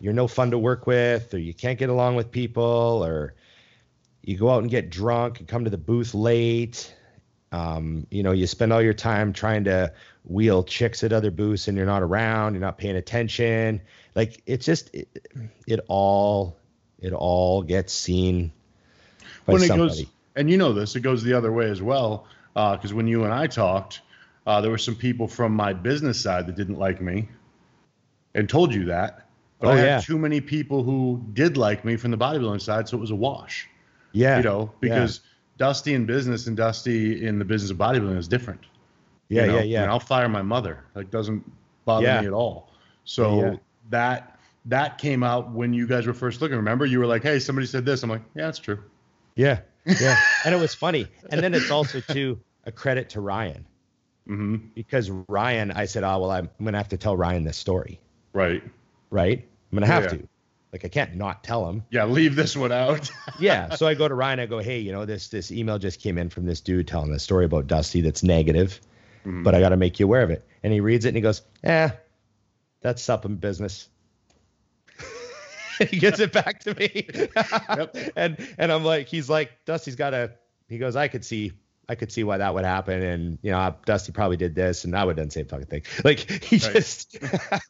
you're 0.00 0.12
no 0.12 0.28
fun 0.28 0.50
to 0.50 0.58
work 0.58 0.86
with 0.86 1.32
or 1.32 1.38
you 1.38 1.54
can't 1.54 1.78
get 1.78 1.88
along 1.88 2.14
with 2.14 2.30
people 2.30 3.04
or 3.04 3.34
you 4.22 4.36
go 4.36 4.50
out 4.50 4.62
and 4.62 4.70
get 4.70 4.90
drunk 4.90 5.38
and 5.38 5.48
come 5.48 5.64
to 5.64 5.70
the 5.70 5.78
booth 5.78 6.14
late 6.14 6.94
um, 7.52 8.06
you 8.10 8.22
know 8.22 8.32
you 8.32 8.46
spend 8.46 8.72
all 8.72 8.82
your 8.82 8.94
time 8.94 9.32
trying 9.32 9.64
to 9.64 9.92
wheel 10.24 10.62
chicks 10.62 11.04
at 11.04 11.12
other 11.12 11.30
booths 11.30 11.68
and 11.68 11.76
you're 11.76 11.86
not 11.86 12.02
around 12.02 12.54
you're 12.54 12.60
not 12.60 12.78
paying 12.78 12.96
attention 12.96 13.80
like 14.14 14.42
it's 14.46 14.66
just 14.66 14.94
it, 14.94 15.08
it 15.66 15.80
all 15.88 16.56
it 17.00 17.12
all 17.12 17.62
gets 17.62 17.92
seen 17.92 18.52
by 19.46 19.52
when 19.52 19.62
it 19.62 19.66
somebody. 19.66 20.04
goes, 20.04 20.10
and 20.36 20.50
you 20.50 20.56
know 20.56 20.72
this, 20.72 20.96
it 20.96 21.00
goes 21.00 21.22
the 21.22 21.34
other 21.34 21.52
way 21.52 21.70
as 21.70 21.82
well. 21.82 22.26
Because 22.54 22.94
when 22.94 23.06
you 23.06 23.24
and 23.24 23.32
I 23.32 23.46
talked, 23.46 24.00
uh, 24.46 24.60
there 24.60 24.70
were 24.70 24.78
some 24.78 24.94
people 24.94 25.26
from 25.28 25.52
my 25.54 25.72
business 25.72 26.20
side 26.20 26.46
that 26.46 26.56
didn't 26.56 26.78
like 26.78 27.00
me, 27.00 27.28
and 28.34 28.48
told 28.48 28.74
you 28.74 28.84
that. 28.86 29.26
But 29.60 29.68
Oh, 29.68 29.72
I 29.72 29.76
had 29.76 29.84
yeah. 29.86 30.00
too 30.00 30.18
many 30.18 30.40
people 30.40 30.82
who 30.82 31.22
did 31.32 31.56
like 31.56 31.84
me 31.84 31.96
from 31.96 32.10
the 32.10 32.18
bodybuilding 32.18 32.60
side, 32.60 32.88
so 32.88 32.96
it 32.96 33.00
was 33.00 33.10
a 33.10 33.14
wash. 33.14 33.68
yeah, 34.12 34.36
You 34.38 34.42
know, 34.42 34.72
because 34.80 35.20
Dusty 35.58 35.94
in 35.94 36.04
business 36.06 36.46
and 36.46 36.56
Dusty 36.56 37.24
in 37.26 37.38
the 37.38 37.44
business 37.44 37.70
of 37.70 37.76
bodybuilding 37.78 38.18
is 38.18 38.28
different. 38.28 38.60
yeah, 39.28 39.42
you 39.42 39.48
know? 39.48 39.56
yeah, 39.58 39.62
yeah, 39.62 39.80
mean, 39.82 39.90
I'll 39.90 40.00
fire 40.00 40.28
my 40.28 40.42
mother. 40.42 40.84
Like 40.94 41.10
doesn't 41.10 41.50
bother 41.84 42.04
Yeah. 42.06 42.20
me 42.20 42.26
at 42.26 42.32
all. 42.32 42.70
So 43.04 43.40
Yeah. 43.40 43.56
that 43.90 44.30
that 44.66 44.96
came 44.98 45.22
out 45.22 45.52
when 45.52 45.72
you 45.74 45.86
guys 45.86 46.06
were 46.06 46.14
first 46.14 46.40
looking. 46.40 46.56
Remember, 46.56 46.86
you 46.86 46.98
were 46.98 47.06
like, 47.06 47.22
"Hey, 47.22 47.38
somebody 47.38 47.66
said 47.66 47.84
this." 47.84 48.02
I'm 48.02 48.08
like, 48.10 48.22
"Yeah, 48.34 48.46
that's 48.46 48.58
true." 48.58 48.78
yeah, 49.36 49.60
yeah. 50.00 50.16
and 50.44 50.54
it 50.54 50.58
was 50.58 50.74
funny. 50.74 51.06
And 51.30 51.40
then 51.42 51.52
it's 51.54 51.70
also 51.70 52.00
too 52.00 52.38
a 52.64 52.72
credit 52.72 53.10
to 53.10 53.20
Ryan 53.20 53.66
hmm 54.26 54.56
because 54.74 55.10
Ryan, 55.10 55.70
I 55.70 55.84
said, 55.86 56.02
oh 56.04 56.18
well, 56.18 56.30
I'm, 56.30 56.48
I'm 56.58 56.64
gonna 56.64 56.78
have 56.78 56.88
to 56.90 56.96
tell 56.96 57.16
Ryan 57.16 57.44
this 57.44 57.56
story, 57.56 58.00
Right. 58.32 58.62
right? 59.10 59.46
I'm 59.72 59.76
gonna 59.76 59.86
have 59.86 60.04
Yeah. 60.04 60.08
to. 60.18 60.28
Like 60.72 60.84
I 60.84 60.88
can't 60.88 61.14
not 61.14 61.44
tell 61.44 61.68
him. 61.68 61.84
Yeah. 61.90 62.04
Leave 62.06 62.34
this 62.34 62.56
one 62.56 62.72
out. 62.72 63.08
Yeah. 63.38 63.74
So 63.76 63.86
I 63.86 63.94
go 63.94 64.08
to 64.08 64.14
Ryan. 64.14 64.40
I 64.40 64.46
go, 64.46 64.58
hey, 64.58 64.80
you 64.80 64.90
know 64.92 65.04
this 65.04 65.28
this 65.28 65.52
email 65.52 65.78
just 65.78 66.00
came 66.00 66.18
in 66.18 66.30
from 66.30 66.46
this 66.46 66.60
dude 66.60 66.88
telling 66.88 67.12
this 67.12 67.22
story 67.22 67.44
about 67.44 67.66
Dusty 67.68 68.00
that's 68.00 68.22
negative, 68.24 68.80
Mhm. 69.24 69.44
but 69.44 69.54
I 69.54 69.60
got 69.60 69.68
to 69.70 69.76
make 69.76 70.00
you 70.00 70.06
aware 70.06 70.22
of 70.22 70.30
it. 70.30 70.44
And 70.62 70.72
he 70.72 70.80
reads 70.80 71.04
it 71.04 71.08
and 71.08 71.16
he 71.16 71.20
goes, 71.22 71.42
eh, 71.62 71.90
that's 72.80 73.02
supplement 73.02 73.40
business. 73.40 73.88
he 75.90 75.98
gives 75.98 76.20
it 76.20 76.32
back 76.32 76.60
to 76.60 76.74
me. 76.74 77.08
And 78.16 78.36
and 78.58 78.72
I'm 78.72 78.84
like, 78.84 79.06
he's 79.08 79.28
like, 79.28 79.50
Dusty's 79.66 79.96
got 79.96 80.14
a. 80.14 80.32
He 80.68 80.78
goes, 80.78 80.96
I 80.96 81.08
could 81.08 81.24
see, 81.24 81.52
I 81.88 81.94
could 81.94 82.10
see 82.12 82.24
why 82.24 82.38
that 82.38 82.54
would 82.54 82.64
happen, 82.64 83.02
and 83.02 83.38
you 83.42 83.50
know, 83.50 83.74
Dusty 83.84 84.12
probably 84.12 84.36
did 84.36 84.54
this, 84.54 84.84
and 84.84 84.96
I 84.96 85.04
would 85.04 85.18
have 85.18 85.22
done 85.22 85.28
the 85.28 85.32
same 85.32 85.46
fucking 85.46 85.66
thing. 85.66 85.82
Like 86.04 86.18
he 86.44 86.56
Right. 86.56 86.72
just, 86.74 87.18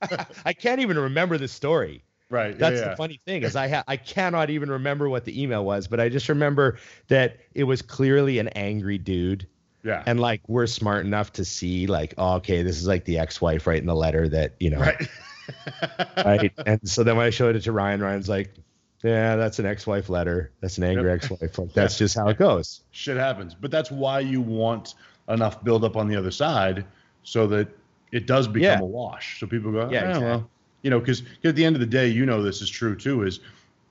I 0.44 0.52
can't 0.52 0.80
even 0.80 0.98
remember 0.98 1.38
the 1.38 1.48
story. 1.48 2.04
right. 2.30 2.58
That's 2.58 2.76
yeah, 2.76 2.84
the 2.84 2.90
yeah. 2.90 2.94
funny 2.96 3.20
thing 3.26 3.42
is 3.42 3.54
I 3.56 3.68
ha- 3.68 3.84
I 3.88 3.96
cannot 3.96 4.50
even 4.50 4.70
remember 4.70 5.08
what 5.08 5.24
the 5.24 5.40
email 5.42 5.64
was, 5.64 5.86
but 5.88 6.00
I 6.00 6.08
just 6.08 6.28
remember 6.28 6.78
that 7.08 7.38
it 7.54 7.64
was 7.64 7.82
clearly 7.82 8.38
an 8.38 8.48
angry 8.48 8.98
dude. 8.98 9.46
Yeah. 9.82 10.02
And 10.06 10.18
like 10.18 10.40
we're 10.48 10.66
smart 10.66 11.04
enough 11.04 11.32
to 11.34 11.44
see 11.44 11.86
like, 11.86 12.14
oh, 12.16 12.36
okay, 12.36 12.62
this 12.62 12.78
is 12.78 12.86
like 12.86 13.04
the 13.04 13.18
ex-wife 13.18 13.66
writing 13.66 13.86
the 13.86 13.94
letter 13.94 14.26
that, 14.30 14.54
you 14.58 14.70
know, 14.70 14.78
right. 14.80 15.08
right. 16.16 16.52
And 16.64 16.88
so 16.88 17.04
then 17.04 17.16
when 17.18 17.26
I 17.26 17.30
showed 17.30 17.54
it 17.56 17.64
to 17.64 17.72
Ryan, 17.72 18.00
Ryan's 18.00 18.28
like, 18.28 18.54
Yeah, 19.04 19.36
that's 19.36 19.58
an 19.58 19.66
ex-wife 19.66 20.08
letter. 20.08 20.50
That's 20.62 20.78
an 20.78 20.84
angry 20.84 21.12
ex-wife. 21.12 21.58
Like 21.58 21.72
that's 21.74 21.98
just 21.98 22.16
how 22.16 22.26
it 22.28 22.38
goes. 22.38 22.80
Shit 22.90 23.18
happens, 23.18 23.54
but 23.54 23.70
that's 23.70 23.90
why 23.90 24.20
you 24.20 24.40
want 24.40 24.94
enough 25.28 25.62
buildup 25.62 25.96
on 25.96 26.08
the 26.08 26.16
other 26.16 26.30
side 26.30 26.86
so 27.22 27.46
that 27.48 27.68
it 28.12 28.26
does 28.26 28.48
become 28.48 28.78
Yeah. 28.78 28.80
a 28.80 28.84
wash. 28.84 29.38
So 29.40 29.46
people 29.46 29.72
go, 29.72 29.80
Yeah, 29.80 29.84
oh, 29.84 29.90
yeah, 29.90 29.98
exactly. 30.08 30.24
well, 30.26 30.50
you 30.82 30.90
know, 30.90 31.00
because 31.00 31.22
at 31.44 31.54
the 31.54 31.64
end 31.64 31.76
of 31.76 31.80
the 31.80 31.86
day, 31.86 32.08
you 32.08 32.24
know, 32.24 32.42
this 32.42 32.62
is 32.62 32.70
true 32.70 32.96
too. 32.96 33.24
Is 33.24 33.40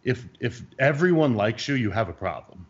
if 0.03 0.25
if 0.39 0.63
everyone 0.79 1.35
likes 1.35 1.67
you, 1.67 1.75
you 1.75 1.91
have 1.91 2.09
a 2.09 2.13
problem. 2.13 2.65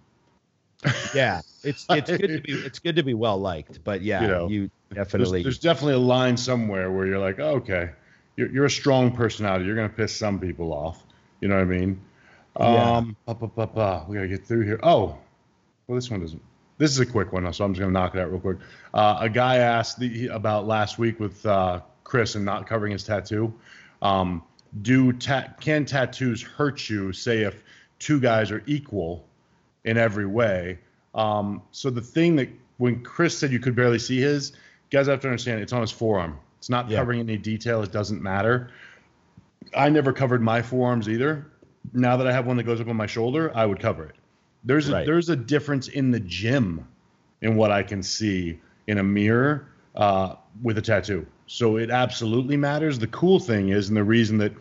Yeah. 1.16 1.40
It's 1.64 1.86
it's 1.90 2.10
good 2.10 2.28
to 2.28 2.42
be 2.42 2.52
it's 2.66 2.80
good 2.80 2.98
to 2.98 3.04
be 3.04 3.14
well 3.14 3.38
liked, 3.38 3.82
but 3.86 4.02
yeah, 4.02 4.22
You 4.22 4.28
know, 4.28 4.50
you 4.50 4.70
There's, 4.90 5.06
definitely 5.08 5.44
there's 5.44 5.60
definitely 5.60 5.94
a 5.94 6.00
line 6.00 6.36
somewhere 6.36 6.92
where 6.92 7.08
you're 7.08 7.20
like, 7.20 7.40
oh, 7.40 7.56
okay, 7.56 7.92
you're, 8.36 8.50
you're 8.52 8.66
a 8.66 8.70
strong 8.70 9.16
personality. 9.16 9.64
You're 9.66 9.78
gonna 9.78 9.88
piss 9.88 10.14
some 10.14 10.40
people 10.42 10.74
off. 10.74 11.02
You 11.40 11.48
know 11.48 11.56
what 11.56 11.62
I 11.62 11.66
mean? 11.66 12.02
Yeah. 12.60 12.98
Um, 12.98 13.16
pa, 13.26 13.34
pa. 13.34 14.06
we 14.08 14.16
gotta 14.16 14.28
get 14.28 14.46
through 14.46 14.66
here. 14.66 14.80
Oh, 14.84 15.18
well, 15.88 15.96
this 15.96 16.10
one 16.10 16.20
doesn't. 16.20 16.42
This 16.78 16.92
is 16.92 17.00
a 17.00 17.06
quick 17.06 17.32
one, 17.32 17.52
so 17.54 17.66
I'm 17.66 17.74
just 17.74 17.80
gonna 17.80 17.92
knock 17.92 18.16
it 18.16 18.20
out 18.22 18.32
real 18.32 18.40
quick. 18.40 18.58
Uh, 18.94 19.18
a 19.22 19.30
guy 19.30 19.58
asked 19.58 20.00
the, 20.00 20.28
about 20.28 20.68
last 20.68 20.98
week 21.00 21.20
with 21.20 21.46
uh, 21.46 21.82
Chris 22.04 22.36
and 22.36 22.46
not 22.46 22.68
covering 22.68 22.92
his 22.92 23.04
tattoo. 23.04 23.54
Um, 24.02 24.44
do 24.82 25.14
ta- 25.14 25.48
can 25.60 25.86
tattoos 25.86 26.42
hurt 26.42 26.90
you? 26.90 27.14
Say 27.14 27.42
if 27.44 27.64
two 28.00 28.20
guys 28.20 28.52
are 28.52 28.64
equal 28.66 29.26
in 29.86 29.98
every 29.98 30.26
way. 30.26 30.80
Um, 31.16 31.62
so 31.72 31.90
the 31.90 32.02
thing 32.02 32.36
that 32.38 32.50
when 32.78 33.04
Chris 33.04 33.38
said 33.38 33.52
you 33.52 33.60
could 33.60 33.76
barely 33.76 34.00
see 34.00 34.20
his, 34.20 34.54
guys 34.90 35.08
have 35.08 35.22
to 35.22 35.28
understand 35.28 35.62
it's 35.62 35.74
on 35.74 35.82
his 35.82 35.92
forearm. 35.92 36.40
It's 36.58 36.70
not 36.70 36.90
Yeah. 36.90 36.98
covering 37.00 37.20
any 37.20 37.38
detail. 37.38 37.82
It 37.84 37.92
doesn't 37.92 38.22
matter. 38.22 38.72
I 39.76 39.90
never 39.90 40.12
covered 40.12 40.42
my 40.42 40.62
forearms 40.62 41.08
either. 41.08 41.46
Now 41.92 42.16
that 42.18 42.28
I 42.28 42.32
have 42.32 42.46
one 42.48 42.58
that 42.58 42.64
goes 42.64 42.80
up 42.80 42.88
on 42.88 42.96
my 42.96 43.06
shoulder, 43.08 43.52
I 43.56 43.66
would 43.66 43.80
cover 43.80 44.06
it. 44.06 44.16
There's 44.64 44.88
a, 44.88 44.92
there's 45.06 45.30
a 45.30 45.36
difference 45.36 45.90
in 45.90 46.12
the 46.12 46.20
gym 46.22 46.88
in 47.42 47.56
what 47.56 47.72
I 47.72 47.84
can 47.84 48.02
see 48.02 48.60
in 48.88 48.98
a 49.00 49.04
mirror 49.04 49.68
uh, 49.96 50.36
with 50.62 50.78
a 50.78 50.82
tattoo. 50.82 51.26
So 51.48 51.78
it 51.78 51.90
absolutely 51.92 52.56
matters. 52.56 52.98
The 52.98 53.08
cool 53.08 53.40
thing 53.40 53.70
is, 53.70 53.90
and 53.90 53.98
the 53.98 54.04
reason 54.04 54.38
that 54.38 54.54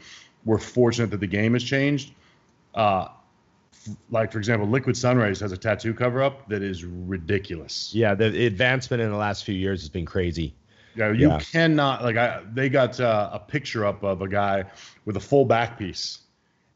we're 0.44 0.58
fortunate 0.58 1.10
that 1.12 1.20
the 1.20 1.26
game 1.28 1.52
has 1.52 1.62
changed, 1.62 2.12
uh, 2.74 3.06
f- 3.72 3.94
like 4.10 4.32
for 4.32 4.38
example, 4.38 4.66
Liquid 4.68 4.96
Sunrise 4.96 5.38
has 5.40 5.52
a 5.52 5.56
tattoo 5.56 5.94
cover 5.94 6.20
up 6.22 6.48
that 6.48 6.62
is 6.62 6.84
ridiculous. 6.84 7.94
yeah, 7.94 8.14
the 8.14 8.46
advancement 8.46 9.00
in 9.00 9.10
the 9.10 9.16
last 9.16 9.44
few 9.44 9.54
years 9.54 9.80
has 9.80 9.88
been 9.88 10.04
crazy. 10.04 10.54
Yeah, 10.96 11.12
you 11.12 11.28
Yeah. 11.28 11.38
cannot 11.38 12.02
like 12.02 12.16
I. 12.16 12.42
They 12.52 12.68
got 12.68 12.98
uh, 13.00 13.30
a 13.32 13.38
picture 13.38 13.86
up 13.86 14.02
of 14.02 14.20
a 14.20 14.28
guy 14.28 14.64
with 15.04 15.16
a 15.16 15.20
full 15.20 15.44
back 15.44 15.78
piece, 15.78 16.18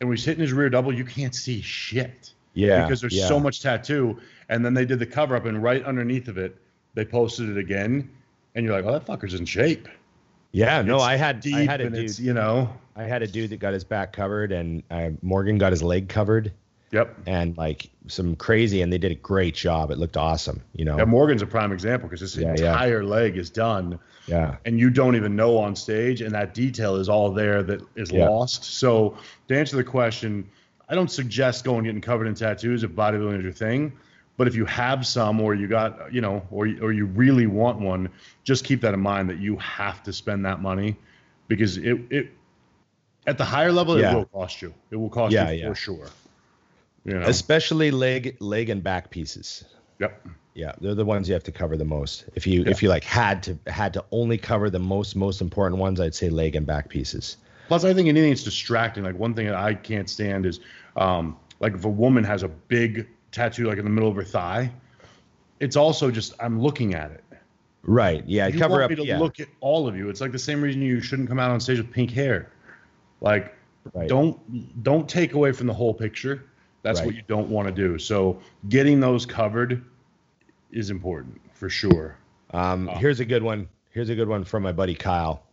and 0.01 0.09
when 0.09 0.17
he's 0.17 0.25
hitting 0.25 0.41
his 0.41 0.53
rear 0.53 0.71
double, 0.71 0.93
you 0.93 1.05
can't 1.05 1.35
see 1.35 1.61
shit. 1.61 2.33
Yeah. 2.55 2.83
because 2.83 3.03
there's 3.03 3.15
yeah. 3.15 3.29
so 3.29 3.39
much 3.39 3.61
tattoo. 3.61 4.19
And 4.49 4.65
then 4.65 4.73
they 4.73 4.85
did 4.85 4.99
the 4.99 5.07
cover 5.07 5.37
up, 5.37 5.45
and 5.45 5.63
right 5.63 5.85
underneath 5.85 6.29
of 6.29 6.39
it, 6.39 6.57
they 6.95 7.05
posted 7.05 7.51
it 7.51 7.59
again, 7.59 8.11
and 8.55 8.65
you're 8.65 8.75
like, 8.75 8.85
oh, 8.85 8.93
that 8.93 9.05
fucker's 9.05 9.35
in 9.35 9.45
shape. 9.45 9.89
Yeah, 10.53 10.81
no, 10.81 11.01
I 11.01 11.17
had 11.17 11.47
I 11.53 11.65
had 11.65 11.83
a 11.83 11.91
dude 11.91 12.05
it's 12.05 12.19
you 12.19 12.33
know 12.33 12.73
I 12.95 13.03
had 13.03 13.23
a 13.23 13.27
dude 13.27 13.51
that 13.51 13.59
got 13.59 13.75
his 13.75 13.85
back 13.85 14.15
covered 14.15 14.53
and 14.53 14.83
uh, 14.91 15.11
Morgan 15.21 15.59
got 15.59 15.73
his 15.73 15.83
leg 15.83 16.09
covered. 16.09 16.51
Yep. 16.93 17.17
and 17.27 17.57
like 17.59 17.91
some 18.07 18.37
crazy, 18.37 18.81
and 18.81 18.93
they 18.93 18.99
did 18.99 19.11
a 19.11 19.17
great 19.17 19.55
job. 19.55 19.91
It 19.91 19.99
looked 19.99 20.17
awesome, 20.17 20.63
you 20.73 20.85
know. 20.85 20.97
Yeah, 20.97 21.05
Morgan's 21.05 21.43
a 21.43 21.47
prime 21.47 21.73
example 21.73 22.09
because 22.09 22.21
this 22.21 22.37
Yeah, 22.37 22.55
yeah. 22.57 22.71
entire 22.73 23.05
leg 23.05 23.37
is 23.37 23.51
done, 23.51 23.99
Yeah. 24.27 24.57
and 24.65 24.79
you 24.79 24.91
don't 24.91 25.17
even 25.17 25.35
know 25.35 25.57
on 25.59 25.75
stage, 25.75 26.21
and 26.23 26.33
that 26.35 26.55
detail 26.55 26.95
is 26.97 27.09
all 27.09 27.33
there 27.33 27.63
that 27.65 27.81
is 27.97 28.13
Yeah. 28.13 28.29
lost. 28.29 28.65
So 28.65 29.17
to 29.49 29.59
answer 29.59 29.77
the 29.77 29.85
question, 29.85 30.49
I 30.89 30.95
don't 30.95 31.11
suggest 31.11 31.65
going 31.65 31.85
getting 31.85 32.01
covered 32.01 32.29
in 32.29 32.35
tattoos 32.35 32.85
if 32.85 32.93
bodybuilding 32.93 33.39
is 33.39 33.43
your 33.43 33.53
thing. 33.53 33.93
But 34.37 34.47
if 34.47 34.55
you 34.55 34.65
have 34.67 35.05
some, 35.07 35.41
or 35.41 35.55
you 35.55 35.67
got, 35.67 36.13
you 36.15 36.21
know, 36.21 36.43
or 36.53 36.69
or 36.81 36.93
you 36.93 37.07
really 37.07 37.47
want 37.49 37.81
one, 37.81 38.09
just 38.45 38.65
keep 38.65 38.81
that 38.83 38.95
in 38.95 39.01
mind 39.01 39.29
that 39.31 39.39
you 39.39 39.57
have 39.57 40.03
to 40.05 40.13
spend 40.13 40.45
that 40.45 40.61
money, 40.63 40.95
because 41.49 41.79
it 41.79 41.99
it 42.11 42.31
at 43.27 43.39
the 43.39 43.45
higher 43.45 43.73
level 43.73 43.99
Yeah. 43.99 44.13
it 44.13 44.15
will 44.15 44.25
cost 44.27 44.63
you. 44.63 44.73
It 44.93 44.97
will 44.97 45.09
cost 45.11 45.33
Yeah, 45.33 45.51
you 45.51 45.63
yeah. 45.63 45.69
for 45.69 45.75
sure. 45.75 46.07
You 47.07 47.15
know. 47.15 47.27
Especially 47.27 47.91
leg, 47.91 48.37
leg 48.41 48.69
and 48.69 48.83
back 48.83 49.11
pieces. 49.11 49.65
Yep. 50.01 50.27
Yeah, 50.55 50.73
they're 50.81 50.95
the 50.95 51.05
ones 51.05 51.29
you 51.29 51.35
have 51.35 51.45
to 51.45 51.53
cover 51.53 51.77
the 51.77 51.85
most. 51.85 52.25
If 52.35 52.47
you 52.47 52.65
if 52.67 52.83
you 52.83 52.89
like 52.89 53.05
had 53.05 53.43
to 53.45 53.59
had 53.67 53.93
to 53.95 54.05
only 54.11 54.39
cover 54.39 54.71
the 54.71 54.79
most 54.79 55.15
most 55.15 55.41
important 55.41 55.81
ones, 55.81 56.01
I'd 56.01 56.15
say 56.15 56.31
leg 56.31 56.57
and 56.57 56.67
back 56.67 56.89
pieces. 56.89 57.37
Plus, 57.69 57.85
I 57.85 57.93
think 57.93 58.09
anything 58.09 58.31
that's 58.31 58.43
distracting. 58.43 59.05
Like 59.05 59.19
one 59.19 59.35
thing 59.35 59.47
that 59.47 59.55
I 59.55 59.75
can't 59.75 60.09
stand 60.09 60.47
is, 60.47 60.61
um, 60.97 61.37
like 61.61 61.75
if 61.75 61.85
a 61.85 61.89
woman 61.89 62.25
has 62.25 62.43
a 62.43 62.49
big 62.49 63.07
tattoo 63.33 63.67
like 63.67 63.79
in 63.79 63.85
the 63.85 63.91
middle 63.91 64.09
of 64.09 64.17
her 64.17 64.25
thigh, 64.25 64.73
it's 65.61 65.77
also 65.77 66.11
just 66.11 66.33
I'm 66.41 66.61
looking 66.61 66.95
at 66.95 67.11
it. 67.11 67.25
Right. 67.83 68.25
Yeah. 68.27 68.49
You 68.49 68.59
cover 68.59 68.73
want 68.73 68.85
up. 68.85 68.91
me 68.91 68.97
to 68.97 69.05
yeah. 69.05 69.19
look 69.19 69.39
at 69.39 69.49
all 69.61 69.87
of 69.87 69.97
you. 69.97 70.09
It's 70.09 70.21
like 70.21 70.33
the 70.33 70.39
same 70.39 70.61
reason 70.63 70.83
you 70.83 71.01
shouldn't 71.01 71.29
come 71.29 71.39
out 71.39 71.51
on 71.51 71.61
stage 71.61 71.79
with 71.79 71.93
pink 71.93 72.11
hair. 72.11 72.51
Like, 73.21 73.55
Right. 73.95 74.09
don't 74.09 74.83
don't 74.83 75.09
take 75.09 75.35
away 75.35 75.53
from 75.53 75.67
the 75.69 75.75
whole 75.75 75.95
picture. 75.95 76.45
That's 76.83 77.01
Right. 77.01 77.07
what 77.07 77.15
you 77.17 77.23
don't 77.27 77.49
want 77.49 77.69
to 77.69 77.75
do. 77.75 77.99
So 77.99 78.41
getting 78.69 79.01
those 79.01 79.27
covered 79.27 79.85
is 80.71 80.91
important 80.91 81.41
for 81.55 81.69
sure. 81.69 82.17
Um, 82.53 82.89
Oh. 82.89 82.95
Here's 82.97 83.21
a 83.21 83.25
good 83.25 83.43
one. 83.43 83.69
Here's 83.91 84.09
a 84.09 84.15
good 84.15 84.29
one 84.29 84.45
from 84.45 84.63
my 84.63 84.73
buddy 84.73 84.95
Kyle. 84.95 85.43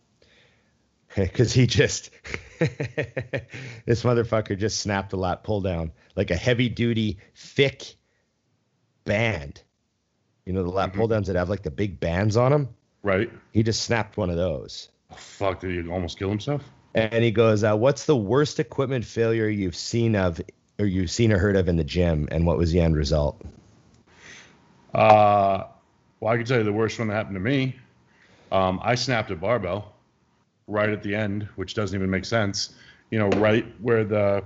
Because 1.15 1.53
he 1.53 1.67
just, 1.67 2.09
this 2.59 4.01
motherfucker 4.03 4.57
just 4.57 4.80
snapped 4.80 5.13
a 5.13 5.15
lat 5.17 5.43
pull 5.43 5.61
down, 5.61 5.91
like 6.15 6.32
a 6.32 6.36
heavy 6.36 6.69
duty, 6.69 7.19
thick 7.36 7.95
band. 9.05 9.61
You 10.45 10.53
know, 10.53 10.63
the 10.63 10.69
lat 10.69 10.91
Mhm. 10.91 10.95
pull 10.95 11.07
downs 11.07 11.28
that 11.28 11.36
have 11.36 11.49
like 11.49 11.61
the 11.63 11.71
big 11.71 11.99
bands 11.99 12.36
on 12.36 12.51
them? 12.51 12.69
Right? 13.03 13.30
He 13.51 13.63
just 13.63 13.84
snapped 13.84 14.17
one 14.17 14.30
of 14.30 14.38
those. 14.38 14.89
Oh, 15.11 15.15
fuck, 15.15 15.59
did 15.59 15.71
he 15.86 15.89
almost 15.91 16.17
kill 16.17 16.30
himself? 16.30 16.63
And 16.95 17.24
he 17.24 17.32
goes, 17.32 17.63
uh, 17.63 17.76
What's 17.76 18.05
the 18.05 18.15
worst 18.17 18.59
equipment 18.59 19.05
failure 19.05 19.47
you've 19.49 19.76
seen 19.76 20.15
of, 20.15 20.41
or 20.84 20.88
you've 20.88 21.11
seen 21.11 21.31
or 21.31 21.39
heard 21.39 21.55
of 21.55 21.67
in 21.67 21.77
the 21.77 21.84
gym? 21.84 22.27
And 22.31 22.45
what 22.45 22.57
was 22.57 22.71
the 22.71 22.79
end 22.81 22.95
result? 22.95 23.41
Uh, 24.93 25.63
well, 26.19 26.34
I 26.34 26.38
can 26.38 26.45
tell 26.45 26.57
you 26.59 26.63
the 26.63 26.73
worst 26.73 26.99
one 26.99 27.07
that 27.07 27.15
happened 27.15 27.36
to 27.36 27.39
me. 27.41 27.75
Um, 28.51 28.79
I 28.84 28.95
snapped 28.95 29.31
a 29.31 29.36
barbell 29.36 29.93
right 30.67 30.89
at 30.89 31.01
the 31.03 31.15
end, 31.15 31.43
which 31.55 31.73
doesn't 31.73 31.97
even 31.97 32.09
make 32.09 32.25
sense. 32.25 32.75
You 33.09 33.19
know, 33.19 33.29
right 33.29 33.65
where 33.81 34.03
the 34.03 34.43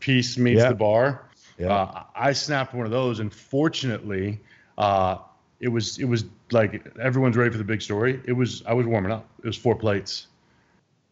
piece 0.00 0.36
meets 0.38 0.60
Yeah. 0.60 0.68
the 0.70 0.74
bar. 0.74 1.24
Yeah. 1.58 1.72
Uh, 1.72 2.04
I 2.14 2.32
snapped 2.32 2.74
one 2.74 2.84
of 2.86 2.92
those, 2.92 3.20
and 3.20 3.32
fortunately, 3.32 4.40
uh, 4.76 5.18
it 5.60 5.68
was 5.68 5.98
it 5.98 6.04
was 6.04 6.24
like 6.52 6.86
everyone's 7.00 7.36
ready 7.36 7.50
for 7.50 7.58
the 7.58 7.64
big 7.64 7.82
story. 7.82 8.20
It 8.24 8.32
was 8.32 8.62
I 8.66 8.72
was 8.74 8.86
warming 8.86 9.12
up. 9.12 9.28
It 9.42 9.46
was 9.46 9.56
four 9.56 9.74
plates, 9.74 10.28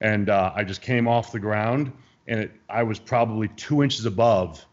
and 0.01 0.29
uh, 0.31 0.53
I 0.55 0.65
just 0.65 0.83
came 0.83 1.09
off 1.09 1.33
the 1.33 1.41
ground, 1.41 1.93
and 2.29 2.41
it, 2.41 2.53
I 2.69 2.83
was 2.83 2.99
probably 2.99 3.49
two 3.49 3.83
inches 3.83 4.07
above, 4.07 4.65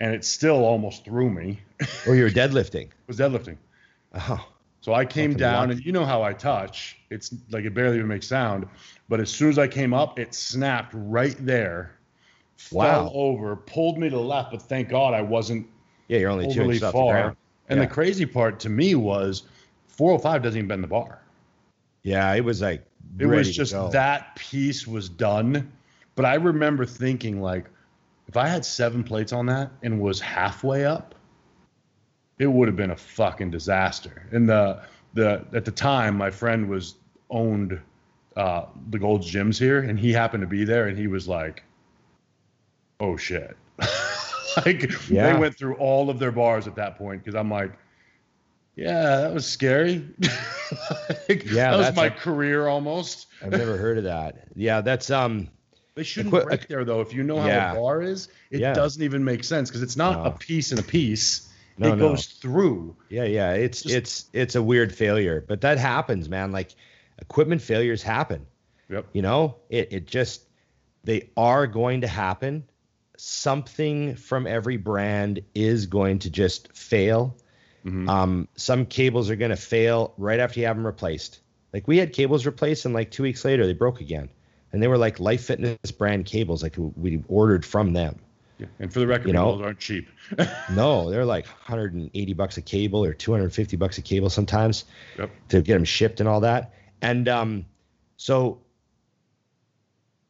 and 0.00 0.14
it 0.14 0.24
still 0.24 0.64
almost 0.64 1.04
threw 1.04 1.30
me. 1.30 1.60
Or 2.08 2.14
you 2.16 2.24
were 2.24 2.30
deadlifting? 2.30 2.90
was 3.06 3.18
deadlifting. 3.18 3.56
Oh, 4.14 4.46
So 4.80 4.94
I 4.94 5.04
came 5.04 5.34
down, 5.34 5.70
and 5.70 5.84
you 5.84 5.92
know 5.92 6.04
how 6.04 6.22
I 6.22 6.32
touch. 6.32 6.96
It's 7.10 7.34
like 7.50 7.64
it 7.64 7.74
barely 7.74 7.96
even 7.96 8.08
makes 8.08 8.26
sound. 8.26 8.66
But 9.08 9.20
as 9.20 9.30
soon 9.30 9.50
as 9.50 9.58
I 9.58 9.68
came 9.68 9.92
up, 9.94 10.18
it 10.18 10.34
snapped 10.34 10.92
right 10.96 11.36
there. 11.40 11.92
Wow. 12.72 12.84
Fell 12.84 13.12
over, 13.14 13.56
pulled 13.56 13.98
me 13.98 14.08
to 14.08 14.16
the 14.16 14.22
left, 14.22 14.50
but 14.50 14.62
thank 14.62 14.88
God 14.88 15.12
I 15.14 15.20
wasn't 15.22 15.66
yeah, 16.08 16.18
you're 16.18 16.30
only 16.30 16.44
two 16.46 16.60
overly 16.60 16.76
inches 16.76 16.82
off 16.84 16.92
the 16.92 16.98
far. 16.98 17.12
ground. 17.12 17.36
And 17.68 17.80
Yeah. 17.80 17.86
the 17.86 17.92
crazy 17.92 18.26
part 18.26 18.60
to 18.60 18.68
me 18.68 18.94
was 18.94 19.42
405 19.88 20.42
doesn't 20.42 20.58
even 20.58 20.68
bend 20.68 20.84
the 20.84 20.88
bar. 20.88 21.20
Yeah, 22.02 22.32
it 22.34 22.44
was 22.44 22.62
like, 22.62 22.86
It 23.18 23.26
was 23.26 23.54
just 23.54 23.74
that 23.92 24.36
piece 24.36 24.86
was 24.86 25.08
done. 25.08 25.72
But 26.16 26.24
I 26.24 26.34
remember 26.34 26.84
thinking 26.84 27.40
like, 27.40 27.66
if 28.26 28.36
I 28.36 28.48
had 28.48 28.64
seven 28.64 29.04
plates 29.04 29.32
on 29.32 29.46
that 29.46 29.70
and 29.84 30.00
was 30.00 30.18
halfway 30.20 30.84
up, 30.84 31.14
it 32.38 32.46
would 32.48 32.66
have 32.68 32.76
been 32.76 32.90
a 32.90 32.96
fucking 32.96 33.50
disaster. 33.52 34.26
And 34.32 34.48
the 34.48 34.80
the 35.14 35.44
at 35.54 35.64
the 35.64 35.70
time, 35.70 36.16
my 36.16 36.30
friend 36.30 36.68
was 36.68 36.96
owned 37.30 37.80
uh, 38.36 38.64
the 38.90 38.98
Gold's 38.98 39.32
Gyms 39.32 39.58
here, 39.58 39.80
and 39.80 39.98
he 39.98 40.12
happened 40.12 40.40
to 40.42 40.46
be 40.46 40.64
there, 40.64 40.88
and 40.88 40.98
he 40.98 41.06
was 41.06 41.26
like, 41.28 41.62
"Oh 43.00 43.16
shit!" 43.16 43.56
like 44.66 44.90
Yeah. 45.08 45.32
they 45.32 45.38
went 45.38 45.56
through 45.56 45.76
all 45.76 46.10
of 46.10 46.18
their 46.18 46.32
bars 46.32 46.66
at 46.66 46.74
that 46.76 46.98
point 46.98 47.22
because 47.24 47.34
I'm 47.34 47.50
like, 47.50 47.72
"Yeah, 48.74 49.20
that 49.20 49.32
was 49.34 49.46
scary." 49.46 50.06
Like, 51.28 51.44
Yeah, 51.44 51.70
that 51.70 51.76
was 51.76 51.96
my 51.96 52.06
a- 52.06 52.10
career 52.10 52.66
almost. 52.66 53.28
I've 53.40 53.52
never 53.52 53.76
heard 53.76 53.98
of 53.98 54.04
that. 54.04 54.48
Yeah, 54.56 54.80
that's 54.80 55.10
um. 55.10 55.48
They 55.96 56.04
shouldn't 56.04 56.32
Equi- 56.34 56.44
break 56.44 56.68
there 56.68 56.84
though. 56.84 57.00
If 57.00 57.12
you 57.14 57.22
know 57.24 57.40
how 57.40 57.48
Yeah. 57.48 57.72
a 57.72 57.74
bar 57.74 58.02
is, 58.02 58.28
it 58.50 58.60
Yeah. 58.60 58.74
doesn't 58.74 59.02
even 59.02 59.24
make 59.24 59.42
sense 59.42 59.70
because 59.70 59.82
it's 59.82 59.96
not 59.96 60.22
No. 60.22 60.30
a 60.30 60.30
piece 60.30 60.70
and 60.70 60.78
a 60.78 60.82
piece. 60.82 61.48
No, 61.78 61.88
it 61.92 61.96
no. 61.96 62.08
goes 62.10 62.26
through. 62.26 62.96
Yeah, 63.08 63.24
yeah. 63.24 63.52
It's 63.54 63.82
Just- 63.82 63.94
it's 63.94 64.24
it's 64.32 64.54
a 64.54 64.62
weird 64.62 64.94
failure, 64.94 65.44
but 65.46 65.62
that 65.62 65.78
happens, 65.78 66.28
man. 66.28 66.52
Like 66.52 66.70
equipment 67.18 67.62
failures 67.62 68.02
happen. 68.02 68.46
Yep. 68.90 69.06
You 69.14 69.22
know, 69.22 69.56
it 69.70 69.88
it 69.90 70.06
just 70.06 70.42
they 71.04 71.30
are 71.36 71.66
going 71.66 72.02
to 72.02 72.06
happen. 72.08 72.64
Something 73.16 74.16
from 74.16 74.46
every 74.46 74.76
brand 74.76 75.40
is 75.54 75.86
going 75.86 76.18
to 76.20 76.30
just 76.30 76.76
fail. 76.76 77.36
Mhm. 77.86 78.08
Um, 78.08 78.48
some 78.56 78.84
cables 78.84 79.30
are 79.30 79.36
going 79.36 79.50
to 79.50 79.56
fail 79.56 80.12
right 80.18 80.40
after 80.40 80.60
you 80.60 80.66
have 80.66 80.76
them 80.76 80.86
replaced. 80.86 81.40
Like 81.72 81.88
we 81.88 81.96
had 81.98 82.12
cables 82.12 82.44
replaced, 82.44 82.84
and 82.84 82.92
like 82.92 83.10
two 83.10 83.22
weeks 83.22 83.44
later 83.44 83.66
they 83.66 83.72
broke 83.72 84.00
again, 84.02 84.28
and 84.72 84.82
they 84.82 84.88
were 84.88 84.98
like 84.98 85.20
Life 85.20 85.44
Fitness 85.44 85.90
brand 85.96 86.26
cables, 86.26 86.62
like 86.62 86.74
we 86.78 87.22
ordered 87.28 87.64
from 87.64 87.92
them. 87.92 88.18
Yeah. 88.58 88.66
And 88.78 88.92
for 88.92 89.00
the 89.00 89.06
record, 89.06 89.26
You 89.28 89.32
know? 89.34 89.50
cables 89.52 89.62
aren't 89.62 89.78
cheap. 89.78 90.08
No, 90.70 91.10
they're 91.10 91.24
like 91.26 91.46
180 91.46 92.32
bucks 92.32 92.56
a 92.56 92.62
cable 92.62 93.04
or 93.04 93.12
250 93.12 93.76
bucks 93.76 93.98
a 93.98 94.02
cable 94.02 94.30
sometimes 94.30 94.84
Yep. 95.18 95.30
to 95.50 95.62
get 95.62 95.74
them 95.74 95.84
shipped 95.84 96.20
and 96.20 96.28
all 96.28 96.40
that. 96.40 96.72
And 97.02 97.28
um, 97.28 97.66
so, 98.16 98.60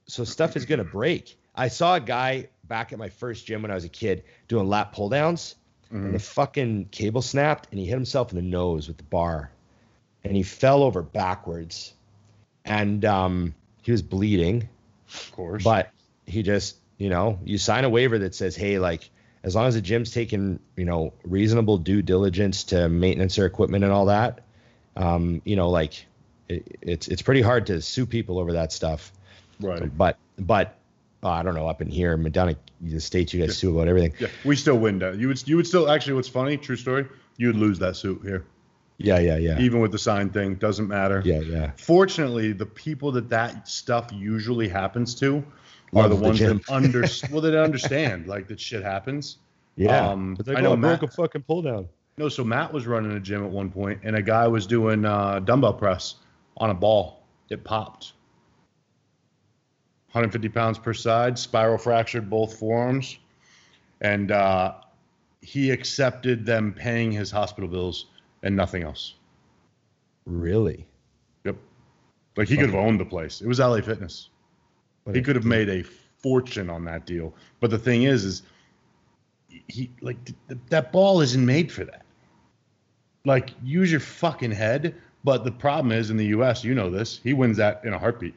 so 0.09 0.24
stuff 0.24 0.56
is 0.56 0.65
gonna 0.66 0.85
break. 0.85 1.39
I 1.55 1.69
saw 1.69 1.94
a 1.94 2.01
guy 2.01 2.48
back 2.65 2.93
at 2.93 2.98
my 2.98 3.09
first 3.09 3.47
gym 3.47 3.62
when 3.62 3.70
I 3.70 3.74
was 3.74 3.85
a 3.85 3.89
kid 3.89 4.24
doing 4.48 4.69
lat 4.69 4.93
pull 4.93 5.09
downs, 5.09 5.55
and 5.90 6.12
the 6.12 6.19
fucking 6.19 6.89
cable 6.90 7.23
snapped, 7.23 7.69
and 7.70 7.78
he 7.78 7.86
hit 7.86 7.94
himself 7.94 8.31
in 8.32 8.36
the 8.36 8.43
nose 8.43 8.89
with 8.89 8.97
the 8.98 9.05
bar, 9.05 9.52
and 10.24 10.35
he 10.36 10.43
fell 10.43 10.82
over 10.82 11.01
backwards, 11.01 11.94
and 12.65 13.05
um, 13.05 13.55
he 13.86 13.92
was 13.92 14.02
bleeding. 14.02 14.68
Of 15.08 15.30
course. 15.30 15.62
But 15.62 15.92
he 16.26 16.42
just, 16.42 16.76
you 16.98 17.08
know, 17.08 17.38
you 17.44 17.56
sign 17.56 17.84
a 17.84 17.88
waiver 17.88 18.18
that 18.18 18.34
says, 18.34 18.56
hey, 18.56 18.80
like, 18.80 19.08
as 19.44 19.54
long 19.54 19.68
as 19.68 19.74
the 19.74 19.80
gym's 19.80 20.10
taking, 20.10 20.58
you 20.74 20.84
know, 20.84 21.12
reasonable 21.22 21.78
due 21.78 22.02
diligence 22.02 22.64
to 22.64 22.88
maintenance 22.88 23.36
their 23.36 23.46
equipment 23.46 23.84
and 23.84 23.92
all 23.92 24.06
that, 24.06 24.40
um, 24.96 25.40
you 25.44 25.54
know, 25.54 25.70
like, 25.70 26.04
it, 26.48 26.78
it's 26.82 27.06
it's 27.06 27.22
pretty 27.22 27.42
hard 27.42 27.68
to 27.68 27.80
sue 27.80 28.06
people 28.06 28.40
over 28.40 28.54
that 28.54 28.72
stuff. 28.72 29.12
right. 29.60 29.96
But 29.96 30.18
but 30.36 30.76
uh, 31.22 31.28
I 31.28 31.44
don't 31.44 31.54
know, 31.54 31.68
up 31.68 31.80
in 31.80 31.88
here, 31.88 32.14
in 32.14 32.24
the 32.24 33.00
states, 33.00 33.32
you 33.32 33.40
guys 33.40 33.56
sue 33.56 33.72
about 33.72 33.86
everything. 33.86 34.14
Yeah. 34.18 34.28
We 34.44 34.56
still 34.56 34.78
win 34.78 34.98
that. 34.98 35.16
You 35.16 35.28
would 35.28 35.46
you 35.46 35.54
would 35.54 35.66
still 35.68 35.88
actually 35.88 36.14
what's 36.14 36.28
funny, 36.28 36.56
true 36.56 36.76
story, 36.76 37.06
you 37.36 37.46
would 37.46 37.56
lose 37.56 37.78
that 37.78 37.94
suit 37.94 38.22
here. 38.24 38.44
Yeah, 38.98 39.18
yeah, 39.18 39.36
yeah, 39.36 39.59
Even 39.59 39.81
with 39.81 39.93
the 39.93 39.98
sign 39.98 40.31
thing, 40.31 40.55
doesn't 40.55 40.89
matter. 40.89 41.20
yeah, 41.24 41.40
yeah. 41.40 41.73
Fortunately, 41.77 42.52
the 42.52 42.64
people 42.64 43.12
that 43.12 43.28
that 43.28 43.68
stuff 43.68 44.09
usually 44.12 44.68
happens 44.68 45.14
to 45.16 45.44
are 45.94 46.09
the 46.09 46.16
the 46.16 46.23
ones 46.23 46.39
gym. 46.39 46.59
that 46.66 46.73
under 46.73 47.05
well 47.31 47.43
that 47.43 47.55
understand 47.55 48.27
like 48.27 48.48
that 48.48 48.59
shit 48.59 48.82
happens. 48.82 49.36
Yeah, 49.77 50.09
Um, 50.10 50.35
but 50.35 50.47
they're 50.47 50.56
I 50.56 50.60
know 50.62 50.77
broke 50.77 51.02
Matt- 51.02 51.02
a 51.02 51.09
fucking 51.09 51.43
pull 51.43 51.60
down. 51.60 51.89
No, 52.16 52.31
so 52.31 52.43
Matt 52.43 52.73
was 52.73 52.86
running 52.86 53.12
a 53.12 53.20
gym 53.20 53.44
at 53.44 53.51
one 53.51 53.70
point, 53.70 54.01
and 54.02 54.16
a 54.16 54.23
guy 54.23 54.48
was 54.48 54.66
doing 54.66 55.05
uh, 55.05 55.40
dumbbell 55.40 55.74
press 55.74 56.14
on 56.56 56.70
a 56.70 56.74
ball. 56.74 57.23
It 57.51 57.62
popped. 57.62 58.14
150 60.12 60.48
pounds 60.48 60.78
per 60.78 60.94
side, 60.94 61.39
spiral 61.39 61.77
fractured 61.77 62.31
both 62.31 62.59
forearms, 62.59 63.18
and 64.01 64.31
uh, 64.32 64.73
he 65.43 65.70
accepted 65.70 66.47
them 66.47 66.73
paying 66.73 67.12
his 67.12 67.31
hospital 67.31 67.68
bills 67.68 68.06
and 68.42 68.54
nothing 68.56 68.82
else. 68.82 69.14
Really? 70.26 70.86
Yep. 71.44 71.56
Like 72.36 72.48
he 72.48 72.56
could 72.56 72.66
have 72.70 72.74
owned 72.74 73.00
the 73.00 73.04
place. 73.04 73.40
It 73.40 73.46
was 73.46 73.58
LA 73.60 73.80
Fitness. 73.80 74.30
He 75.12 75.22
could 75.22 75.36
have 75.36 75.44
made 75.44 75.68
a 75.68 75.82
fortune 76.18 76.68
on 76.68 76.84
that 76.86 77.06
deal. 77.06 77.32
But 77.60 77.70
the 77.70 77.78
thing 77.78 78.02
is, 78.02 78.24
is 78.24 78.42
he 79.68 79.90
like 80.00 80.16
th- 80.24 80.58
that 80.68 80.90
ball 80.92 81.20
isn't 81.20 81.44
made 81.46 81.70
for 81.70 81.84
that. 81.84 82.04
Like 83.24 83.50
use 83.62 83.90
your 83.90 84.00
fucking 84.00 84.50
head. 84.50 84.96
But 85.22 85.44
the 85.44 85.52
problem 85.52 85.92
is 85.92 86.10
in 86.10 86.16
the 86.16 86.26
U.S., 86.26 86.62
you 86.64 86.74
know 86.74 86.90
this. 86.90 87.20
He 87.22 87.32
wins 87.32 87.56
that 87.56 87.80
in 87.84 87.92
a 87.92 87.98
heartbeat. 87.98 88.34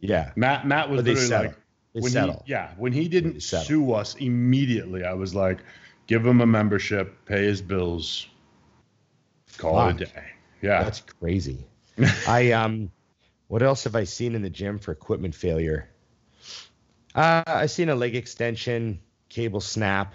Yeah. 0.00 0.32
Matt 0.36 0.66
Matt 0.66 0.88
was 0.90 0.98
literally 1.04 1.20
settle. 1.26 1.46
like 1.48 1.56
They 1.94 2.00
when 2.00 2.10
settle. 2.12 2.42
he 2.46 2.52
yeah 2.52 2.70
when 2.76 2.92
he 2.92 3.08
didn't 3.08 3.40
sue 3.42 3.92
us 3.92 4.14
immediately. 4.16 5.04
I 5.04 5.14
was 5.14 5.34
like, 5.34 5.58
give 6.06 6.24
him 6.24 6.40
a 6.40 6.46
membership, 6.46 7.24
pay 7.26 7.44
his 7.44 7.60
bills, 7.62 8.28
call 9.58 9.88
it 9.88 10.00
a 10.00 10.04
day. 10.06 10.24
Yeah, 10.62 10.82
That's 10.82 11.00
crazy. 11.00 11.66
I 12.28 12.52
um, 12.52 12.90
what 13.48 13.62
else 13.62 13.84
have 13.84 13.94
I 13.94 14.04
seen 14.04 14.34
in 14.34 14.42
the 14.42 14.50
gym 14.50 14.78
for 14.78 14.92
equipment 14.92 15.34
failure? 15.34 15.88
Uh, 17.14 17.42
I 17.46 17.66
seen 17.66 17.88
a 17.88 17.94
leg 17.94 18.16
extension, 18.16 19.00
cable 19.28 19.60
snap. 19.60 20.14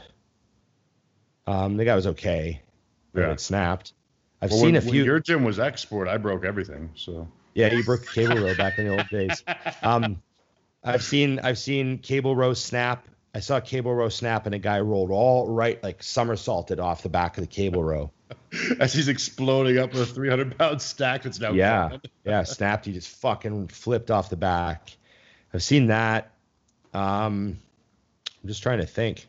Um, 1.47 1.77
the 1.77 1.85
guy 1.85 1.95
was 1.95 2.07
okay. 2.07 2.61
but 3.13 3.21
Yeah. 3.21 3.31
It 3.31 3.39
snapped. 3.39 3.93
I've 4.41 4.51
Well, 4.51 4.59
seen 4.59 4.73
when, 4.73 4.75
a 4.77 4.81
few. 4.81 5.03
your 5.03 5.19
gym 5.19 5.43
was 5.43 5.59
export. 5.59 6.07
I 6.07 6.17
broke 6.17 6.45
everything. 6.45 6.91
So 6.95 7.27
Yeah, 7.55 7.73
you 7.73 7.83
broke 7.83 8.05
cable 8.05 8.35
row 8.35 8.53
back 8.55 8.77
in 8.77 8.85
the 8.85 8.91
old 8.91 9.09
days. 9.09 9.43
Um, 9.81 10.21
I've 10.83 11.03
seen 11.03 11.39
I've 11.39 11.57
seen 11.57 11.99
cable 11.99 12.35
row 12.35 12.53
snap. 12.53 13.07
I 13.33 13.41
saw 13.41 13.57
a 13.57 13.61
cable 13.61 13.93
row 13.93 14.09
snap 14.09 14.45
and 14.45 14.55
a 14.55 14.59
guy 14.59 14.79
rolled 14.79 15.11
all 15.11 15.47
right, 15.47 15.81
like 15.83 16.01
somersaulted 16.01 16.79
off 16.79 17.03
the 17.03 17.09
back 17.09 17.37
of 17.37 17.43
the 17.43 17.47
cable 17.47 17.83
row. 17.83 18.11
as 18.79 18.93
he's 18.93 19.07
exploding 19.07 19.77
up 19.77 19.91
with 19.93 20.01
a 20.01 20.05
300 20.05 20.57
pound 20.57 20.81
stack 20.81 21.23
that's 21.23 21.39
now 21.39 21.51
Yeah, 21.51 21.97
yeah, 22.25 22.43
snapped. 22.43 22.85
He 22.85 22.93
just 22.93 23.09
fucking 23.17 23.67
flipped 23.67 24.11
off 24.11 24.29
the 24.29 24.35
back. 24.35 24.95
I've 25.53 25.63
seen 25.63 25.87
that. 25.87 26.31
Um, 26.93 27.57
I'm 28.41 28.47
just 28.47 28.63
trying 28.63 28.79
to 28.79 28.85
think. 28.85 29.27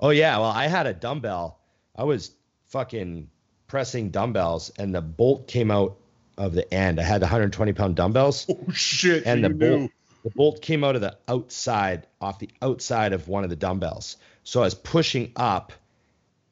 Oh 0.00 0.10
yeah, 0.10 0.38
well 0.38 0.50
I 0.50 0.66
had 0.66 0.86
a 0.86 0.94
dumbbell. 0.94 1.58
I 1.94 2.04
was 2.04 2.32
fucking 2.66 3.28
pressing 3.66 4.10
dumbbells 4.10 4.70
and 4.78 4.94
the 4.94 5.00
bolt 5.02 5.48
came 5.48 5.70
out 5.70 5.96
of 6.38 6.54
the 6.54 6.72
end. 6.72 7.00
I 7.00 7.02
had 7.02 7.20
the 7.20 7.26
120 7.26 7.72
pound 7.72 7.96
dumbbells 7.96 8.46
Oh 8.48 8.72
shit! 8.72 9.24
and 9.26 9.44
the 9.44 9.48
knew. 9.50 9.88
The 10.26 10.30
bolt 10.30 10.60
came 10.60 10.82
out 10.82 10.96
of 10.96 11.00
the 11.00 11.16
outside 11.28 12.04
off 12.20 12.40
the 12.40 12.50
outside 12.60 13.12
of 13.12 13.28
one 13.28 13.44
of 13.44 13.50
the 13.50 13.54
dumbbells. 13.54 14.16
So 14.42 14.60
i 14.60 14.64
was 14.64 14.74
pushing 14.74 15.30
up 15.36 15.72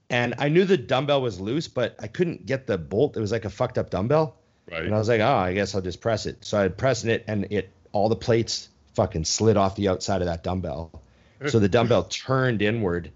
and 0.08 0.34
i 0.38 0.48
knew 0.48 0.64
the 0.64 0.76
dumbbell 0.76 1.20
was 1.20 1.40
loose 1.40 1.66
but 1.66 1.96
i 1.98 2.06
couldn't 2.06 2.46
get 2.46 2.68
the 2.68 2.78
bolt. 2.78 3.16
It 3.16 3.20
was 3.20 3.32
like 3.32 3.44
a 3.44 3.50
fucked 3.50 3.76
up 3.76 3.90
dumbbell. 3.90 4.36
Right. 4.70 4.84
and 4.84 4.94
i 4.94 4.98
was 4.98 5.08
like 5.08 5.20
oh 5.20 5.34
i 5.34 5.54
guess 5.54 5.74
i'll 5.74 5.80
just 5.80 6.00
press 6.00 6.24
it. 6.26 6.44
So 6.44 6.56
i 6.56 6.68
pressing 6.68 7.10
it 7.10 7.24
and 7.26 7.48
it 7.50 7.68
all 7.90 8.08
the 8.08 8.14
plates 8.14 8.68
fucking 8.94 9.24
slid 9.24 9.56
off 9.56 9.74
the 9.74 9.88
outside 9.88 10.22
of 10.22 10.26
that 10.26 10.44
dumbbell. 10.44 11.02
So 11.48 11.58
the 11.58 11.68
dumbbell 11.68 12.04
turned 12.04 12.62
inward 12.62 13.10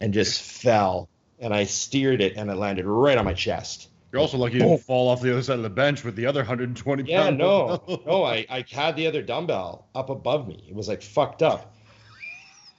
and 0.00 0.14
just 0.14 0.40
fell 0.40 1.08
and 1.40 1.52
i 1.52 1.64
steered 1.64 2.20
it 2.20 2.36
and 2.36 2.48
it 2.48 2.54
landed 2.54 2.86
right 2.86 3.18
on 3.18 3.24
my 3.24 3.34
chest 3.34 3.88
You're 4.16 4.22
also 4.22 4.38
lucky 4.38 4.54
you 4.54 4.60
didn't 4.60 4.78
fall 4.78 5.10
off 5.10 5.20
the 5.20 5.30
other 5.30 5.42
side 5.42 5.58
of 5.58 5.62
the 5.62 5.68
bench 5.68 6.02
with 6.02 6.16
the 6.16 6.24
other 6.24 6.40
120 6.40 7.02
Yeah, 7.02 7.28
no, 7.28 7.82
no. 8.06 8.24
I, 8.24 8.46
I 8.48 8.64
had 8.70 8.96
the 8.96 9.06
other 9.06 9.20
dumbbell 9.20 9.88
up 9.94 10.08
above 10.08 10.48
me. 10.48 10.64
It 10.66 10.74
was 10.74 10.88
like 10.88 11.02
fucked 11.02 11.42
up. 11.42 11.76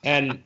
And 0.04 0.42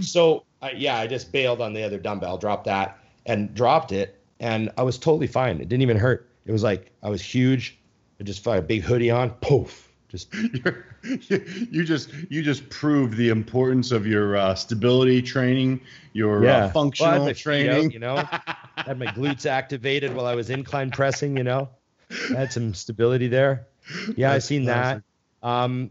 so, 0.00 0.44
I, 0.62 0.70
yeah, 0.70 0.96
I 0.96 1.08
just 1.08 1.32
bailed 1.32 1.60
on 1.60 1.72
the 1.72 1.82
other 1.82 1.98
dumbbell, 1.98 2.38
dropped 2.38 2.66
that, 2.66 3.00
and 3.26 3.52
dropped 3.52 3.90
it. 3.90 4.22
And 4.38 4.70
I 4.78 4.84
was 4.84 4.96
totally 4.96 5.26
fine. 5.26 5.56
It 5.56 5.68
didn't 5.68 5.82
even 5.82 5.96
hurt. 5.96 6.30
It 6.44 6.52
was 6.52 6.62
like 6.62 6.92
I 7.02 7.10
was 7.10 7.20
huge. 7.20 7.76
I 8.20 8.22
just 8.22 8.44
felt 8.44 8.58
a 8.58 8.62
big 8.62 8.82
hoodie 8.82 9.10
on. 9.10 9.30
Poof. 9.40 9.92
Just 10.08 10.32
You're, 10.64 10.84
you 11.70 11.84
just 11.84 12.12
you 12.28 12.42
just 12.42 12.68
proved 12.70 13.16
the 13.16 13.28
importance 13.28 13.92
of 13.92 14.06
your 14.06 14.36
uh, 14.36 14.54
stability 14.54 15.22
training, 15.22 15.80
your 16.12 16.44
yeah, 16.44 16.50
uh, 16.50 16.52
Well, 16.52 16.56
I 16.58 16.62
had 16.66 16.72
functional 16.72 17.24
my 17.26 17.32
feet 17.32 17.36
training. 17.42 17.86
out, 17.86 17.92
you 17.92 17.98
know, 17.98 18.16
had 18.76 18.98
my 18.98 19.06
glutes 19.06 19.46
activated 19.46 20.14
while 20.14 20.26
I 20.26 20.34
was 20.34 20.50
incline 20.50 20.90
pressing. 20.90 21.36
You 21.36 21.44
know, 21.44 21.68
I 22.10 22.38
had 22.40 22.52
some 22.52 22.74
stability 22.74 23.28
there. 23.28 23.66
Yeah, 24.16 24.30
I 24.30 24.34
That's 24.34 24.46
seen 24.46 24.64
classic. 24.64 25.02
that. 25.42 25.48
Um, 25.48 25.90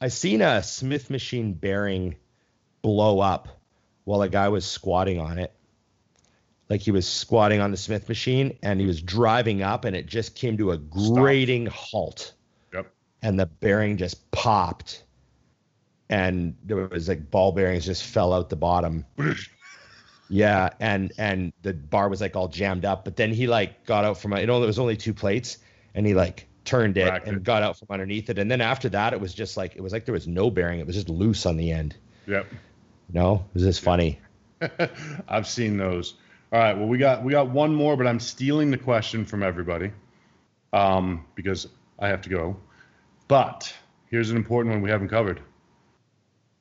I 0.00 0.08
seen 0.08 0.42
a 0.42 0.62
Smith 0.62 1.10
machine 1.10 1.52
bearing 1.54 2.16
blow 2.82 3.20
up 3.20 3.48
while 4.04 4.22
a 4.22 4.28
guy 4.28 4.48
was 4.48 4.64
squatting 4.64 5.18
on 5.18 5.38
it. 5.38 5.52
Like 6.68 6.80
he 6.80 6.90
was 6.90 7.06
squatting 7.06 7.60
on 7.60 7.70
the 7.70 7.76
Smith 7.76 8.08
machine 8.08 8.58
and 8.62 8.80
he 8.80 8.86
was 8.86 9.00
driving 9.00 9.62
up 9.62 9.84
and 9.84 9.94
it 9.94 10.06
just 10.06 10.34
came 10.34 10.56
to 10.58 10.72
a 10.72 10.76
grating 10.78 11.66
halt 11.66 12.32
Yep. 12.32 12.35
And 13.22 13.38
the 13.38 13.46
bearing 13.46 13.96
just 13.96 14.30
popped 14.30 15.04
and 16.08 16.54
there 16.64 16.76
was 16.76 17.08
like 17.08 17.30
ball 17.30 17.52
bearings 17.52 17.84
just 17.84 18.04
fell 18.04 18.32
out 18.32 18.50
the 18.50 18.56
bottom. 18.56 19.04
Yeah, 20.28 20.70
and 20.80 21.12
and 21.18 21.52
the 21.62 21.72
bar 21.72 22.08
was 22.08 22.20
like 22.20 22.34
all 22.34 22.48
jammed 22.48 22.84
up, 22.84 23.04
but 23.04 23.16
then 23.16 23.32
he 23.32 23.46
like 23.46 23.86
got 23.86 24.04
out 24.04 24.18
from 24.18 24.32
it. 24.32 24.48
Only 24.48 24.64
it 24.64 24.66
was 24.66 24.78
only 24.78 24.96
two 24.96 25.14
plates, 25.14 25.58
and 25.94 26.04
he 26.04 26.14
like 26.14 26.48
turned 26.64 26.96
it 26.96 27.08
Racked 27.08 27.28
and 27.28 27.36
it. 27.36 27.44
got 27.44 27.62
out 27.62 27.78
from 27.78 27.86
underneath 27.90 28.28
it. 28.28 28.38
And 28.38 28.50
then 28.50 28.60
after 28.60 28.88
that, 28.88 29.12
it 29.12 29.20
was 29.20 29.32
just 29.32 29.56
like 29.56 29.76
it 29.76 29.80
was 29.80 29.92
like 29.92 30.04
there 30.04 30.12
was 30.12 30.26
no 30.26 30.50
bearing. 30.50 30.80
It 30.80 30.86
was 30.86 30.96
just 30.96 31.08
loose 31.08 31.46
on 31.46 31.56
the 31.56 31.70
end. 31.70 31.96
Yep. 32.26 32.46
No, 33.12 33.34
it 33.36 33.54
was 33.54 33.62
just 33.62 33.82
funny. 33.82 34.18
I've 35.28 35.46
seen 35.46 35.76
those. 35.76 36.14
All 36.52 36.58
right. 36.58 36.76
Well, 36.76 36.88
we 36.88 36.98
got 36.98 37.22
we 37.22 37.30
got 37.30 37.50
one 37.50 37.72
more, 37.72 37.96
but 37.96 38.08
I'm 38.08 38.18
stealing 38.18 38.72
the 38.72 38.78
question 38.78 39.24
from 39.26 39.44
everybody, 39.44 39.92
um, 40.72 41.24
because 41.36 41.68
I 42.00 42.08
have 42.08 42.22
to 42.22 42.28
go. 42.30 42.56
But 43.28 43.74
here's 44.08 44.30
an 44.30 44.36
important 44.36 44.74
one 44.74 44.82
we 44.82 44.90
haven't 44.90 45.08
covered. 45.08 45.40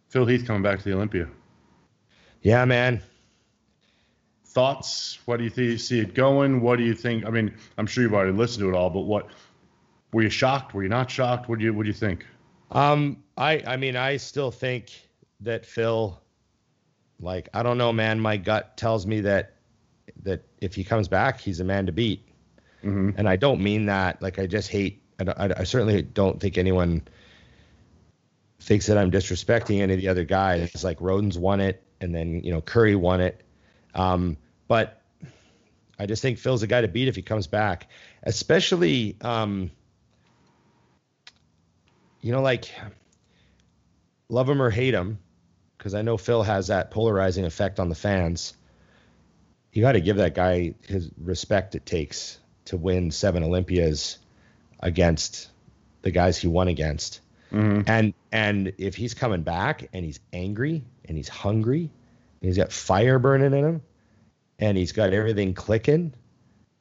Phil 0.10 0.26
Heath 0.26 0.46
coming 0.48 0.62
back 0.64 0.80
to 0.80 0.86
the 0.86 0.94
Olympia. 0.96 1.28
Yeah, 2.42 2.66
man. 2.66 3.02
Thoughts? 4.46 5.20
What 5.26 5.38
do 5.38 5.44
you 5.44 5.50
th- 5.50 5.82
see 5.82 6.00
it 6.00 6.14
going? 6.14 6.62
What 6.62 6.78
do 6.78 6.84
you 6.84 6.94
think? 6.94 7.26
I 7.26 7.30
mean, 7.30 7.54
I'm 7.78 7.86
sure 7.88 8.04
you've 8.04 8.14
already 8.14 8.32
listened 8.32 8.64
to 8.64 8.70
it 8.70 8.76
all, 8.76 8.90
but 8.90 9.02
what? 9.02 9.28
Were 10.14 10.22
you 10.24 10.30
shocked? 10.30 10.74
Were 10.74 10.84
you 10.84 10.90
not 10.90 11.12
shocked? 11.12 11.50
What 11.50 11.60
do 11.60 11.66
you 11.66 11.74
What 11.74 11.84
do 11.84 11.88
you 11.90 11.94
think? 11.94 12.26
Um, 12.72 13.24
I 13.38 13.62
I 13.68 13.78
mean, 13.78 13.96
I 13.96 14.18
still 14.18 14.52
think 14.52 14.92
that 15.42 15.66
Phil, 15.66 16.22
like, 17.20 17.50
I 17.54 17.64
don't 17.64 17.78
know, 17.78 17.92
man. 17.92 18.20
My 18.20 18.38
gut 18.38 18.78
tells 18.78 19.06
me 19.06 19.22
that 19.22 19.56
that 20.24 20.44
if 20.62 20.74
he 20.76 20.84
comes 20.84 21.08
back, 21.10 21.42
he's 21.42 21.60
a 21.60 21.66
man 21.66 21.86
to 21.88 21.92
beat. 21.92 22.28
hmm 22.82 23.10
and 23.18 23.28
I 23.28 23.36
don't 23.36 23.62
mean 23.62 23.88
that. 23.88 24.22
Like 24.22 24.40
I 24.40 24.48
just 24.48 24.70
hate. 24.70 25.04
I, 25.20 25.54
I, 25.58 25.64
certainly 25.64 26.02
don't 26.02 26.40
think 26.40 26.58
anyone 26.58 27.04
thinks 28.60 28.88
that 28.88 28.98
I'm 28.98 29.12
disrespecting 29.12 29.80
any 29.82 29.94
of 29.94 30.02
the 30.02 30.08
other 30.08 30.26
guys. 30.26 30.72
It's 30.74 30.84
like 30.84 31.00
Rhoden's 31.00 31.38
won 31.38 31.62
it, 31.62 31.84
and 32.02 32.14
then 32.14 32.42
you 32.44 32.52
know 32.52 32.62
Curry 32.62 32.96
won 32.96 33.22
it. 33.22 33.42
Um, 33.94 34.38
but 34.68 35.02
I 35.98 36.06
just 36.06 36.22
think 36.22 36.38
Phil's 36.38 36.64
a 36.64 36.68
guy 36.68 36.82
to 36.82 36.88
beat 36.88 37.08
if 37.08 37.16
he 37.16 37.22
comes 37.22 37.48
back, 37.48 37.90
especially 38.24 39.16
um, 39.22 39.72
you 42.22 42.32
know 42.32 42.42
like 42.42 42.72
love 44.28 44.50
him 44.50 44.62
or 44.62 44.70
hate 44.70 44.94
him, 44.94 45.20
because 45.78 45.94
I 45.94 46.02
know 46.02 46.18
Phil 46.18 46.44
has 46.44 46.68
that 46.68 46.92
polarizing 46.92 47.46
effect 47.46 47.80
on 47.80 47.90
the 47.90 47.96
fans. 47.96 48.56
You 49.72 49.82
got 49.82 49.94
to 49.94 50.02
give 50.02 50.18
that 50.18 50.36
guy 50.36 50.74
his 50.88 51.10
respect 51.18 51.76
it 51.76 51.86
takes 51.86 52.40
to 52.66 52.78
win 52.78 53.12
seven 53.12 53.44
Olympias 53.44 54.18
against 54.86 55.50
the 56.04 56.12
guys 56.12 56.38
he 56.38 56.48
won 56.48 56.68
against. 56.70 57.20
hmm 57.50 57.82
And 57.88 58.14
and 58.32 58.72
if 58.78 58.96
he's 58.96 59.14
coming 59.14 59.42
back 59.42 59.90
and 59.92 60.06
he's 60.06 60.20
angry 60.32 60.84
and 61.06 61.18
he's 61.18 61.28
hungry 61.30 61.82
and 62.42 62.48
he's 62.48 62.58
got 62.58 62.72
fire 62.72 63.20
burning 63.20 63.54
in 63.54 63.66
him 63.66 63.82
and 64.60 64.78
he's 64.78 64.92
got 64.94 65.12
everything 65.14 65.54
clicking, 65.54 66.14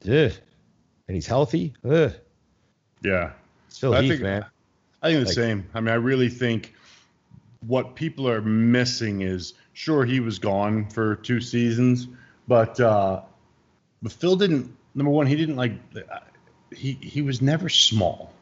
ugh, 0.05 0.33
and 1.09 1.15
he's 1.15 1.27
healthy, 1.27 1.75
ugh, 1.89 2.13
Yeah. 3.03 3.33
Phil 3.71 3.95
I 3.95 4.03
Heath, 4.03 4.11
think- 4.13 4.23
man. 4.23 4.45
I 5.03 5.09
think 5.09 5.21
the 5.21 5.27
Like- 5.27 5.35
same. 5.35 5.67
I 5.75 5.81
mean, 5.81 5.89
I 5.91 5.95
really 5.97 6.29
think 6.29 6.75
what 7.67 7.95
people 7.95 8.29
are 8.29 8.41
missing 8.43 9.23
is 9.23 9.55
sure 9.73 10.05
he 10.05 10.21
was 10.21 10.39
gone 10.39 10.89
for 10.91 11.17
two 11.17 11.41
seasons, 11.41 12.09
but 12.49 12.79
uh, 12.81 13.21
but 14.03 14.13
Phil 14.13 14.37
didn't. 14.37 14.71
Number 14.95 15.11
one, 15.11 15.27
he 15.27 15.35
didn't 15.37 15.57
like. 15.57 15.73
He 16.75 16.93
he 17.01 17.23
was 17.23 17.41
never 17.43 17.69
small. 17.69 18.33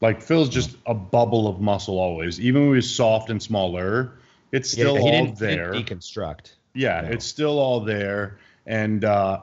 Like 0.00 0.20
Phil's 0.20 0.48
just 0.50 0.76
a 0.86 0.94
bubble 0.94 1.48
of 1.48 1.60
muscle 1.60 1.98
always. 1.98 2.38
Even 2.40 2.62
when 2.62 2.70
he 2.72 2.76
was 2.76 2.94
soft 2.94 3.30
and 3.30 3.42
smaller, 3.42 4.12
it's 4.52 4.76
Yeah, 4.76 4.84
still 4.84 4.96
he 4.96 5.02
all 5.02 5.10
didn't, 5.10 5.38
he 5.38 5.46
there. 5.46 5.72
didn't 5.72 5.86
deconstruct. 5.86 6.52
Yeah, 6.74 7.00
No. 7.00 7.08
it's 7.08 7.24
still 7.24 7.58
all 7.58 7.80
there, 7.80 8.38
and 8.66 9.04
uh, 9.04 9.40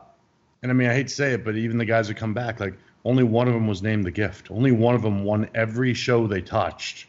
and 0.61 0.71
I 0.71 0.75
mean, 0.75 0.89
I 0.89 0.93
hate 0.93 1.07
to 1.07 1.13
say 1.13 1.33
it, 1.33 1.43
but 1.43 1.55
even 1.55 1.77
the 1.79 1.85
guys 1.85 2.07
that 2.09 2.17
come 2.17 2.33
back, 2.35 2.59
like 2.59 2.75
only 3.05 3.23
one 3.23 3.47
of 3.47 3.53
them 3.55 3.67
was 3.67 3.81
named 3.81 4.05
the 4.05 4.11
gift. 4.11 4.51
Only 4.51 4.71
one 4.71 4.93
of 4.95 5.01
them 5.01 5.23
won 5.23 5.49
every 5.55 5.93
show 5.95 6.27
they 6.27 6.41
touched 6.41 7.07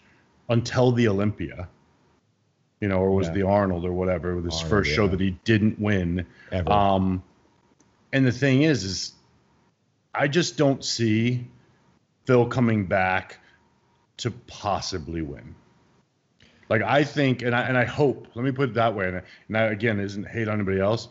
until 0.48 0.92
the 0.92 1.08
Olympia, 1.08 1.68
you 2.80 2.88
know, 2.88 2.98
or 2.98 3.10
was 3.10 3.28
Yeah. 3.28 3.34
the 3.34 3.42
Arnold 3.42 3.84
or 3.84 3.92
whatever, 3.92 4.40
this 4.40 4.54
Arnold, 4.54 4.70
first 4.70 4.90
show 4.92 5.06
that 5.08 5.20
he 5.20 5.32
didn't 5.44 5.78
win. 5.78 6.24
Ever. 6.50 6.72
Um, 6.72 7.22
and 8.12 8.26
the 8.26 8.32
thing 8.32 8.62
is, 8.62 8.82
is 8.84 9.12
I 10.14 10.28
just 10.28 10.56
don't 10.56 10.84
see 10.84 11.46
Phil 12.26 12.46
coming 12.46 12.86
back 12.86 13.38
to 14.18 14.30
possibly 14.30 15.22
win. 15.22 15.54
Like 16.70 16.82
I 16.82 17.04
think, 17.04 17.42
and 17.42 17.54
I 17.54 17.62
and 17.62 17.76
I 17.76 17.84
hope. 17.84 18.28
Let 18.34 18.44
me 18.44 18.52
put 18.52 18.70
it 18.70 18.74
that 18.74 18.94
way. 18.94 19.08
And, 19.08 19.16
I, 19.16 19.22
and 19.48 19.56
that 19.56 19.72
again 19.72 20.00
isn't 20.00 20.26
hate 20.26 20.48
on 20.48 20.54
anybody 20.54 20.80
else. 20.80 21.08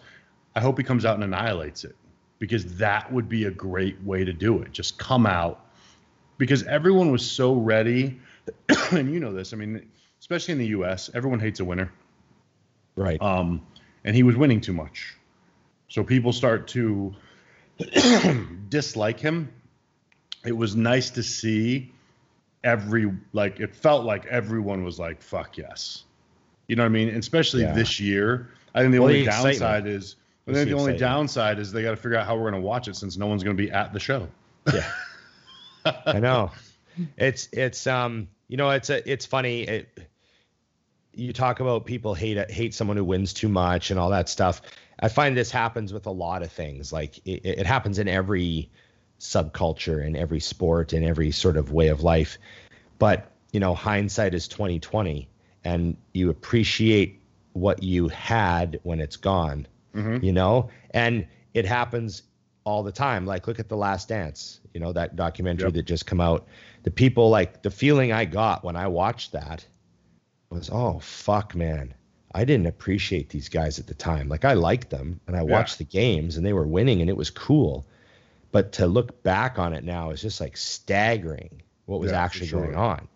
I 0.56 0.62
hope 0.62 0.78
he 0.78 0.84
comes 0.84 1.06
out 1.06 1.16
and 1.16 1.24
annihilates 1.24 1.84
it 1.84 1.96
because 2.40 2.78
that 2.78 3.12
would 3.12 3.30
be 3.30 3.46
a 3.46 3.52
great 3.52 4.02
way 4.04 4.24
to 4.24 4.34
do 4.34 4.62
it. 4.62 4.72
Just 4.72 4.98
come 4.98 5.26
out 5.26 5.66
because 6.38 6.64
everyone 6.64 7.12
was 7.12 7.30
so 7.30 7.54
ready, 7.54 8.20
and 8.92 9.14
you 9.14 9.20
know 9.20 9.34
this. 9.34 9.54
I 9.54 9.58
mean, 9.58 9.90
especially 10.20 10.54
in 10.54 10.58
the 10.58 10.68
U.S., 10.68 11.10
everyone 11.14 11.40
hates 11.40 11.60
a 11.60 11.66
winner. 11.66 11.92
Right. 12.96 13.22
Um, 13.22 13.66
and 14.04 14.16
he 14.16 14.24
was 14.24 14.36
winning 14.36 14.62
too 14.62 14.74
much, 14.74 15.16
so 15.88 16.04
people 16.04 16.34
start 16.34 16.68
to 16.70 17.16
dislike 18.70 19.20
him. 19.20 19.52
It 20.46 20.56
was 20.56 20.76
nice 20.76 21.12
to 21.12 21.24
see 21.24 21.92
every 22.64 23.12
like 23.34 23.60
it 23.60 23.76
felt 23.76 24.06
like 24.06 24.26
everyone 24.28 24.86
was 24.86 24.98
like 24.98 25.22
fuck 25.22 25.58
yes 25.58 26.06
you 26.70 26.78
know 26.78 26.84
what 26.84 26.86
i 26.86 26.90
mean 26.90 27.10
especially 27.10 27.64
Yeah. 27.64 27.74
this 27.74 28.00
year 28.00 28.52
i 28.74 28.80
think 28.80 28.94
the 28.94 29.00
Well, 29.00 29.10
only 29.10 29.20
the 29.26 29.32
downside 29.32 29.86
is 29.86 30.16
i 30.48 30.54
think 30.54 30.60
the 30.60 30.66
the 30.68 30.72
only 30.80 30.94
excitement. 30.94 31.00
downside 31.00 31.60
is 31.60 31.74
they 31.74 31.82
got 31.84 31.90
to 31.90 31.98
figure 31.98 32.18
out 32.18 32.26
how 32.26 32.36
we're 32.38 32.50
going 32.52 32.62
to 32.62 32.66
watch 32.66 32.88
it 32.88 32.96
since 32.96 33.18
no 33.18 33.28
one's 33.28 33.44
going 33.44 33.58
to 33.58 33.62
be 33.62 33.70
at 33.70 33.92
the 33.92 34.00
show 34.00 34.30
Yeah. 34.74 34.90
I 36.06 36.20
know. 36.20 36.52
It's 37.18 37.50
it's 37.52 37.86
um 37.86 38.30
you 38.48 38.56
know 38.56 38.70
it's 38.70 38.90
a 38.90 39.12
it's 39.12 39.26
funny. 39.26 39.64
It, 39.64 40.08
you 41.14 41.34
talk 41.34 41.60
about 41.60 41.86
people 41.86 42.14
hate 42.14 42.50
hate 42.52 42.74
someone 42.74 42.98
who 42.98 43.04
wins 43.04 43.34
too 43.34 43.50
much 43.50 43.92
and 43.92 44.00
all 44.00 44.10
that 44.10 44.30
stuff. 44.30 44.62
I 45.00 45.10
find 45.10 45.36
this 45.36 45.52
happens 45.52 45.92
with 45.94 46.06
a 46.06 46.12
lot 46.12 46.44
of 46.44 46.52
things. 46.52 46.92
Like 46.94 47.18
it, 47.26 47.42
it 47.46 47.66
happens 47.66 48.00
in 48.00 48.08
every 48.08 48.70
subculture 49.20 50.06
in 50.06 50.16
every 50.16 50.40
sport 50.40 50.92
in 50.94 51.04
every 51.04 51.32
sort 51.32 51.58
of 51.58 51.72
way 51.72 51.88
of 51.88 52.04
life. 52.04 52.38
But 53.00 53.32
you 53.52 53.60
know, 53.60 53.76
hindsight 53.76 54.34
is 54.34 54.48
twenty 54.48 54.80
twenty, 54.80 55.28
and 55.64 55.96
you 56.14 56.30
appreciate 56.30 57.22
what 57.54 57.84
you 57.84 58.08
had 58.10 58.80
when 58.84 59.00
it's 59.00 59.16
gone. 59.18 59.68
Mhm. 59.96 60.24
You 60.24 60.32
know, 60.32 60.70
and 60.92 61.28
it 61.54 61.66
happens 61.66 62.24
all 62.64 62.82
the 62.82 62.92
time. 62.92 63.26
Like 63.26 63.48
look 63.48 63.60
at 63.60 63.70
the 63.70 63.78
Last 63.78 64.08
Dance. 64.10 64.60
You 64.74 64.80
know 64.80 64.92
that 64.94 65.16
documentary 65.16 65.68
Yep. 65.68 65.74
that 65.76 65.84
just 65.86 66.06
come 66.08 66.20
out. 66.22 66.48
The 66.84 66.92
people 66.92 67.30
like 67.30 67.62
the 67.62 67.70
feeling 67.72 68.12
I 68.12 68.26
got 68.26 68.64
when 68.64 68.76
I 68.76 68.88
watched 68.88 69.34
that 69.34 69.66
was, 70.54 70.70
oh 70.72 71.00
fuck, 71.00 71.56
man. 71.56 71.94
I 72.36 72.46
didn't 72.46 72.66
appreciate 72.66 73.30
these 73.30 73.50
guys 73.50 73.78
at 73.80 73.88
the 73.88 73.94
time. 73.94 74.28
Like 74.30 74.46
I 74.46 74.54
liked 74.54 74.90
them 74.90 75.20
and 75.28 75.36
I 75.36 75.40
Yeah. 75.40 75.46
watched 75.52 75.78
the 75.78 75.84
games 75.84 76.36
and 76.38 76.46
they 76.46 76.54
were 76.54 76.66
winning 76.68 77.02
and 77.02 77.10
it 77.10 77.18
was 77.18 77.30
cool. 77.30 77.86
But 78.52 78.72
to 78.74 78.88
look 78.88 79.22
back 79.24 79.60
on 79.60 79.74
it 79.74 79.84
now 79.84 80.10
is 80.12 80.22
just 80.22 80.40
like 80.42 80.58
staggering 80.58 81.62
what 81.86 82.00
was 82.00 82.12
Yeah, 82.12 82.24
actually 82.24 82.48
sure. 82.48 82.62
going 82.62 82.76
on. 82.76 83.08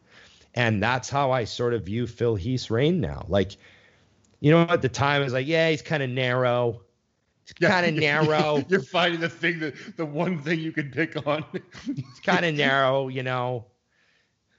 And 0.56 0.82
that's 0.82 1.10
how 1.10 1.32
I 1.32 1.44
sort 1.46 1.74
of 1.74 1.84
view 1.84 2.08
Phil 2.08 2.36
Heath's 2.36 2.70
reign 2.72 3.00
now. 3.00 3.26
Like, 3.28 3.58
you 4.40 4.52
know, 4.52 4.62
at 4.62 4.82
the 4.82 4.90
time 4.90 5.22
I 5.22 5.24
was 5.24 5.34
like, 5.34 5.48
yeah, 5.48 5.70
he's 5.70 5.82
kind 5.84 6.02
of 6.04 6.10
narrow. 6.10 6.82
He's 7.46 7.54
kind 7.54 7.86
of 7.86 7.94
narrow. 8.02 8.64
you're 8.68 8.82
finding 8.82 9.20
the 9.20 9.30
thing 9.30 9.60
that 9.60 9.74
the 9.98 10.06
one 10.06 10.40
thing 10.42 10.60
you 10.60 10.72
can 10.72 10.92
pick 10.92 11.26
on 11.28 11.44
it's 11.88 12.20
kind 12.22 12.46
of 12.46 12.54
narrow, 12.56 13.08
you 13.08 13.24
know. 13.24 13.66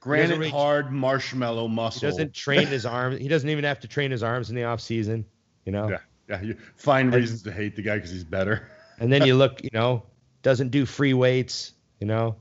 Granite 0.01 0.39
reach- 0.39 0.51
hard 0.53 0.91
marshmallow 0.93 1.69
He 1.69 1.75
muscle 1.75 2.09
doesn't 2.09 2.35
train 2.35 2.66
his 2.66 2.87
arms. 2.87 3.19
He 3.19 3.29
doesn't 3.29 3.49
even 3.49 3.65
have 3.65 3.81
to 3.81 3.89
train 3.89 4.11
his 4.11 4.23
arms 4.23 4.51
in 4.51 4.57
the 4.57 4.65
off 4.65 4.81
season, 4.81 5.25
you 5.65 5.73
know. 5.73 5.89
yeah 5.91 5.99
yeah 6.29 6.43
you 6.43 6.57
find 6.77 7.12
reasons 7.15 7.43
to 7.43 7.51
hate 7.53 7.75
the 7.75 7.83
guy 7.83 7.97
because 7.97 8.11
he's 8.11 8.25
better 8.25 8.69
And 9.01 9.11
then 9.12 9.25
you 9.27 9.35
look, 9.43 9.62
you 9.65 9.70
know, 9.73 10.03
doesn't 10.43 10.70
do 10.70 10.85
free 10.87 11.15
weights, 11.15 11.73
you 12.01 12.07
know. 12.07 12.37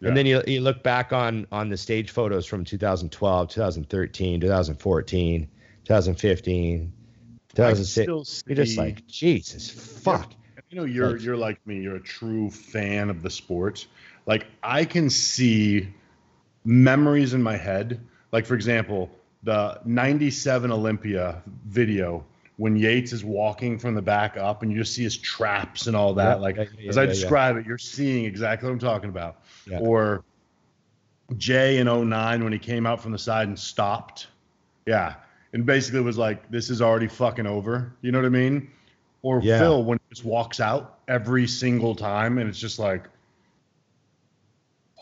Yeah. 0.00 0.08
And 0.08 0.16
then 0.16 0.26
you 0.26 0.42
you 0.46 0.60
look 0.60 0.82
back 0.82 1.12
on 1.12 1.46
on 1.52 1.68
the 1.68 1.76
stage 1.76 2.10
photos 2.10 2.44
from 2.46 2.64
2012, 2.64 3.48
2013, 3.48 4.40
2014, 4.40 5.48
2015, 5.84 6.92
2006. 7.54 8.04
still 8.04 8.24
You're 8.48 8.64
just 8.64 8.78
like, 8.78 9.06
Jesus, 9.06 9.70
fuck. 9.70 10.32
You 10.70 10.78
know, 10.78 10.84
you're 10.84 11.12
Like- 11.12 11.22
you're 11.22 11.36
like 11.36 11.66
me. 11.66 11.80
You're 11.82 11.96
a 11.96 12.00
true 12.02 12.50
fan 12.50 13.10
of 13.10 13.22
the 13.22 13.30
sport. 13.30 13.86
Like 14.26 14.46
I 14.62 14.84
can 14.86 15.10
see 15.10 15.88
memories 16.64 17.34
in 17.34 17.42
my 17.42 17.56
head. 17.56 18.00
Like 18.30 18.46
for 18.46 18.54
example, 18.54 19.10
the 19.42 19.80
'97 19.84 20.70
Olympia 20.70 21.42
video 21.66 22.24
when 22.56 22.76
Yates 22.76 23.12
is 23.12 23.24
walking 23.24 23.78
from 23.78 23.94
the 23.94 24.02
back 24.02 24.36
up, 24.36 24.62
and 24.62 24.70
you 24.70 24.78
just 24.78 24.94
see 24.94 25.02
his 25.02 25.16
traps 25.16 25.86
and 25.86 25.96
all 25.96 26.14
that. 26.14 26.36
Yeah, 26.36 26.42
like 26.42 26.56
yeah, 26.56 26.88
as 26.88 26.98
I 26.98 27.02
yeah, 27.02 27.08
describe 27.08 27.56
it, 27.56 27.66
you're 27.66 27.78
seeing 27.78 28.24
exactly 28.24 28.68
what 28.68 28.72
I'm 28.72 28.78
talking 28.78 29.10
about. 29.10 29.38
Or 29.80 30.24
Jay 31.38 31.78
in 31.78 31.86
09 31.86 32.44
when 32.44 32.52
he 32.52 32.58
came 32.58 32.86
out 32.86 33.00
from 33.00 33.12
the 33.12 33.18
side 33.18 33.48
and 33.48 33.58
stopped. 33.58 34.28
Yeah. 34.86 35.14
And 35.52 35.66
basically 35.66 36.00
was 36.00 36.18
like, 36.18 36.50
this 36.50 36.70
is 36.70 36.80
already 36.80 37.08
fucking 37.08 37.46
over. 37.46 37.94
You 38.00 38.12
know 38.12 38.18
what 38.18 38.26
I 38.26 38.30
mean? 38.30 38.70
Or. 39.22 39.40
Phil 39.40 39.84
when 39.84 39.98
he 39.98 40.14
just 40.14 40.24
walks 40.24 40.60
out 40.60 40.98
every 41.08 41.46
single 41.46 41.94
time 41.94 42.38
and 42.38 42.48
it's 42.48 42.58
just 42.58 42.78
like, 42.78 43.04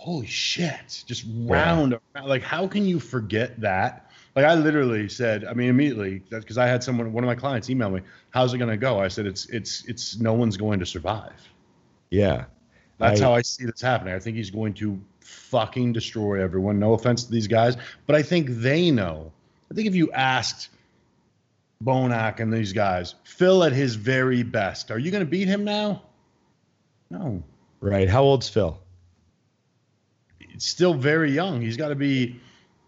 holy 0.00 0.26
shit. 0.26 1.04
Just 1.06 1.26
round. 1.40 1.92
around. 2.14 2.26
Like, 2.26 2.42
how 2.42 2.66
can 2.66 2.86
you 2.86 2.98
forget 2.98 3.60
that? 3.60 4.10
Like, 4.34 4.46
I 4.46 4.54
literally 4.54 5.10
said, 5.10 5.44
I 5.44 5.52
mean, 5.52 5.68
immediately, 5.68 6.22
because 6.30 6.56
I 6.56 6.66
had 6.66 6.82
someone, 6.82 7.12
one 7.12 7.22
of 7.22 7.28
my 7.28 7.34
clients 7.34 7.68
email 7.68 7.90
me, 7.90 8.00
how's 8.30 8.54
it 8.54 8.58
going 8.58 8.70
to 8.70 8.78
go? 8.78 8.98
I 8.98 9.08
said, 9.08 9.26
it's, 9.26 9.44
it's, 9.50 9.84
it's, 9.84 10.18
no 10.18 10.32
one's 10.32 10.56
going 10.56 10.78
to 10.80 10.86
survive. 10.86 11.34
Yeah. 12.08 12.46
That's 12.96 13.20
I- 13.20 13.24
how 13.24 13.34
I 13.34 13.42
see 13.42 13.66
this 13.66 13.82
happening. 13.82 14.14
I 14.14 14.18
think 14.20 14.38
he's 14.38 14.50
going 14.50 14.72
to 14.74 14.98
fucking 15.20 15.92
destroy 15.92 16.42
everyone. 16.42 16.78
No 16.78 16.94
offense 16.94 17.24
to 17.24 17.30
these 17.30 17.46
guys, 17.46 17.76
but 18.06 18.16
I 18.16 18.22
think 18.22 18.48
they 18.48 18.90
know. 18.90 19.30
I 19.70 19.74
think 19.74 19.86
if 19.86 19.94
you 19.94 20.10
asked 20.12 20.70
Bonac 21.84 22.40
and 22.40 22.50
these 22.50 22.72
guys, 22.72 23.16
Phil 23.24 23.64
at 23.64 23.72
his 23.72 23.96
very 23.96 24.44
best, 24.44 24.90
are 24.90 24.98
you 24.98 25.10
going 25.10 25.26
to 25.26 25.30
beat 25.30 25.46
him 25.46 25.62
now? 25.62 26.04
No. 27.10 27.42
Right. 27.80 28.08
How 28.08 28.22
old's 28.22 28.48
Phil? 28.48 28.80
Still 30.58 30.94
very 30.94 31.32
young. 31.32 31.60
He's 31.60 31.76
got 31.76 31.88
to 31.88 31.94
be 31.94 32.40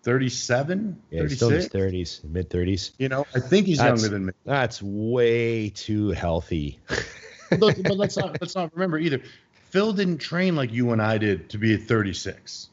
37, 0.02 1.00
Yeah, 1.10 1.22
he's 1.22 1.36
still 1.36 1.48
in 1.48 1.54
his 1.56 1.68
36. 1.68 2.20
30s, 2.24 2.30
mid 2.30 2.50
30s. 2.50 2.90
You 2.98 3.08
know, 3.08 3.26
I 3.34 3.40
think 3.40 3.66
he's 3.66 3.78
That's- 3.78 4.00
younger 4.02 4.14
than 4.14 4.26
me. 4.26 4.32
That's 4.44 4.82
way 4.82 5.68
too 5.70 6.10
healthy. 6.10 6.78
Look, 7.58 7.82
but 7.82 7.96
let's 7.96 8.16
not 8.18 8.40
let's 8.40 8.54
not 8.54 8.72
remember 8.74 8.98
either. 8.98 9.20
Phil 9.70 9.92
didn't 9.92 10.18
train 10.18 10.56
like 10.56 10.72
you 10.72 10.92
and 10.92 11.00
I 11.00 11.18
did 11.18 11.50
to 11.50 11.58
be 11.58 11.74
at 11.74 11.82
36. 11.82 12.68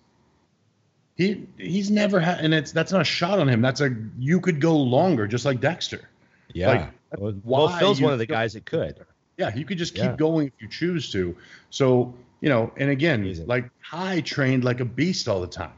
He 1.16 1.48
he's 1.58 1.92
never 1.92 2.20
had, 2.20 2.40
and 2.40 2.54
it's 2.54 2.72
that's 2.72 2.92
not 2.92 3.02
a 3.02 3.06
shot 3.06 3.40
on 3.40 3.50
him. 3.50 3.62
That's 3.62 3.82
a 3.82 3.94
you 4.18 4.40
could 4.40 4.62
go 4.62 4.78
longer, 4.78 5.28
just 5.28 5.46
like 5.46 5.60
Dexter. 5.60 6.02
Yeah. 6.54 6.68
Like, 6.68 6.90
well, 7.18 7.34
well, 7.44 7.68
Phil's 7.80 8.02
one 8.02 8.14
of 8.14 8.20
the 8.20 8.26
guys 8.26 8.54
that 8.54 8.66
could. 8.66 9.06
Yeah, 9.38 9.54
you 9.56 9.66
could 9.66 9.78
just 9.78 9.96
keep 9.96 10.04
Yeah. 10.06 10.16
going 10.16 10.48
if 10.48 10.54
you 10.62 10.68
choose 10.70 11.12
to. 11.12 11.36
So 11.70 12.14
you 12.42 12.50
know, 12.50 12.72
and 12.78 12.90
again, 12.90 13.22
Amazing. 13.22 13.48
like 13.48 13.70
Ty 13.86 14.22
trained 14.22 14.64
like 14.64 14.80
a 14.80 14.86
beast 14.86 15.28
all 15.28 15.42
the 15.42 15.48
time. 15.48 15.74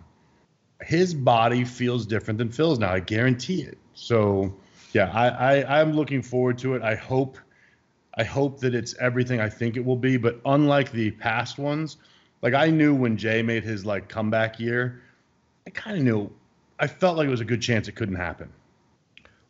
His 0.81 1.13
body 1.13 1.63
feels 1.63 2.05
different 2.05 2.37
than 2.37 2.49
Phil's 2.49 2.79
now. 2.79 2.91
I 2.91 2.99
guarantee 2.99 3.61
it. 3.61 3.77
So 3.93 4.53
yeah, 4.93 5.11
I, 5.13 5.61
I 5.61 5.81
I'm 5.81 5.93
looking 5.93 6.21
forward 6.21 6.57
to 6.59 6.75
it. 6.75 6.81
I 6.81 6.95
hope 6.95 7.37
I 8.15 8.23
hope 8.23 8.59
that 8.59 8.75
it's 8.75 8.95
everything 8.99 9.39
I 9.39 9.49
think 9.49 9.77
it 9.77 9.85
will 9.85 9.95
be. 9.95 10.17
But 10.17 10.39
unlike 10.45 10.91
the 10.91 11.11
past 11.11 11.57
ones, 11.57 11.97
like 12.41 12.53
I 12.53 12.69
knew 12.69 12.93
when 12.93 13.17
Jay 13.17 13.41
made 13.41 13.63
his 13.63 13.85
like 13.85 14.09
comeback 14.09 14.59
year, 14.59 15.01
I 15.65 15.69
kind 15.69 15.97
of 15.97 16.03
knew. 16.03 16.31
I 16.79 16.87
felt 16.87 17.15
like 17.15 17.27
it 17.27 17.31
was 17.31 17.41
a 17.41 17.45
good 17.45 17.61
chance 17.61 17.87
it 17.87 17.95
couldn't 17.95 18.15
happen. 18.15 18.51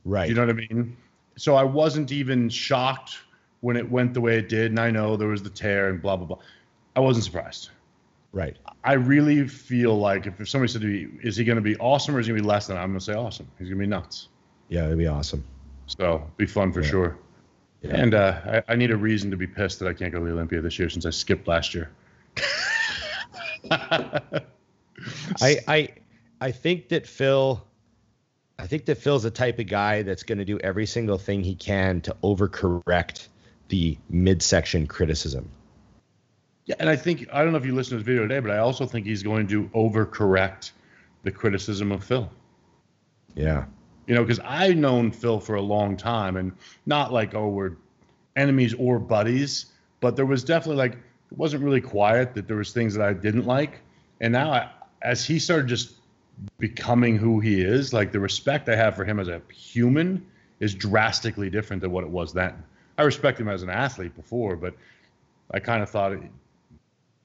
Right. 0.03 0.27
You 0.27 0.35
know 0.35 0.45
what 0.45 0.49
I 0.49 0.53
mean? 0.53 0.97
So 1.37 1.55
I 1.55 1.63
wasn't 1.63 2.11
even 2.11 2.49
shocked 2.49 3.19
when 3.61 3.77
it 3.77 3.89
went 3.89 4.13
the 4.13 4.21
way 4.21 4.37
it 4.37 4.49
did. 4.49 4.71
And 4.71 4.79
I 4.79 4.91
know 4.91 5.15
there 5.15 5.29
was 5.29 5.41
the 5.41 5.49
tear 5.49 5.89
and 5.89 6.01
blah 6.01 6.17
blah 6.17 6.27
blah. 6.27 6.39
I 6.95 6.99
wasn't 6.99 7.25
surprised. 7.25 7.69
right. 8.31 8.57
I 8.83 8.93
really 8.93 9.47
feel 9.47 9.97
like 9.99 10.25
if, 10.25 10.41
if 10.41 10.49
somebody 10.49 10.71
said 10.71 10.81
to 10.81 10.87
me, 10.87 11.07
"Is 11.23 11.37
he 11.37 11.43
going 11.43 11.57
to 11.57 11.61
be 11.61 11.77
awesome 11.77 12.15
or 12.15 12.19
is 12.19 12.25
he 12.25 12.31
going 12.31 12.39
to 12.39 12.43
be 12.43 12.49
less 12.49 12.67
than?" 12.67 12.77
I'm 12.77 12.89
going 12.89 12.99
to 12.99 13.05
say 13.05 13.13
awesome. 13.13 13.47
He's 13.59 13.67
going 13.67 13.77
to 13.79 13.83
be 13.83 13.87
nuts. 13.87 14.27
Yeah, 14.69 14.85
it'd 14.85 14.97
be 14.97 15.07
awesome. 15.07 15.43
So 15.85 16.27
be 16.37 16.45
fun 16.47 16.71
for 16.71 16.81
Yeah. 16.81 16.89
sure. 16.89 17.17
Yeah. 17.83 17.95
And 17.95 18.13
uh, 18.13 18.61
I, 18.67 18.73
I 18.73 18.75
need 18.75 18.91
a 18.91 18.97
reason 18.97 19.29
to 19.31 19.37
be 19.37 19.47
pissed 19.47 19.79
that 19.79 19.87
I 19.87 19.93
can't 19.93 20.11
go 20.11 20.19
to 20.19 20.25
the 20.25 20.31
Olympia 20.31 20.61
this 20.61 20.77
year 20.79 20.89
since 20.89 21.05
I 21.05 21.09
skipped 21.09 21.47
last 21.47 21.73
year. 21.73 21.89
I 23.71 24.41
I 25.67 25.89
I 26.39 26.51
think 26.51 26.89
that 26.89 27.07
Phil 27.07 27.63
I 28.59 28.67
think 28.67 28.85
that 28.85 28.95
Phil's 28.97 29.23
the 29.23 29.31
type 29.31 29.59
of 29.59 29.67
guy 29.67 30.03
that's 30.03 30.23
going 30.23 30.37
to 30.37 30.45
do 30.45 30.59
every 30.59 30.85
single 30.85 31.17
thing 31.17 31.43
he 31.43 31.55
can 31.55 32.01
to 32.01 32.15
overcorrect 32.23 33.27
the 33.69 33.97
midsection 34.09 34.85
criticism. 34.87 35.49
Yeah, 36.71 36.77
and 36.79 36.89
I 36.89 36.95
think 36.95 37.27
I 37.33 37.43
don't 37.43 37.51
know 37.51 37.57
if 37.57 37.65
you 37.65 37.75
listened 37.75 37.91
to 37.91 37.97
his 37.97 38.05
video 38.05 38.21
today, 38.21 38.39
but 38.39 38.51
I 38.51 38.59
also 38.59 38.85
think 38.85 39.05
he's 39.05 39.23
going 39.23 39.45
to 39.47 39.67
overcorrect 39.75 40.71
the 41.23 41.31
criticism 41.31 41.91
of 41.91 42.01
Phil. 42.01 42.31
Yeah. 43.35 43.65
You 44.07 44.15
know, 44.15 44.23
because 44.23 44.39
I've 44.39 44.77
known 44.77 45.11
Phil 45.11 45.41
for 45.41 45.55
a 45.55 45.61
long 45.61 45.97
time, 45.97 46.37
and 46.37 46.53
not 46.85 47.11
like 47.11 47.35
oh 47.35 47.49
we're 47.49 47.73
enemies 48.37 48.73
or 48.75 48.99
buddies, 48.99 49.65
but 49.99 50.15
there 50.15 50.25
was 50.25 50.45
definitely 50.45 50.77
like 50.77 50.93
it 50.93 51.37
wasn't 51.37 51.61
really 51.61 51.81
quiet 51.81 52.33
that 52.35 52.47
there 52.47 52.55
was 52.55 52.71
things 52.71 52.93
that 52.93 53.05
I 53.05 53.11
didn't 53.11 53.45
like, 53.45 53.81
and 54.21 54.31
now 54.31 54.53
I, 54.53 54.69
as 55.01 55.25
he 55.25 55.39
started 55.39 55.67
just 55.67 55.95
becoming 56.57 57.17
who 57.17 57.41
he 57.41 57.59
is, 57.59 57.91
like 57.91 58.13
the 58.13 58.19
respect 58.21 58.69
I 58.69 58.77
have 58.77 58.95
for 58.95 59.03
him 59.03 59.19
as 59.19 59.27
a 59.27 59.41
human 59.51 60.25
is 60.61 60.73
drastically 60.73 61.49
different 61.49 61.81
than 61.81 61.91
what 61.91 62.05
it 62.05 62.09
was 62.09 62.31
then. 62.31 62.63
I 62.97 63.03
respect 63.03 63.41
him 63.41 63.49
as 63.49 63.61
an 63.61 63.69
athlete 63.69 64.15
before, 64.15 64.55
but 64.55 64.73
I 65.53 65.59
kind 65.59 65.83
of 65.83 65.89
thought 65.89 66.13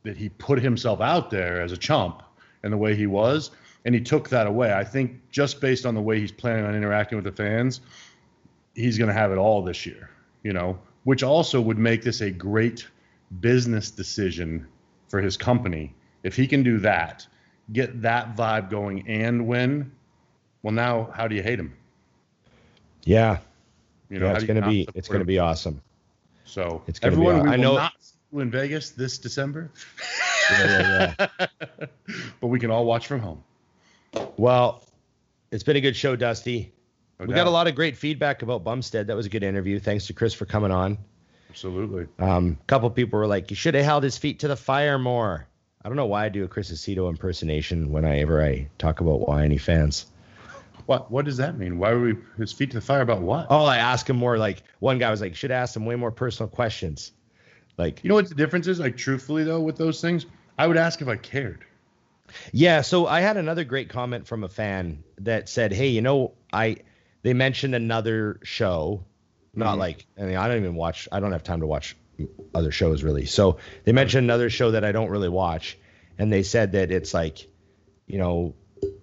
that 0.06 0.16
he 0.16 0.28
put 0.28 0.62
himself 0.62 1.00
out 1.00 1.30
there 1.30 1.60
as 1.60 1.72
a 1.72 1.76
chump 1.76 2.22
and 2.62 2.72
the 2.72 2.76
way 2.76 2.94
he 2.94 3.06
was, 3.06 3.50
and 3.84 3.94
he 3.94 4.00
took 4.00 4.28
that 4.28 4.46
away. 4.46 4.72
I 4.72 4.84
think 4.84 5.20
just 5.30 5.60
based 5.60 5.84
on 5.84 5.94
the 5.94 6.00
way 6.00 6.20
he's 6.20 6.32
planning 6.32 6.64
on 6.64 6.74
interacting 6.74 7.16
with 7.16 7.24
the 7.24 7.32
fans, 7.32 7.80
he's 8.74 8.96
going 8.98 9.08
to 9.08 9.14
have 9.14 9.32
it 9.32 9.36
all 9.36 9.62
this 9.62 9.84
year, 9.84 10.08
you 10.42 10.52
know, 10.52 10.78
which 11.04 11.22
also 11.22 11.60
would 11.60 11.78
make 11.78 12.02
this 12.02 12.20
a 12.20 12.30
great 12.30 12.86
business 13.40 13.90
decision 13.90 14.66
for 15.08 15.20
his 15.20 15.36
company. 15.36 15.92
If 16.22 16.36
he 16.36 16.46
can 16.46 16.62
do 16.62 16.78
that, 16.78 17.26
get 17.72 18.00
that 18.02 18.36
vibe 18.36 18.70
going 18.70 19.06
and 19.08 19.46
win, 19.46 19.90
well, 20.62 20.72
now 20.72 21.10
how 21.14 21.26
do 21.26 21.34
you 21.34 21.42
hate 21.42 21.58
him? 21.58 21.74
Yeah. 23.04 23.38
You 24.08 24.20
know, 24.20 24.26
yeah, 24.26 24.34
it's 24.34 24.44
gonna 24.44 24.68
be 24.68 24.88
it's 24.94 25.08
gonna 25.08 25.24
be 25.24 25.40
awesome. 25.40 25.82
So 26.44 26.82
it's 26.86 27.00
be 27.00 27.06
everyone, 27.08 27.42
we 27.42 27.50
I 27.50 27.56
know- 27.56 27.74
not 27.74 27.94
in 28.32 28.50
Vegas 28.50 28.90
this 28.90 29.18
December, 29.18 29.70
Yeah, 30.50 31.14
yeah, 31.18 31.26
yeah. 31.40 31.86
but 32.40 32.46
we 32.48 32.58
can 32.58 32.70
all 32.70 32.84
watch 32.84 33.06
from 33.06 33.20
home. 33.20 33.42
well, 34.36 34.82
it's 35.50 35.62
been 35.64 35.76
a 35.76 35.80
good 35.80 35.96
show, 35.96 36.16
Dusty. 36.16 36.72
No 37.18 37.26
we 37.26 37.32
doubt. 37.32 37.44
got 37.44 37.46
a 37.46 37.50
lot 37.50 37.66
of 37.66 37.74
great 37.74 37.96
feedback 37.96 38.42
about 38.42 38.62
Bumstead. 38.64 39.06
That 39.06 39.16
was 39.16 39.26
a 39.26 39.30
good 39.30 39.42
interview. 39.42 39.78
Thanks 39.78 40.06
to 40.08 40.12
Chris 40.12 40.34
for 40.34 40.44
coming 40.44 40.70
on. 40.70 40.98
Absolutely. 41.48 42.06
Um, 42.18 42.58
a 42.60 42.64
couple 42.66 42.90
people 42.90 43.18
were 43.18 43.26
like, 43.26 43.48
"You 43.50 43.56
should 43.56 43.74
have 43.74 43.84
held 43.84 44.02
his 44.04 44.18
feet 44.18 44.40
to 44.40 44.48
the 44.48 44.56
fire 44.56 44.98
more." 44.98 45.46
I 45.82 45.88
don't 45.88 45.96
know 45.96 46.06
why 46.06 46.26
I 46.26 46.28
do 46.28 46.44
a 46.44 46.48
Chris 46.48 46.70
Aceto 46.70 47.08
impersonation 47.08 47.90
whenever 47.92 48.42
I 48.44 48.68
talk 48.76 49.00
about 49.00 49.26
Wyoming 49.26 49.58
fans. 49.58 50.06
What 50.84 51.10
What 51.10 51.24
does 51.24 51.38
that 51.38 51.56
mean? 51.56 51.78
Why 51.78 51.94
were 51.94 52.00
we 52.00 52.16
his 52.36 52.52
feet 52.52 52.70
to 52.72 52.76
the 52.76 52.80
fire 52.82 53.00
about 53.00 53.22
what? 53.22 53.46
Oh, 53.48 53.64
I 53.64 53.78
ask 53.78 54.10
him 54.10 54.16
more. 54.16 54.36
Like 54.36 54.62
one 54.80 54.98
guy 54.98 55.10
was 55.10 55.22
like, 55.22 55.34
"Should 55.34 55.50
ask 55.50 55.74
him 55.74 55.86
way 55.86 55.94
more 55.94 56.10
personal 56.12 56.50
questions." 56.50 57.12
Like, 57.76 58.02
You 58.02 58.08
know 58.08 58.14
what 58.14 58.28
the 58.28 58.34
difference 58.34 58.66
is? 58.66 58.80
Like 58.80 58.96
truthfully 58.96 59.44
though, 59.44 59.60
with 59.60 59.76
those 59.76 60.00
things, 60.00 60.26
I 60.58 60.66
would 60.66 60.76
ask 60.76 61.02
if 61.02 61.08
I 61.08 61.16
cared. 61.16 61.64
Yeah, 62.52 62.80
so 62.80 63.06
I 63.06 63.20
had 63.20 63.36
another 63.36 63.64
great 63.64 63.88
comment 63.88 64.26
from 64.26 64.42
a 64.44 64.48
fan 64.48 65.04
that 65.18 65.48
said, 65.48 65.72
"Hey, 65.72 65.88
you 65.88 66.00
know, 66.02 66.32
I 66.52 66.78
they 67.22 67.34
mentioned 67.34 67.74
another 67.74 68.40
show, 68.42 69.04
not 69.54 69.76
Mhm. 69.76 69.78
like 69.80 70.06
I 70.18 70.22
mean, 70.22 70.36
I 70.36 70.48
don't 70.48 70.58
even 70.58 70.74
watch. 70.74 71.08
I 71.12 71.20
don't 71.20 71.32
have 71.32 71.44
time 71.44 71.60
to 71.60 71.66
watch 71.66 71.96
other 72.54 72.70
shows 72.72 73.02
really. 73.02 73.26
So 73.26 73.58
they 73.84 73.92
mentioned 73.92 74.24
another 74.24 74.50
show 74.50 74.72
that 74.72 74.84
I 74.84 74.90
don't 74.92 75.10
really 75.10 75.28
watch, 75.28 75.78
and 76.18 76.32
they 76.32 76.42
said 76.42 76.72
that 76.72 76.90
it's 76.90 77.12
like, 77.14 77.46
you 78.06 78.18
know, 78.18 78.54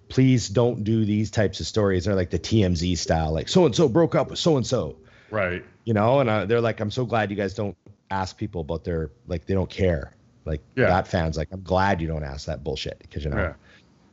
please 0.08 0.48
don't 0.48 0.84
do 0.84 1.04
these 1.04 1.30
types 1.30 1.60
of 1.60 1.66
stories. 1.66 2.04
They're 2.04 2.14
like 2.14 2.30
the 2.30 2.38
TMZ 2.38 2.96
style, 2.98 3.32
like 3.32 3.48
so 3.48 3.64
and 3.66 3.74
so 3.74 3.88
broke 3.88 4.14
up 4.14 4.30
with 4.30 4.38
so 4.38 4.56
and 4.56 4.66
so, 4.66 4.96
Right. 5.30 5.64
you 5.84 5.94
know. 5.94 6.20
And 6.20 6.28
uh, 6.28 6.44
they're 6.46 6.60
like, 6.60 6.80
I'm 6.80 6.90
so 6.90 7.04
glad 7.06 7.30
you 7.30 7.36
guys 7.36 7.54
don't 7.54 7.76
ask 8.10 8.36
people 8.36 8.60
about 8.60 8.84
their 8.84 9.10
like 9.26 9.46
they 9.46 9.54
don't 9.54 9.70
care. 9.70 10.14
Like 10.44 10.60
Yeah. 10.76 10.86
that 10.88 11.08
fans 11.08 11.36
like, 11.36 11.48
I'm 11.52 11.62
glad 11.62 12.00
you 12.02 12.06
don't 12.08 12.24
ask 12.24 12.46
that 12.46 12.62
bullshit 12.64 12.98
because 13.00 13.24
you 13.24 13.30
know. 13.30 13.36
Yeah. 13.36 13.52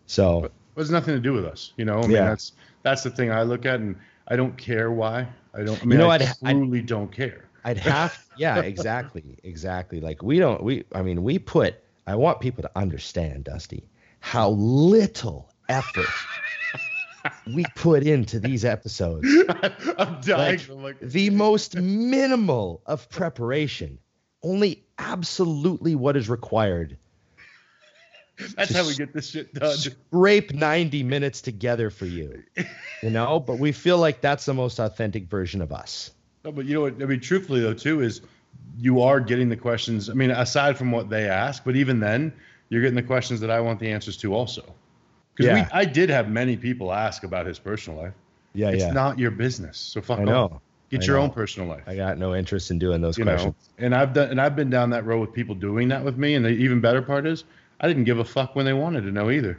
So 0.05 0.45
It 0.45 0.51
has 0.77 0.89
nothing 0.91 1.13
to 1.15 1.19
do 1.19 1.34
with 1.34 1.45
us. 1.45 1.73
You 1.77 1.85
know. 1.85 1.99
I 1.99 2.01
mean, 2.03 2.11
Yeah. 2.11 2.26
that's 2.30 2.53
that's 2.84 3.03
the 3.03 3.09
thing 3.11 3.31
I 3.31 3.43
look 3.43 3.65
at, 3.65 3.80
and 3.80 3.95
I 4.27 4.35
don't 4.35 4.57
care 4.57 4.91
why. 4.91 5.27
I 5.53 5.63
don't. 5.63 5.81
I 5.81 5.85
mean, 5.85 5.99
know, 5.99 6.09
I 6.09 6.15
I'd- 6.15 6.26
I'd- 6.43 6.53
truly 6.59 6.81
don't 6.81 7.11
care. 7.11 7.45
I'd 7.63 7.77
have, 7.77 8.18
yeah, 8.38 8.59
exactly, 8.61 9.38
exactly. 9.43 9.99
Like 10.01 10.23
we 10.23 10.39
don't, 10.39 10.63
we, 10.63 10.84
I 10.95 11.01
mean, 11.03 11.22
we 11.23 11.38
put. 11.38 11.76
I 12.07 12.15
want 12.15 12.39
people 12.39 12.63
to 12.63 12.72
understand, 12.76 13.43
Dusty, 13.43 13.84
how 14.22 14.49
little 14.51 15.47
effort 15.69 16.07
we 17.53 17.65
put 17.76 18.03
into 18.03 18.39
these 18.39 18.65
episodes. 18.65 19.27
I'm 19.98 20.22
dying. 20.22 20.60
Like, 20.69 20.99
The 20.99 21.30
most 21.30 21.76
minimal 21.76 22.81
of 22.85 23.10
preparation, 23.10 23.99
only 24.43 24.84
absolutely 24.98 25.95
what 25.95 26.18
is 26.18 26.30
required. 26.30 26.98
that's 28.56 28.73
how 28.73 28.85
we 28.88 28.95
get 28.95 29.14
this 29.14 29.30
shit 29.30 29.53
done. 29.53 29.76
Scrape 29.77 30.53
90 30.53 31.03
minutes 31.03 31.41
together 31.41 31.89
for 31.89 32.06
you, 32.06 32.41
you 33.03 33.10
know. 33.10 33.39
But 33.39 33.60
we 33.60 33.72
feel 33.72 33.98
like 33.98 34.22
that's 34.22 34.45
the 34.45 34.53
most 34.53 34.80
authentic 34.80 35.26
version 35.30 35.61
of 35.61 35.72
us. 35.72 36.11
No, 36.43 36.52
but 36.52 36.65
you 36.65 36.73
know 36.73 36.81
what? 36.81 37.02
I 37.02 37.06
mean, 37.06 37.19
truthfully 37.19 37.61
though, 37.61 37.73
too, 37.73 38.02
is 38.02 38.22
you 38.80 39.02
are 39.02 39.19
getting 39.19 39.49
the 39.49 39.57
questions. 39.57 40.10
I 40.10 40.14
mean, 40.14 40.31
aside 40.31 40.77
from 40.77 40.91
what 40.91 41.10
they 41.10 41.27
ask, 41.30 41.64
but 41.64 41.76
even 41.76 41.99
then, 41.99 42.34
you're 42.69 42.81
getting 42.81 42.95
the 42.95 43.03
questions 43.03 43.39
that 43.41 43.52
I 43.52 43.60
want 43.60 43.80
the 43.80 43.91
answers 43.91 44.18
to 44.18 44.34
also. 44.34 44.73
Because 45.36 45.58
Yeah. 45.58 45.70
I 45.72 45.86
did 45.86 46.10
have 46.10 46.30
many 46.30 46.58
people 46.58 46.91
ask 46.91 47.24
about 47.24 47.45
his 47.45 47.60
personal 47.60 48.02
life. 48.02 48.14
Yeah, 48.53 48.68
yeah. 48.68 48.74
it's 48.74 48.84
yeah. 48.86 48.91
not 48.91 49.18
your 49.18 49.32
business, 49.32 49.78
so 49.78 50.02
fuck 50.02 50.20
I 50.20 50.24
off. 50.26 50.62
Get 50.90 51.03
I 51.03 51.06
your 51.06 51.16
know. 51.18 51.24
own 51.24 51.30
personal 51.32 51.70
life. 51.70 51.84
I 51.88 51.95
got 51.95 52.18
no 52.18 52.36
interest 52.36 52.70
in 52.70 52.78
doing 52.78 52.99
those 53.02 53.18
you 53.18 53.24
questions. 53.24 53.56
know, 53.80 53.86
and 53.86 53.95
I've 53.95 54.14
done, 54.14 54.30
and 54.30 54.41
I've 54.41 54.58
been 54.58 54.70
down 54.70 54.90
that 54.90 55.06
road 55.06 55.22
with 55.22 55.32
people 55.34 55.56
doing 55.56 55.88
that 55.88 56.03
with 56.03 56.18
me. 56.18 56.36
And 56.36 56.44
the 56.44 56.49
even 56.49 56.82
better 56.82 57.02
part 57.02 57.26
is, 57.26 57.45
I 57.80 57.88
didn't 57.88 58.03
give 58.03 58.20
a 58.20 58.26
fuck 58.26 58.56
when 58.56 58.66
they 58.66 58.74
wanted 58.74 59.02
to 59.02 59.12
know 59.12 59.32
either. 59.32 59.58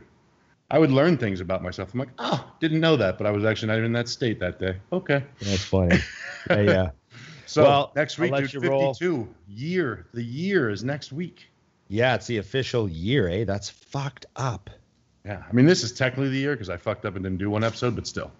I 0.71 0.79
would 0.79 0.91
learn 0.91 1.17
things 1.19 1.41
about 1.41 1.63
myself. 1.63 1.93
I'm 1.93 2.01
like, 2.01 2.11
oh, 2.19 2.51
didn't 2.61 2.81
know 2.81 2.97
that, 2.97 3.17
but 3.19 3.27
I 3.27 3.31
was 3.31 3.45
actually 3.45 3.69
not 3.69 3.75
even 3.75 3.87
in 3.87 3.93
that 3.93 4.09
state 4.09 4.41
that 4.41 4.59
day. 4.59 4.77
Okay. 4.93 5.23
That's 5.41 5.65
funny. 5.65 5.99
yeah, 6.51 6.61
yeah. 6.61 6.91
So 7.47 7.65
Well, 7.65 7.93
next 7.95 8.19
week, 8.19 8.35
dude, 8.35 8.53
you 8.55 8.61
roll. 8.61 8.95
52 8.95 9.29
year. 9.49 10.07
The 10.15 10.23
year 10.23 10.71
is 10.71 10.83
next 10.85 11.13
week. 11.13 11.51
Yeah, 11.89 12.15
it's 12.15 12.27
the 12.27 12.39
official 12.39 12.89
year, 12.89 13.29
eh? 13.29 13.45
That's 13.45 13.69
fucked 13.69 14.25
up. 14.37 14.71
Yeah, 15.25 15.43
I 15.49 15.53
mean, 15.53 15.67
this 15.67 15.85
is 15.85 15.93
technically 15.93 16.31
the 16.31 16.39
year 16.39 16.53
because 16.55 16.69
I 16.69 16.77
fucked 16.77 17.05
up 17.05 17.15
and 17.15 17.23
didn't 17.25 17.39
do 17.39 17.49
one 17.51 17.63
episode, 17.65 17.95
but 17.95 18.07
still, 18.07 18.33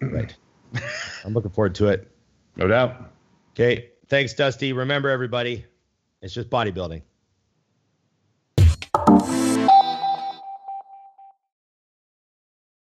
Right. 0.00 0.34
I'm 1.24 1.34
looking 1.34 1.50
forward 1.50 1.74
to 1.76 1.88
it. 1.88 2.10
no 2.56 2.66
doubt. 2.68 3.12
Okay. 3.52 3.90
Thanks, 4.08 4.32
Dusty. 4.32 4.72
Remember, 4.72 5.08
everybody, 5.10 5.64
it's 6.22 6.32
just 6.32 6.48
bodybuilding. 6.48 7.02